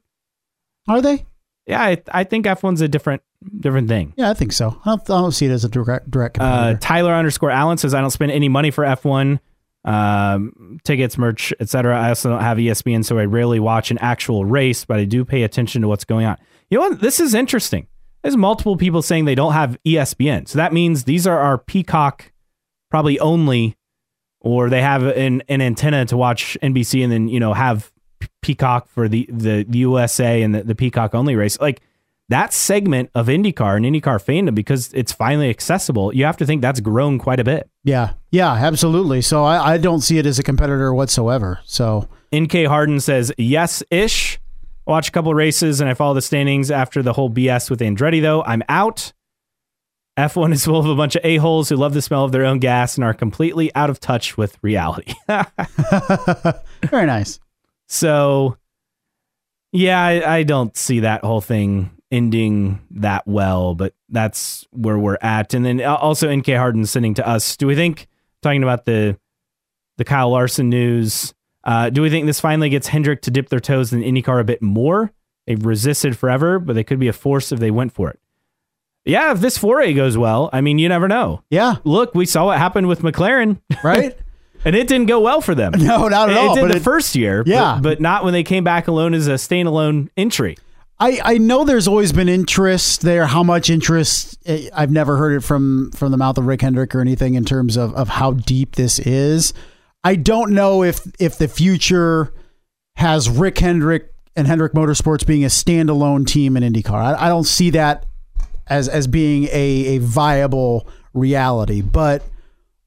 Are 0.87 1.01
they? 1.01 1.25
Yeah, 1.65 1.81
I, 1.81 2.01
I 2.11 2.23
think 2.23 2.45
F1's 2.45 2.81
a 2.81 2.87
different 2.87 3.21
different 3.59 3.87
thing. 3.89 4.13
Yeah, 4.15 4.29
I 4.29 4.33
think 4.33 4.51
so. 4.53 4.79
I 4.85 4.89
don't, 4.91 5.01
I 5.09 5.21
don't 5.21 5.31
see 5.33 5.45
it 5.45 5.51
as 5.51 5.65
a 5.65 5.69
direct 5.69 6.09
direct 6.09 6.37
Uh. 6.39 6.75
Tyler 6.79 7.13
underscore 7.13 7.51
Allen 7.51 7.77
says 7.77 7.93
I 7.93 8.01
don't 8.01 8.09
spend 8.11 8.31
any 8.31 8.47
money 8.49 8.71
for 8.71 8.83
F1 8.85 9.39
um, 9.85 10.79
tickets, 10.83 11.17
merch, 11.17 11.53
etc. 11.59 11.99
I 11.99 12.09
also 12.09 12.29
don't 12.29 12.41
have 12.41 12.57
ESPN, 12.57 13.05
so 13.05 13.17
I 13.17 13.25
rarely 13.25 13.59
watch 13.59 13.91
an 13.91 13.97
actual 13.99 14.45
race, 14.45 14.85
but 14.85 14.97
I 14.99 15.05
do 15.05 15.23
pay 15.25 15.43
attention 15.43 15.81
to 15.81 15.87
what's 15.87 16.03
going 16.05 16.25
on. 16.25 16.37
You 16.69 16.79
know 16.79 16.89
what? 16.89 17.01
This 17.01 17.19
is 17.19 17.33
interesting. 17.33 17.87
There's 18.21 18.35
multiple 18.35 18.75
people 18.75 19.01
saying 19.01 19.25
they 19.25 19.35
don't 19.35 19.53
have 19.53 19.77
ESPN, 19.85 20.47
so 20.47 20.57
that 20.57 20.73
means 20.73 21.03
these 21.03 21.25
are 21.27 21.39
our 21.39 21.57
Peacock 21.57 22.31
probably 22.89 23.19
only, 23.19 23.75
or 24.41 24.69
they 24.69 24.81
have 24.81 25.03
an, 25.03 25.43
an 25.47 25.61
antenna 25.61 26.05
to 26.05 26.17
watch 26.17 26.57
NBC 26.61 27.03
and 27.03 27.11
then 27.11 27.27
you 27.29 27.39
know 27.39 27.53
have 27.53 27.91
Peacock 28.41 28.87
for 28.87 29.07
the 29.07 29.27
the, 29.29 29.65
USA 29.69 30.41
and 30.41 30.55
the, 30.55 30.63
the 30.63 30.75
Peacock 30.75 31.13
only 31.13 31.35
race. 31.35 31.59
Like 31.59 31.81
that 32.29 32.53
segment 32.53 33.09
of 33.15 33.27
IndyCar 33.27 33.77
and 33.77 33.85
IndyCar 33.85 34.23
fandom 34.23 34.53
because 34.53 34.91
it's 34.93 35.11
finally 35.11 35.49
accessible. 35.49 36.13
You 36.13 36.25
have 36.25 36.37
to 36.37 36.45
think 36.45 36.61
that's 36.61 36.79
grown 36.79 37.19
quite 37.19 37.39
a 37.39 37.43
bit. 37.43 37.69
yeah, 37.83 38.13
yeah, 38.31 38.51
absolutely. 38.51 39.21
So 39.21 39.43
I, 39.43 39.73
I 39.73 39.77
don't 39.77 40.01
see 40.01 40.17
it 40.17 40.25
as 40.25 40.37
a 40.37 40.43
competitor 40.43 40.93
whatsoever. 40.93 41.59
So 41.65 42.07
NK 42.35 42.65
Harden 42.65 42.99
says 42.99 43.31
yes 43.37 43.81
ish. 43.89 44.39
Watch 44.85 45.09
a 45.09 45.11
couple 45.11 45.33
races 45.33 45.81
and 45.81 45.89
I 45.89 45.93
follow 45.93 46.13
the 46.13 46.21
standings 46.21 46.71
after 46.71 47.01
the 47.01 47.13
whole 47.13 47.29
BS 47.29 47.69
with 47.69 47.79
Andretti 47.79 48.21
though. 48.21 48.43
I'm 48.43 48.63
out. 48.69 49.13
F1 50.17 50.51
is 50.51 50.65
full 50.65 50.79
of 50.79 50.87
a 50.87 50.95
bunch 50.95 51.15
of 51.15 51.23
a-holes 51.23 51.69
who 51.69 51.75
love 51.75 51.93
the 51.93 52.01
smell 52.01 52.23
of 52.23 52.31
their 52.31 52.43
own 52.43 52.57
gas 52.57 52.95
and 52.95 53.03
are 53.03 53.13
completely 53.13 53.73
out 53.75 53.91
of 53.91 53.99
touch 53.99 54.35
with 54.35 54.57
reality. 54.63 55.13
very 56.89 57.05
nice. 57.05 57.39
So, 57.87 58.57
yeah, 59.71 60.01
I, 60.01 60.37
I 60.37 60.43
don't 60.43 60.75
see 60.75 61.01
that 61.01 61.23
whole 61.23 61.41
thing 61.41 61.91
ending 62.11 62.79
that 62.91 63.27
well, 63.27 63.75
but 63.75 63.93
that's 64.09 64.65
where 64.71 64.97
we're 64.97 65.17
at. 65.21 65.53
And 65.53 65.65
then 65.65 65.81
also 65.83 66.33
NK 66.33 66.47
Harden 66.47 66.85
sending 66.85 67.13
to 67.15 67.27
us. 67.27 67.57
Do 67.57 67.67
we 67.67 67.75
think 67.75 68.07
talking 68.41 68.63
about 68.63 68.85
the 68.85 69.17
the 69.97 70.05
Kyle 70.05 70.29
Larson 70.29 70.69
news? 70.69 71.33
Uh, 71.63 71.89
do 71.89 72.01
we 72.01 72.09
think 72.09 72.25
this 72.27 72.39
finally 72.39 72.69
gets 72.69 72.87
Hendrick 72.87 73.21
to 73.23 73.31
dip 73.31 73.49
their 73.49 73.59
toes 73.59 73.91
in 73.91 74.01
IndyCar 74.01 74.39
a 74.39 74.43
bit 74.43 74.61
more? 74.61 75.11
They've 75.47 75.65
resisted 75.65 76.17
forever, 76.17 76.59
but 76.59 76.73
they 76.73 76.83
could 76.83 76.99
be 76.99 77.07
a 77.07 77.13
force 77.13 77.51
if 77.51 77.59
they 77.59 77.71
went 77.71 77.93
for 77.93 78.09
it. 78.09 78.19
Yeah, 79.05 79.31
if 79.31 79.39
this 79.39 79.57
foray 79.57 79.93
goes 79.93 80.17
well, 80.17 80.49
I 80.51 80.59
mean, 80.61 80.79
you 80.79 80.89
never 80.89 81.07
know. 81.07 81.41
Yeah, 81.49 81.75
Look, 81.85 82.13
we 82.13 82.25
saw 82.25 82.45
what 82.45 82.57
happened 82.57 82.87
with 82.87 83.01
McLaren, 83.01 83.59
right? 83.83 84.17
and 84.67 84.75
it 84.75 84.87
didn't 84.87 85.07
go 85.07 85.19
well 85.21 85.41
for 85.41 85.55
them. 85.55 85.71
no, 85.77 86.07
not 86.07 86.29
at 86.29 86.35
It 86.35 86.37
all. 86.37 86.51
It 86.51 86.55
did 86.55 86.61
but 86.61 86.71
the 86.73 86.77
it- 86.77 86.83
first 86.83 87.15
year, 87.15 87.43
but- 87.43 87.49
Yeah. 87.49 87.79
but, 87.81 87.99
not 88.01 88.23
when 88.23 88.33
they 88.33 88.43
came 88.43 88.63
back 88.63 88.87
alone 88.87 89.13
as 89.15 89.27
a 89.27 89.33
standalone 89.33 90.09
entry. 90.15 90.57
I, 90.99 91.19
I 91.23 91.37
know 91.37 91.63
there's 91.63 91.87
always 91.87 92.11
been 92.11 92.27
interest 92.27 93.01
there. 93.01 93.27
How 93.27 93.43
much 93.43 93.69
interest? 93.69 94.37
eh, 94.47 94.67
I've 94.73 94.89
never 94.91 95.15
heard 95.17 95.33
it 95.33 95.41
from 95.43 95.91
from 95.91 96.11
the 96.11 96.17
mouth 96.17 96.37
of 96.39 96.45
Rick 96.47 96.61
Hendrick 96.61 96.95
or 96.95 97.01
anything 97.01 97.35
in 97.35 97.45
terms 97.45 97.77
of, 97.77 97.93
of 97.93 98.09
how 98.09 98.31
deep 98.33 98.75
this 98.75 98.97
is. 98.99 99.53
I 100.03 100.15
don't 100.15 100.53
know 100.53 100.83
if 100.83 101.01
if 101.19 101.37
the 101.37 101.47
future 101.47 102.33
has 102.95 103.29
Rick 103.29 103.59
Hendrick 103.59 104.11
and 104.35 104.47
Hendrick 104.47 104.73
Motorsports 104.73 105.23
being 105.25 105.43
a 105.43 105.47
standalone 105.49 106.25
team 106.25 106.57
in 106.57 106.63
IndyCar. 106.63 106.93
I, 107.15 107.27
I 107.27 107.29
don't 107.29 107.43
see 107.45 107.69
that 107.71 108.07
as 108.65 108.89
as 108.89 109.05
being 109.05 109.43
a, 109.51 109.97
a 109.97 109.97
viable 109.99 110.87
reality. 111.13 111.81
But 111.81 112.23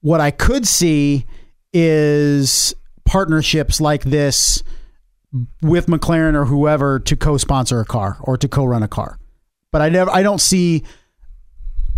what 0.01 0.21
I 0.21 0.33
could 0.33 0.67
see 0.67 1.27
is 1.73 2.75
partnerships 3.05 3.81
like 3.81 4.03
this 4.03 4.63
with 5.63 5.87
McLaren 5.87 6.35
or 6.35 6.45
whoever 6.45 6.99
to 7.01 7.17
co-sponsor 7.17 7.81
a 7.81 7.85
car 7.85 8.19
or 8.21 8.37
to 8.37 8.49
co-run 8.49 8.83
a 8.83 8.89
car. 8.89 9.19
But 9.73 9.83
I 9.83 9.89
never 9.89 10.11
I 10.11 10.23
don't 10.23 10.41
see 10.41 10.85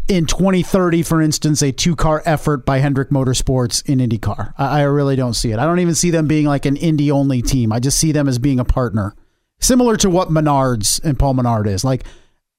in 0.09 0.27
2030, 0.27 1.03
for 1.03 1.23
instance, 1.23 1.63
a 1.63 1.73
two-car 1.73 2.23
effort 2.27 2.67
by 2.67 2.79
Hendrick 2.79 3.11
Motorsports 3.11 3.89
in 3.89 3.99
IndyCar. 3.99 4.53
I, 4.59 4.81
I 4.81 4.83
really 4.83 5.17
don't 5.17 5.35
see 5.35 5.53
it. 5.53 5.59
I 5.59 5.65
don't 5.65 5.79
even 5.79 5.95
see 5.95 6.11
them 6.11 6.27
being 6.27 6.47
like 6.47 6.67
an 6.67 6.77
Indy-only 6.77 7.41
team. 7.41 7.73
I 7.73 7.79
just 7.79 7.99
see 7.99 8.13
them 8.13 8.29
as 8.29 8.39
being 8.39 8.61
a 8.61 8.65
partner, 8.65 9.15
similar 9.61 9.97
to 9.99 10.11
what 10.11 10.29
Menards 10.29 11.03
and 11.03 11.19
Paul 11.19 11.35
Menard 11.35 11.67
is. 11.67 11.85
Like 11.85 12.05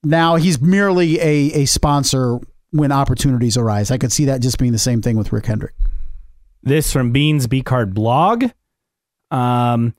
now, 0.04 0.36
he's 0.36 0.60
merely 0.60 1.20
a 1.20 1.62
a 1.62 1.66
sponsor 1.66 2.40
when 2.72 2.92
opportunities 2.92 3.56
arise. 3.58 3.92
I 3.92 3.98
could 3.98 4.12
see 4.12 4.26
that 4.26 4.42
just 4.42 4.58
being 4.58 4.72
the 4.72 4.80
same 4.80 5.02
thing 5.02 5.18
with 5.18 5.32
Rick 5.32 5.46
Hendrick. 5.46 5.76
This 6.64 6.94
from 6.94 7.12
Beans 7.12 7.48
B 7.48 7.62
Card 7.62 7.94
blog. 7.94 8.46
Um, 9.32 9.94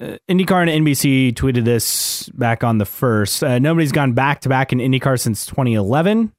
uh, 0.00 0.16
IndyCar 0.28 0.68
and 0.68 0.86
NBC 0.86 1.34
tweeted 1.34 1.64
this 1.64 2.28
back 2.30 2.64
on 2.64 2.78
the 2.78 2.86
first. 2.86 3.44
Uh, 3.44 3.58
nobody's 3.58 3.92
gone 3.92 4.12
back 4.12 4.40
to 4.40 4.48
back 4.48 4.72
in 4.72 4.78
IndyCar 4.78 5.20
since 5.20 5.44
2011. 5.46 6.32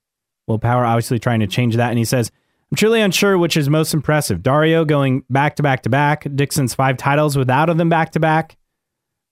Will 0.47 0.59
Power 0.59 0.85
obviously 0.85 1.19
trying 1.19 1.41
to 1.41 1.47
change 1.47 1.75
that, 1.75 1.89
and 1.89 1.99
he 1.99 2.05
says, 2.05 2.31
"I'm 2.71 2.75
truly 2.75 3.01
unsure 3.01 3.37
which 3.37 3.57
is 3.57 3.69
most 3.69 3.93
impressive: 3.93 4.41
Dario 4.41 4.85
going 4.85 5.23
back 5.29 5.55
to 5.57 5.63
back 5.63 5.83
to 5.83 5.89
back, 5.89 6.25
Dixon's 6.33 6.73
five 6.73 6.97
titles 6.97 7.37
without 7.37 7.69
of 7.69 7.77
them 7.77 7.89
back 7.89 8.11
to 8.13 8.19
back, 8.19 8.57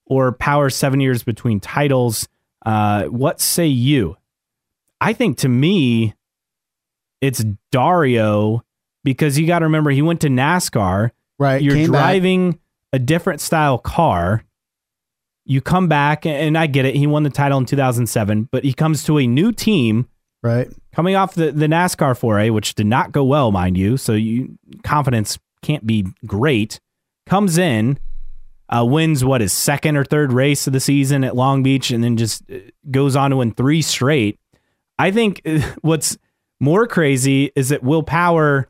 or 0.04 0.32
Power 0.32 0.70
seven 0.70 1.00
years 1.00 1.22
between 1.22 1.58
titles. 1.58 2.28
Uh, 2.64 3.04
what 3.04 3.40
say 3.40 3.66
you? 3.66 4.16
I 5.00 5.12
think 5.12 5.38
to 5.38 5.48
me, 5.48 6.14
it's 7.20 7.44
Dario 7.70 8.62
because 9.06 9.38
you 9.38 9.46
got 9.46 9.60
to 9.60 9.66
remember 9.66 9.90
he 9.90 10.02
went 10.02 10.20
to 10.22 10.28
NASCAR. 10.28 11.12
Right? 11.38 11.62
You're 11.62 11.76
Came 11.76 11.92
back. 11.92 12.00
driving 12.02 12.58
a 12.92 12.98
different 12.98 13.40
style 13.40 13.78
car. 13.78 14.44
You 15.44 15.60
come 15.60 15.86
back, 15.86 16.26
and 16.26 16.58
I 16.58 16.66
get 16.66 16.84
it. 16.86 16.96
He 16.96 17.06
won 17.06 17.22
the 17.22 17.30
title 17.30 17.56
in 17.56 17.66
2007, 17.66 18.48
but 18.50 18.64
he 18.64 18.72
comes 18.72 19.04
to 19.04 19.18
a 19.18 19.26
new 19.28 19.52
team 19.52 20.08
right? 20.42 20.68
coming 20.92 21.14
off 21.14 21.36
the, 21.36 21.52
the 21.52 21.66
NASCAR 21.66 22.18
foray, 22.18 22.50
which 22.50 22.74
did 22.74 22.86
not 22.86 23.12
go 23.12 23.22
well, 23.22 23.52
mind 23.52 23.78
you. 23.78 23.96
So 23.96 24.12
you 24.12 24.58
confidence 24.82 25.38
can't 25.62 25.86
be 25.86 26.06
great. 26.26 26.80
Comes 27.26 27.58
in, 27.58 28.00
uh, 28.68 28.84
wins 28.84 29.24
what 29.24 29.40
is 29.40 29.52
second 29.52 29.96
or 29.96 30.04
third 30.04 30.32
race 30.32 30.66
of 30.66 30.72
the 30.72 30.80
season 30.80 31.22
at 31.22 31.36
Long 31.36 31.62
Beach, 31.62 31.92
and 31.92 32.02
then 32.02 32.16
just 32.16 32.42
uh, 32.50 32.56
goes 32.90 33.14
on 33.14 33.30
to 33.30 33.36
win 33.36 33.52
three 33.52 33.82
straight. 33.82 34.40
I 34.98 35.12
think 35.12 35.42
what's 35.82 36.18
more 36.58 36.88
crazy 36.88 37.52
is 37.54 37.68
that 37.68 37.84
Will 37.84 38.02
Power 38.02 38.66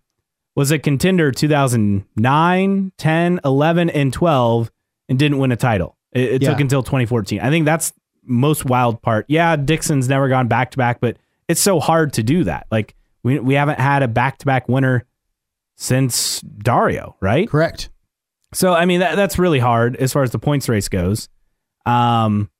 was 0.57 0.70
a 0.72 0.78
contender 0.78 1.30
2009, 1.30 2.92
10, 2.98 3.40
11, 3.44 3.90
and 3.90 4.12
12 4.12 4.70
and 5.09 5.18
didn't 5.18 5.38
win 5.38 5.52
a 5.52 5.57
title. 5.57 5.96
It, 6.12 6.42
it 6.42 6.42
took 6.42 6.59
until 6.61 6.82
2014. 6.82 7.40
I 7.40 7.50
think 7.50 7.64
that's 7.66 7.92
most 8.24 8.64
wild 8.64 9.00
part. 9.02 9.26
Yeah, 9.28 9.54
Dixon's 9.57 10.09
never 10.09 10.28
gone 10.28 10.48
back 10.48 10.72
to 10.72 10.78
back, 10.78 10.98
but 11.00 11.18
it's 11.48 11.61
so 11.61 11.78
hard 11.78 12.14
to 12.14 12.22
do 12.22 12.44
that. 12.44 12.66
Like 12.70 12.94
we 13.22 13.38
we 13.38 13.54
haven't 13.54 13.78
had 13.78 14.02
a 14.02 14.09
back 14.09 14.38
to 14.38 14.46
back 14.46 14.68
winner 14.68 15.04
since 15.76 16.40
Dario, 16.40 17.16
right? 17.20 17.48
Correct. 17.48 17.90
So 18.54 18.72
I 18.72 18.84
mean 18.86 19.00
that 19.00 19.14
that's 19.16 19.38
really 19.38 19.59
hard 19.59 19.94
as 19.96 20.12
far 20.12 20.22
as 20.22 20.30
the 20.30 20.38
points 20.38 20.68
race 20.68 20.88
goes. 20.88 21.28
Um, 21.84 22.50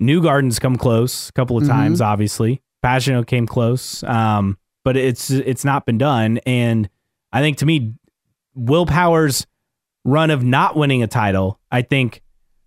Newgarden's 0.00 0.58
come 0.58 0.76
close 0.76 1.28
a 1.28 1.32
couple 1.32 1.56
of 1.56 1.64
Mhm. 1.64 1.68
times, 1.68 2.00
obviously. 2.00 2.62
Pagenaud 2.84 3.26
came 3.26 3.46
close, 3.46 4.02
um, 4.04 4.58
but 4.84 4.96
it's 4.96 5.30
it's 5.30 5.64
not 5.64 5.86
been 5.86 5.98
done. 5.98 6.38
And 6.46 6.88
I 7.32 7.40
think 7.40 7.58
to 7.58 7.66
me, 7.66 7.94
Will 8.54 8.86
Power's 8.86 9.46
run 10.04 10.30
of 10.30 10.44
not 10.44 10.76
winning 10.76 11.02
a 11.02 11.06
title, 11.06 11.58
I 11.72 11.82
think, 11.82 12.22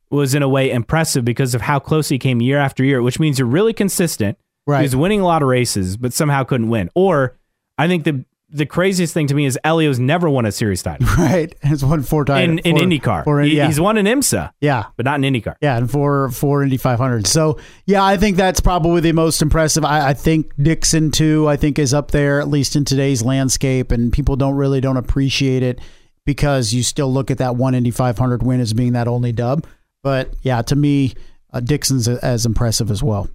was 0.09 0.35
in 0.35 0.43
a 0.43 0.49
way 0.49 0.71
impressive 0.71 1.23
because 1.23 1.53
of 1.53 1.61
how 1.61 1.79
close 1.79 2.09
he 2.09 2.17
came 2.17 2.41
year 2.41 2.57
after 2.57 2.83
year, 2.83 3.01
which 3.01 3.19
means 3.19 3.39
you're 3.39 3.47
really 3.47 3.73
consistent. 3.73 4.37
Right. 4.65 4.79
He 4.79 4.83
was 4.83 4.95
winning 4.95 5.21
a 5.21 5.25
lot 5.25 5.41
of 5.41 5.47
races, 5.47 5.95
but 5.95 6.11
somehow 6.11 6.43
couldn't 6.43 6.69
win. 6.69 6.89
Or 6.95 7.37
I 7.77 7.87
think 7.87 8.03
the 8.03 8.25
the 8.49 8.65
craziest 8.65 9.13
thing 9.13 9.27
to 9.27 9.33
me 9.35 9.45
is 9.45 9.59
Helio's 9.65 9.99
never 9.99 10.29
won 10.29 10.45
a 10.45 10.51
series 10.53 10.81
title 10.81 11.05
Right. 11.17 11.53
It's 11.63 11.83
won 11.83 12.01
four 12.03 12.23
times 12.23 12.61
in, 12.63 12.77
in 12.77 12.89
IndyCar. 12.89 13.25
four- 13.25 13.41
He- 13.41 13.57
yeah. 13.57 13.67
He's 13.67 13.79
won 13.79 13.97
an 13.97 14.05
IMSA, 14.05 14.51
yeah. 14.61 14.85
but 14.95 15.05
not 15.05 15.21
in 15.21 15.33
IndyCar. 15.33 15.55
Yeah, 15.61 15.75
and 15.77 15.91
for 15.91 16.29
for 16.29 16.63
Indy 16.63 16.77
500. 16.77 17.27
So 17.27 17.59
yeah, 17.85 18.03
I 18.05 18.15
think 18.17 18.37
that's 18.37 18.59
probably 18.61 19.01
the 19.01 19.11
most 19.11 19.41
impressive. 19.41 19.83
I, 19.83 20.09
I 20.09 20.13
think 20.13 20.53
Dixon 20.61 21.11
too. 21.11 21.47
I 21.49 21.57
think 21.57 21.77
is 21.77 21.93
up 21.93 22.11
there 22.11 22.39
at 22.39 22.47
least 22.47 22.75
in 22.77 22.85
today's 22.85 23.21
landscape, 23.21 23.91
and 23.91 24.13
people 24.13 24.35
don't 24.37 24.55
really 24.55 24.79
don't 24.79 24.97
appreciate 24.97 25.61
it 25.63 25.81
because 26.25 26.73
you 26.73 26.83
still 26.83 27.11
look 27.11 27.29
at 27.31 27.39
that 27.39 27.55
one 27.57 27.75
Indy 27.75 27.91
500 27.91 28.43
win 28.43 28.59
as 28.61 28.73
being 28.73 28.93
that 28.93 29.07
only 29.09 29.31
dub. 29.33 29.65
But 30.03 30.33
yeah, 30.41 30.61
to 30.61 30.75
me, 30.75 31.15
uh, 31.51 31.59
Dixon's 31.59 32.07
a- 32.07 32.23
as 32.23 32.45
impressive 32.45 32.91
as 32.91 33.03
well. 33.03 33.29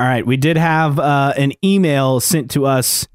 All 0.00 0.06
right, 0.08 0.26
we 0.26 0.36
did 0.36 0.56
have 0.56 0.98
uh, 0.98 1.34
an 1.36 1.52
email 1.64 2.18
sent 2.18 2.50
to 2.52 2.66
us 2.66 3.06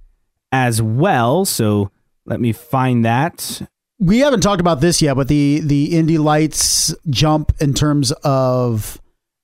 as 0.51 0.81
well, 0.81 1.45
so 1.45 1.91
let 2.25 2.39
me 2.39 2.51
find 2.51 3.05
that. 3.05 3.61
We 3.99 4.19
haven't 4.19 4.41
talked 4.41 4.61
about 4.61 4.81
this 4.81 5.01
yet, 5.01 5.15
but 5.15 5.27
the 5.27 5.61
the 5.61 5.97
Indy 5.97 6.17
Lights 6.17 6.93
jump 7.09 7.53
in 7.59 7.73
terms 7.73 8.11
of 8.23 9.01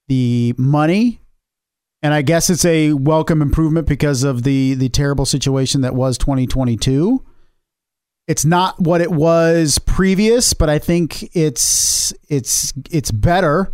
the 0.08 0.54
money, 0.58 1.22
and 2.04 2.14
I 2.14 2.22
guess 2.22 2.50
it's 2.50 2.66
a 2.66 2.94
welcome 2.94 3.42
improvement 3.42 3.88
because 3.88 4.24
of 4.24 4.44
the 4.44 4.76
the 4.76 4.90
terrible 4.90 5.26
situation 5.26 5.82
that 5.82 5.96
was 5.96 6.18
2022. 6.18 7.26
It's 8.28 8.46
not 8.46 8.80
what 8.80 9.02
it 9.02 9.12
was 9.12 9.80
previous, 9.80 10.54
but 10.54 10.70
I 10.70 10.80
think 10.80 11.36
it's 11.36 12.14
it's 12.30 12.74
it's 12.92 13.12
better. 13.12 13.72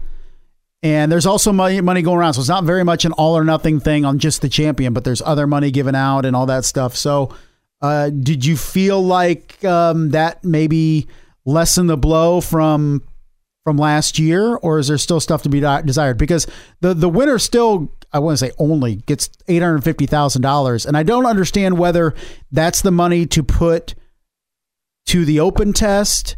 And 0.81 1.11
there's 1.11 1.25
also 1.25 1.51
money 1.51 1.81
money 1.81 2.01
going 2.01 2.17
around, 2.17 2.35
so 2.35 2.39
it's 2.39 2.49
not 2.49 2.63
very 2.63 2.85
much 2.85 3.03
an 3.03 3.11
all 3.13 3.37
or 3.37 3.43
nothing 3.43 3.81
thing 3.81 4.05
on 4.05 4.17
just 4.17 4.41
the 4.41 4.47
champion, 4.47 4.93
but 4.93 5.03
there's 5.03 5.21
other 5.21 5.45
money 5.45 5.71
given 5.71 5.93
out 5.93 6.25
and 6.25 6.35
all 6.35 6.45
that 6.45 6.63
stuff. 6.63 6.95
So, 6.95 7.35
uh, 7.81 8.09
did 8.09 8.45
you 8.45 8.55
feel 8.55 9.03
like 9.03 9.63
um, 9.65 10.11
that 10.11 10.43
maybe 10.43 11.07
lessened 11.45 11.89
the 11.89 11.97
blow 11.97 12.39
from 12.39 13.03
from 13.65 13.77
last 13.77 14.19
year, 14.19 14.55
or 14.55 14.79
is 14.79 14.87
there 14.87 14.97
still 14.97 15.19
stuff 15.19 15.43
to 15.43 15.49
be 15.49 15.59
desired? 15.59 16.17
Because 16.17 16.47
the 16.79 16.93
the 16.93 17.09
winner 17.09 17.39
still, 17.39 17.91
I 18.13 18.19
want 18.19 18.39
to 18.39 18.45
say 18.45 18.53
only 18.57 18.95
gets 18.95 19.29
eight 19.49 19.61
hundred 19.61 19.83
fifty 19.83 20.05
thousand 20.05 20.43
dollars, 20.43 20.85
and 20.85 20.95
I 20.95 21.03
don't 21.03 21.25
understand 21.25 21.77
whether 21.77 22.15
that's 22.53 22.81
the 22.81 22.91
money 22.91 23.25
to 23.27 23.43
put 23.43 23.95
to 25.07 25.25
the 25.25 25.41
open 25.41 25.73
test 25.73 26.37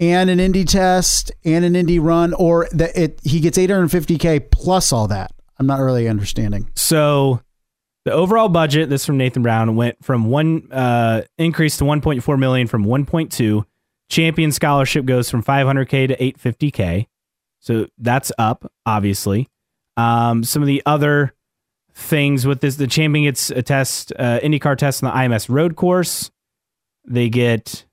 and 0.00 0.30
an 0.30 0.38
indie 0.38 0.66
test 0.66 1.30
and 1.44 1.64
an 1.64 1.74
indie 1.74 2.02
run, 2.02 2.34
or 2.34 2.66
that 2.72 2.96
it 2.96 3.20
he 3.22 3.38
gets 3.38 3.58
eight 3.58 3.70
hundred 3.70 3.90
fifty 3.90 4.18
k 4.18 4.40
plus 4.40 4.92
all 4.92 5.06
that. 5.08 5.32
I'm 5.58 5.66
not 5.66 5.80
really 5.80 6.08
understanding. 6.08 6.70
So 6.74 7.42
the 8.06 8.12
overall 8.12 8.48
budget, 8.48 8.88
this 8.88 9.04
from 9.04 9.18
Nathan 9.18 9.42
Brown, 9.42 9.76
went 9.76 10.02
from 10.02 10.24
one 10.24 10.72
uh, 10.72 11.22
increase 11.36 11.76
to 11.76 11.84
1.4 11.84 12.38
million 12.38 12.66
from 12.66 12.86
1.2. 12.86 13.64
Champion 14.08 14.52
scholarship 14.52 15.04
goes 15.04 15.28
from 15.30 15.42
500k 15.42 16.08
to 16.08 16.16
850k, 16.16 17.06
so 17.60 17.86
that's 17.98 18.32
up 18.38 18.72
obviously. 18.86 19.48
Um, 19.98 20.44
some 20.44 20.62
of 20.62 20.66
the 20.66 20.82
other 20.86 21.34
things 21.94 22.46
with 22.46 22.60
this, 22.60 22.76
the 22.76 22.86
champion 22.86 23.26
gets 23.26 23.50
a 23.50 23.62
test, 23.62 24.12
uh, 24.18 24.40
IndyCar 24.40 24.78
test 24.78 25.04
on 25.04 25.10
the 25.10 25.16
IMS 25.16 25.48
road 25.48 25.76
course. 25.76 26.30
They 27.06 27.28
get 27.28 27.84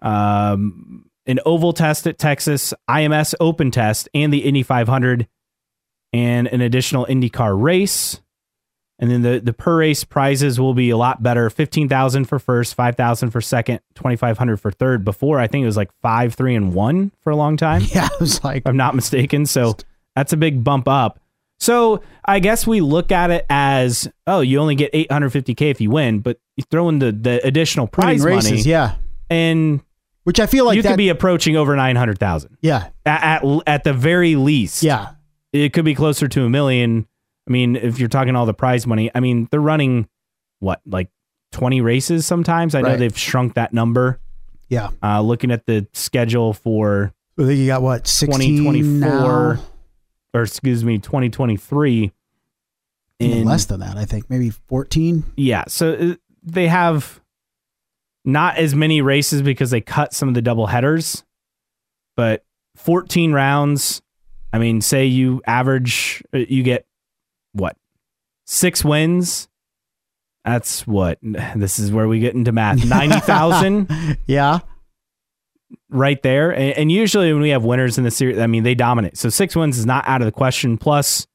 um, 0.00 1.07
an 1.28 1.38
oval 1.46 1.72
test 1.72 2.06
at 2.06 2.18
Texas, 2.18 2.74
IMS 2.88 3.34
open 3.38 3.70
test, 3.70 4.08
and 4.14 4.32
the 4.32 4.38
Indy 4.38 4.62
500 4.62 5.28
and 6.12 6.48
an 6.48 6.62
additional 6.62 7.06
IndyCar 7.06 7.60
race. 7.60 8.20
And 8.98 9.10
then 9.10 9.22
the, 9.22 9.38
the 9.38 9.52
per 9.52 9.78
race 9.78 10.02
prizes 10.02 10.58
will 10.58 10.74
be 10.74 10.90
a 10.90 10.96
lot 10.96 11.22
better. 11.22 11.48
15,000 11.50 12.24
for 12.24 12.40
first, 12.40 12.74
5,000 12.74 13.30
for 13.30 13.40
second, 13.40 13.80
2,500 13.94 14.56
for 14.56 14.72
third. 14.72 15.04
Before, 15.04 15.38
I 15.38 15.46
think 15.46 15.62
it 15.62 15.66
was 15.66 15.76
like 15.76 15.90
five, 16.02 16.34
three, 16.34 16.56
and 16.56 16.74
one 16.74 17.12
for 17.20 17.30
a 17.30 17.36
long 17.36 17.56
time, 17.56 17.82
Yeah, 17.94 18.08
I 18.10 18.16
was 18.18 18.42
like, 18.42 18.64
I'm 18.66 18.76
not 18.76 18.96
mistaken. 18.96 19.46
So 19.46 19.76
that's 20.16 20.32
a 20.32 20.36
big 20.36 20.64
bump 20.64 20.88
up. 20.88 21.20
So 21.60 22.02
I 22.24 22.40
guess 22.40 22.66
we 22.66 22.80
look 22.80 23.12
at 23.12 23.30
it 23.30 23.44
as, 23.50 24.08
oh, 24.26 24.40
you 24.40 24.58
only 24.58 24.76
get 24.76 24.92
850K 24.92 25.70
if 25.70 25.80
you 25.80 25.90
win, 25.90 26.20
but 26.20 26.40
you 26.56 26.64
throw 26.70 26.88
in 26.88 26.98
the, 26.98 27.12
the 27.12 27.46
additional 27.46 27.86
prize 27.86 28.22
races, 28.22 28.50
money 28.50 28.62
yeah. 28.62 28.94
and 29.28 29.80
Which 30.24 30.40
I 30.40 30.46
feel 30.46 30.66
like 30.66 30.76
you 30.76 30.82
that, 30.82 30.90
could 30.90 30.98
be 30.98 31.08
approaching 31.08 31.56
over 31.56 31.74
900,000 31.74 32.58
yeah, 32.60 32.88
at, 33.06 33.42
at, 33.42 33.62
at 33.66 33.84
the 33.84 33.92
very 33.94 34.36
least 34.36 34.82
yeah, 34.82 35.12
it 35.52 35.72
could 35.72 35.84
be 35.86 35.94
closer 35.94 36.28
to 36.28 36.44
a 36.44 36.50
million. 36.50 37.06
I 37.48 37.50
mean, 37.50 37.76
if 37.76 37.98
you're 37.98 38.10
talking 38.10 38.36
all 38.36 38.44
the 38.44 38.52
prize 38.52 38.86
money, 38.86 39.10
I 39.14 39.20
mean, 39.20 39.48
they're 39.50 39.60
running 39.60 40.06
what, 40.58 40.82
like 40.84 41.08
20 41.52 41.80
races 41.80 42.26
sometimes? 42.26 42.74
I 42.74 42.82
know 42.82 42.88
Right. 42.90 42.98
they've 42.98 43.16
shrunk 43.16 43.54
that 43.54 43.72
number. 43.72 44.20
yeah. 44.68 44.90
Uh, 45.02 45.22
looking 45.22 45.50
at 45.50 45.64
the 45.64 45.86
schedule 45.94 46.52
for 46.52 47.14
I 47.38 47.44
think 47.46 47.58
you 47.58 47.66
got 47.68 47.80
what 47.80 48.04
2024 48.04 49.60
or 50.34 50.42
excuse 50.42 50.84
me, 50.84 50.98
2023 50.98 52.12
in 53.20 53.44
less 53.44 53.64
than 53.64 53.80
that. 53.80 53.96
I 53.96 54.04
think 54.04 54.28
maybe 54.28 54.50
14. 54.50 55.24
yeah, 55.36 55.64
so 55.68 55.92
uh, 55.94 56.14
they 56.42 56.68
have 56.68 57.20
not 58.24 58.56
as 58.56 58.74
many 58.74 59.00
races 59.00 59.42
because 59.42 59.70
they 59.70 59.80
cut 59.80 60.12
some 60.12 60.28
of 60.28 60.34
the 60.34 60.42
double 60.42 60.66
headers, 60.66 61.24
but 62.16 62.44
14 62.76 63.32
rounds. 63.32 64.02
I 64.52 64.58
mean, 64.58 64.80
say 64.80 65.06
you 65.06 65.42
average, 65.46 66.22
uh, 66.34 66.38
you 66.38 66.62
get 66.62 66.86
what 67.52 67.76
six 68.46 68.84
wins. 68.84 69.48
That's 70.44 70.86
what 70.86 71.18
this 71.22 71.78
is 71.78 71.92
where 71.92 72.08
we 72.08 72.20
get 72.20 72.34
into 72.34 72.52
math. 72.52 72.84
Ninety 72.88 73.20
thousand 73.20 74.18
Yeah, 74.26 74.60
right 75.90 76.20
there, 76.22 76.50
and, 76.50 76.76
and 76.76 76.92
usually 76.92 77.32
when 77.32 77.42
we 77.42 77.50
have 77.50 77.64
winners 77.64 77.98
in 77.98 78.04
the 78.04 78.10
series, 78.10 78.38
I 78.38 78.46
mean 78.46 78.62
they 78.62 78.74
dominate. 78.74 79.16
So 79.18 79.28
six 79.28 79.54
wins 79.54 79.78
is 79.78 79.86
not 79.86 80.08
out 80.08 80.22
of 80.22 80.26
the 80.26 80.32
question. 80.32 80.78
Plus, 80.78 81.26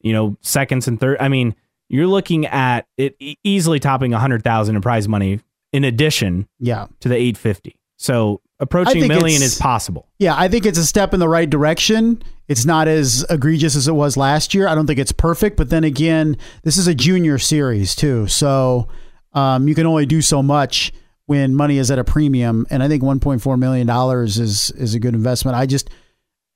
you 0.00 0.12
know, 0.12 0.36
seconds 0.40 0.88
and 0.88 0.98
third. 0.98 1.18
I 1.20 1.28
mean, 1.28 1.54
you're 1.88 2.06
looking 2.06 2.46
at 2.46 2.86
it 2.96 3.16
easily 3.44 3.78
topping 3.78 4.14
a 4.14 4.18
hundred 4.18 4.42
thousand 4.42 4.76
in 4.76 4.82
prize 4.82 5.06
money 5.08 5.40
in 5.74 5.82
addition 5.82 6.46
yeah, 6.60 6.86
to 7.00 7.08
the 7.08 7.16
eight 7.16 7.36
fifty. 7.36 7.80
So 7.96 8.40
approaching 8.60 9.04
a 9.04 9.08
million 9.08 9.42
is 9.42 9.58
possible. 9.58 10.08
yeah. 10.18 10.34
I 10.36 10.46
think 10.46 10.66
it's 10.66 10.78
a 10.78 10.84
step 10.84 11.12
in 11.12 11.20
the 11.20 11.28
right 11.28 11.50
direction. 11.50 12.22
It's 12.46 12.64
not 12.64 12.86
as 12.86 13.26
egregious 13.28 13.74
as 13.74 13.88
it 13.88 13.92
was 13.92 14.16
last 14.16 14.54
year. 14.54 14.68
I 14.68 14.74
don't 14.74 14.86
think 14.86 15.00
it's 15.00 15.12
perfect, 15.12 15.56
but 15.56 15.70
then 15.70 15.82
again, 15.82 16.36
this 16.62 16.76
is 16.76 16.86
a 16.86 16.94
junior 16.94 17.38
series 17.38 17.96
too, 17.96 18.28
so 18.28 18.86
um, 19.32 19.66
you 19.66 19.74
can 19.74 19.86
only 19.86 20.06
do 20.06 20.22
so 20.22 20.42
much 20.42 20.92
when 21.26 21.54
money 21.54 21.78
is 21.78 21.90
at 21.90 21.98
a 21.98 22.04
premium. 22.04 22.66
And 22.70 22.82
I 22.82 22.88
think 22.88 23.02
1.4 23.02 23.58
million 23.58 23.86
dollars 23.86 24.38
is 24.38 24.70
is 24.72 24.94
a 24.94 25.00
good 25.00 25.14
investment. 25.14 25.56
I 25.56 25.66
just 25.66 25.90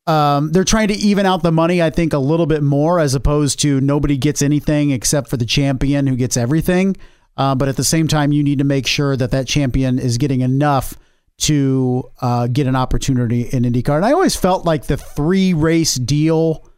um, 0.07 0.53
they're 0.53 0.65
trying 0.65 0.89
to 0.89 0.95
even 0.95 1.27
out 1.27 1.43
the 1.43 1.53
money, 1.53 1.83
I 1.83 1.91
think, 1.91 2.13
a 2.13 2.19
little 2.19 2.47
bit 2.47 2.63
more 2.63 3.01
as 3.01 3.15
opposed 3.15 3.61
to 3.61 3.81
nobody 3.81 4.17
gets 4.17 4.43
anything 4.43 4.91
except 4.91 5.29
for 5.29 5.37
the 5.37 5.45
champion 5.45 6.07
who 6.07 6.17
gets 6.17 6.37
everything. 6.37 6.97
Uh, 7.39 7.55
but 7.55 7.69
at 7.69 7.77
the 7.77 7.85
same 7.85 8.09
time, 8.09 8.33
you 8.33 8.43
need 8.43 8.59
to 8.59 8.65
make 8.65 8.87
sure 8.87 9.17
that 9.17 9.31
that 9.31 9.47
champion 9.47 9.99
is 9.99 10.19
getting 10.19 10.41
enough 10.41 10.95
to 11.39 12.03
uh, 12.21 12.49
get 12.49 12.67
an 12.67 12.75
opportunity 12.75 13.43
in 13.43 13.63
IndyCar. 13.63 13.95
And 13.95 14.05
I 14.05 14.13
always 14.13 14.35
felt 14.35 14.67
like 14.67 14.87
the 14.87 14.97
three 14.97 15.55
race 15.55 15.95
deal 15.95 16.69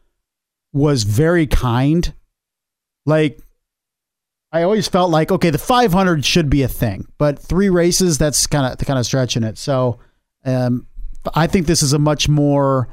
was 0.74 1.04
very 1.04 1.46
kind. 1.46 2.12
Like, 3.06 3.40
I 4.52 4.62
always 4.62 4.86
felt 4.86 5.10
like 5.10 5.32
okay, 5.32 5.48
the 5.48 5.58
500 5.58 6.24
should 6.24 6.50
be 6.50 6.62
a 6.62 6.68
thing, 6.68 7.06
but 7.16 7.38
three 7.38 7.70
races 7.70 8.18
that's 8.18 8.46
kind 8.46 8.70
of 8.70 8.86
kind 8.86 8.98
of 8.98 9.06
stretching 9.06 9.44
it. 9.44 9.56
So, 9.56 9.98
um, 10.44 10.86
I 11.34 11.46
think 11.46 11.66
this 11.66 11.82
is 11.82 11.94
a 11.94 11.98
much 11.98 12.28
more 12.28 12.88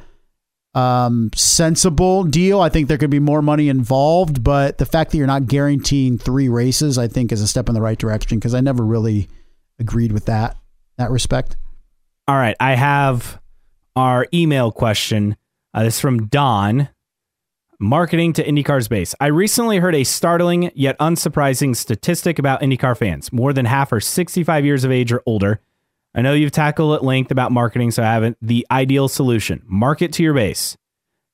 um, 0.77 1.31
sensible 1.33 2.23
deal. 2.23 2.61
I 2.61 2.69
think 2.69 2.87
there 2.87 2.99
could 2.99 3.09
be 3.09 3.19
more 3.19 3.41
money 3.41 3.67
involved, 3.67 4.43
but 4.43 4.77
the 4.77 4.85
fact 4.85 5.09
that 5.11 5.17
you're 5.17 5.25
not 5.25 5.47
guaranteeing 5.47 6.19
three 6.19 6.49
races, 6.49 6.99
I 6.99 7.07
think, 7.07 7.31
is 7.31 7.41
a 7.41 7.47
step 7.47 7.67
in 7.67 7.73
the 7.73 7.81
right 7.81 7.97
direction 7.97 8.37
because 8.37 8.53
I 8.53 8.61
never 8.61 8.85
really 8.85 9.27
agreed 9.79 10.11
with 10.11 10.25
that 10.25 10.55
that 10.97 11.09
respect. 11.09 11.57
All 12.27 12.35
right, 12.35 12.55
I 12.59 12.75
have 12.75 13.41
our 13.95 14.27
email 14.31 14.71
question. 14.71 15.35
Uh, 15.73 15.83
this 15.83 15.95
is 15.95 15.99
from 15.99 16.27
Don. 16.27 16.89
Marketing 17.79 18.33
to 18.33 18.43
IndyCar's 18.43 18.87
base. 18.87 19.13
I 19.19 19.27
recently 19.27 19.77
heard 19.77 19.93
a 19.93 20.03
startling 20.03 20.71
yet 20.73 20.97
unsurprising 20.97 21.75
statistic 21.75 22.39
about 22.39 22.61
IndyCar 22.61 22.97
fans. 22.97 23.31
More 23.31 23.53
than 23.53 23.65
half 23.65 23.91
are 23.91 23.99
65 23.99 24.65
years 24.65 24.83
of 24.83 24.91
age 24.91 25.11
or 25.11 25.21
older. 25.27 25.59
I 26.17 26.21
know 26.21 26.33
you've 26.33 26.51
tackled 26.51 26.95
at 26.95 27.03
length 27.03 27.29
about 27.29 27.51
marketing, 27.51 27.91
so 27.91 28.01
I 28.01 28.07
haven't. 28.07 28.37
The 28.41 28.65
ideal 28.71 29.07
solution 29.07 29.61
market 29.67 30.11
to 30.13 30.23
your 30.23 30.33
base. 30.33 30.75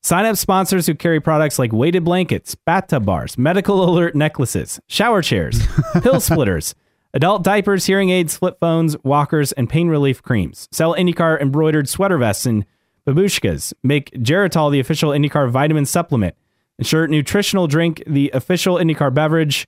Sign 0.02 0.26
up 0.26 0.36
sponsors 0.36 0.86
who 0.86 0.94
carry 0.94 1.20
products 1.20 1.58
like 1.58 1.72
weighted 1.72 2.04
blankets, 2.04 2.54
bathtub 2.54 3.06
bars, 3.06 3.38
medical 3.38 3.82
alert 3.88 4.14
necklaces, 4.14 4.78
shower 4.86 5.22
chairs, 5.22 5.66
pill 6.02 6.20
splitters, 6.20 6.74
adult 7.14 7.42
diapers, 7.42 7.86
hearing 7.86 8.10
aids, 8.10 8.36
flip 8.36 8.58
phones, 8.60 8.94
walkers, 9.02 9.52
and 9.52 9.70
pain 9.70 9.88
relief 9.88 10.22
creams. 10.22 10.68
Sell 10.70 10.94
IndyCar 10.94 11.40
embroidered 11.40 11.88
sweater 11.88 12.18
vests 12.18 12.44
and 12.44 12.66
babushkas. 13.06 13.72
Make 13.82 14.10
Geritol 14.10 14.70
the 14.70 14.80
official 14.80 15.12
IndyCar 15.12 15.48
vitamin 15.50 15.86
supplement. 15.86 16.34
Ensure 16.78 17.06
nutritional 17.06 17.68
drink 17.68 18.02
the 18.06 18.30
official 18.34 18.76
IndyCar 18.76 19.14
beverage. 19.14 19.66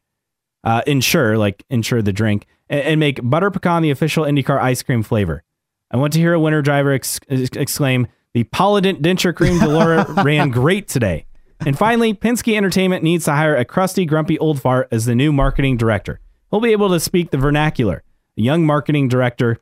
Uh, 0.67 0.83
ensure, 0.87 1.39
like 1.39 1.65
ensure 1.71 2.03
the 2.03 2.13
drink, 2.13 2.47
and, 2.69 2.81
and 2.81 3.01
make 3.01 3.21
butter 3.23 3.51
pecan 3.53 3.83
the 3.83 3.91
official 3.91 4.25
IndyCar 4.25 4.61
ice 4.61 4.83
cream 4.83 5.03
flavor. 5.03 5.45
I 5.93 5.97
want 5.97 6.13
to 6.15 6.19
hear 6.19 6.35
a 6.35 6.41
winner 6.41 6.61
driver 6.61 6.93
ex- 6.93 7.21
exclaim, 7.29 8.09
the 8.35 8.43
Polident 8.45 9.01
Denture 9.01 9.35
Cream 9.35 9.61
Dallara 9.61 10.25
ran 10.25 10.51
great 10.51 10.89
today. 10.89 11.27
And 11.61 11.79
finally, 11.79 12.15
Penske 12.15 12.57
Entertainment 12.57 13.03
needs 13.03 13.27
to 13.27 13.33
hire 13.33 13.57
a 13.57 13.65
crusty, 13.65 14.05
grumpy 14.05 14.39
old 14.41 14.61
fart 14.61 14.89
as 14.91 15.07
the 15.07 15.15
new 15.15 15.33
marketing 15.33 15.77
director. 15.77 16.19
He'll 16.51 16.61
be 16.61 16.73
able 16.73 16.91
to 16.91 17.01
speak 17.01 17.31
the 17.31 17.39
vernacular. 17.39 18.03
A 18.37 18.43
young 18.43 18.67
marketing 18.67 19.09
director 19.09 19.59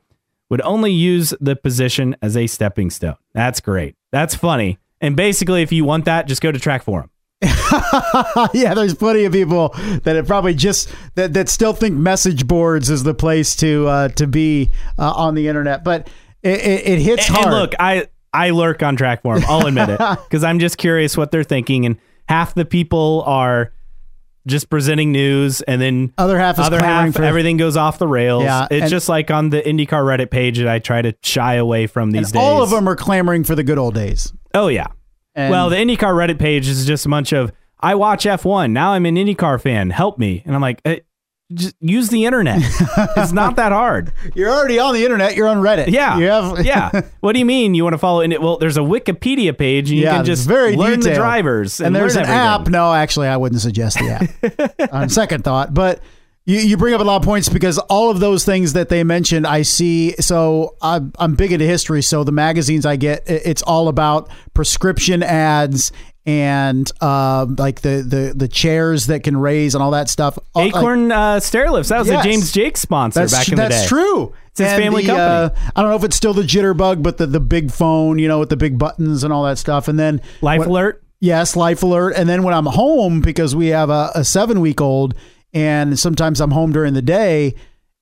would 0.49 0.61
only 0.61 0.91
use 0.91 1.33
the 1.39 1.55
position 1.55 2.15
as 2.21 2.35
a 2.35 2.47
stepping 2.47 2.89
stone. 2.89 3.15
That's 3.33 3.61
great. 3.61 3.95
That's 4.11 4.35
funny. 4.35 4.79
And 4.99 5.15
basically, 5.15 5.61
if 5.61 5.71
you 5.71 5.85
want 5.85 6.05
that, 6.05 6.27
just 6.27 6.41
go 6.41 6.51
to 6.51 6.59
track 6.59 6.83
forum. 6.83 7.09
yeah, 8.53 8.73
there's 8.73 8.93
plenty 8.95 9.25
of 9.25 9.33
people 9.33 9.69
that 10.03 10.15
have 10.15 10.27
probably 10.27 10.53
just 10.53 10.89
that, 11.15 11.33
that 11.33 11.49
still 11.49 11.73
think 11.73 11.95
message 11.95 12.47
boards 12.47 12.89
is 12.89 13.03
the 13.03 13.13
place 13.13 13.55
to 13.57 13.87
uh, 13.87 14.07
to 14.09 14.27
be 14.27 14.71
uh, 14.97 15.11
on 15.13 15.35
the 15.35 15.47
internet, 15.47 15.83
but 15.83 16.07
it, 16.43 16.59
it, 16.59 16.87
it 16.87 16.99
hits 16.99 17.27
And, 17.27 17.35
hard. 17.37 17.47
and 17.47 17.55
look, 17.55 17.73
I 17.79 18.07
I 18.33 18.49
lurk 18.51 18.83
on 18.83 18.95
track 18.95 19.21
forum. 19.23 19.43
I'll 19.47 19.65
admit 19.67 19.89
it 19.89 19.97
because 20.29 20.43
I'm 20.43 20.59
just 20.59 20.77
curious 20.77 21.15
what 21.17 21.31
they're 21.31 21.43
thinking, 21.43 21.85
and 21.85 21.97
half 22.27 22.53
the 22.53 22.65
people 22.65 23.23
are 23.25 23.71
just 24.47 24.69
presenting 24.69 25.11
news, 25.11 25.61
and 25.61 25.81
then 25.81 26.13
Other 26.19 26.37
half 26.37 26.59
is 26.59 26.65
other 26.67 26.79
half 26.79 27.15
for- 27.15 27.23
everything 27.23 27.57
goes 27.57 27.75
off 27.77 27.97
the 27.97 28.07
rails. 28.07 28.43
Yeah, 28.43 28.67
it's 28.69 28.83
and- 28.83 28.89
just 28.91 29.09
like 29.09 29.31
on 29.31 29.49
the 29.49 29.61
IndyCar 29.61 30.03
Reddit 30.03 30.29
page 30.29 30.59
that 30.59 30.67
I 30.67 30.77
try 30.79 31.01
to 31.01 31.15
shy 31.23 31.55
away 31.55 31.87
from 31.87 32.11
these 32.11 32.31
days. 32.31 32.39
all 32.41 32.61
of 32.61 32.69
them 32.69 32.87
are 32.87 32.95
clamoring 32.95 33.43
for 33.43 33.55
the 33.55 33.63
good 33.63 33.79
old 33.79 33.95
days. 33.95 34.31
Oh 34.53 34.67
yeah. 34.67 34.87
And- 35.35 35.51
well, 35.51 35.69
the 35.69 35.75
IndyCar 35.75 36.13
Reddit 36.13 36.39
page 36.39 36.67
is 36.67 36.85
just 36.85 37.05
a 37.05 37.09
bunch 37.09 37.33
of 37.33 37.51
I 37.79 37.95
watch 37.95 38.25
F1. 38.25 38.71
Now 38.71 38.91
I'm 38.93 39.05
an 39.05 39.15
IndyCar 39.15 39.61
fan. 39.61 39.89
Help 39.91 40.17
me. 40.17 40.41
And 40.45 40.55
I'm 40.55 40.61
like, 40.61 40.81
eh, 40.85 40.99
just 41.53 41.75
use 41.79 42.09
the 42.09 42.25
internet. 42.25 42.59
it's 43.17 43.31
not 43.31 43.57
that 43.57 43.71
hard. 43.71 44.11
You're 44.33 44.49
already 44.49 44.79
on 44.79 44.95
the 44.95 45.03
internet. 45.03 45.35
You're 45.35 45.47
on 45.47 45.57
Reddit. 45.57 45.89
Yeah. 45.89 46.17
You 46.17 46.25
have 46.25 46.65
yeah. 46.65 47.01
What 47.19 47.33
do 47.33 47.39
you 47.39 47.45
mean 47.45 47.75
you 47.75 47.83
want 47.83 47.93
to 47.93 47.99
follow 47.99 48.21
it? 48.21 48.41
Well, 48.41 48.57
there's 48.57 48.77
a 48.77 48.81
Wikipedia 48.81 49.55
page 49.55 49.89
and 49.91 49.99
you 49.99 50.05
Yeah, 50.05 50.15
can 50.15 50.25
just 50.25 50.47
very 50.47 50.75
learn 50.75 51.01
the 51.01 51.13
drivers. 51.13 51.79
And, 51.79 51.87
and 51.87 51.95
there's 51.95 52.15
an 52.15 52.23
everything. 52.23 52.39
app. 52.41 52.67
No, 52.69 52.93
actually, 52.93 53.27
I 53.27 53.37
wouldn't 53.37 53.61
suggest 53.61 53.97
the 53.99 54.09
app 54.79 54.91
on 54.93 55.09
second 55.09 55.43
thought. 55.43 55.73
But 55.73 55.99
you, 56.45 56.59
you 56.59 56.77
bring 56.77 56.93
up 56.93 57.01
a 57.01 57.03
lot 57.03 57.17
of 57.17 57.23
points 57.23 57.49
because 57.49 57.77
all 57.77 58.09
of 58.11 58.19
those 58.19 58.45
things 58.45 58.73
that 58.73 58.89
they 58.89 59.03
mentioned, 59.03 59.47
I 59.47 59.63
see. 59.63 60.11
So 60.19 60.75
I'm, 60.81 61.11
I'm 61.17 61.35
big 61.35 61.51
into 61.51 61.65
history. 61.65 62.01
So 62.01 62.23
the 62.23 62.31
magazines 62.31 62.85
I 62.85 62.95
get, 62.95 63.23
it's 63.27 63.61
all 63.63 63.87
about 63.87 64.29
prescription 64.53 65.23
ads 65.23 65.91
and 66.27 66.91
uh, 67.01 67.45
like 67.59 67.81
the, 67.81 68.01
the 68.01 68.33
the 68.35 68.47
chairs 68.47 69.05
that 69.07 69.21
can 69.23 69.37
raise 69.37 69.75
and 69.75 69.83
all 69.83 69.91
that 69.91 70.09
stuff. 70.09 70.39
Uh, 70.55 70.61
like- 70.61 70.75
Acorn 70.75 71.11
uh, 71.11 71.39
stair 71.39 71.69
lifts. 71.69 71.89
That 71.89 71.99
was 71.99 72.07
Yes. 72.07 72.25
a 72.25 72.27
James 72.27 72.51
Jakes 72.51 72.79
sponsor 72.81 73.19
that's 73.19 73.31
back 73.33 73.47
in 73.49 73.55
the 73.55 73.61
day. 73.63 73.69
That's 73.69 73.87
true. 73.87 74.33
It's 74.51 74.59
his 74.59 74.71
family 74.73 75.01
the, 75.03 75.07
company. 75.09 75.61
uh, 75.65 75.71
I 75.75 75.81
don't 75.81 75.91
know 75.91 75.97
if 75.97 76.03
it's 76.03 76.15
still 76.15 76.33
the 76.33 76.41
jitterbug, 76.41 77.03
but 77.03 77.17
the 77.17 77.27
the 77.27 77.39
big 77.39 77.71
phone, 77.71 78.17
you 78.19 78.27
know, 78.27 78.39
with 78.39 78.49
the 78.49 78.57
big 78.57 78.79
buttons 78.79 79.23
and 79.23 79.31
all 79.31 79.43
that 79.43 79.57
stuff. 79.59 79.87
And 79.87 79.99
then 79.99 80.21
Life 80.41 80.59
when- 80.61 80.69
alert. 80.69 81.01
Yes, 81.21 81.55
life 81.55 81.81
alert. 81.81 82.13
And 82.17 82.27
then 82.27 82.43
when 82.43 82.53
I'm 82.53 82.65
home, 82.65 83.21
because 83.21 83.55
we 83.55 83.67
have 83.67 83.89
a, 83.89 84.11
a 84.15 84.23
seven 84.23 84.59
week 84.61 84.81
old, 84.81 85.15
and 85.55 85.97
sometimes 85.97 86.39
I'm 86.39 86.51
home 86.51 86.71
during 86.71 86.93
the 86.93 87.01
day 87.01 87.55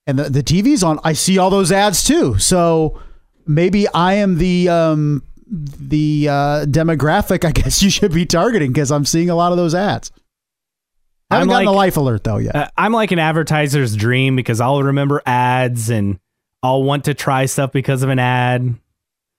and 0.05 0.19
the, 0.19 0.23
the 0.29 0.43
TV's 0.43 0.83
on, 0.83 0.99
I 1.05 1.13
see 1.13 1.37
all 1.37 1.49
those 1.49 1.71
ads 1.71 2.03
too. 2.03 2.37
So 2.39 2.99
maybe 3.47 3.87
I 3.87 4.15
am 4.15 4.37
the 4.37 4.67
um, 4.67 5.23
the 5.47 6.27
uh, 6.29 6.65
demographic 6.65 7.45
I 7.45 7.51
guess 7.51 7.81
you 7.83 7.89
should 7.89 8.11
be 8.11 8.25
targeting 8.25 8.73
because 8.73 8.91
I'm 8.91 9.05
seeing 9.05 9.29
a 9.29 9.35
lot 9.35 9.51
of 9.53 9.57
those 9.57 9.73
ads. 9.75 10.11
I 11.31 11.35
haven't 11.35 11.49
I'm 11.49 11.53
gotten 11.53 11.65
like- 11.67 11.73
a 11.73 11.77
life 11.77 11.97
alert 11.97 12.23
though 12.25 12.37
yet. 12.37 12.55
Uh, 12.55 12.67
I'm 12.77 12.91
like 12.91 13.11
an 13.11 13.19
advertiser's 13.19 13.95
dream 13.95 14.35
because 14.35 14.59
I'll 14.59 14.83
remember 14.83 15.21
ads 15.25 15.89
and 15.89 16.19
I'll 16.61 16.83
want 16.83 17.05
to 17.05 17.13
try 17.13 17.45
stuff 17.45 17.71
because 17.71 18.03
of 18.03 18.09
an 18.09 18.19
ad. 18.19 18.75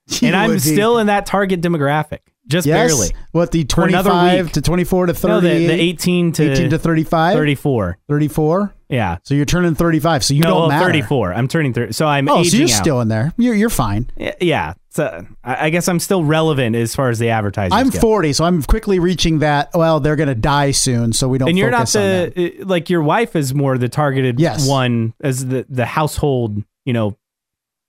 You 0.20 0.28
and 0.28 0.36
I'm 0.36 0.52
be. 0.52 0.58
still 0.58 0.98
in 0.98 1.06
that 1.06 1.24
target 1.24 1.62
demographic, 1.62 2.18
just 2.46 2.66
yes. 2.66 2.90
barely. 2.92 3.14
What 3.32 3.50
the 3.50 3.64
25 3.64 4.52
to 4.52 4.60
24 4.60 5.06
to 5.06 5.14
30? 5.14 5.32
No, 5.32 5.40
the, 5.40 5.66
the 5.66 5.72
18 5.72 6.32
to, 6.32 6.52
18 6.52 6.70
to 6.70 6.78
35? 6.78 7.34
34. 7.36 7.98
34? 8.08 8.74
Yeah. 8.88 9.16
So 9.24 9.34
you're 9.34 9.44
turning 9.46 9.74
35. 9.74 10.24
So 10.24 10.34
you 10.34 10.40
no, 10.40 10.48
don't 10.50 10.58
well, 10.60 10.68
matter. 10.68 10.84
34. 10.86 11.34
I'm 11.34 11.48
turning 11.48 11.72
30. 11.72 11.92
So 11.92 12.06
I'm 12.06 12.28
Oh, 12.28 12.40
aging 12.40 12.50
so 12.50 12.56
you're 12.58 12.64
out. 12.66 12.70
still 12.70 13.00
in 13.00 13.08
there. 13.08 13.32
You're 13.36 13.54
you're 13.54 13.70
fine. 13.70 14.10
Yeah. 14.40 14.74
So 14.90 15.26
I 15.42 15.70
guess 15.70 15.88
I'm 15.88 15.98
still 15.98 16.22
relevant 16.22 16.76
as 16.76 16.94
far 16.94 17.08
as 17.08 17.18
the 17.18 17.30
advertising. 17.30 17.72
I'm 17.72 17.90
go. 17.90 17.98
40, 17.98 18.32
so 18.34 18.44
I'm 18.44 18.62
quickly 18.62 19.00
reaching 19.00 19.40
that. 19.40 19.70
Well, 19.74 19.98
they're 19.98 20.14
going 20.14 20.28
to 20.28 20.36
die 20.36 20.70
soon, 20.70 21.12
so 21.12 21.26
we 21.28 21.38
don't. 21.38 21.48
and 21.48 21.58
you're 21.58 21.70
not 21.72 21.88
the 21.88 22.58
uh, 22.60 22.64
like 22.64 22.88
your 22.90 23.02
wife 23.02 23.34
is 23.34 23.52
more 23.52 23.76
the 23.76 23.88
targeted 23.88 24.38
Yes. 24.38 24.68
one 24.68 25.14
as 25.20 25.46
the 25.46 25.66
the 25.68 25.86
household. 25.86 26.62
You 26.84 26.92
know, 26.92 27.16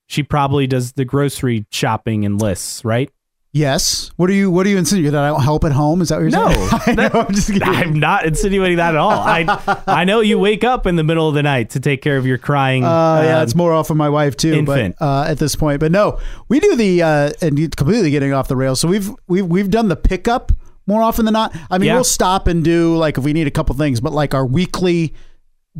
she 0.07 0.23
probably 0.23 0.65
does 0.65 0.93
the 0.93 1.05
grocery 1.05 1.65
shopping 1.71 2.25
and 2.25 2.41
lists, 2.41 2.83
right? 2.83 3.11
Yes. 3.55 4.11
What 4.17 4.29
are 4.29 4.33
you? 4.33 4.51
What 4.51 4.65
are 4.67 4.69
you 4.69 4.77
insinuating? 4.77 5.13
That 5.13 5.23
I 5.23 5.29
don't 5.29 5.41
help 5.41 5.63
at 5.63 5.71
home? 5.71 6.01
Is 6.01 6.09
that 6.09 6.15
what 6.17 6.23
you're 6.23 6.29
No, 6.31 6.49
saying? 6.51 6.69
I 6.87 6.95
that- 6.95 7.13
know, 7.13 7.21
I'm 7.21 7.33
just 7.33 7.47
kidding. 7.53 7.63
I'm 7.65 7.93
not 7.97 8.25
insinuating 8.25 8.75
that 8.77 8.89
at 8.95 8.97
all. 8.97 9.11
I 9.11 9.81
I 9.87 10.03
know 10.03 10.19
you 10.19 10.37
wake 10.37 10.65
up 10.65 10.85
in 10.85 10.97
the 10.97 11.05
middle 11.05 11.29
of 11.29 11.35
the 11.35 11.41
night 11.43 11.69
to 11.69 11.79
take 11.79 12.01
care 12.01 12.17
of 12.17 12.25
your 12.25 12.37
crying. 12.37 12.83
Uh, 12.83 13.21
yeah, 13.23 13.39
uh, 13.39 13.43
it's 13.43 13.55
more 13.55 13.71
off 13.71 13.89
of 13.89 13.95
my 13.95 14.09
wife 14.09 14.35
too. 14.35 14.51
infant. 14.53 14.97
But 14.99 15.05
uh, 15.05 15.23
at 15.31 15.37
this 15.39 15.55
point, 15.55 15.79
but 15.79 15.89
no, 15.93 16.19
we 16.49 16.59
do 16.59 16.75
the 16.75 17.01
uh, 17.01 17.31
and 17.41 17.57
completely 17.77 18.11
getting 18.11 18.33
off 18.33 18.49
the 18.49 18.57
rails. 18.57 18.81
So 18.81 18.89
we've 18.89 19.09
we've 19.27 19.45
we've 19.45 19.69
done 19.71 19.87
the 19.87 19.95
pickup 19.95 20.51
more 20.85 21.01
often 21.01 21.23
than 21.23 21.31
not. 21.33 21.55
I 21.71 21.77
mean, 21.77 21.87
Yeah. 21.87 21.93
we'll 21.95 22.03
stop 22.03 22.47
and 22.47 22.61
do 22.61 22.97
like 22.97 23.17
if 23.17 23.23
we 23.23 23.31
need 23.31 23.47
a 23.47 23.51
couple 23.51 23.73
things, 23.75 24.01
but 24.01 24.11
like 24.11 24.33
our 24.33 24.45
weekly 24.45 25.13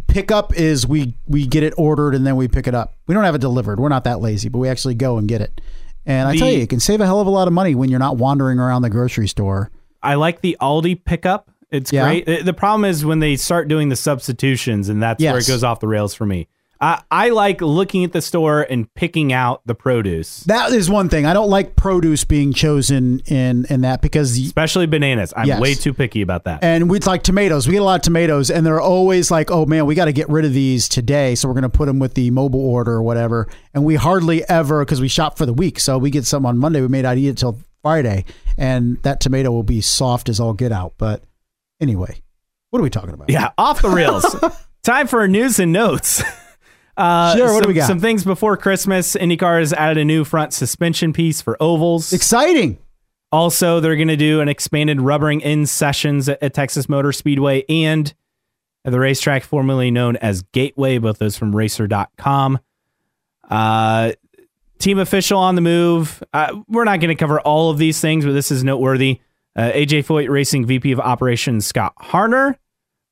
pickup 0.08 0.56
is 0.56 0.88
we 0.88 1.18
we 1.28 1.46
get 1.46 1.62
it 1.64 1.74
ordered 1.78 2.16
and 2.16 2.26
then 2.26 2.38
we 2.38 2.48
pick 2.48 2.68
it 2.68 2.74
up. 2.74 2.94
We 3.06 3.14
don't 3.14 3.26
have 3.26 3.36
it 3.36 3.42
delivered. 3.42 3.82
We're 3.82 3.90
not 3.90 4.06
that 4.06 4.22
lazy, 4.22 4.48
but 4.48 4.60
we 4.60 4.70
actually 4.70 4.96
go 4.96 5.18
and 5.18 5.28
get 5.28 5.42
it. 5.42 5.60
And 6.06 6.28
I 6.28 6.34
The- 6.34 6.38
tell 6.40 6.50
you, 6.50 6.60
you 6.60 6.68
can 6.68 6.80
save 6.80 7.02
a 7.02 7.06
hell 7.06 7.20
of 7.20 7.28
a 7.28 7.32
lot 7.32 7.48
of 7.48 7.54
money 7.54 7.76
when 7.76 7.90
you're 7.90 8.00
not 8.00 8.18
wandering 8.18 8.60
around 8.60 8.82
the 8.84 8.90
grocery 8.90 9.28
store. 9.28 9.72
I 10.04 10.16
like 10.16 10.42
the 10.42 10.56
Aldi 10.62 11.04
pickup. 11.04 11.50
It's 11.72 11.92
Yeah. 11.92 12.04
great. 12.06 12.26
The- 12.26 12.44
The 12.44 12.54
problem 12.54 12.86
is 12.86 13.04
when 13.04 13.20
they 13.20 13.36
start 13.36 13.68
doing 13.68 13.90
the 13.90 13.96
substitutions, 13.96 14.88
and 14.88 15.02
that's 15.02 15.22
where 15.24 15.38
it 15.38 15.48
goes 15.48 15.64
off 15.64 15.80
the 15.80 15.88
rails 15.88 16.14
for 16.14 16.26
me. 16.26 16.48
I, 16.82 17.02
I 17.10 17.30
like 17.30 17.62
looking 17.62 18.04
at 18.04 18.12
the 18.12 18.22
store 18.22 18.62
and 18.70 18.94
picking 18.96 19.32
out 19.32 19.62
the 19.66 19.74
produce, 19.76 20.42
That 20.42 20.72
is 20.74 20.90
one 20.90 21.08
thing. 21.10 21.26
I 21.26 21.34
don't 21.34 21.50
like 21.50 21.76
produce 21.76 22.26
being 22.26 22.52
chosen 22.52 23.20
in 23.28 23.66
in 23.70 23.82
that 23.82 24.02
because 24.02 24.38
especially 24.38 24.86
bananas. 24.86 25.34
I'm 25.36 25.48
Yes. 25.48 25.60
way 25.62 25.74
too 25.74 25.94
picky 25.94 26.22
about 26.22 26.44
that. 26.46 26.64
And 26.64 26.90
we'd 26.90 27.06
like 27.06 27.24
tomatoes. 27.24 27.66
We 27.68 27.74
get 27.74 27.82
a 27.82 27.86
lot 27.86 27.96
of 27.96 28.02
tomatoes, 28.02 28.50
and 28.52 28.66
they're 28.66 28.82
always 28.82 29.32
like, 29.32 29.52
"Oh 29.52 29.66
man, 29.66 29.86
we 29.86 29.96
got 29.96 30.06
to 30.06 30.14
get 30.14 30.28
rid 30.30 30.44
of 30.46 30.54
these 30.54 30.90
today, 30.90 31.36
so 31.36 31.48
we're 31.48 31.54
going 31.54 31.64
to 31.64 31.70
put 31.70 31.86
them 31.86 32.00
with 32.00 32.14
the 32.16 32.30
mobile 32.32 32.66
order 32.66 32.92
or 32.94 33.04
whatever." 33.04 33.48
And 33.74 33.86
we 33.86 33.96
hardly 33.96 34.48
ever, 34.50 34.84
because 34.84 35.00
we 35.00 35.08
shop 35.08 35.38
for 35.38 35.46
the 35.46 35.54
week, 35.54 35.80
so 35.80 35.98
we 35.98 36.10
get 36.10 36.26
some 36.26 36.46
on 36.46 36.58
Monday. 36.58 36.82
We 36.82 36.88
may 36.90 37.02
not 37.02 37.18
eat 37.18 37.30
it 37.30 37.38
till 37.38 37.60
Friday, 37.84 38.26
and 38.58 39.02
that 39.04 39.20
tomato 39.22 39.52
will 39.52 39.64
be 39.64 39.80
soft 39.82 40.28
as 40.28 40.40
all 40.40 40.54
get 40.54 40.72
out. 40.72 40.94
But 40.98 41.24
anyway, 41.80 42.22
what 42.72 42.80
are 42.80 42.84
we 42.84 42.90
talking 42.90 43.12
about? 43.14 43.30
Yeah, 43.30 43.52
off 43.58 43.82
the 43.82 43.90
rails. 43.90 44.26
Time 44.84 45.08
for 45.08 45.28
news 45.28 45.60
and 45.60 45.72
notes. 45.72 46.22
Uh, 46.98 47.36
Sure, 47.36 47.54
what 47.54 47.60
do 47.60 47.64
some, 47.64 47.68
we 47.68 47.74
got? 47.74 47.88
Some 47.88 48.00
things 48.00 48.24
before 48.24 48.58
Christmas. 48.58 49.16
IndyCar 49.16 49.60
has 49.60 49.74
added 49.74 49.98
a 49.98 50.06
new 50.06 50.24
front 50.24 50.54
suspension 50.54 51.14
piece 51.14 51.42
for 51.42 51.58
ovals. 51.62 52.14
exciting. 52.14 52.78
Also, 53.32 53.80
they're 53.80 53.98
going 53.98 54.08
to 54.08 54.16
do 54.16 54.40
an 54.40 54.48
expanded 54.48 55.02
rubbering 55.02 55.42
in 55.42 55.66
sessions 55.66 56.30
at, 56.30 56.42
at 56.42 56.54
Texas 56.54 56.88
Motor 56.88 57.12
Speedway 57.12 57.66
and 57.68 58.14
at 58.86 58.92
the 58.92 59.00
racetrack 59.00 59.44
formerly 59.44 59.92
known 59.92 60.16
as 60.18 60.44
Gateway, 60.54 61.00
both 61.00 61.18
those 61.18 61.38
from 61.38 61.54
racer.com. 61.54 62.60
Uh, 63.50 64.12
team 64.80 65.00
official 65.00 65.40
on 65.40 65.56
the 65.56 65.62
move. 65.62 66.24
Uh, 66.34 66.56
we're 66.68 66.84
not 66.86 67.00
going 67.00 67.10
to 67.10 67.16
cover 67.16 67.42
all 67.42 67.72
of 67.72 67.78
these 67.78 68.00
things, 68.00 68.24
but 68.24 68.32
this 68.32 68.52
is 68.52 68.64
noteworthy. 68.64 69.20
Uh, 69.56 69.72
AJ 69.72 70.06
Foyt 70.06 70.30
Racing 70.30 70.66
VP 70.66 70.92
of 70.92 71.00
Operations 71.00 71.66
Scott 71.66 71.94
Harner 72.00 72.56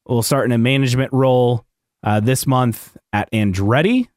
will 0.06 0.24
start 0.24 0.46
in 0.46 0.52
a 0.52 0.58
management 0.58 1.12
role 1.12 1.66
uh, 2.04 2.20
this 2.20 2.46
month 2.46 2.98
at 3.12 3.32
Andretti. 3.32 4.08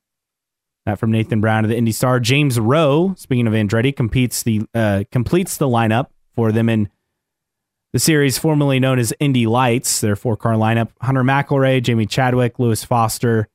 That 0.85 1.01
from 1.01 1.11
Nathan 1.11 1.41
Brown 1.41 1.65
of 1.65 1.71
the 1.71 1.77
Indy 1.77 1.91
Star. 1.91 2.21
James 2.21 2.61
Roe, 2.61 3.15
speaking 3.17 3.49
of 3.49 3.53
Andretti, 3.53 3.95
competes 3.95 4.45
the 4.45 4.63
uh, 4.73 5.03
completes 5.11 5.57
the 5.57 5.67
lineup 5.67 6.07
for 6.35 6.53
them 6.53 6.69
in 6.69 6.89
the 7.93 7.99
series 7.99 8.39
formerly 8.39 8.79
known 8.79 8.99
as 9.01 9.13
Indy 9.19 9.47
Lights. 9.47 10.01
Their 10.01 10.15
four 10.15 10.37
car 10.37 10.53
lineup: 10.53 10.91
Hunter 11.01 11.25
McElwee, 11.25 11.83
Jamie 11.83 12.07
Chadwick, 12.07 12.61
Louis 12.61 12.85
Foster, 12.85 13.49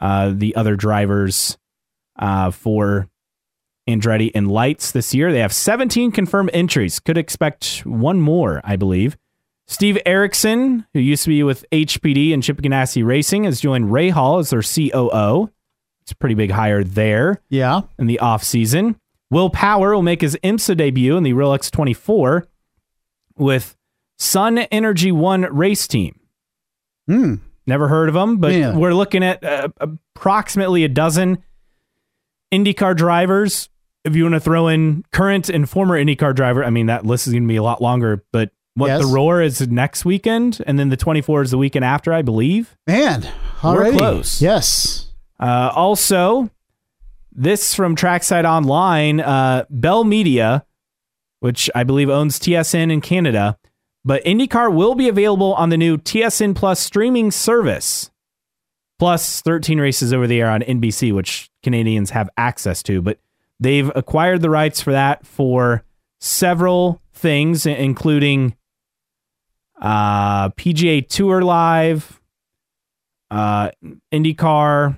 uh, 0.00 0.32
the 0.34 0.56
other 0.56 0.74
drivers 0.76 1.58
uh, 2.18 2.50
for 2.50 3.10
Andretti 3.88 4.30
and 4.34 4.50
Lights 4.50 4.92
this 4.92 5.14
year. 5.14 5.32
They 5.32 5.40
have 5.40 5.52
17 5.52 6.12
confirmed 6.12 6.50
entries. 6.52 7.00
Could 7.00 7.18
expect 7.18 7.80
one 7.84 8.20
more, 8.20 8.60
I 8.64 8.76
believe. 8.76 9.16
Steve 9.72 9.98
Eriksen, 10.04 10.84
who 10.92 11.00
used 11.00 11.22
to 11.24 11.30
be 11.30 11.42
with 11.42 11.64
HPD 11.72 12.34
and 12.34 12.42
Chip 12.42 12.58
Ganassi 12.60 13.04
Racing, 13.04 13.44
has 13.44 13.60
joined 13.60 13.86
Rahal 13.86 14.38
as 14.40 14.50
their 14.50 14.60
COO. 14.62 15.50
It's 16.02 16.12
a 16.12 16.16
pretty 16.16 16.34
big 16.34 16.50
hire 16.50 16.84
there 16.84 17.40
Yeah. 17.48 17.82
in 17.98 18.06
the 18.06 18.18
offseason. 18.20 18.96
Will 19.30 19.48
Power 19.48 19.94
will 19.94 20.02
make 20.02 20.20
his 20.20 20.36
IMSA 20.44 20.76
debut 20.76 21.16
in 21.16 21.22
the 21.22 21.32
Rolex 21.32 21.70
24 21.70 22.46
with 23.38 23.74
Sun 24.18 24.58
Energy 24.58 25.10
One 25.10 25.42
race 25.42 25.88
team. 25.88 26.20
Hmm. 27.06 27.36
Never 27.66 27.88
heard 27.88 28.08
of 28.08 28.14
them, 28.14 28.36
but 28.36 28.52
Yeah. 28.52 28.76
we're 28.76 28.92
looking 28.94 29.24
at 29.24 29.42
uh, 29.42 29.68
approximately 29.80 30.84
a 30.84 30.88
dozen 30.88 31.38
IndyCar 32.52 32.94
drivers. 32.96 33.70
If 34.04 34.16
you 34.16 34.24
want 34.24 34.34
to 34.34 34.40
throw 34.40 34.68
in 34.68 35.04
current 35.12 35.48
and 35.48 35.66
former 35.70 35.96
IndyCar 35.96 36.34
driver, 36.34 36.62
I 36.62 36.70
mean, 36.70 36.86
that 36.86 37.06
list 37.06 37.26
is 37.26 37.32
going 37.32 37.44
to 37.44 37.48
be 37.48 37.56
a 37.56 37.62
lot 37.62 37.80
longer, 37.80 38.22
but 38.32 38.50
what 38.74 38.88
Yes. 38.88 39.00
the 39.02 39.06
Roar 39.06 39.42
is 39.42 39.60
next 39.68 40.04
weekend, 40.04 40.60
and 40.66 40.78
then 40.78 40.88
the 40.88 40.96
24 40.96 41.42
is 41.42 41.50
the 41.50 41.58
weekend 41.58 41.84
after, 41.84 42.12
I 42.12 42.22
believe. 42.22 42.76
Man, 42.86 43.28
We're 43.62 43.92
close. 43.92 44.40
Yes. 44.40 45.08
Uh, 45.38 45.70
also, 45.74 46.50
this 47.32 47.74
from 47.74 47.94
Trackside 47.96 48.44
Online, 48.46 49.20
uh, 49.20 49.64
Bell 49.70 50.04
Media, 50.04 50.64
which 51.40 51.68
I 51.74 51.84
believe 51.84 52.08
owns 52.08 52.38
TSN 52.38 52.90
in 52.90 53.00
Canada, 53.00 53.58
but 54.04 54.24
IndyCar 54.24 54.72
will 54.72 54.94
be 54.94 55.08
available 55.08 55.54
on 55.54 55.68
the 55.68 55.76
new 55.76 55.96
TSN 55.98 56.54
Plus 56.54 56.80
streaming 56.80 57.30
service, 57.30 58.10
plus 58.98 59.40
13 59.42 59.80
races 59.80 60.12
over 60.12 60.26
the 60.26 60.40
air 60.40 60.48
on 60.50 60.62
NBC, 60.62 61.12
which 61.12 61.50
Canadians 61.62 62.10
have 62.10 62.28
access 62.36 62.82
to. 62.84 63.02
But 63.02 63.18
they've 63.60 63.90
acquired 63.94 64.40
the 64.42 64.50
rights 64.50 64.80
for 64.80 64.92
that 64.92 65.26
for 65.26 65.84
several 66.20 67.00
things, 67.12 67.66
including 67.66 68.56
uh, 69.82 70.48
PGA 70.50 71.06
Tour 71.06 71.42
Live, 71.42 72.20
uh, 73.30 73.70
IndyCar, 74.12 74.96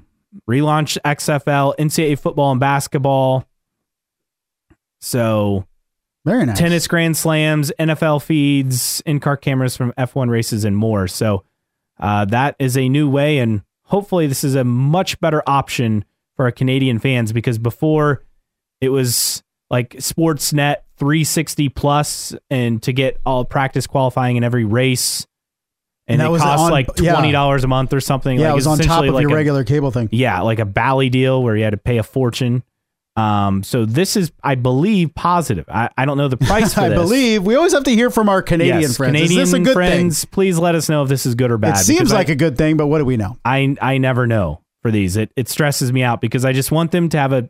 relaunch 0.48 0.98
XFL, 1.05 1.74
NCAA 1.77 2.19
football 2.19 2.51
and 2.51 2.61
basketball. 2.61 3.48
So 5.01 5.66
Very 6.24 6.44
nice. 6.47 6.59
tennis 6.59 6.86
grand 6.86 7.16
slams, 7.16 7.73
NFL 7.78 8.23
feeds, 8.23 9.02
in-car 9.06 9.36
cameras 9.36 9.77
from 9.77 9.93
F1 9.93 10.28
races, 10.28 10.65
and 10.65 10.77
more. 10.77 11.09
So 11.09 11.44
uh, 11.98 12.27
that 12.27 12.56
is 12.59 12.77
a 12.77 12.89
new 12.89 13.09
way, 13.09 13.39
and 13.39 13.62
hopefully 13.85 14.27
this 14.27 14.44
is 14.44 14.55
a 14.55 14.65
much 14.65 15.19
better 15.20 15.43
option 15.47 16.05
for 16.36 16.44
our 16.44 16.52
Canadian 16.52 16.98
fans 16.98 17.32
because 17.32 17.59
before 17.59 18.23
it 18.81 18.89
was 18.89 19.43
like 19.70 19.90
Sportsnet 19.90 20.77
360 20.99 21.69
plus, 21.71 22.35
and 22.51 22.83
to 22.83 22.93
get 22.93 23.21
all 23.27 23.45
practice 23.45 23.87
qualifying 23.87 24.37
in 24.37 24.45
every 24.45 24.65
race. 24.65 25.27
And, 26.07 26.21
And 26.21 26.31
that 26.33 26.35
it 26.37 26.39
costs 26.41 26.65
on- 26.65 26.71
like 26.71 26.95
twenty 26.97 27.33
dollars 27.33 27.65
a 27.65 27.66
month 27.66 27.93
or 27.95 28.01
something. 28.01 28.39
yeah, 28.39 28.49
like 28.49 28.53
it 28.53 28.57
was 28.57 28.66
on 28.66 28.79
top 28.79 29.05
of 29.05 29.15
like 29.15 29.23
your 29.23 29.31
a- 29.31 29.35
regular 29.35 29.65
cable 29.65 29.91
thing. 29.91 30.09
yeah, 30.12 30.43
like 30.43 30.59
a 30.59 30.66
Bally 30.66 31.09
deal 31.09 31.43
where 31.43 31.57
you 31.57 31.65
had 31.65 31.71
to 31.71 31.77
pay 31.79 31.97
a 31.99 32.03
fortune. 32.03 32.62
Um, 33.16 33.62
so 33.62 33.85
this 33.87 34.16
is, 34.16 34.33
I 34.43 34.57
believe, 34.57 35.15
positive. 35.15 35.65
I, 35.69 35.89
I 35.97 36.05
don't 36.05 36.19
know 36.19 36.27
the 36.29 36.37
price 36.37 36.77
I 36.79 36.89
believe 36.89 37.45
we 37.45 37.55
always 37.55 37.73
have 37.73 37.85
to 37.85 37.93
hear 37.95 38.11
from 38.11 38.29
our 38.29 38.43
Canadian 38.43 38.81
yes, 38.81 38.97
friends. 38.97 39.12
Canadian 39.16 39.41
is 39.43 39.53
this 39.53 39.61
a 39.61 39.62
good 39.62 39.73
friends, 39.75 40.25
please 40.25 40.59
let 40.59 40.75
us 40.75 40.89
know 40.89 41.05
if 41.05 41.09
this 41.09 41.25
is 41.25 41.35
good 41.37 41.51
or 41.53 41.57
bad. 41.57 41.77
It 41.77 41.85
seems 41.85 42.12
like 42.12 42.29
I, 42.29 42.33
a 42.33 42.37
good 42.37 42.59
thing, 42.59 42.77
but 42.77 42.89
what 42.89 42.99
do 42.99 43.05
we 43.05 43.16
know? 43.16 43.39
I 43.45 43.77
I 43.81 43.99
never 43.99 44.27
know 44.27 44.61
for 44.83 44.91
these. 44.91 45.16
It 45.16 45.31
it 45.37 45.49
stresses 45.49 45.93
me 45.93 46.03
out 46.03 46.21
because 46.21 46.45
I 46.45 46.53
just 46.53 46.71
want 46.73 46.91
them 46.91 47.09
to 47.11 47.19
have 47.19 47.33
a 47.33 47.49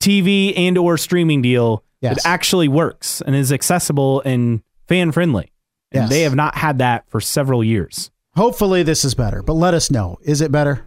TV 0.00 0.52
and 0.56 0.78
or 0.78 0.96
streaming 0.98 1.42
deal 1.42 1.82
Yes. 2.00 2.22
that 2.22 2.28
actually 2.28 2.68
works 2.68 3.20
and 3.22 3.34
is 3.34 3.52
accessible 3.52 4.20
and 4.24 4.62
fan 4.86 5.10
friendly. 5.12 5.50
And 5.92 6.02
Yes. 6.02 6.10
they 6.10 6.20
have 6.22 6.34
not 6.34 6.54
had 6.56 6.78
that 6.78 7.04
for 7.08 7.20
several 7.20 7.64
years. 7.64 8.10
Hopefully, 8.36 8.82
this 8.82 9.04
is 9.04 9.14
better, 9.14 9.42
but 9.42 9.54
let 9.54 9.74
us 9.74 9.90
know. 9.90 10.18
Is 10.22 10.40
it 10.40 10.52
better? 10.52 10.84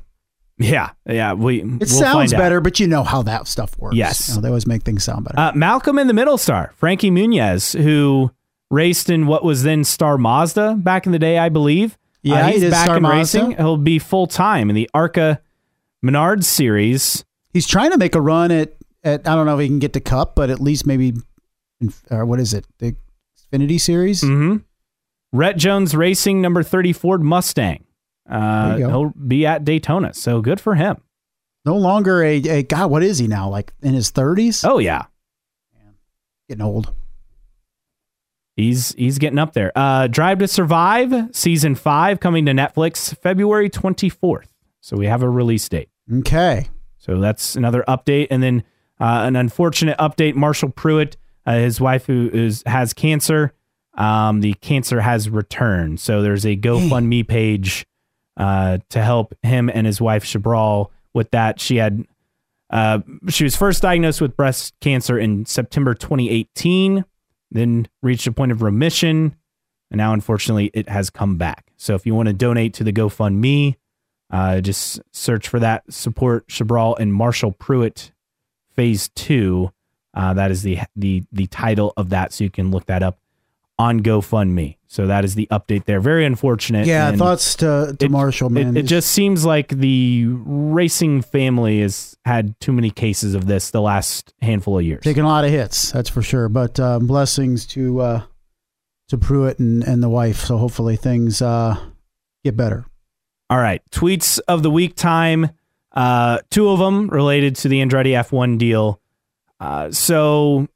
Yeah, 0.58 0.92
yeah. 1.08 1.34
We 1.34 1.62
It 1.62 1.66
we'll 1.66 1.88
sounds 1.88 2.14
find 2.32 2.34
out. 2.36 2.38
better, 2.38 2.62
but 2.62 2.80
you 2.80 2.88
know 2.88 3.04
how 3.04 3.24
that 3.24 3.48
stuff 3.48 3.78
works. 3.80 3.96
Yes. 3.96 4.30
You 4.30 4.36
know, 4.36 4.42
they 4.42 4.48
always 4.50 4.68
make 4.68 4.84
things 4.84 5.04
sound 5.04 5.26
better. 5.26 5.40
Uh, 5.40 5.52
Malcolm 5.56 5.98
in 5.98 6.08
the 6.08 6.14
Middle 6.14 6.38
star, 6.38 6.72
Frankie 6.78 7.10
Muniz, 7.10 7.78
who 7.82 8.32
raced 8.70 9.10
in 9.10 9.26
what 9.28 9.44
was 9.44 9.64
then 9.64 9.84
Star 9.84 10.18
Mazda 10.20 10.76
back 10.78 11.06
in 11.08 11.12
the 11.14 11.20
day, 11.20 11.38
I 11.40 11.50
believe. 11.50 11.98
Yeah, 12.22 12.46
uh, 12.46 12.52
he's 12.52 12.62
did 12.62 12.72
back 12.72 12.86
Star 12.86 12.98
in 12.98 13.04
Mazda. 13.04 13.18
racing. 13.40 13.58
He'll 13.58 13.76
be 13.78 13.98
full 13.98 14.28
time 14.28 14.70
in 14.70 14.76
the 14.76 14.88
Arca 14.94 15.42
Menard 16.04 16.46
series. 16.46 17.26
He's 17.54 17.66
trying 17.68 17.92
to 17.92 17.98
make 17.98 18.14
a 18.16 18.22
run 18.22 18.52
at, 18.52 18.74
at 19.04 19.28
I 19.28 19.36
don't 19.36 19.46
know 19.46 19.56
if 19.58 19.62
he 19.62 19.68
can 19.68 19.80
get 19.80 19.94
to 19.94 20.00
Cup, 20.00 20.36
but 20.36 20.50
at 20.50 20.60
least 20.60 20.86
maybe, 20.86 21.14
or 22.10 22.26
what 22.26 22.40
is 22.40 22.54
it, 22.54 22.66
the 22.80 22.96
Xfinity 23.54 23.80
Series? 23.80 24.22
Mm-hmm. 24.24 24.58
Rette 25.34 25.58
Jones 25.58 25.96
Racing 25.96 26.42
number 26.42 26.62
30 26.64 26.94
Ford 26.94 27.22
Mustang. 27.24 27.86
Uh, 28.30 28.70
There 28.70 28.80
you 28.80 28.86
go. 28.86 28.90
he'll 28.92 29.10
be 29.28 29.46
at 29.46 29.64
Daytona, 29.66 30.14
so 30.14 30.42
good 30.42 30.60
for 30.62 30.76
him. 30.76 30.98
No 31.66 31.76
longer 31.78 32.24
a, 32.24 32.38
a 32.38 32.64
God. 32.64 32.90
What 32.92 33.04
is 33.04 33.18
he 33.20 33.28
now? 33.28 33.48
Like 33.50 33.74
in 33.82 33.94
his 33.94 34.10
thirties? 34.10 34.64
Oh 34.64 34.80
yeah, 34.80 35.06
Getting 36.50 36.64
old. 36.64 36.94
he's 38.56 38.94
he's 38.96 39.18
getting 39.20 39.40
up 39.40 39.54
there. 39.54 39.72
Uh, 39.76 40.08
Drive 40.08 40.40
to 40.40 40.48
Survive 40.48 41.30
season 41.36 41.76
five 41.76 42.20
coming 42.20 42.46
to 42.48 42.52
Netflix 42.52 43.16
February 43.18 43.70
24th. 43.70 44.48
So 44.82 44.98
we 44.98 45.06
have 45.06 45.22
a 45.24 45.30
release 45.30 45.68
date. 45.70 45.90
Okay. 46.12 46.68
So 46.98 47.20
that's 47.20 47.56
another 47.56 47.84
update. 47.88 48.28
And 48.32 48.42
then 48.42 48.64
uh, 49.02 49.24
an 49.26 49.36
unfortunate 49.36 49.98
update 49.98 50.36
Marshall 50.36 50.70
Pruett, 50.70 51.16
uh, 51.46 51.56
his 51.56 51.82
wife 51.82 52.06
who 52.06 52.30
is, 52.32 52.64
has 52.68 52.94
cancer, 52.94 53.52
um, 53.96 54.42
the 54.42 54.54
cancer 54.62 55.02
has 55.02 55.30
returned. 55.30 56.00
So 56.00 56.22
there's 56.22 56.46
a 56.46 56.56
GoFundMe 56.56 57.28
page 57.28 57.86
uh, 58.38 58.78
to 58.90 59.02
help 59.02 59.34
him 59.42 59.70
and 59.74 59.88
his 59.88 60.00
wife 60.00 60.24
Shabral 60.24 60.92
with 61.14 61.32
that. 61.32 61.60
She 61.60 61.78
had. 61.78 62.06
Uh, 62.70 63.00
she 63.28 63.44
was 63.44 63.54
first 63.54 63.82
diagnosed 63.82 64.22
with 64.22 64.38
breast 64.38 64.74
cancer 64.80 65.20
in 65.20 65.46
September 65.46 65.94
2018, 65.94 67.04
then 67.52 67.86
reached 68.02 68.28
a 68.28 68.32
point 68.32 68.54
of 68.54 68.62
remission, 68.62 69.36
and 69.90 69.98
now 69.98 70.14
unfortunately 70.14 70.72
it 70.74 70.88
has 70.88 71.10
come 71.10 71.38
back. 71.38 71.74
So 71.76 71.96
if 71.96 72.06
you 72.06 72.16
want 72.16 72.28
to 72.28 72.34
donate 72.34 72.74
to 72.76 72.86
the 72.86 72.94
GoFundMe, 72.94 73.76
uh, 74.30 74.62
just 74.62 75.02
search 75.12 75.50
for 75.50 75.60
that. 75.60 75.84
Support 75.92 76.48
Shabral 76.48 76.98
and 76.98 77.14
Marshall 77.14 77.52
Pruett 77.52 78.12
Phase 78.76 79.10
Two. 79.10 79.72
Uh, 80.14 80.34
that 80.34 80.52
is 80.52 80.62
the 80.64 80.80
the 80.96 81.24
the 81.32 81.48
title 81.48 81.94
of 81.98 82.10
that, 82.10 82.34
so 82.34 82.44
you 82.44 82.50
can 82.50 82.72
look 82.72 82.86
that 82.88 83.02
up 83.04 83.18
on 83.80 84.02
GoFundMe. 84.02 84.78
So 84.86 85.08
that 85.08 85.24
is 85.26 85.34
the 85.36 85.48
update 85.50 85.86
there. 85.86 86.00
Very 86.00 86.24
unfortunate. 86.26 86.86
Yeah. 86.86 87.12
Thoughts 87.14 87.56
to, 87.56 87.96
to 87.98 88.06
it- 88.06 88.12
Marshall, 88.12 88.48
It, 88.50 88.52
man. 88.66 88.78
it 88.78 88.84
just 88.84 89.10
seems 89.12 89.44
like 89.46 89.70
the 89.70 90.26
racing 90.28 91.22
family 91.24 91.82
has 91.82 92.16
had 92.26 92.60
too 92.60 92.74
many 92.74 92.92
cases 92.92 93.34
of 93.34 93.48
this 93.48 93.72
the 93.72 93.82
last 93.82 94.34
handful 94.42 94.78
of 94.78 94.86
years. 94.86 95.02
taking 95.02 95.24
a 95.24 95.28
lot 95.28 95.46
of 95.46 95.50
hits. 95.52 95.92
That's 95.92 96.10
for 96.10 96.22
sure. 96.22 96.48
But 96.50 96.80
uh, 96.80 97.00
blessings 97.00 97.66
to 97.68 98.02
uh, 98.02 98.22
to 99.08 99.18
Pruett 99.18 99.58
and, 99.60 99.82
and 99.84 100.04
the 100.04 100.10
wife. 100.10 100.42
So 100.42 100.58
hopefully 100.58 100.96
things 100.98 101.42
uh, 101.42 101.76
get 102.44 102.56
better. 102.56 102.86
All 103.50 103.58
right. 103.58 103.82
Tweets 103.92 104.40
of 104.48 104.62
the 104.62 104.70
week 104.72 104.96
time. 104.96 105.50
Uh, 105.94 106.40
two 106.50 106.70
of 106.70 106.80
them 106.80 107.08
related 107.10 107.56
to 107.58 107.68
the 107.68 107.82
Andretti 107.82 108.14
F1 108.14 108.58
deal. 108.58 109.00
Uh, 109.60 109.92
so 109.92 110.68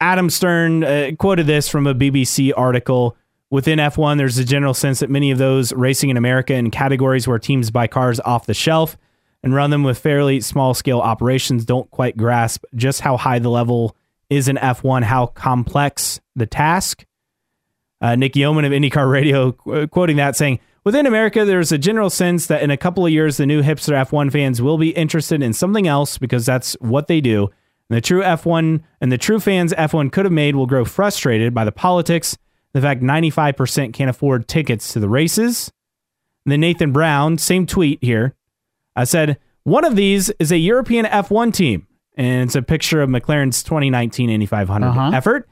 Adam 0.00 0.30
Stern 0.30 0.84
uh, 0.84 1.10
quoted 1.18 1.46
this 1.46 1.68
from 1.68 1.86
a 1.86 1.94
BBC 1.94 2.52
article. 2.56 3.16
Within 3.50 3.78
F1, 3.78 4.18
there's 4.18 4.36
a 4.38 4.44
general 4.44 4.74
sense 4.74 5.00
that 5.00 5.08
many 5.08 5.30
of 5.30 5.38
those 5.38 5.72
racing 5.72 6.10
in 6.10 6.16
America 6.16 6.54
in 6.54 6.70
categories 6.70 7.26
where 7.26 7.38
teams 7.38 7.70
buy 7.70 7.86
cars 7.86 8.20
off 8.20 8.46
the 8.46 8.54
shelf 8.54 8.98
and 9.42 9.54
run 9.54 9.70
them 9.70 9.84
with 9.84 9.98
fairly 9.98 10.40
small 10.40 10.74
scale 10.74 11.00
operations 11.00 11.64
don't 11.64 11.90
quite 11.90 12.16
grasp 12.16 12.64
just 12.74 13.00
how 13.00 13.16
high 13.16 13.38
the 13.38 13.48
level 13.48 13.96
is 14.28 14.48
in 14.48 14.56
F1, 14.56 15.02
how 15.02 15.26
complex 15.26 16.20
the 16.36 16.46
task. 16.46 17.06
Uh, 18.00 18.14
Nick 18.14 18.36
Yeoman 18.36 18.64
of 18.64 18.72
IndyCar 18.72 19.10
Radio 19.10 19.52
qu- 19.52 19.86
quoting 19.88 20.16
that 20.16 20.36
saying, 20.36 20.60
Within 20.88 21.04
America, 21.04 21.44
there's 21.44 21.70
a 21.70 21.76
general 21.76 22.08
sense 22.08 22.46
that 22.46 22.62
in 22.62 22.70
a 22.70 22.76
couple 22.78 23.04
of 23.04 23.12
years, 23.12 23.36
the 23.36 23.44
new 23.44 23.60
hipster 23.62 23.92
F1 24.06 24.32
fans 24.32 24.62
will 24.62 24.78
be 24.78 24.88
interested 24.92 25.42
in 25.42 25.52
something 25.52 25.86
else 25.86 26.16
because 26.16 26.46
that's 26.46 26.78
what 26.80 27.08
they 27.08 27.20
do. 27.20 27.50
And 27.90 27.96
the 27.98 28.00
true 28.00 28.22
F1 28.22 28.82
and 29.02 29.12
the 29.12 29.18
true 29.18 29.38
fans 29.38 29.74
F1 29.74 30.10
could 30.10 30.24
have 30.24 30.32
made 30.32 30.56
will 30.56 30.64
grow 30.64 30.86
frustrated 30.86 31.52
by 31.52 31.66
the 31.66 31.72
politics, 31.72 32.38
the 32.72 32.80
fact 32.80 33.02
95% 33.02 33.92
can't 33.92 34.08
afford 34.08 34.48
tickets 34.48 34.94
to 34.94 34.98
the 34.98 35.10
races. 35.10 35.70
And 36.46 36.52
then 36.52 36.60
Nathan 36.60 36.90
Brown, 36.90 37.36
same 37.36 37.66
tweet 37.66 37.98
here, 38.02 38.34
I 38.96 39.04
said, 39.04 39.38
one 39.64 39.84
of 39.84 39.94
these 39.94 40.30
is 40.38 40.50
a 40.52 40.56
European 40.56 41.04
F1 41.04 41.52
team. 41.52 41.86
And 42.16 42.44
it's 42.44 42.56
a 42.56 42.62
picture 42.62 43.02
of 43.02 43.10
McLaren's 43.10 43.62
2019 43.62 44.30
Indy 44.30 44.46
500 44.46 44.86
Uh-huh. 44.86 45.10
effort. 45.12 45.50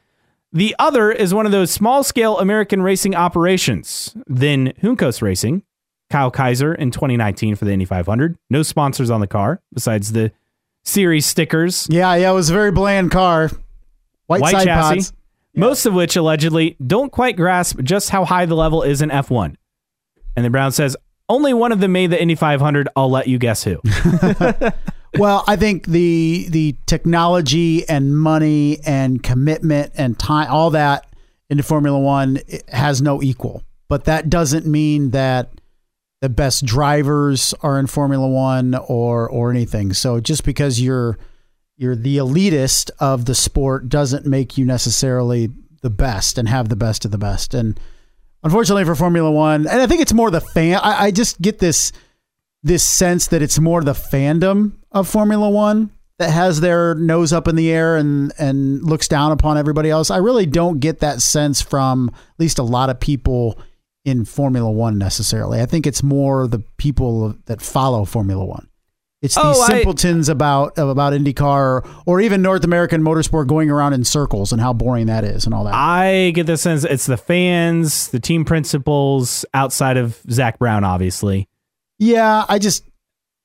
The 0.53 0.75
other 0.79 1.11
is 1.11 1.33
one 1.33 1.45
of 1.45 1.51
those 1.51 1.71
small 1.71 2.03
scale 2.03 2.39
American 2.39 2.81
racing 2.81 3.15
operations. 3.15 4.15
Then 4.27 4.73
Juncos 4.81 5.21
Racing, 5.21 5.63
Kyle 6.09 6.31
Kaiser 6.31 6.73
in 6.73 6.91
2019 6.91 7.55
for 7.55 7.65
the 7.65 7.71
Indy 7.71 7.85
500. 7.85 8.37
No 8.49 8.63
sponsors 8.63 9.09
on 9.09 9.19
the 9.19 9.27
car 9.27 9.61
besides 9.73 10.13
the 10.13 10.31
series 10.85 11.25
stickers. 11.25 11.87
Yeah, 11.89 12.15
yeah, 12.15 12.31
it 12.31 12.33
was 12.33 12.49
a 12.49 12.53
very 12.53 12.71
bland 12.71 13.11
car. 13.11 13.49
White, 14.27 14.41
White 14.41 14.51
side 14.51 14.65
chassis. 14.65 14.95
pods. 14.95 15.13
Most 15.55 15.85
of 15.85 15.93
which 15.93 16.15
allegedly 16.15 16.77
don't 16.85 17.11
quite 17.11 17.35
grasp 17.35 17.79
just 17.81 18.09
how 18.09 18.25
high 18.25 18.45
the 18.45 18.55
level 18.55 18.83
is 18.83 19.01
in 19.01 19.09
F1. 19.09 19.55
And 20.35 20.45
then 20.45 20.51
Brown 20.51 20.71
says, 20.71 20.95
only 21.29 21.53
one 21.53 21.71
of 21.71 21.79
them 21.79 21.91
made 21.91 22.11
the 22.11 22.21
Indy 22.21 22.35
500. 22.35 22.87
I'll 22.95 23.09
let 23.09 23.27
you 23.27 23.37
guess 23.37 23.63
who. 23.63 23.81
Well, 25.15 25.43
I 25.47 25.55
think 25.55 25.87
the 25.87 26.47
the 26.49 26.75
technology 26.85 27.87
and 27.87 28.17
money 28.17 28.79
and 28.85 29.21
commitment 29.23 29.93
and 29.95 30.17
time, 30.17 30.51
all 30.51 30.71
that 30.71 31.07
into 31.49 31.63
Formula 31.63 31.97
One 31.97 32.39
has 32.69 33.01
no 33.01 33.21
equal. 33.21 33.63
But 33.89 34.05
that 34.05 34.29
doesn't 34.29 34.65
mean 34.65 35.11
that 35.11 35.61
the 36.21 36.29
best 36.29 36.65
drivers 36.65 37.53
are 37.61 37.79
in 37.79 37.87
Formula 37.87 38.27
One 38.27 38.75
or 38.75 39.29
or 39.29 39.51
anything. 39.51 39.93
So 39.93 40.19
just 40.19 40.43
because 40.43 40.81
you're 40.81 41.17
you're 41.77 41.95
the 41.95 42.17
elitist 42.17 42.89
of 42.99 43.25
the 43.25 43.35
sport 43.35 43.87
doesn't 43.87 44.25
make 44.25 44.57
you 44.57 44.65
necessarily 44.65 45.51
the 45.81 45.89
best 45.89 46.37
and 46.37 46.49
have 46.49 46.69
the 46.69 46.75
best 46.75 47.05
of 47.05 47.11
the 47.11 47.17
best. 47.17 47.53
And 47.53 47.79
unfortunately 48.43 48.83
for 48.83 48.95
Formula 48.95 49.31
One, 49.31 49.67
and 49.67 49.81
I 49.81 49.87
think 49.87 50.01
it's 50.01 50.13
more 50.13 50.31
the 50.31 50.41
fan. 50.41 50.79
I, 50.81 51.05
I 51.05 51.11
just 51.11 51.41
get 51.41 51.59
this 51.59 51.91
this 52.63 52.83
sense 52.83 53.27
that 53.27 53.41
it's 53.41 53.59
more 53.59 53.83
the 53.83 53.93
fandom 53.93 54.73
of 54.91 55.07
Formula 55.07 55.49
One 55.49 55.91
that 56.19 56.31
has 56.31 56.61
their 56.61 56.95
nose 56.95 57.31
up 57.31 57.47
in 57.47 57.55
the 57.55 57.71
air 57.71 57.95
and 57.95 58.31
and 58.39 58.83
looks 58.83 59.07
down 59.07 59.31
upon 59.31 59.57
everybody 59.57 59.89
else. 59.89 60.09
I 60.09 60.17
really 60.17 60.45
don't 60.45 60.79
get 60.79 60.99
that 60.99 61.21
sense 61.21 61.61
from 61.61 62.09
at 62.09 62.39
least 62.39 62.57
a 62.59 62.63
lot 62.63 62.89
of 62.89 62.99
people 62.99 63.59
in 64.05 64.25
Formula 64.25 64.69
One 64.71 64.97
necessarily. 64.97 65.61
I 65.61 65.65
think 65.65 65.85
it's 65.85 66.01
more 66.01 66.47
the 66.47 66.59
people 66.77 67.35
that 67.45 67.61
follow 67.61 68.03
Formula 68.05 68.43
One. 68.43 68.67
It's 69.21 69.33
these 69.35 69.43
Oh, 69.43 69.61
I- 69.63 69.67
simpletons 69.67 70.29
about 70.29 70.77
about 70.77 71.13
IndyCar 71.13 71.87
or 72.05 72.21
even 72.21 72.41
North 72.41 72.63
American 72.63 73.01
motorsport 73.03 73.47
going 73.47 73.69
around 73.69 73.93
in 73.93 74.03
circles 74.03 74.51
and 74.51 74.61
how 74.61 74.73
boring 74.73 75.07
that 75.07 75.23
is 75.23 75.45
and 75.45 75.53
all 75.53 75.63
that. 75.65 75.73
I 75.73 76.31
get 76.35 76.45
the 76.47 76.55
sense 76.57 76.83
it's 76.83 77.05
the 77.07 77.17
fans, 77.17 78.09
the 78.09 78.19
team 78.19 78.45
principals, 78.45 79.43
outside 79.53 79.97
of 79.97 80.19
Zak 80.31 80.59
Brown, 80.59 80.83
obviously, 80.83 81.47
yeah, 81.99 82.45
I 82.47 82.59
just 82.59 82.83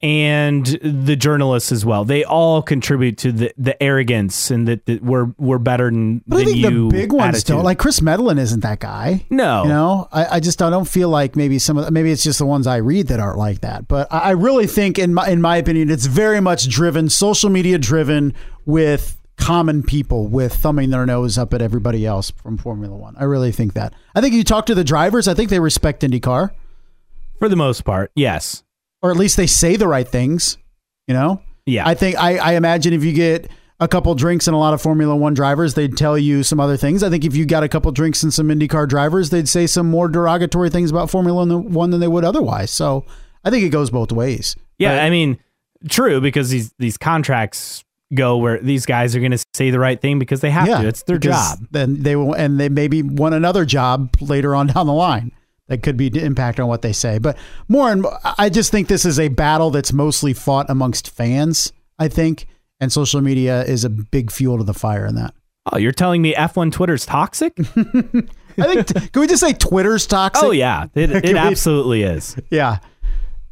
and 0.03 0.67
the 0.67 1.15
journalists 1.15 1.71
as 1.71 1.85
well. 1.85 2.05
They 2.05 2.25
all 2.25 2.61
contribute 2.61 3.19
to 3.19 3.31
the, 3.31 3.55
the 3.57 3.81
arrogance 3.81 4.51
and 4.51 4.67
that, 4.67 4.85
that 4.87 5.03
we're 5.03 5.27
we're 5.39 5.59
better 5.59 5.91
than, 5.91 6.23
but 6.27 6.41
I 6.41 6.45
think 6.45 6.57
you. 6.57 6.91
the 6.91 6.97
big 6.97 7.13
ones 7.13 7.37
attitude. 7.37 7.47
don't. 7.57 7.65
Like 7.65 7.79
Chris 7.79 8.01
Medland 8.01 8.41
isn't 8.41 8.61
that 8.61 8.81
guy. 8.81 9.25
no, 9.31 9.63
You 9.63 9.69
know, 9.69 10.09
I, 10.11 10.37
I 10.37 10.41
just 10.41 10.61
I 10.61 10.71
don't 10.71 10.89
feel 10.89 11.09
like 11.09 11.37
maybe 11.37 11.61
some 11.61 11.79
of 11.79 11.91
maybe 11.93 12.11
it's 12.11 12.25
just 12.25 12.41
the 12.41 12.47
ones 12.47 12.67
I 12.67 12.79
read 12.79 13.09
that 13.09 13.21
aren't 13.21 13.39
like 13.39 13.61
that. 13.61 13.87
But 13.87 14.13
I, 14.13 14.19
I 14.19 14.31
really 14.31 14.67
think, 14.67 14.99
in 14.99 15.15
my 15.15 15.29
in 15.29 15.41
my 15.41 15.57
opinion, 15.57 15.89
it's 15.89 16.07
very 16.07 16.41
much 16.41 16.69
driven, 16.69 17.09
social 17.09 17.49
media 17.49 17.79
driven, 17.79 18.35
with 18.67 19.19
common 19.37 19.83
people 19.83 20.27
with 20.27 20.55
thumbing 20.55 20.91
their 20.91 21.07
nose 21.07 21.39
up 21.39 21.55
at 21.55 21.63
everybody 21.63 22.07
else 22.07 22.31
from 22.31 22.59
Formula 22.59 22.97
One. 22.97 23.15
I 23.19 23.25
really 23.25 23.53
think 23.53 23.75
that. 23.75 23.95
I 24.15 24.21
think 24.21 24.35
you 24.35 24.43
talk 24.43 24.67
to 24.67 24.75
the 24.75 24.85
drivers. 24.85 25.29
I 25.29 25.35
think 25.35 25.49
they 25.51 25.61
respect 25.61 26.03
IndyCar, 26.03 26.51
for 27.39 27.49
the 27.49 27.57
most 27.57 27.83
part, 27.85 28.11
yes, 28.15 28.63
or 29.03 29.11
at 29.11 29.17
least 29.17 29.37
they 29.37 29.47
say 29.47 29.77
the 29.77 29.89
right 29.89 30.07
things. 30.07 30.59
You 31.09 31.15
know, 31.15 31.43
yeah. 31.67 31.87
I 31.87 31.95
think 31.95 32.17
I, 32.17 32.39
I 32.39 32.53
imagine 32.55 32.93
if 32.93 33.03
you 33.05 33.13
get 33.13 33.51
a 33.81 33.89
couple 33.89 34.15
drinks 34.15 34.47
and 34.47 34.55
a 34.55 34.59
lot 34.59 34.75
of 34.75 34.81
Formula 34.81 35.15
One 35.17 35.35
drivers, 35.35 35.75
they'd 35.75 35.97
tell 35.97 36.17
you 36.17 36.43
some 36.45 36.61
other 36.61 36.77
things. 36.77 37.03
I 37.03 37.11
think 37.11 37.25
if 37.25 37.35
you 37.35 37.45
got 37.45 37.65
a 37.65 37.69
couple 37.69 37.91
drinks 37.93 38.23
and 38.23 38.33
some 38.33 38.49
IndyCar 38.49 38.89
drivers, 38.89 39.31
they'd 39.31 39.49
say 39.49 39.67
some 39.67 39.91
more 39.91 40.09
derogatory 40.09 40.71
things 40.71 40.91
about 40.91 41.11
Formula 41.11 41.45
One 41.59 41.91
than 41.91 42.01
they 42.01 42.09
would 42.09 42.25
otherwise. 42.25 42.71
So 42.71 43.05
I 43.45 43.51
think 43.51 43.65
it 43.65 43.71
goes 43.71 43.91
both 43.91 44.13
ways. 44.13 44.55
yeah, 44.79 44.97
But- 44.97 45.03
I 45.03 45.11
mean, 45.11 45.39
true 45.89 46.21
because 46.21 46.51
these 46.51 46.73
these 46.79 46.97
contracts 46.97 47.83
go 48.15 48.37
where 48.37 48.61
these 48.61 48.85
guys 48.87 49.17
are 49.17 49.21
going 49.21 49.33
to 49.33 49.43
say 49.55 49.71
the 49.71 49.79
right 49.81 50.01
thing 50.01 50.19
because 50.19 50.43
they 50.43 50.51
have 50.51 50.69
to. 50.83 50.87
It's 50.87 51.03
their 51.05 51.19
job. 51.19 51.59
Then 51.73 52.03
they 52.03 52.15
will, 52.15 52.35
and 52.35 52.61
they 52.61 52.69
maybe 52.69 53.03
want 53.03 53.35
another 53.35 53.65
job 53.65 54.15
later 54.21 54.55
on 54.55 54.67
down 54.69 54.87
the 54.87 54.93
line. 54.93 55.33
That 55.73 55.83
could 55.83 55.97
be 55.97 56.09
impact 56.23 56.61
on 56.61 56.69
what 56.69 56.83
they 56.83 56.93
say. 56.93 57.17
But 57.17 57.39
more 57.67 57.91
and 57.91 58.03
more, 58.03 58.19
I 58.23 58.51
just 58.51 58.71
think 58.71 58.89
this 58.89 59.07
is 59.07 59.19
a 59.19 59.29
battle 59.29 59.71
that's 59.71 59.91
mostly 59.91 60.35
fought 60.35 60.69
amongst 60.69 61.09
fans. 61.09 61.73
I 61.99 62.09
think, 62.09 62.47
and 62.79 62.93
social 62.93 63.23
media 63.23 63.65
is 63.65 63.83
a 63.83 63.89
big 63.89 64.31
fuel 64.31 64.59
to 64.59 64.65
the 64.65 64.75
fire 64.75 65.07
in 65.07 65.15
that. 65.15 65.33
Oh, 65.73 65.79
you're 65.79 65.93
telling 65.93 66.21
me 66.21 66.35
F1 66.35 66.73
Twitter's 66.73 67.07
toxic? 67.07 67.55
I 67.59 68.75
think. 68.75 69.13
can 69.13 69.21
we 69.23 69.27
just 69.27 69.41
say 69.41 69.55
Twitter's 69.55 70.07
toxic? 70.07 70.45
oh 70.45 70.51
yeah, 70.51 70.89
it, 70.95 71.11
it 71.25 71.25
we- 71.25 71.39
absolutely 71.39 72.03
is. 72.03 72.37
Yeah. 72.51 72.77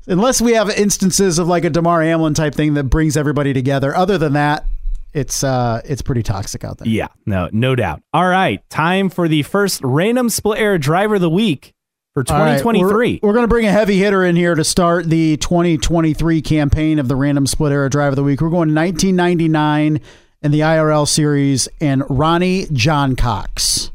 Unless 0.07 0.43
we 0.43 0.53
have 0.53 0.69
instances 0.69 1.39
of 1.39 1.49
like 1.49 1.65
a 1.65 1.71
Damar 1.71 2.03
Hamlin 2.03 2.35
type 2.35 2.55
thing 2.55 2.75
that 2.75 2.85
brings 2.85 3.17
everybody 3.17 3.55
together. 3.55 3.97
Other 3.97 4.19
than 4.19 4.35
that, 4.35 4.67
it's 5.15 5.43
uh 5.43 5.81
it's 5.87 6.03
pretty 6.03 6.23
toxic 6.23 6.65
out 6.65 6.77
there. 6.77 6.89
Yeah, 6.89 7.09
no, 7.25 7.49
no 7.51 7.75
doubt. 7.75 8.03
All 8.13 8.29
right, 8.29 8.61
time 8.69 9.09
for 9.09 9.27
the 9.27 9.43
first 9.43 9.81
random 9.83 10.29
split 10.29 10.59
era 10.61 10.79
driver 10.79 11.15
of 11.15 11.23
the 11.23 11.31
week 11.31 11.73
for 12.15 12.25
All 12.29 12.39
right, 12.41 12.59
2023. 12.59 13.21
we're 13.23 13.29
we're 13.29 13.35
going 13.35 13.45
to 13.45 13.49
bring 13.49 13.67
a 13.67 13.71
heavy 13.73 13.99
hitter 13.99 14.25
in 14.25 14.35
here 14.35 14.55
to 14.57 14.65
start 14.65 15.07
the 15.07 15.37
2023 15.37 16.43
campaign 16.43 16.99
of 16.99 17.07
the 17.07 17.15
Random 17.15 17.47
Split 17.47 17.71
Era 17.73 17.89
Drive 17.89 18.13
of 18.13 18.17
the 18.17 18.25
Week. 18.25 18.41
We're 18.41 18.49
going 18.51 18.75
1999 18.75 20.01
in 20.43 20.51
the 20.51 20.61
IRL 20.61 21.07
series 21.07 21.69
and 21.81 22.03
Ronnie 22.11 22.67
Johncox. 22.67 23.91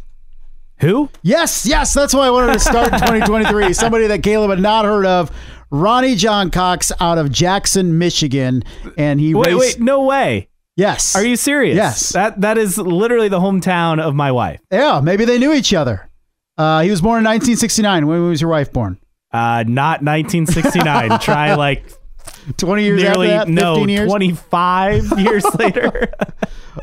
Who? 0.79 1.09
Yes, 1.23 1.65
yes, 1.65 1.93
that's 1.93 2.13
why 2.13 2.27
I 2.27 2.29
wanted 2.29 2.53
to 2.53 2.59
start 2.59 2.93
in 2.93 2.99
2023. 2.99 3.73
Somebody 3.73 4.07
that 4.07 4.23
Caleb 4.23 4.49
had 4.49 4.59
not 4.59 4.85
heard 4.85 5.05
of, 5.05 5.31
Ronnie 5.69 6.15
Johncox 6.15 6.91
out 7.01 7.17
of 7.17 7.31
Jackson, 7.31 7.97
Michigan, 7.97 8.63
and 8.97 9.19
he 9.19 9.33
Wait, 9.33 9.47
raced. 9.47 9.59
wait, 9.59 9.79
no 9.81 10.03
way. 10.03 10.47
Yes, 10.77 11.15
Are 11.15 11.25
you 11.25 11.35
serious? 11.37 11.75
Yes. 11.77 12.09
That 12.09 12.41
that 12.41 12.57
is 12.57 12.77
literally 12.77 13.29
the 13.29 13.39
hometown 13.39 14.01
of 14.01 14.13
my 14.13 14.31
wife. 14.33 14.59
Yeah, 14.71 14.99
maybe 15.01 15.23
they 15.23 15.37
knew 15.39 15.53
each 15.53 15.73
other. 15.73 16.09
Uh, 16.57 16.81
he 16.81 16.89
was 16.89 17.01
born 17.01 17.19
in 17.19 17.25
1969. 17.25 18.07
When 18.07 18.27
was 18.27 18.41
your 18.41 18.49
wife 18.49 18.71
born? 18.71 18.97
Uh, 19.31 19.63
not 19.67 20.01
1969. 20.01 21.19
Try 21.19 21.55
like 21.55 21.85
20 22.57 22.83
years 22.83 23.01
nearly 23.01 23.31
after 23.31 23.51
that? 23.53 23.75
15 23.75 23.85
no 23.85 23.85
years? 23.85 24.07
25 24.09 25.19
years 25.19 25.45
later. 25.55 26.11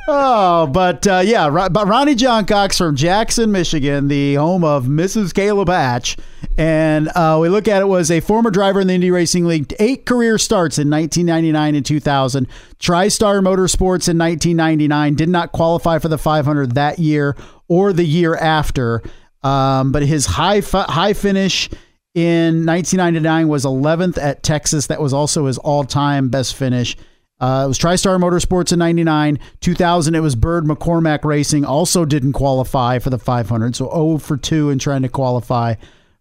Oh, 0.09 0.67
but 0.67 1.07
uh, 1.07 1.23
yeah, 1.23 1.69
but 1.69 1.87
Ronnie 1.87 2.15
Johncox 2.15 2.79
from 2.79 2.97
Jackson, 2.97 3.53
Michigan, 3.53 4.09
the 4.09 4.35
home 4.35 4.65
of 4.65 4.87
Mrs. 4.87 5.35
Caleb 5.35 5.69
Hatch. 5.69 6.17
And 6.59 7.09
uh, 7.09 7.39
we 7.41 7.49
look 7.49 7.69
at 7.69 7.83
it 7.83 7.87
was 7.87 8.11
a 8.11 8.21
former 8.21 8.51
driver 8.51 8.81
in 8.81 8.87
the 8.87 8.95
Indy 8.95 9.11
Racing 9.11 9.47
League, 9.47 9.75
eight 9.79 10.05
career 10.07 10.39
starts 10.39 10.79
in 10.79 10.91
1999 10.91 11.75
and 11.75 11.87
2000, 11.87 12.49
TriStar 12.79 13.41
Motorsports 13.43 14.09
in 14.09 14.19
1999, 14.19 15.15
did 15.15 15.29
not 15.29 15.53
qualify 15.53 15.99
for 15.99 16.09
the 16.09 16.19
500 16.19 16.75
that 16.75 16.99
year 16.99 17.37
or 17.69 17.93
the 17.93 18.05
year 18.05 18.35
after. 18.35 19.03
Um, 19.43 19.93
but 19.93 20.03
his 20.03 20.27
high 20.27 20.61
fi- 20.61 20.87
high 20.89 21.13
finish 21.13 21.69
in 22.15 22.67
1999 22.67 23.49
was 23.49 23.65
11th 23.65 24.19
at 24.19 24.43
Texas. 24.43 24.87
That 24.89 25.01
was 25.01 25.13
also 25.13 25.47
his 25.47 25.59
all 25.59 25.85
time 25.85 26.29
best 26.29 26.55
finish. 26.55 26.97
Uh, 27.41 27.65
it 27.65 27.69
was 27.69 27.79
TriStar 27.79 28.21
Motorsports 28.21 28.73
in 28.73 28.79
99. 28.79 29.41
2000, 29.61 30.15
it 30.15 30.21
was 30.21 30.37
Bird 30.37 30.65
McCormack 30.65 31.25
Racing. 31.25 31.65
Also 31.65 32.05
didn't 32.05 32.35
qualify 32.35 33.01
for 33.01 33.11
the 33.11 33.19
500. 33.19 33.75
So 33.75 33.91
0 33.91 34.19
for 34.19 34.37
2 34.37 34.71
in 34.71 34.79
trying 34.79 35.03
to 35.03 35.09
qualify 35.09 35.75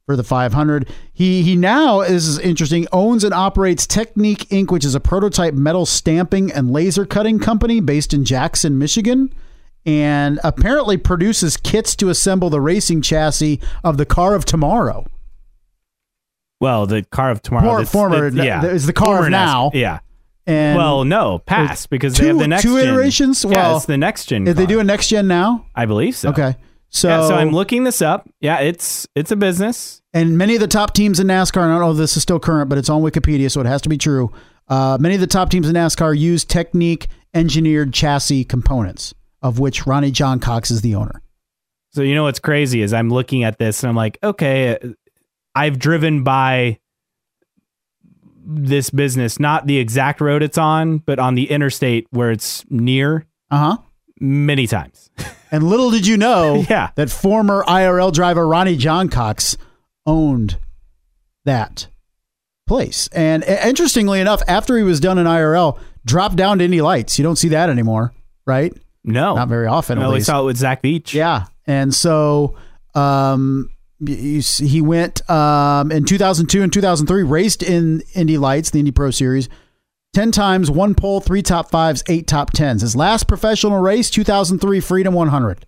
for 0.08 0.16
the 0.16 0.24
500. 0.24 0.90
He 1.14 1.44
he 1.44 1.56
now 1.56 2.00
this 2.00 2.28
is 2.28 2.40
interesting. 2.40 2.88
Owns 2.92 3.24
and 3.24 3.34
operates 3.36 3.86
Technique 3.86 4.50
Inc., 4.50 4.72
which 4.72 4.84
is 4.84 4.96
a 4.96 5.00
prototype 5.00 5.54
metal 5.54 5.86
stamping 5.86 6.52
and 6.52 6.72
laser 6.72 7.06
cutting 7.06 7.40
company 7.40 7.80
based 7.80 8.14
in 8.14 8.26
Jackson, 8.26 8.80
Michigan, 8.80 9.32
and 9.86 10.40
apparently 10.44 10.98
produces 10.98 11.58
kits 11.58 11.96
to 11.98 12.10
assemble 12.10 12.50
the 12.50 12.62
racing 12.62 13.02
chassis 13.02 13.60
of 13.84 13.98
the 13.98 14.06
car 14.06 14.36
of 14.36 14.46
tomorrow. 14.46 15.06
well, 16.60 16.86
the 16.86 17.02
car 17.04 17.32
of 17.32 17.42
tomorrow. 17.42 17.66
Former- 17.66 17.78
that's- 17.80 17.92
former- 17.92 18.30
that- 18.30 18.46
yeah, 18.46 18.66
is 18.66 18.86
the 18.86 18.94
car 18.94 19.24
of 19.26 19.30
now. 19.32 19.70
NASCAR. 19.70 19.80
Yeah. 19.80 20.00
And 20.48 20.78
well, 20.78 21.04
no, 21.06 21.40
pass 21.40 21.86
because 21.88 22.14
two- 22.16 22.24
they 22.24 22.28
have 22.30 22.40
the 22.40 22.48
next 22.48 22.64
two 22.64 22.78
gen. 22.80 22.88
iterations? 22.88 23.44
Yeah, 23.44 23.52
Well, 23.52 23.78
it's 23.78 23.86
the 23.86 23.98
next 23.98 24.26
gen. 24.26 24.48
if 24.48 24.56
they 24.58 24.66
do 24.66 24.80
a 24.80 24.84
next 24.84 25.08
gen 25.08 25.28
now, 25.28 25.66
I 25.76 25.86
believe 25.86 26.16
so. 26.16 26.30
okay. 26.30 26.56
So, 26.90 27.08
yeah, 27.08 27.28
so 27.28 27.36
I'm 27.36 27.52
looking 27.52 27.84
this 27.86 28.02
up. 28.02 28.28
Yeah, 28.42 28.58
it's 28.60 29.08
it's 29.16 29.32
a 29.32 29.36
business. 29.36 30.02
and 30.14 30.38
many 30.38 30.56
of 30.56 30.60
the 30.62 30.68
top 30.68 30.94
teams 30.94 31.20
in 31.20 31.28
NASCAR, 31.28 31.62
and 31.64 31.72
I 31.72 31.76
don't 31.76 31.82
know 31.82 31.92
if 31.92 31.98
this 31.98 32.18
is 32.18 32.24
still 32.24 32.40
current, 32.40 32.70
but 32.70 32.78
it's 32.78 32.90
on 32.90 33.02
Wikipedia, 33.02 33.50
so 33.50 33.62
it 33.62 33.66
has 33.68 33.82
to 33.84 33.90
be 33.90 33.98
true. 33.98 34.32
Uh, 34.68 34.98
many 35.00 35.16
of 35.16 35.22
the 35.22 35.28
top 35.28 35.50
teams 35.52 35.70
in 35.70 35.76
NASCAR 35.76 36.18
use 36.18 36.44
Technique 36.44 37.08
engineered 37.34 37.94
chassis 37.94 38.44
components, 38.44 39.14
of 39.42 39.60
which 39.60 39.86
Ronnie 39.88 40.12
Johncox 40.12 40.72
is 40.72 40.82
the 40.82 40.96
owner. 40.96 41.22
So 41.94 42.02
you 42.02 42.16
know 42.16 42.24
what's 42.24 42.40
crazy 42.40 42.82
is 42.82 42.94
I'm 42.94 43.10
looking 43.10 43.44
at 43.44 43.58
this 43.60 43.84
and 43.84 43.90
I'm 43.90 43.96
like, 43.96 44.18
okay, 44.24 44.78
I've 45.56 45.78
driven 45.80 46.24
by 46.24 46.80
this 48.44 48.90
business, 48.90 49.40
not 49.40 49.68
the 49.68 49.78
exact 49.78 50.22
road 50.22 50.42
it's 50.44 50.58
on, 50.58 50.98
but 51.00 51.20
on 51.20 51.36
the 51.36 51.50
interstate 51.50 52.08
where 52.12 52.32
it's 52.32 52.64
near 52.70 53.26
Uh 53.50 53.58
huh. 53.58 53.78
many 54.20 54.68
times. 54.68 55.10
And 55.54 55.64
little 55.68 55.92
did 55.92 56.08
you 56.08 56.16
know 56.16 56.64
Yeah. 56.70 56.92
that 56.96 57.10
former 57.10 57.66
IRL 57.68 58.14
driver 58.14 58.48
Ronnie 58.48 58.78
Johncox 58.78 59.58
owned 60.06 60.58
that 61.44 61.88
place. 62.68 63.10
And 63.12 63.44
interestingly 63.44 64.22
enough, 64.22 64.42
after 64.48 64.78
he 64.78 64.84
was 64.84 65.02
done 65.02 65.18
in 65.18 65.26
IRL, 65.28 65.78
dropped 66.06 66.38
down 66.38 66.60
to 66.60 66.64
Indy 66.64 66.82
Lights. 66.82 67.20
You 67.20 67.24
don't 67.24 67.36
see 67.36 67.50
that 67.50 67.70
anymore, 67.70 68.14
right? 68.48 68.74
No, 69.04 69.36
Not 69.36 69.48
very 69.48 69.68
often. 69.68 69.98
No, 70.00 70.06
at 70.06 70.10
we 70.10 70.14
least. 70.16 70.28
saw 70.28 70.42
it 70.42 70.46
with 70.46 70.58
Zach 70.58 70.84
Veach. 70.84 71.14
Yeah, 71.14 71.46
and 71.66 71.94
so 71.94 72.56
um, 72.94 73.70
he 74.06 74.82
went 74.82 75.28
um, 75.30 75.92
in 75.92 76.06
2002 76.06 76.62
and 76.62 76.72
2003, 76.72 77.24
raced 77.24 77.64
in 77.64 78.04
Indy 78.14 78.38
Lights, 78.38 78.70
the 78.72 78.80
Indy 78.80 78.92
Pro 78.92 79.10
Series, 79.12 79.50
ten 80.14 80.32
times, 80.32 80.70
one 80.70 80.94
pole, 80.96 81.20
three 81.20 81.42
top 81.42 81.72
fives, 81.72 82.04
eight 82.10 82.28
top 82.28 82.52
tens. 82.52 82.82
His 82.82 82.96
last 82.96 83.28
professional 83.28 83.80
race, 83.80 84.10
2003 84.10 84.80
Freedom 84.80 85.14
100. 85.14 85.66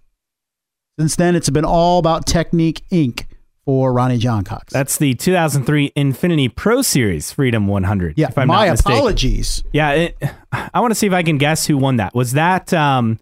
Since 0.99 1.15
then, 1.15 1.35
it's 1.35 1.49
been 1.49 1.65
all 1.65 1.97
about 1.97 2.27
Technique 2.27 2.83
Inc. 2.91 3.25
for 3.65 3.91
Ronnie 3.91 4.19
Johncox. 4.19 4.69
That's 4.69 4.97
the 4.97 5.15
2003 5.15 5.91
Infiniti 5.97 6.55
Pro 6.55 6.83
Series 6.83 7.31
Freedom 7.31 7.65
100. 7.65 8.13
yeah. 8.15 8.27
if 8.27 8.37
I'm 8.37 8.47
my 8.47 8.67
apologies. 8.67 9.63
Yeah, 9.73 9.91
it, 9.91 10.17
I 10.51 10.79
want 10.81 10.91
to 10.91 10.95
see 10.95 11.07
if 11.07 11.13
I 11.13 11.23
can 11.23 11.39
guess 11.39 11.65
who 11.65 11.77
won 11.79 11.95
that. 11.95 12.13
Was 12.13 12.33
that 12.33 12.71
um, 12.73 13.19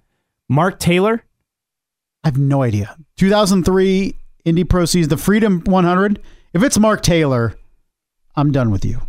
Mark 0.51 0.79
Taylor? 0.79 1.23
I 2.25 2.27
have 2.27 2.37
no 2.37 2.61
idea. 2.61 2.95
2003 3.17 4.13
Indy 4.43 4.63
Pro 4.65 4.83
Series, 4.85 5.07
the 5.07 5.15
Freedom 5.15 5.61
100. 5.65 6.19
If 6.53 6.61
it's 6.61 6.77
Mark 6.77 7.01
Taylor, 7.01 7.55
I'm 8.35 8.51
done 8.51 8.69
with 8.69 8.83
you. 8.83 8.99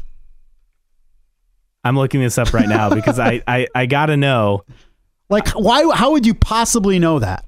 I'm 1.84 1.96
looking 1.96 2.20
this 2.20 2.38
up 2.38 2.54
right 2.54 2.68
now 2.68 2.94
because 2.94 3.18
I, 3.18 3.42
I, 3.48 3.66
I 3.74 3.86
got 3.86 4.06
to 4.06 4.16
know 4.16 4.62
Like, 5.28 5.48
why? 5.50 5.92
How 5.94 6.12
would 6.12 6.24
you 6.24 6.34
possibly 6.34 7.00
know 7.00 7.18
that 7.18 7.44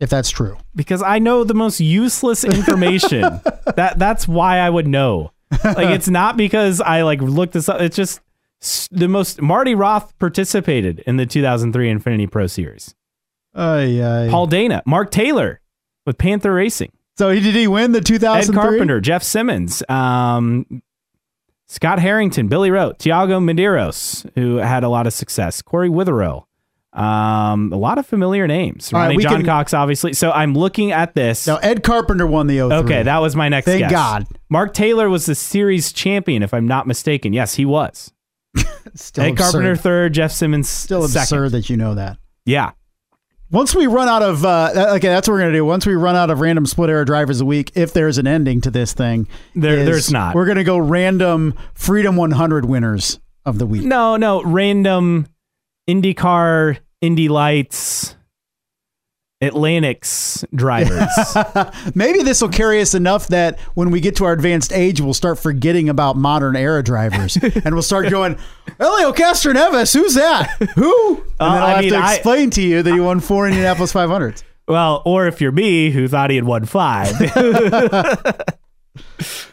if 0.00 0.10
that's 0.10 0.30
true? 0.30 0.56
because 0.74 1.00
I 1.00 1.20
know 1.20 1.44
the 1.44 1.54
most 1.54 1.78
useless 1.80 2.42
information. 2.42 3.20
that 3.76 3.94
That's 3.98 4.26
why 4.26 4.58
I 4.58 4.68
would 4.68 4.88
know. 4.88 5.32
Like, 5.64 5.90
it's 5.90 6.08
not 6.08 6.36
because 6.36 6.80
I 6.80 7.02
like 7.02 7.20
looked 7.20 7.52
this 7.52 7.68
up. 7.68 7.80
It's 7.80 7.96
just 7.96 8.20
the 8.90 9.06
most. 9.08 9.40
Marty 9.40 9.76
Roth 9.76 10.18
participated 10.18 11.00
in 11.06 11.16
the 11.18 11.24
2003 11.26 11.92
Infiniti 11.92 12.28
Pro 12.30 12.48
Series. 12.48 12.94
Ay, 13.58 14.00
ay. 14.02 14.28
Paul 14.30 14.46
Dana, 14.46 14.82
Mark 14.86 15.10
Taylor 15.10 15.60
with 16.06 16.16
Panther 16.18 16.54
Racing. 16.54 16.92
So 17.16 17.30
he 17.30 17.40
did 17.40 17.54
he 17.56 17.66
win 17.66 17.92
the 17.92 18.00
2003? 18.00 18.38
Ed 18.38 18.46
2003? 18.46 18.62
Carpenter, 18.78 19.00
Jeff 19.00 19.22
Simmons, 19.24 19.82
um, 19.88 20.82
Scott 21.66 21.98
Harrington, 21.98 22.46
Billy 22.48 22.70
Rote, 22.70 22.98
Tiago 22.98 23.40
Medeiros, 23.40 24.28
who 24.36 24.56
had 24.56 24.84
a 24.84 24.88
lot 24.88 25.06
of 25.06 25.12
success, 25.12 25.60
Cory 25.60 25.88
Witherill, 25.88 26.46
um, 26.92 27.72
a 27.72 27.76
lot 27.76 27.98
of 27.98 28.06
familiar 28.06 28.46
names. 28.46 28.92
Right, 28.92 29.02
Ronnie 29.06 29.16
we 29.16 29.22
John 29.24 29.38
can- 29.38 29.46
Cox, 29.46 29.74
obviously. 29.74 30.12
So 30.14 30.30
I'm 30.30 30.54
looking 30.54 30.92
at 30.92 31.14
this. 31.14 31.46
Now 31.46 31.56
Ed 31.56 31.82
Carpenter 31.82 32.26
won 32.26 32.46
the 32.46 32.58
03. 32.60 32.76
okay, 32.78 33.02
that 33.02 33.18
was 33.18 33.34
my 33.36 33.48
next 33.48 33.66
Thank 33.66 33.80
guess. 33.80 33.90
God. 33.92 34.26
Mark 34.48 34.72
Taylor 34.72 35.10
was 35.10 35.26
the 35.26 35.34
series 35.34 35.92
champion, 35.92 36.42
if 36.44 36.54
I'm 36.54 36.66
not 36.68 36.86
mistaken. 36.86 37.32
Yes, 37.32 37.54
he 37.54 37.64
was. 37.66 38.12
still 38.94 39.24
Ed 39.24 39.30
absurd. 39.32 39.38
Carpenter 39.38 39.76
third, 39.76 40.14
Jeff 40.14 40.30
Simmons 40.32 40.68
Still 40.68 41.06
second. 41.08 41.22
absurd 41.24 41.52
that 41.52 41.68
you 41.68 41.76
know 41.76 41.94
that. 41.96 42.16
Yeah. 42.46 42.70
Once 43.50 43.74
we 43.74 43.86
run 43.86 44.08
out 44.08 44.22
of 44.22 44.44
uh, 44.44 44.92
okay, 44.96 45.08
that's 45.08 45.26
what 45.26 45.34
we're 45.34 45.40
gonna 45.40 45.52
do. 45.52 45.64
Once 45.64 45.86
we 45.86 45.94
run 45.94 46.14
out 46.16 46.28
of 46.30 46.40
random 46.40 46.66
split 46.66 46.90
era 46.90 47.04
drivers 47.04 47.40
a 47.40 47.44
week, 47.46 47.72
if 47.74 47.92
there's 47.94 48.18
an 48.18 48.26
ending 48.26 48.60
to 48.60 48.70
this 48.70 48.92
thing, 48.92 49.26
There- 49.54 49.78
is 49.78 49.86
there's 49.86 50.12
not. 50.12 50.34
We're 50.34 50.46
gonna 50.46 50.64
go 50.64 50.76
random 50.78 51.54
Freedom 51.74 52.16
100 52.16 52.64
winners 52.66 53.18
of 53.46 53.58
the 53.58 53.66
week. 53.66 53.84
No, 53.84 54.16
no, 54.16 54.42
random 54.42 55.26
IndyCar, 55.88 56.78
Indy 57.00 57.28
Lights, 57.28 58.14
Atlantics 59.40 60.44
drivers. 60.54 61.08
Maybe 61.94 62.22
this 62.22 62.42
will 62.42 62.48
carry 62.48 62.80
us 62.80 62.94
enough 62.94 63.28
that 63.28 63.58
when 63.74 63.90
we 63.90 64.00
get 64.00 64.16
to 64.16 64.24
our 64.24 64.32
advanced 64.32 64.72
age, 64.72 65.00
we'll 65.00 65.14
start 65.14 65.38
forgetting 65.38 65.88
about 65.88 66.16
modern 66.16 66.56
era 66.56 66.82
drivers, 66.82 67.36
and 67.42 67.74
we'll 67.74 67.82
start 67.82 68.10
going, 68.10 68.36
Helio 68.78 69.12
Castroneves, 69.12 69.92
who's 69.94 70.14
that? 70.14 70.50
Who? 70.74 71.16
And 71.16 71.24
Uh, 71.38 71.52
then 71.54 71.62
I'll 71.62 71.66
I 71.66 71.70
have 71.74 71.80
mean, 71.82 71.92
to 71.92 71.98
I- 71.98 72.14
explain 72.14 72.50
to 72.50 72.62
you 72.62 72.82
that 72.82 72.92
he 72.92 73.00
won 73.00 73.20
four 73.20 73.46
Indianapolis 73.46 73.92
500s. 73.92 74.42
Well, 74.68 75.00
or 75.06 75.26
if 75.26 75.40
you're 75.40 75.50
me, 75.50 75.90
who 75.90 76.08
thought 76.08 76.28
he 76.28 76.36
had 76.36 76.44
won 76.44 76.66
five. 76.66 77.14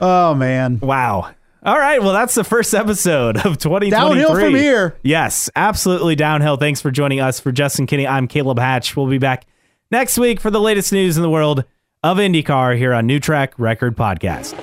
Oh 0.01 0.35
man. 0.35 0.79
wow. 0.81 1.31
All 1.63 1.77
right. 1.79 2.03
Well, 2.03 2.11
that's 2.11 2.35
the 2.35 2.43
first 2.43 2.73
episode 2.73 3.37
of 3.37 3.57
2023. 3.57 3.89
Downhill 3.91 4.35
from 4.37 4.53
here. 4.55 4.97
Yes, 5.03 5.49
absolutely 5.55 6.15
downhill. 6.17 6.57
Thanks 6.57 6.81
for 6.81 6.91
joining 6.91 7.21
us. 7.21 7.39
For 7.39 7.53
Justin 7.53 7.85
Kinney, 7.87 8.05
I'm 8.05 8.27
Caleb 8.27 8.59
Hatch. 8.59 8.97
We'll 8.97 9.07
be 9.07 9.17
back 9.17 9.45
next 9.91 10.17
week 10.17 10.39
for 10.39 10.49
the 10.51 10.59
latest 10.59 10.91
news 10.91 11.17
in 11.17 11.23
the 11.23 11.29
world 11.29 11.63
of 12.03 12.17
IndyCar 12.17 12.77
here 12.77 12.93
on 12.93 13.07
New 13.07 13.19
Track 13.19 13.53
Record 13.57 13.95
Podcast. 13.95 14.53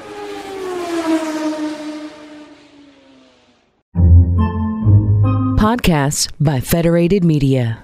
Podcasts 5.58 6.30
by 6.40 6.60
Federated 6.60 7.24
Media. 7.24 7.82